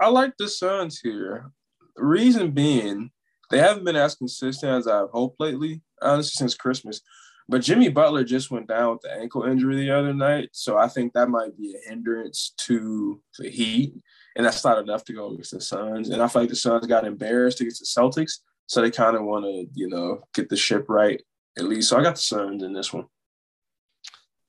I 0.00 0.08
like 0.08 0.34
the 0.38 0.48
Suns 0.48 1.00
here. 1.00 1.50
The 1.96 2.04
reason 2.04 2.52
being, 2.52 3.10
they 3.50 3.58
haven't 3.58 3.84
been 3.84 3.96
as 3.96 4.14
consistent 4.14 4.72
as 4.72 4.86
I've 4.86 5.10
hoped 5.10 5.40
lately, 5.40 5.82
honestly, 6.04 6.32
since 6.36 6.54
Christmas. 6.54 7.00
But 7.48 7.60
Jimmy 7.60 7.90
Butler 7.90 8.24
just 8.24 8.50
went 8.50 8.68
down 8.68 8.92
with 8.92 9.02
the 9.02 9.12
ankle 9.12 9.42
injury 9.42 9.76
the 9.76 9.90
other 9.90 10.14
night, 10.14 10.48
so 10.52 10.78
I 10.78 10.88
think 10.88 11.12
that 11.12 11.28
might 11.28 11.56
be 11.58 11.74
a 11.74 11.88
hindrance 11.90 12.54
to 12.58 13.20
the 13.38 13.50
Heat, 13.50 13.92
and 14.34 14.46
that's 14.46 14.64
not 14.64 14.78
enough 14.78 15.04
to 15.04 15.12
go 15.12 15.30
against 15.30 15.50
the 15.50 15.60
Suns. 15.60 16.08
And 16.08 16.22
I 16.22 16.28
feel 16.28 16.42
like 16.42 16.48
the 16.48 16.56
Suns 16.56 16.86
got 16.86 17.06
embarrassed 17.06 17.60
against 17.60 17.80
the 17.80 18.00
Celtics, 18.00 18.38
so 18.66 18.80
they 18.80 18.90
kind 18.90 19.14
of 19.14 19.24
want 19.24 19.44
to, 19.44 19.66
you 19.74 19.88
know, 19.88 20.22
get 20.32 20.48
the 20.48 20.56
ship 20.56 20.86
right 20.88 21.20
at 21.58 21.64
least. 21.64 21.90
So 21.90 21.98
I 21.98 22.02
got 22.02 22.14
the 22.16 22.22
Suns 22.22 22.62
in 22.62 22.72
this 22.72 22.94
one. 22.94 23.04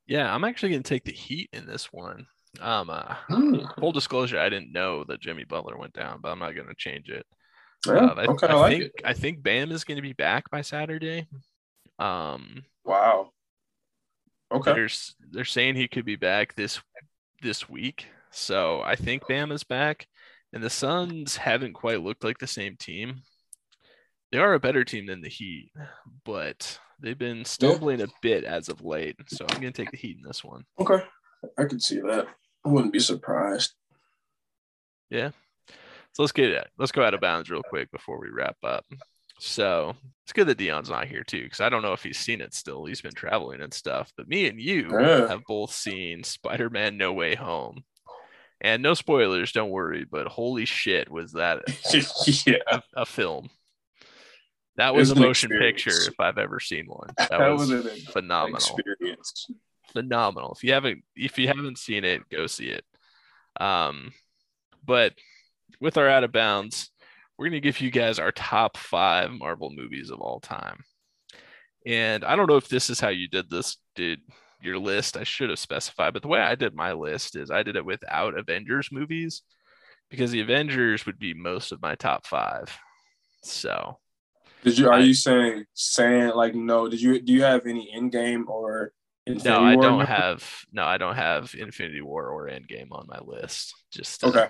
Yeah, 0.08 0.34
I'm 0.34 0.44
actually 0.46 0.70
going 0.70 0.84
to 0.84 0.90
take 0.90 1.04
the 1.04 1.12
Heat 1.12 1.50
in 1.52 1.66
this 1.66 1.92
one. 1.92 2.28
Um, 2.62 2.90
uh, 2.90 3.16
Hmm. 3.28 3.66
full 3.80 3.92
disclosure, 3.92 4.40
I 4.40 4.48
didn't 4.48 4.72
know 4.72 5.04
that 5.06 5.20
Jimmy 5.20 5.44
Butler 5.44 5.78
went 5.78 5.94
down, 5.94 6.20
but 6.22 6.30
I'm 6.30 6.40
not 6.40 6.56
going 6.56 6.70
to 6.70 6.76
change 6.76 7.10
it. 7.10 7.26
Yeah, 7.88 7.94
Uh, 7.94 8.16
I, 8.18 8.26
okay, 8.26 8.48
I, 8.48 8.52
I 8.52 8.56
like 8.56 8.72
think 8.72 8.84
it. 8.84 8.92
I 9.04 9.14
think 9.14 9.44
Bam 9.44 9.72
is 9.72 9.84
going 9.84 9.98
to 9.98 10.02
be 10.02 10.14
back 10.14 10.50
by 10.50 10.62
Saturday. 10.62 11.28
Um, 12.00 12.64
Wow. 12.84 13.32
Okay. 14.52 14.74
there's 14.74 15.16
they're 15.32 15.44
saying 15.44 15.76
he 15.76 15.88
could 15.88 16.06
be 16.06 16.16
back 16.16 16.56
this 16.56 16.80
this 17.42 17.68
week, 17.68 18.06
so 18.32 18.82
I 18.82 18.96
think 18.96 19.28
Bam 19.28 19.52
is 19.52 19.64
back. 19.64 20.08
And 20.54 20.64
the 20.64 20.70
Suns 20.70 21.36
haven't 21.36 21.74
quite 21.74 22.02
looked 22.02 22.24
like 22.24 22.38
the 22.38 22.48
same 22.48 22.78
team. 22.78 23.24
They 24.32 24.38
are 24.38 24.54
a 24.54 24.60
better 24.60 24.86
team 24.86 25.06
than 25.06 25.22
the 25.22 25.28
Heat, 25.30 25.72
but 26.24 26.80
they've 27.02 27.18
been 27.18 27.44
stumbling 27.44 28.02
a 28.02 28.08
bit 28.22 28.46
as 28.46 28.70
of 28.70 28.82
late. 28.82 29.18
So 29.28 29.46
I'm 29.50 29.60
going 29.60 29.74
to 29.74 29.82
take 29.82 29.92
the 29.92 29.98
Heat 29.98 30.16
in 30.18 30.24
this 30.26 30.44
one. 30.46 30.64
Okay. 30.80 31.04
I 31.58 31.66
could 31.66 31.82
see 31.82 32.00
that. 32.00 32.28
I 32.66 32.70
wouldn't 32.70 32.94
be 32.94 33.00
surprised. 33.00 33.74
Yeah. 35.10 35.32
So 36.16 36.24
let's 36.24 36.32
get 36.32 36.50
it. 36.50 36.68
Let's 36.78 36.94
go 36.94 37.04
out 37.04 37.14
of 37.14 37.20
bounds 37.20 37.50
real 37.50 37.62
quick 37.62 37.92
before 37.92 38.20
we 38.22 38.30
wrap 38.30 38.56
up. 38.64 38.86
So 39.38 39.98
it's 40.24 40.32
good 40.32 40.48
that 40.48 40.58
Dion's 40.58 40.90
not 40.90 41.08
here 41.08 41.26
too, 41.26 41.44
because 41.44 41.60
I 41.60 41.68
don't 41.68 41.82
know 41.82 41.92
if 41.92 42.04
he's 42.04 42.18
seen 42.18 42.40
it 42.40 42.54
still. 42.54 42.86
He's 42.86 43.02
been 43.02 43.12
traveling 43.14 43.62
and 43.62 43.74
stuff. 43.74 44.14
But 44.16 44.30
me 44.30 44.48
and 44.48 44.58
you 44.60 44.90
Yeah. 44.98 45.28
have 45.28 45.42
both 45.46 45.74
seen 45.74 46.24
Spider-Man 46.24 46.98
No 46.98 47.12
Way 47.12 47.36
Home. 47.36 47.84
And 48.62 48.82
no 48.82 48.94
spoilers, 48.94 49.52
don't 49.52 49.72
worry, 49.72 50.06
but 50.10 50.28
holy 50.28 50.64
shit, 50.64 51.12
was 51.12 51.34
that 51.34 51.64
yeah. 52.48 52.56
a, 52.72 52.82
a 52.96 53.06
film. 53.06 53.50
That 54.78 54.96
was 54.96 55.12
It's 55.12 55.20
a 55.20 55.22
motion 55.22 55.50
picture 55.52 55.90
if 56.08 56.18
I've 56.18 56.38
ever 56.38 56.62
seen 56.62 56.86
one. 56.86 57.10
That, 57.18 57.30
That 57.32 57.50
was, 57.52 57.70
was 57.70 58.04
phenomenal 58.06 58.56
Experience. 58.56 59.48
phenomenal. 59.92 60.54
If 60.56 60.64
you 60.64 60.72
haven't 60.72 61.04
if 61.18 61.38
you 61.38 61.50
haven't 61.50 61.78
seen 61.78 62.06
it, 62.06 62.22
go 62.30 62.48
see 62.48 62.68
it. 62.70 62.86
Um, 63.60 64.14
but 64.86 65.14
with 65.82 65.98
our 65.98 66.10
out 66.10 66.24
of 66.24 66.32
bounds, 66.32 66.92
we're 67.38 67.48
gonna 67.48 67.60
give 67.60 67.82
you 67.82 67.92
guys 67.92 68.20
our 68.20 68.32
top 68.32 68.78
five 68.78 69.32
Marvel 69.32 69.72
movies 69.72 70.10
of 70.10 70.22
all 70.22 70.40
time. 70.40 70.84
And 71.86 72.24
I 72.24 72.36
don't 72.36 72.50
know 72.50 72.58
if 72.58 72.68
this 72.68 72.90
is 72.90 73.00
how 73.00 73.10
you 73.10 73.28
did 73.28 73.50
this, 73.50 73.78
did 73.96 74.20
your 74.62 74.80
list. 74.80 75.18
I 75.18 75.24
should 75.24 75.50
have 75.50 75.60
specified, 75.60 76.14
but 76.14 76.22
the 76.22 76.28
way 76.28 76.40
I 76.40 76.56
did 76.56 76.74
my 76.74 76.94
list 76.94 77.36
is 77.36 77.52
I 77.52 77.62
did 77.64 77.76
it 77.76 77.86
without 77.86 78.38
Avengers 78.38 78.90
movies 78.92 79.44
because 80.10 80.32
the 80.32 80.42
Avengers 80.42 81.06
would 81.06 81.20
be 81.20 81.34
most 81.34 81.72
of 81.72 81.82
my 81.82 81.96
top 81.96 82.26
five. 82.26 82.76
So 83.44 84.00
Did 84.64 84.78
you? 84.80 84.88
Are 84.88 84.94
I- 84.94 85.00
you 85.00 85.14
saying 85.14 85.66
saying 85.74 86.30
like 86.36 86.56
no? 86.56 86.90
Did 86.90 87.02
you? 87.02 87.22
Do 87.22 87.34
you 87.34 87.44
have 87.44 87.68
any 87.68 87.92
Endgame 87.96 88.48
or 88.48 88.94
Infinity 89.28 89.50
no, 89.50 89.64
I 89.64 89.76
War 89.76 89.84
don't 89.84 90.06
have 90.06 90.66
no, 90.72 90.84
I 90.84 90.98
don't 90.98 91.16
have 91.16 91.54
Infinity 91.58 92.02
War 92.02 92.30
or 92.30 92.48
Endgame 92.48 92.88
on 92.92 93.06
my 93.08 93.20
list. 93.20 93.74
Just 93.92 94.24
uh, 94.24 94.30
Okay. 94.30 94.48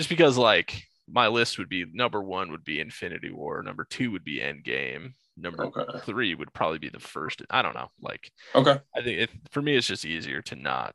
Just 0.00 0.08
because 0.08 0.38
like 0.38 0.82
my 1.06 1.28
list 1.28 1.58
would 1.58 1.68
be 1.68 1.84
number 1.92 2.22
one 2.22 2.50
would 2.50 2.64
be 2.64 2.80
Infinity 2.80 3.30
War, 3.30 3.62
number 3.62 3.84
two 3.84 4.10
would 4.12 4.24
be 4.24 4.38
Endgame, 4.38 5.12
number 5.36 5.66
Okay. 5.66 5.98
three 6.06 6.34
would 6.34 6.50
probably 6.54 6.78
be 6.78 6.88
the 6.88 6.98
first. 6.98 7.42
I 7.50 7.60
don't 7.60 7.74
know. 7.74 7.88
Like 8.00 8.32
Okay. 8.54 8.78
I 8.96 9.02
think 9.02 9.18
it, 9.18 9.30
for 9.50 9.60
me, 9.60 9.76
it's 9.76 9.86
just 9.88 10.06
easier 10.06 10.40
to 10.40 10.56
not 10.56 10.94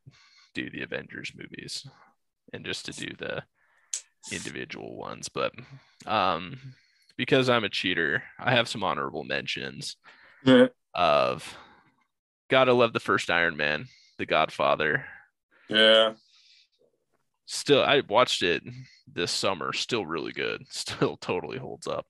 do 0.56 0.72
the 0.72 0.82
Avengers 0.82 1.34
movies 1.38 1.86
and 2.52 2.66
just 2.66 2.86
to 2.86 2.94
do 2.94 3.14
the 3.20 3.44
individual 4.32 4.98
ones, 4.98 5.30
but 5.30 5.52
um, 6.08 6.58
because 7.16 7.48
I'm 7.48 7.64
a 7.64 7.70
cheater, 7.70 8.24
I 8.40 8.56
have 8.56 8.68
some 8.68 8.84
honorable 8.84 9.24
mentions 9.24 9.98
Yeah. 10.44 10.70
of 10.96 11.56
gotta 12.50 12.74
love 12.74 12.94
the 12.94 13.00
first 13.00 13.30
Iron 13.30 13.56
Man, 13.56 13.86
The 14.18 14.26
Godfather. 14.26 15.06
Yeah. 15.70 16.14
Still, 17.46 17.84
I 17.84 18.02
watched 18.08 18.42
it 18.44 18.64
this 19.12 19.32
summer. 19.32 19.72
Still 19.74 20.06
really 20.06 20.32
good. 20.32 20.64
Still 20.70 21.18
totally 21.18 21.58
holds 21.58 21.88
up. 21.88 22.06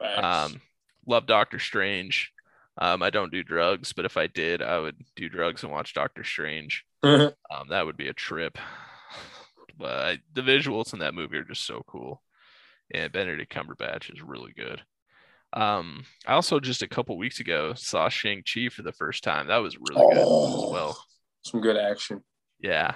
Um, 0.00 0.60
love 1.06 1.26
Doctor 1.26 1.58
Strange. 1.58 2.32
Um, 2.78 3.02
I 3.02 3.10
don't 3.10 3.30
do 3.32 3.42
drugs, 3.42 3.92
but 3.92 4.04
if 4.06 4.16
I 4.16 4.26
did, 4.28 4.62
I 4.62 4.78
would 4.78 4.96
do 5.14 5.28
drugs 5.28 5.62
and 5.62 5.70
watch 5.70 5.92
Doctor 5.94 6.24
Strange. 6.24 6.84
Um, 7.50 7.68
that 7.68 7.84
would 7.84 7.96
be 7.96 8.08
a 8.08 8.12
trip. 8.14 8.58
But 9.78 9.92
I, 10.06 10.18
the 10.34 10.42
visuals 10.42 10.92
in 10.92 10.98
that 11.00 11.14
movie 11.14 11.38
are 11.38 11.44
just 11.44 11.64
so 11.66 11.82
cool, 11.88 12.22
and 12.92 13.10
Benedict 13.10 13.52
Cumberbatch 13.52 14.12
is 14.14 14.22
really 14.22 14.52
good. 14.52 14.82
Um, 15.54 16.04
I 16.26 16.34
also 16.34 16.60
just 16.60 16.82
a 16.82 16.88
couple 16.88 17.16
weeks 17.16 17.40
ago 17.40 17.72
saw 17.74 18.08
Shang 18.10 18.42
Chi 18.44 18.68
for 18.68 18.82
the 18.82 18.92
first 18.92 19.24
time. 19.24 19.48
That 19.48 19.56
was 19.56 19.76
really 19.78 20.06
good 20.14 20.22
Oh. 20.24 20.66
as 20.66 20.72
well. 20.72 21.04
Some 21.42 21.62
good 21.62 21.78
action. 21.78 22.22
Yeah, 22.60 22.94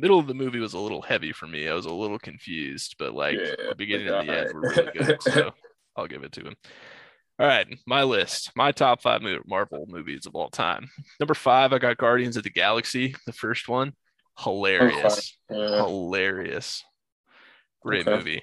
middle 0.00 0.18
of 0.18 0.26
the 0.26 0.34
movie 0.34 0.60
was 0.60 0.74
a 0.74 0.78
little 0.78 1.02
heavy 1.02 1.32
for 1.32 1.46
me. 1.46 1.68
I 1.68 1.74
was 1.74 1.86
a 1.86 1.92
little 1.92 2.18
confused, 2.18 2.96
but 2.98 3.14
like 3.14 3.36
Yeah, 3.38 3.54
the 3.70 3.76
beginning 3.76 4.08
and 4.08 4.20
the 4.20 4.34
end 4.36 4.52
were 4.52 4.62
really 4.62 4.90
good. 4.92 5.16
So 5.22 5.52
I'll 5.96 6.06
give 6.08 6.24
it 6.24 6.32
to 6.32 6.42
him. 6.42 6.54
All 7.38 7.46
right, 7.46 7.66
my 7.86 8.02
list, 8.02 8.50
my 8.54 8.70
top 8.70 9.00
five 9.02 9.22
Marvel 9.46 9.86
movies 9.88 10.26
of 10.26 10.34
all 10.34 10.50
time. 10.50 10.90
Number 11.18 11.34
five, 11.34 11.72
I 11.72 11.78
got 11.78 11.96
Guardians 11.96 12.36
of 12.36 12.42
the 12.42 12.50
Galaxy, 12.50 13.14
the 13.26 13.32
first 13.32 13.68
one. 13.68 13.94
Hilarious, 14.38 15.38
Yeah. 15.50 15.84
hilarious, 15.84 16.84
great 17.82 18.06
Okay. 18.06 18.16
movie. 18.16 18.42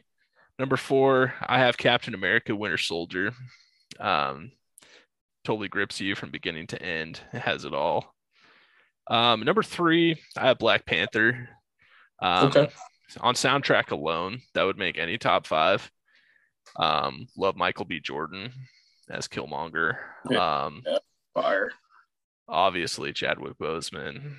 Number 0.60 0.78
four, 0.78 1.34
I 1.42 1.60
have 1.60 1.78
Captain 1.78 2.16
America: 2.16 2.56
Winter 2.56 2.78
Soldier. 2.78 3.34
Um, 4.00 4.52
totally 5.46 5.68
grips 5.70 6.02
you 6.02 6.16
from 6.16 6.32
beginning 6.32 6.68
to 6.68 6.82
end. 6.82 7.22
It 7.34 7.42
has 7.42 7.66
it 7.66 7.74
all. 7.74 8.16
Um, 9.10 9.42
number 9.44 9.64
three, 9.64 10.18
I 10.38 10.48
have 10.48 10.58
Black 10.60 10.86
Panther. 10.86 11.50
Um, 12.22 12.48
Okay. 12.48 12.70
On 13.22 13.36
soundtrack 13.36 13.92
alone, 13.92 14.42
that 14.54 14.64
would 14.64 14.78
make 14.78 14.98
any 14.98 15.18
top 15.18 15.48
five. 15.48 15.90
Um, 16.76 17.28
love 17.38 17.56
Michael 17.56 17.86
B. 17.86 18.02
Jordan 18.02 18.52
as 19.10 19.30
Killmonger. 19.30 19.96
Um, 20.38 20.84
Fire. 21.34 21.72
obviously 22.50 23.14
Chadwick 23.14 23.58
Boseman, 23.58 24.34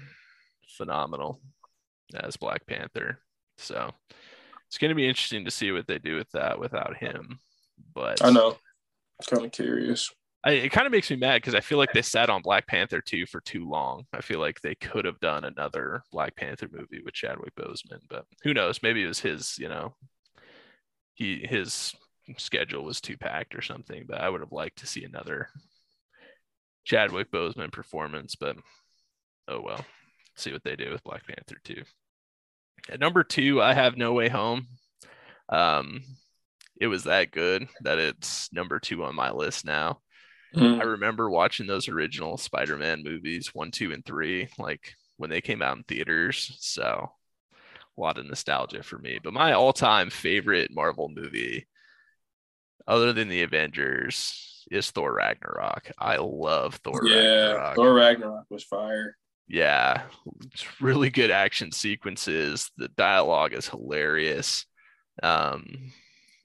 phenomenal 0.77 1.41
as 2.15 2.37
Black 2.37 2.67
Panther. 2.67 3.21
So 3.57 3.91
it's 4.67 4.77
going 4.77 4.91
to 4.91 4.95
be 4.95 5.09
interesting 5.09 5.47
to 5.47 5.51
see 5.51 5.73
what 5.73 5.87
they 5.87 5.99
do 5.99 6.17
with 6.17 6.31
that 6.33 6.59
without 6.59 6.95
him. 6.99 7.39
But 7.95 8.23
I 8.23 8.31
know. 8.31 8.59
Kind 9.31 9.47
of 9.47 9.53
curious. 9.53 10.13
I, 10.49 10.53
it 10.53 10.73
kind 10.73 10.87
of 10.87 10.93
makes 10.93 11.11
me 11.11 11.17
mad 11.17 11.43
because 11.43 11.55
I 11.55 11.61
feel 11.61 11.77
like 11.77 11.93
they 11.93 12.01
sat 12.01 12.31
on 12.31 12.41
Black 12.41 12.67
Panther 12.67 13.03
2 13.03 13.27
for 13.27 13.43
too 13.43 13.69
long. 13.69 14.07
I 14.15 14.23
feel 14.23 14.41
like 14.41 14.63
they 14.63 14.75
could 14.75 15.05
have 15.05 15.21
done 15.21 15.45
another 15.45 16.03
Black 16.11 16.37
Panther 16.37 16.71
movie 16.73 17.03
with 17.05 17.13
Chadwick 17.13 17.55
Boseman, 17.55 18.01
but 18.09 18.25
who 18.43 18.55
knows? 18.55 18.83
Maybe 18.83 19.05
it 19.05 19.09
was 19.09 19.21
his, 19.21 19.59
you 19.59 19.69
know, 19.69 19.95
he 21.13 21.47
his 21.47 21.95
schedule 22.39 22.83
was 22.83 23.03
too 23.03 23.19
packed 23.19 23.55
or 23.55 23.61
something. 23.61 24.07
But 24.09 24.23
I 24.23 24.31
would 24.31 24.41
have 24.41 24.53
liked 24.53 24.79
to 24.79 24.87
see 24.87 25.05
another 25.05 25.51
Chadwick 26.83 27.31
Boseman 27.31 27.71
performance. 27.71 28.35
But 28.35 28.57
oh 29.49 29.61
well, 29.61 29.85
see 30.35 30.51
what 30.51 30.65
they 30.65 30.77
do 30.77 30.91
with 30.91 31.05
Black 31.05 31.27
Panther 31.27 31.61
2. 31.63 31.83
At 32.91 33.01
number 33.01 33.23
two, 33.23 33.61
I 33.61 33.75
have 33.75 33.99
No 33.99 34.15
Way 34.15 34.31
Home. 34.31 34.67
Um, 35.51 36.01
it 36.81 36.87
was 36.87 37.05
that 37.05 37.33
good 37.33 37.69
that 37.83 37.99
it's 37.99 38.51
number 38.51 38.81
two 38.81 39.05
on 39.05 39.15
my 39.15 39.31
list 39.31 39.67
now. 39.67 40.01
Mm. 40.55 40.81
I 40.81 40.85
remember 40.85 41.29
watching 41.29 41.67
those 41.67 41.89
original 41.89 42.37
Spider-Man 42.37 43.03
movies, 43.03 43.55
one, 43.55 43.71
two, 43.71 43.93
and 43.93 44.05
three, 44.05 44.49
like 44.59 44.95
when 45.17 45.31
they 45.31 45.41
came 45.41 45.63
out 45.63 45.77
in 45.77 45.83
theaters. 45.85 46.57
So 46.61 47.11
a 47.53 48.01
lot 48.01 48.19
of 48.19 48.27
nostalgia 48.27 48.83
for 48.83 48.99
me. 48.99 49.19
But 49.23 49.35
my 49.35 49.53
all-time 49.53 50.11
favorite 50.11 50.71
Marvel 50.73 51.11
movie, 51.15 51.67
other 52.87 53.13
than 53.13 53.29
the 53.29 53.43
Avengers, 53.43 54.65
is 54.71 54.91
Thor 54.91 55.15
Ragnarok. 55.15 55.91
I 55.99 56.17
love 56.17 56.77
Thor 56.77 57.01
Yeah. 57.05 57.53
Ragnarok. 57.53 57.75
Thor 57.77 57.95
Ragnarok 57.95 58.45
was 58.51 58.65
fire. 58.65 59.17
Yeah, 59.51 60.03
it's 60.53 60.81
really 60.81 61.09
good 61.09 61.31
action 61.31 61.73
sequences. 61.73 62.71
The 62.77 62.89
dialogue 62.89 63.55
is 63.55 63.69
hilarious. 63.69 64.67
Um, 65.23 65.93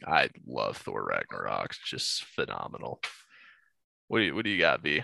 I 0.07 0.29
love 0.47 0.77
Thor 0.77 1.05
Ragnarok. 1.05 1.71
It's 1.71 1.79
just 1.89 2.23
phenomenal. 2.23 3.01
What 4.07 4.19
do 4.19 4.25
you 4.25 4.35
what 4.35 4.43
do 4.45 4.49
you 4.51 4.59
got, 4.59 4.81
V? 4.81 5.03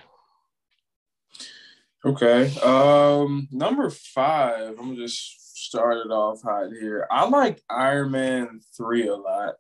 Okay. 2.06 2.54
Um, 2.62 3.48
number 3.52 3.90
five. 3.90 4.70
I'm 4.70 4.76
gonna 4.76 4.96
just 4.96 5.58
start 5.58 5.98
it 5.98 6.12
off 6.12 6.42
hot 6.42 6.70
here. 6.80 7.08
I 7.12 7.28
like 7.28 7.62
Iron 7.70 8.12
Man 8.12 8.62
three 8.78 9.08
a 9.08 9.16
lot. 9.16 9.56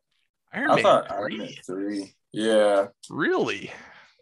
Iron 0.53 0.71
I 0.71 0.75
Man 0.75 0.83
thought 0.83 1.07
3? 1.09 1.15
Iron 1.17 1.37
Man 1.37 1.49
three. 1.65 2.13
Yeah, 2.31 2.87
Really? 3.09 3.71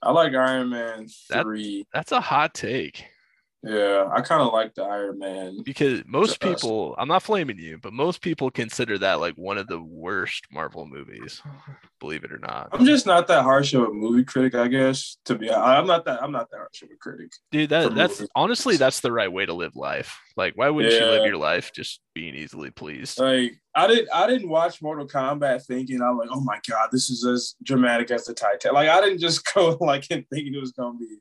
I 0.01 0.11
like 0.11 0.33
Iron 0.33 0.69
Man 0.69 1.07
That- 1.29 1.43
three. 1.43 1.85
That's 1.93 2.11
a 2.11 2.21
hot 2.21 2.53
take 2.53 3.05
Yeah, 3.63 4.07
I 4.11 4.21
kind 4.21 4.41
of 4.41 4.53
like 4.53 4.75
the 4.75 4.83
Iron 4.83 5.17
Man. 5.17 5.63
because 5.63 6.03
most 6.05 6.39
people, 6.39 6.95
I'm 6.97 7.07
not 7.07 7.23
flaming 7.23 7.57
you, 7.57 7.79
but 7.81 7.91
most 7.91 8.21
people 8.21 8.51
consider 8.51 8.97
that 8.99 9.19
like 9.19 9.35
one 9.35 9.57
of 9.57 9.67
the 9.67 9.81
worst 9.81 10.45
Marvel 10.51 10.85
movies, 10.85 11.41
believe 11.99 12.23
it 12.23 12.31
or 12.31 12.37
not. 12.37 12.69
I'm 12.71 12.85
just 12.85 13.05
not 13.07 13.27
that 13.27 13.43
harsh 13.43 13.73
of 13.73 13.83
a 13.83 13.91
movie 13.91 14.23
critic, 14.23 14.53
I 14.55 14.67
guess. 14.67 15.17
To 15.25 15.35
be, 15.35 15.51
I'm 15.51 15.87
not 15.87 16.05
that. 16.05 16.21
I'm 16.21 16.31
not 16.31 16.49
that 16.51 16.57
harsh 16.57 16.83
of 16.83 16.89
a 16.91 16.97
critic. 16.97 17.31
Dude, 17.51 17.69
that 17.71 17.95
that's 17.95 18.19
movies. 18.19 18.29
honestly 18.35 18.77
that's 18.77 18.99
the 18.99 19.11
right 19.11 19.31
way 19.31 19.45
to 19.45 19.53
live 19.53 19.75
life. 19.75 20.17
Like, 20.35 20.53
why 20.55 20.69
wouldn't 20.69 20.93
you 20.93 21.05
live 21.05 21.25
your 21.25 21.37
life 21.37 21.71
just 21.73 21.99
being 22.13 22.35
easily 22.35 22.69
pleased? 22.69 23.19
Like 23.19 23.53
I 23.75 23.87
didn't, 23.87 24.09
I 24.13 24.27
didn't 24.27 24.49
watch 24.49 24.81
Mortal 24.81 25.07
Kombat 25.07 25.65
thinking 25.65 26.01
I'm 26.01 26.17
like, 26.17 26.29
oh 26.31 26.41
my 26.41 26.59
god, 26.69 26.89
this 26.91 27.09
is 27.09 27.25
as 27.25 27.55
dramatic 27.63 28.11
as 28.11 28.25
the 28.25 28.33
Titan. 28.33 28.73
Like 28.73 28.89
I 28.89 29.01
didn't 29.01 29.19
just 29.19 29.43
go 29.53 29.77
like 29.81 30.05
and 30.11 30.25
thinking 30.31 30.53
it 30.53 30.61
was 30.61 30.71
gonna 30.73 30.97
be. 30.97 31.17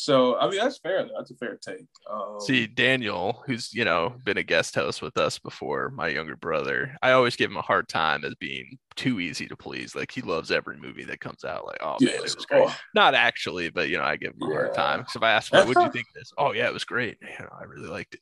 So 0.00 0.38
I 0.38 0.48
mean, 0.48 0.58
that's 0.58 0.78
fair. 0.78 1.04
That's 1.16 1.30
a 1.32 1.34
fair 1.34 1.56
take. 1.60 1.86
Um, 2.10 2.36
See, 2.40 2.66
Daniel, 2.68 3.42
who's 3.46 3.72
you 3.74 3.84
know 3.84 4.14
been 4.24 4.38
a 4.38 4.44
guest 4.44 4.74
host 4.76 5.02
with 5.02 5.16
us 5.18 5.38
before, 5.40 5.90
my 5.90 6.06
younger 6.08 6.36
brother, 6.36 6.96
I 7.02 7.10
always 7.12 7.34
give 7.34 7.50
him 7.50 7.56
a 7.56 7.62
hard 7.62 7.88
time 7.88 8.24
as 8.24 8.34
being 8.36 8.78
too 8.94 9.18
easy 9.18 9.48
to 9.48 9.56
please. 9.56 9.96
Like 9.96 10.12
he 10.12 10.22
loves 10.22 10.52
every 10.52 10.76
movie 10.76 11.04
that 11.06 11.20
comes 11.20 11.44
out. 11.44 11.66
Like, 11.66 11.78
oh 11.82 11.98
man, 12.00 12.24
it 12.24 12.34
was 12.34 12.46
great. 12.46 12.68
oh, 12.68 12.76
Not 12.94 13.14
actually, 13.14 13.70
but 13.70 13.88
you 13.88 13.98
know, 13.98 14.04
I 14.04 14.16
give 14.16 14.32
him 14.34 14.42
a 14.42 14.46
hard 14.46 14.72
Yeah. 14.74 14.82
time. 14.82 15.04
So 15.08 15.18
if 15.18 15.24
I 15.24 15.32
ask 15.32 15.52
him, 15.52 15.66
what 15.66 15.78
do 15.78 15.84
you 15.84 15.90
think 15.90 16.06
of 16.10 16.14
this? 16.14 16.32
Oh 16.38 16.52
yeah, 16.52 16.68
it 16.68 16.72
was 16.74 16.84
great. 16.84 17.18
You 17.20 17.44
know, 17.44 17.50
I 17.60 17.64
really 17.64 17.88
liked 17.88 18.14
it. 18.14 18.20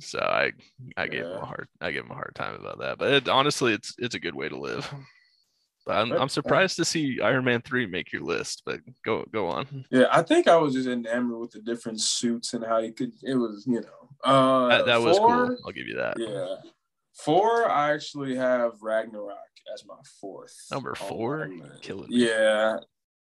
So 0.00 0.18
I 0.18 0.52
I 0.96 1.08
gave 1.08 1.26
him 1.26 1.38
a 1.38 1.46
hard 1.46 1.68
I 1.80 1.90
gave 1.92 2.04
him 2.04 2.10
a 2.10 2.14
hard 2.14 2.32
time 2.34 2.54
about 2.54 2.78
that. 2.80 2.98
But 2.98 3.12
it, 3.14 3.28
honestly, 3.28 3.72
it's 3.72 3.94
it's 3.98 4.14
a 4.14 4.20
good 4.20 4.34
way 4.34 4.48
to 4.48 4.58
live. 4.58 4.92
I'm, 5.88 6.12
I'm 6.12 6.28
surprised 6.28 6.76
to 6.76 6.84
see 6.84 7.20
Iron 7.20 7.44
Man 7.44 7.62
three 7.62 7.86
make 7.86 8.12
your 8.12 8.22
list. 8.22 8.62
But 8.66 8.80
go 9.04 9.24
go 9.32 9.46
on. 9.48 9.84
yeah, 9.90 10.06
I 10.10 10.22
think 10.22 10.48
I 10.48 10.56
was 10.56 10.74
just 10.74 10.88
enamored 10.88 11.38
with 11.38 11.50
the 11.52 11.60
different 11.60 12.00
suits 12.00 12.54
and 12.54 12.64
how 12.64 12.78
you 12.78 12.92
could. 12.92 13.12
It 13.22 13.34
was, 13.34 13.64
you 13.66 13.80
know, 13.80 14.08
uh, 14.24 14.68
That, 14.68 14.86
that 14.86 15.00
was 15.00 15.18
four- 15.18 15.46
cool. 15.48 15.56
I'll 15.66 15.72
give 15.72 15.86
you 15.86 15.96
that. 15.96 16.18
Yeah, 16.18 16.56
four. 17.14 17.68
I 17.70 17.92
actually 17.92 18.34
have 18.36 18.72
Ragnarok 18.82 19.38
as 19.72 19.84
my 19.86 19.96
fourth. 20.20 20.54
Number 20.70 20.94
four? 20.94 21.50
Killing 21.82 22.08
me. 22.10 22.26
Yeah, 22.28 22.78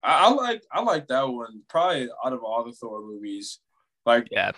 I, 0.02 0.26
I 0.26 0.30
like 0.30 0.62
I 0.72 0.82
like 0.82 1.08
that 1.08 1.28
one 1.28 1.62
probably 1.68 2.08
out 2.24 2.32
of 2.32 2.42
all 2.42 2.64
the 2.64 2.72
Thor 2.72 3.02
movies. 3.02 3.58
Like, 4.04 4.28
Yeah, 4.30 4.52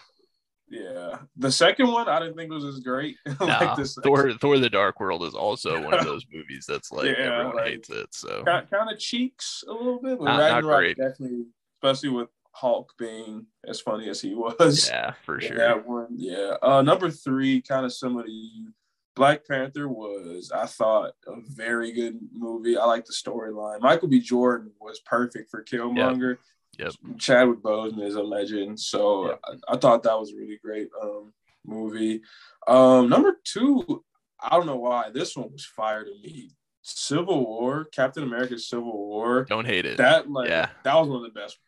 yeah, 0.71 1.19
the 1.37 1.51
second 1.53 1.89
one 1.91 2.09
I 2.09 2.19
didn't 2.21 2.37
think 2.37 2.51
was 2.53 2.65
as 2.65 2.81
great. 2.81 3.17
Nah, 3.41 3.47
like 3.47 3.87
second- 3.87 4.03
Thor 4.03 4.33
Thor 4.35 4.59
the 4.59 4.69
Dark 4.71 5.01
World 5.01 5.23
is 5.25 5.35
also 5.35 5.83
one 5.83 5.95
of 5.95 6.05
those 6.05 6.27
movies 6.33 6.65
that's 6.69 6.91
like 6.93 7.07
Yeah, 7.07 7.13
everyone 7.41 7.57
like- 7.57 7.67
hates 7.67 7.91
it. 7.91 8.15
So 8.15 8.45
kind, 8.45 8.67
of 8.91 8.99
cheeks 8.99 9.65
a 9.69 9.73
little 9.73 10.01
bit, 10.01 10.19
but 10.19 10.25
Not- 10.27 10.39
not 10.39 10.55
Ragnarok 10.55 10.79
great. 10.81 10.97
definitely, 10.97 11.47
especially 11.83 12.11
with 12.11 12.29
Hulk 12.53 12.93
being 12.99 13.47
as 13.67 13.81
funny 13.81 14.09
as 14.09 14.21
he 14.21 14.35
was. 14.35 14.89
yeah, 14.89 15.13
for 15.25 15.41
sure. 15.41 15.57
That 15.57 15.87
one, 15.87 16.09
yeah. 16.17 16.57
Uh, 16.63 16.83
number 16.83 17.11
three, 17.11 17.63
kind 17.63 17.87
of 17.87 17.93
similar 17.93 18.25
to 18.25 18.31
you. 18.31 18.73
Black 19.15 19.47
Panther 19.49 19.89
was, 19.89 20.53
I 20.55 20.67
thought, 20.67 21.13
a 21.27 21.33
very 21.49 21.91
good 21.93 22.19
movie. 22.33 22.77
I 22.79 22.85
like 22.85 23.05
the 23.05 23.13
storyline. 23.13 23.81
Michael 23.81 24.07
B. 24.09 24.21
Jordan 24.21 24.71
was 24.81 25.01
perfect 25.01 25.51
for 25.51 25.65
Killmonger. 25.65 26.37
Yep. 26.79 26.93
Chadwick 27.19 27.59
Boseman 27.63 28.05
is 28.07 28.15
a 28.15 28.23
legend, 28.23 28.79
so 28.79 29.29
Yep. 29.29 29.41
I, 29.69 29.75
I 29.75 29.77
thought 29.79 30.03
that 30.05 30.19
was 30.19 30.33
a 30.33 30.37
really 30.37 30.59
great 30.63 30.89
um, 31.03 31.33
movie. 31.67 32.21
Um, 32.67 33.09
number 33.09 33.37
two, 33.45 34.05
I 34.41 34.51
don't 34.57 34.67
know 34.67 34.77
why 34.77 35.11
this 35.11 35.37
one 35.37 35.51
was 35.53 35.65
fire 35.65 36.05
to 36.05 36.11
me. 36.23 36.51
Civil 36.83 37.45
War, 37.45 37.87
Captain 37.93 38.23
America: 38.23 38.59
Civil 38.59 38.93
War. 38.97 39.45
Don't 39.45 39.67
hate 39.67 39.85
it. 39.85 39.99
That 39.99 40.31
like 40.31 40.49
Yeah. 40.49 40.71
that 40.85 40.95
was 40.95 41.09
one 41.09 41.25
of 41.25 41.35
the 41.35 41.39
best 41.41 41.59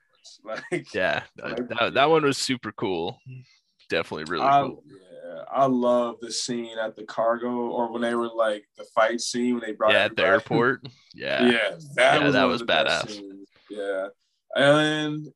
ones. 0.45 0.63
Like 0.71 0.95
yeah, 0.95 1.23
Like- 1.43 1.69
that, 1.69 1.95
that 1.95 2.11
one 2.11 2.23
was 2.23 2.39
super 2.39 2.73
cool. 2.73 3.19
Definitely 3.89 4.25
really 4.33 4.47
I, 4.47 4.63
cool. 4.63 4.85
yeah, 4.87 5.43
I 5.51 5.65
love 5.67 6.17
the 6.21 6.31
scene 6.31 6.79
at 6.79 6.95
the 6.95 7.05
cargo, 7.05 7.49
or 7.49 7.91
when 7.93 8.03
they 8.03 8.15
were 8.15 8.29
like 8.29 8.65
the 8.79 8.85
fight 8.95 9.21
scene 9.21 9.55
when 9.55 9.63
they 9.67 9.73
brought 9.73 9.93
yeah, 9.93 10.05
at 10.05 10.15
the 10.17 10.23
airport. 10.27 10.87
Yeah. 11.15 11.47
Yeah, 11.47 11.71
that 11.97 12.21
Yeah, 12.21 12.25
was 12.25 12.33
that 12.35 12.45
was 12.45 12.61
of 12.61 12.67
the 12.67 12.73
best 12.73 13.07
badass. 13.09 13.23
Yeah, 13.71 14.09
and 14.57 15.27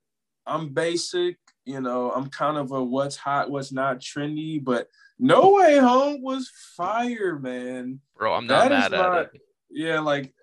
I'm 0.46 0.70
basic. 0.74 1.38
You 1.64 1.80
know, 1.80 2.10
I'm 2.12 2.28
kind 2.28 2.58
of 2.58 2.72
a 2.72 2.82
what's 2.82 3.16
hot, 3.16 3.50
what's 3.50 3.72
not 3.72 3.98
trendy, 4.00 4.62
but 4.62 4.88
No 5.18 5.52
Way 5.54 5.78
Home 5.78 6.20
was 6.22 6.50
fire, 6.76 7.38
man. 7.38 8.00
Bro, 8.16 8.34
I'm 8.34 8.46
not 8.46 8.68
That 8.68 8.70
mad 8.70 8.92
at 8.94 8.98
not- 9.00 9.18
it. 9.34 9.40
Yeah, 9.70 10.00
like 10.00 10.34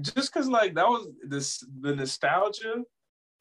just 0.00 0.32
because 0.32 0.48
like 0.48 0.74
that 0.74 0.88
was 0.88 1.06
this 1.26 1.64
the 1.80 1.94
nostalgia 1.94 2.82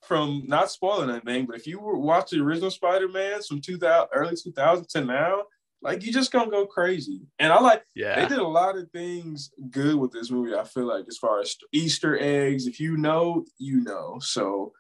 from 0.04 0.44
not 0.46 0.70
spoiling 0.70 1.10
anything, 1.10 1.46
but 1.46 1.56
if 1.56 1.66
you 1.66 1.80
were 1.80 1.98
watch 1.98 2.30
the 2.30 2.40
original 2.40 2.70
Spider-Man 2.70 3.42
from 3.42 3.62
2000 3.62 4.10
early 4.14 4.36
2000 4.36 4.88
to 4.90 5.02
now, 5.06 5.44
like 5.84 6.04
you 6.04 6.14
just 6.14 6.32
gonna 6.32 6.50
go 6.50 6.66
crazy. 6.66 7.22
And 7.40 7.52
I 7.52 7.60
like 7.60 7.84
yeah. 7.96 8.16
they 8.22 8.28
did 8.28 8.40
a 8.40 8.48
lot 8.48 8.78
of 8.78 8.90
things 8.92 9.52
good 9.70 9.96
with 9.96 10.12
this 10.12 10.32
movie. 10.32 10.56
I 10.56 10.64
feel 10.64 10.86
like 10.88 11.06
as 11.08 11.18
far 11.18 11.40
as 11.42 11.56
Easter 11.72 12.18
eggs, 12.20 12.68
if 12.68 12.80
you 12.80 12.98
know, 12.98 13.46
you 13.58 13.82
know. 13.82 14.18
So 14.22 14.74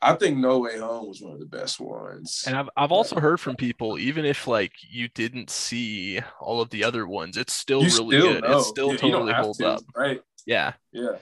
I 0.00 0.14
think 0.14 0.38
No 0.38 0.58
Way 0.58 0.78
Home 0.78 1.06
was 1.06 1.20
one 1.22 1.32
of 1.32 1.38
the 1.38 1.46
best 1.46 1.78
ones. 1.78 2.44
And 2.46 2.56
I've 2.56 2.68
I've 2.76 2.92
also 2.92 3.20
heard 3.20 3.38
from 3.38 3.54
people, 3.56 3.98
even 3.98 4.24
if 4.24 4.46
like 4.48 4.72
you 4.90 5.08
didn't 5.08 5.50
see 5.50 6.20
all 6.40 6.60
of 6.60 6.70
the 6.70 6.82
other 6.84 7.06
ones, 7.06 7.36
it's 7.36 7.52
still 7.52 7.82
you 7.82 7.88
really 7.88 8.18
still 8.18 8.32
good. 8.32 8.42
know. 8.42 8.58
It 8.58 8.62
still 8.64 8.90
Yeah, 8.92 8.96
totally 8.96 9.32
holds 9.32 9.58
to, 9.58 9.68
up. 9.68 9.82
right? 9.96 10.20
Yeah. 10.44 10.72
Yeah. 10.92 11.16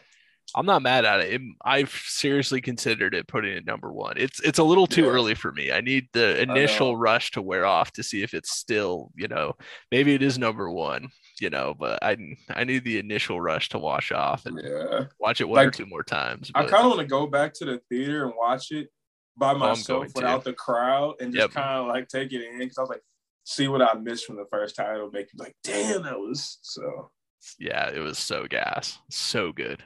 I'm 0.55 0.66
not 0.66 0.82
mad 0.82 1.05
at 1.05 1.20
it. 1.20 1.35
it. 1.35 1.40
I've 1.64 1.90
seriously 1.90 2.60
considered 2.60 3.14
it 3.14 3.28
putting 3.28 3.52
it 3.56 3.64
number 3.66 3.93
one. 3.93 4.14
It's 4.16 4.40
it's 4.40 4.59
a 4.59 4.64
little 4.64 4.86
too 4.86 5.05
Yeah. 5.05 5.10
early 5.10 5.35
for 5.35 5.52
me. 5.52 5.70
I 5.72 5.81
need 5.81 6.09
the 6.12 6.40
initial 6.43 6.97
rush 6.97 7.31
to 7.32 7.43
wear 7.43 7.64
off 7.66 7.93
to 7.93 8.02
see 8.02 8.22
if 8.22 8.35
it's 8.35 8.51
still, 8.51 9.10
you 9.16 9.28
know, 9.28 9.55
maybe 9.90 10.14
it 10.14 10.22
is 10.22 10.39
number 10.39 10.70
one, 10.70 11.09
you 11.40 11.51
know, 11.51 11.74
but 11.78 11.98
I 12.02 12.16
I 12.51 12.64
need 12.64 12.85
the 12.85 12.98
initial 12.98 13.40
rush 13.40 13.68
to 13.70 13.78
wash 13.78 14.10
off 14.12 14.47
and 14.47 14.60
Yeah. 14.62 15.05
watch 15.18 15.40
it 15.40 15.48
one 15.48 15.66
or 15.66 15.70
two 15.70 15.86
more 15.86 16.02
times. 16.02 16.51
I 16.55 16.64
kind 16.64 16.85
of 16.85 16.90
want 16.90 17.01
to 17.01 17.06
go 17.06 17.27
back 17.27 17.52
to 17.55 17.64
the 17.64 17.81
theater 17.89 18.24
and 18.27 18.35
watch 18.36 18.70
it 18.72 18.89
by 19.36 19.52
Oh, 19.52 19.59
myself 19.59 19.86
going 19.86 20.09
to. 20.09 20.12
without 20.16 20.44
the 20.44 20.52
crowd 20.52 21.14
and 21.20 21.32
just 21.32 21.43
Yep. 21.48 21.51
kind 21.52 21.81
of 21.81 21.86
like 21.86 22.09
take 22.09 22.32
it 22.32 22.43
in 22.43 22.59
because 22.59 22.77
I 22.78 22.82
was 22.82 22.90
like, 22.90 23.02
see 23.44 23.68
what 23.68 23.82
I 23.82 23.94
missed 23.94 24.27
from 24.27 24.36
the 24.36 24.44
first 24.51 24.77
time. 24.77 24.94
It'll 24.97 25.10
make 25.10 25.28
you 25.32 25.39
like, 25.39 25.55
damn, 25.64 26.02
that 26.02 26.18
was 26.18 26.59
so. 26.62 27.10
yeah, 27.59 27.89
it 27.89 28.01
was 28.01 28.18
so 28.18 28.47
gas, 28.47 28.98
so 29.09 29.51
good. 29.52 29.82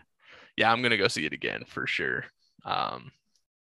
Yeah, 0.56 0.72
I'm 0.72 0.82
gonna 0.82 0.97
go 0.97 1.09
see 1.09 1.26
it 1.26 1.32
again 1.32 1.64
for 1.66 1.86
sure. 1.86 2.24
Um, 2.64 3.10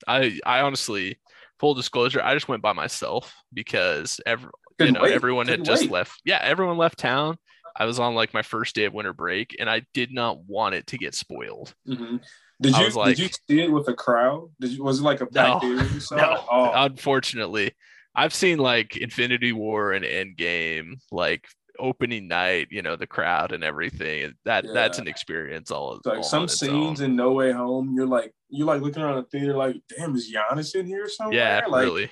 I 0.06 0.38
I 0.44 0.60
honestly, 0.60 1.18
full 1.60 1.74
disclosure, 1.74 2.22
I 2.22 2.34
just 2.34 2.48
went 2.48 2.62
by 2.62 2.72
myself 2.72 3.34
because 3.52 4.20
every 4.26 4.48
you 4.80 4.92
know 4.92 5.02
wait, 5.02 5.12
everyone 5.12 5.46
had 5.46 5.60
couldn't 5.60 5.64
just 5.66 5.82
wait. 5.82 5.90
left. 5.90 6.20
Yeah, 6.24 6.38
everyone 6.42 6.76
left 6.78 6.98
town. 6.98 7.36
I 7.76 7.86
was 7.86 7.98
on 7.98 8.14
like 8.14 8.32
my 8.32 8.42
first 8.42 8.74
day 8.76 8.84
of 8.84 8.94
winter 8.94 9.12
break, 9.12 9.56
and 9.58 9.68
I 9.68 9.82
did 9.94 10.12
not 10.12 10.38
want 10.44 10.74
it 10.76 10.86
to 10.88 10.98
get 10.98 11.14
spoiled. 11.14 11.74
Mhm. 11.88 12.22
Did 12.62 12.76
you 12.76 12.90
like- 12.90 13.16
did 13.16 13.18
you 13.18 13.28
see 13.48 13.62
it 13.64 13.72
with 13.72 13.88
a 13.88 13.94
crowd? 13.94 14.48
Did 14.60 14.70
you 14.70 14.84
was 14.84 15.00
it 15.00 15.02
like 15.02 15.20
a 15.20 15.24
No, 15.32 15.58
packed 15.60 15.64
theater? 15.64 15.88
No. 16.16 16.44
Oh, 16.50 16.70
Unfortunately, 16.74 17.72
I've 18.14 18.32
seen 18.32 18.58
like 18.58 18.96
Infinity 18.96 19.52
War 19.52 19.92
and 19.92 20.04
Endgame, 20.04 21.00
like 21.10 21.46
opening 21.78 22.28
night. 22.28 22.68
You 22.70 22.82
know, 22.82 22.96
the 22.96 23.06
crowd 23.06 23.52
and 23.52 23.64
everything. 23.64 24.24
and 24.24 24.34
That 24.44 24.64
that's 24.72 24.98
an 24.98 25.08
experience 25.08 25.70
all. 25.70 25.96
it's 25.96 26.06
like 26.06 26.18
all 26.18 26.22
some 26.22 26.48
scenes 26.48 27.00
own. 27.00 27.10
in 27.10 27.16
No 27.16 27.32
Way 27.32 27.52
Home, 27.52 27.94
you're 27.96 28.06
like 28.06 28.32
you're 28.48 28.66
like 28.66 28.82
looking 28.82 29.02
around 29.02 29.16
the 29.16 29.22
theater 29.24 29.54
like, 29.56 29.76
damn, 29.96 30.14
is 30.14 30.32
Giannis 30.32 30.74
in 30.74 30.86
here 30.86 31.08
somewhere? 31.08 31.36
Yeah, 31.36 31.62
like, 31.68 31.84
really. 31.84 32.10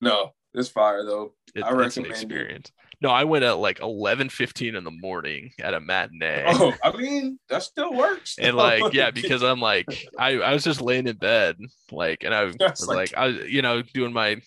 No, 0.00 0.30
it's 0.54 0.68
fire 0.68 1.04
though. 1.04 1.34
It, 1.54 1.62
I 1.64 1.68
it's 1.68 1.96
an 1.96 2.02
recommend 2.04 2.06
it. 2.06 2.10
experience. 2.10 2.72
No, 3.02 3.08
I 3.08 3.24
went 3.24 3.44
at 3.44 3.52
like 3.58 3.80
eleven 3.80 4.28
fifteen 4.28 4.74
in 4.74 4.84
the 4.84 4.90
morning 4.90 5.52
at 5.58 5.72
a 5.72 5.80
matinee. 5.80 6.44
Oh, 6.48 6.74
I 6.84 6.94
mean 6.96 7.38
that 7.48 7.62
still 7.62 7.94
works. 7.94 8.36
And 8.38 8.56
like, 8.56 8.92
yeah, 8.92 9.10
because 9.12 9.42
I'm 9.42 9.60
like, 9.60 9.86
I, 10.18 10.32
I 10.40 10.52
was 10.52 10.64
just 10.64 10.82
laying 10.82 11.06
in 11.06 11.16
bed, 11.16 11.56
like, 11.90 12.24
and 12.24 12.34
I 12.34 12.44
was 12.44 12.56
like, 12.86 12.96
like- 12.96 13.14
I 13.16 13.26
was, 13.28 13.36
you 13.48 13.62
know, 13.62 13.80
doing 13.80 14.12
my 14.12 14.40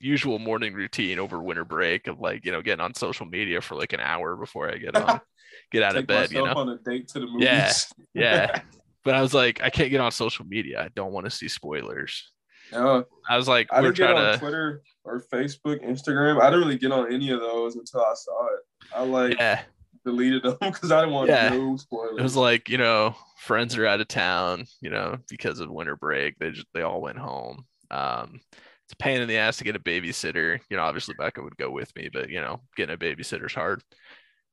usual 0.00 0.38
morning 0.38 0.74
routine 0.74 1.18
over 1.18 1.40
winter 1.42 1.64
break 1.64 2.06
of 2.06 2.20
like, 2.20 2.44
you 2.44 2.52
know, 2.52 2.62
getting 2.62 2.80
on 2.84 2.94
social 2.94 3.26
media 3.26 3.60
for 3.60 3.74
like 3.74 3.92
an 3.92 4.00
hour 4.00 4.36
before 4.36 4.70
I 4.70 4.78
get 4.78 4.94
on, 4.96 5.20
get 5.72 5.82
out 5.82 5.96
of 5.96 6.06
bed, 6.06 6.30
you 6.32 6.44
know, 6.44 6.52
on 6.54 6.68
a 6.68 6.78
date 6.78 7.08
to 7.08 7.20
the 7.20 7.26
movies. 7.26 7.44
Yeah, 7.44 7.72
yeah. 8.14 8.60
But 9.04 9.14
I 9.14 9.22
was 9.22 9.32
like, 9.32 9.62
I 9.62 9.70
can't 9.70 9.90
get 9.90 10.00
on 10.02 10.10
social 10.12 10.44
media. 10.44 10.82
I 10.82 10.88
don't 10.94 11.12
want 11.12 11.24
to 11.24 11.30
see 11.30 11.48
spoilers. 11.48 12.30
No, 12.72 13.04
I 13.26 13.38
was 13.38 13.48
like, 13.48 13.68
I 13.72 13.80
we're 13.80 13.92
didn't 13.92 14.08
get 14.08 14.16
on 14.16 14.32
to, 14.32 14.38
Twitter 14.38 14.82
or 15.04 15.24
Facebook, 15.32 15.82
Instagram. 15.82 16.42
I 16.42 16.50
didn't 16.50 16.60
really 16.66 16.76
get 16.76 16.92
on 16.92 17.10
any 17.10 17.30
of 17.30 17.40
those 17.40 17.76
until 17.76 18.00
I 18.00 18.12
saw 18.14 18.46
it. 18.48 18.60
I 18.94 19.04
like 19.04 19.38
yeah. 19.38 19.62
deleted 20.04 20.42
them 20.42 20.56
because 20.60 20.92
I 20.92 21.00
didn't 21.00 21.14
want 21.14 21.30
Yeah. 21.30 21.48
no 21.50 21.76
spoilers. 21.76 22.18
it 22.18 22.22
was 22.22 22.36
like 22.36 22.68
you 22.68 22.76
know 22.76 23.14
friends 23.38 23.78
are 23.78 23.86
out 23.86 24.00
of 24.00 24.08
town 24.08 24.66
you 24.82 24.90
know 24.90 25.16
because 25.30 25.60
of 25.60 25.70
winter 25.70 25.96
break 25.96 26.38
they 26.38 26.50
just 26.50 26.66
they 26.74 26.82
all 26.82 27.00
went 27.00 27.18
home 27.18 27.64
um 27.90 28.40
it's 28.88 28.94
a 28.94 28.96
pain 28.96 29.20
in 29.20 29.28
the 29.28 29.36
ass 29.36 29.58
to 29.58 29.64
get 29.64 29.76
a 29.76 29.80
babysitter 29.80 30.58
you 30.70 30.76
know 30.78 30.82
obviously 30.82 31.14
becca 31.18 31.42
would 31.42 31.56
go 31.58 31.70
with 31.70 31.94
me 31.94 32.08
but 32.10 32.30
you 32.30 32.40
know 32.40 32.60
getting 32.74 32.94
a 32.94 32.98
babysitter's 32.98 33.52
hard 33.54 33.82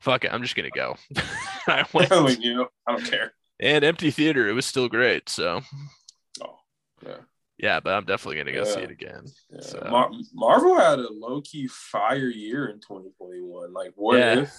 fuck 0.01 0.25
it 0.25 0.33
i'm 0.33 0.41
just 0.41 0.55
gonna 0.57 0.69
go 0.75 0.95
i 1.67 1.85
went 1.93 2.11
like, 2.11 2.41
you 2.43 2.67
I 2.87 2.91
don't 2.97 3.05
care. 3.09 3.31
and 3.61 3.83
empty 3.85 4.11
theater 4.11 4.47
it 4.49 4.53
was 4.53 4.65
still 4.65 4.89
great 4.89 5.29
so 5.29 5.61
Oh, 6.41 6.57
yeah. 7.05 7.15
yeah 7.57 7.79
but 7.79 7.93
i'm 7.93 8.03
definitely 8.03 8.37
gonna 8.37 8.51
go 8.51 8.65
see 8.65 8.81
it 8.81 8.91
again 8.91 9.23
Yeah. 9.49 9.61
So- 9.61 9.87
Mar- 9.89 10.11
Marvel 10.33 10.77
had 10.77 10.99
a 10.99 11.07
low 11.13 11.39
key 11.41 11.67
fire 11.67 12.27
year 12.29 12.65
in 12.67 12.81
2021. 12.81 13.71
Like, 13.73 13.93
what 13.95 14.17
Yeah. 14.17 14.39
if? 14.41 14.53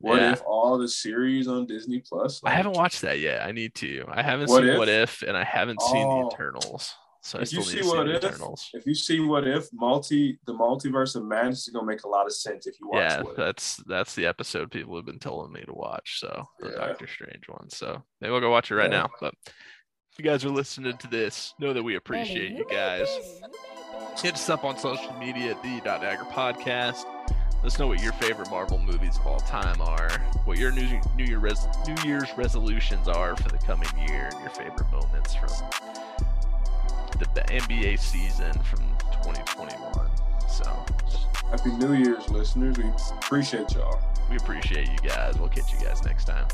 What 0.00 0.20
Yeah. 0.20 0.32
if 0.32 0.42
all 0.44 0.76
the 0.76 0.88
series 0.88 1.48
on 1.48 1.64
Disney 1.66 2.00
Plus? 2.06 2.42
i 2.44 2.50
haven't 2.50 2.76
watched 2.76 3.00
that 3.02 3.20
yet 3.20 3.46
i 3.46 3.52
need 3.52 3.74
to 3.76 4.04
i 4.08 4.20
haven't 4.20 4.50
What 4.50 4.60
seen 4.60 4.68
If? 4.72 4.78
what 4.78 4.88
if 4.90 5.22
and 5.22 5.34
i 5.34 5.44
haven't 5.44 5.80
seen 5.80 6.04
Oh. 6.06 6.28
the 6.28 6.34
eternals 6.34 6.92
so 7.26 7.38
If 7.38 7.52
you 7.54 7.62
see 7.62 7.82
What 7.82 8.08
If, 8.08 8.22
eternals 8.22 8.68
If 8.74 8.86
you 8.86 8.94
see 8.94 9.18
what 9.20 9.46
if 9.48 9.68
multi 9.72 10.38
the 10.46 10.52
multiverse 10.54 11.16
of 11.16 11.24
madness 11.24 11.66
is 11.66 11.72
gonna 11.72 11.86
make 11.86 12.04
a 12.04 12.08
lot 12.08 12.26
of 12.26 12.34
sense 12.34 12.66
if 12.66 12.78
you 12.80 12.88
watch 12.88 13.00
yeah 13.00 13.22
what 13.22 13.30
if. 13.32 13.36
that's 13.36 13.76
that's 13.86 14.14
the 14.14 14.26
episode 14.26 14.70
people 14.70 14.94
have 14.96 15.06
been 15.06 15.18
telling 15.18 15.50
me 15.52 15.62
to 15.62 15.72
watch 15.72 16.20
so 16.20 16.46
the 16.60 16.68
Yeah. 16.68 16.86
doctor 16.86 17.06
strange 17.06 17.48
one 17.48 17.68
so 17.70 18.02
maybe 18.20 18.32
i'll 18.34 18.40
go 18.40 18.50
watch 18.50 18.70
it 18.70 18.74
right 18.76 18.90
Yeah. 18.92 18.98
now 19.02 19.08
but 19.20 19.34
if 19.46 20.18
you 20.18 20.24
guys 20.24 20.44
are 20.44 20.50
listening 20.50 20.96
to 20.98 21.08
this 21.08 21.54
know 21.58 21.72
that 21.72 21.82
we 21.82 21.96
appreciate 21.96 22.52
you 22.52 22.66
guys 22.70 23.08
hit 24.22 24.34
us 24.34 24.48
up 24.50 24.62
on 24.64 24.78
social 24.78 25.12
media 25.14 25.52
at 25.52 25.62
the 25.62 25.80
dagger 25.80 26.24
podcast 26.24 27.04
let 27.56 27.72
us 27.72 27.78
know 27.78 27.86
what 27.86 28.02
your 28.02 28.12
favorite 28.14 28.50
marvel 28.50 28.78
movies 28.78 29.16
of 29.16 29.26
all 29.26 29.40
time 29.40 29.80
are 29.80 30.10
what 30.44 30.58
your 30.58 30.70
new, 30.70 31.00
new 31.16 31.24
year 31.24 31.38
res- 31.38 31.66
new 31.88 31.96
year's 32.08 32.28
resolutions 32.36 33.08
are 33.08 33.34
for 33.36 33.48
the 33.48 33.58
coming 33.58 33.88
year 34.06 34.28
and 34.30 34.40
your 34.40 34.50
favorite 34.50 34.90
moments 34.92 35.34
from 35.34 35.48
the 37.34 37.42
nba 37.42 37.98
season 37.98 38.52
from 38.62 38.80
2021 39.22 40.10
so 40.48 40.84
Happy 41.50 41.70
New 41.70 41.92
Year's, 41.92 42.28
listeners. 42.30 42.76
We 42.78 42.88
appreciate 43.18 43.72
y'all. 43.74 44.00
We 44.28 44.36
appreciate 44.36 44.88
you 44.88 45.08
guys. 45.08 45.38
We'll 45.38 45.48
catch 45.48 45.72
you 45.72 45.78
guys 45.78 46.02
next 46.04 46.24
time. 46.24 46.46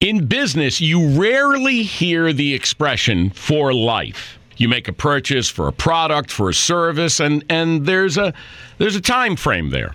In 0.00 0.26
business, 0.26 0.80
you 0.80 1.20
rarely 1.20 1.82
hear 1.82 2.32
the 2.32 2.54
expression 2.54 3.28
for 3.30 3.74
life. 3.74 4.38
You 4.56 4.68
make 4.68 4.88
a 4.88 4.92
purchase 4.92 5.50
for 5.50 5.68
a 5.68 5.72
product, 5.72 6.30
for 6.30 6.48
a 6.48 6.54
service, 6.54 7.20
and, 7.20 7.44
and 7.50 7.84
there's 7.84 8.16
a 8.16 8.32
there's 8.78 8.96
a 8.96 9.00
time 9.00 9.36
frame 9.36 9.68
there. 9.68 9.94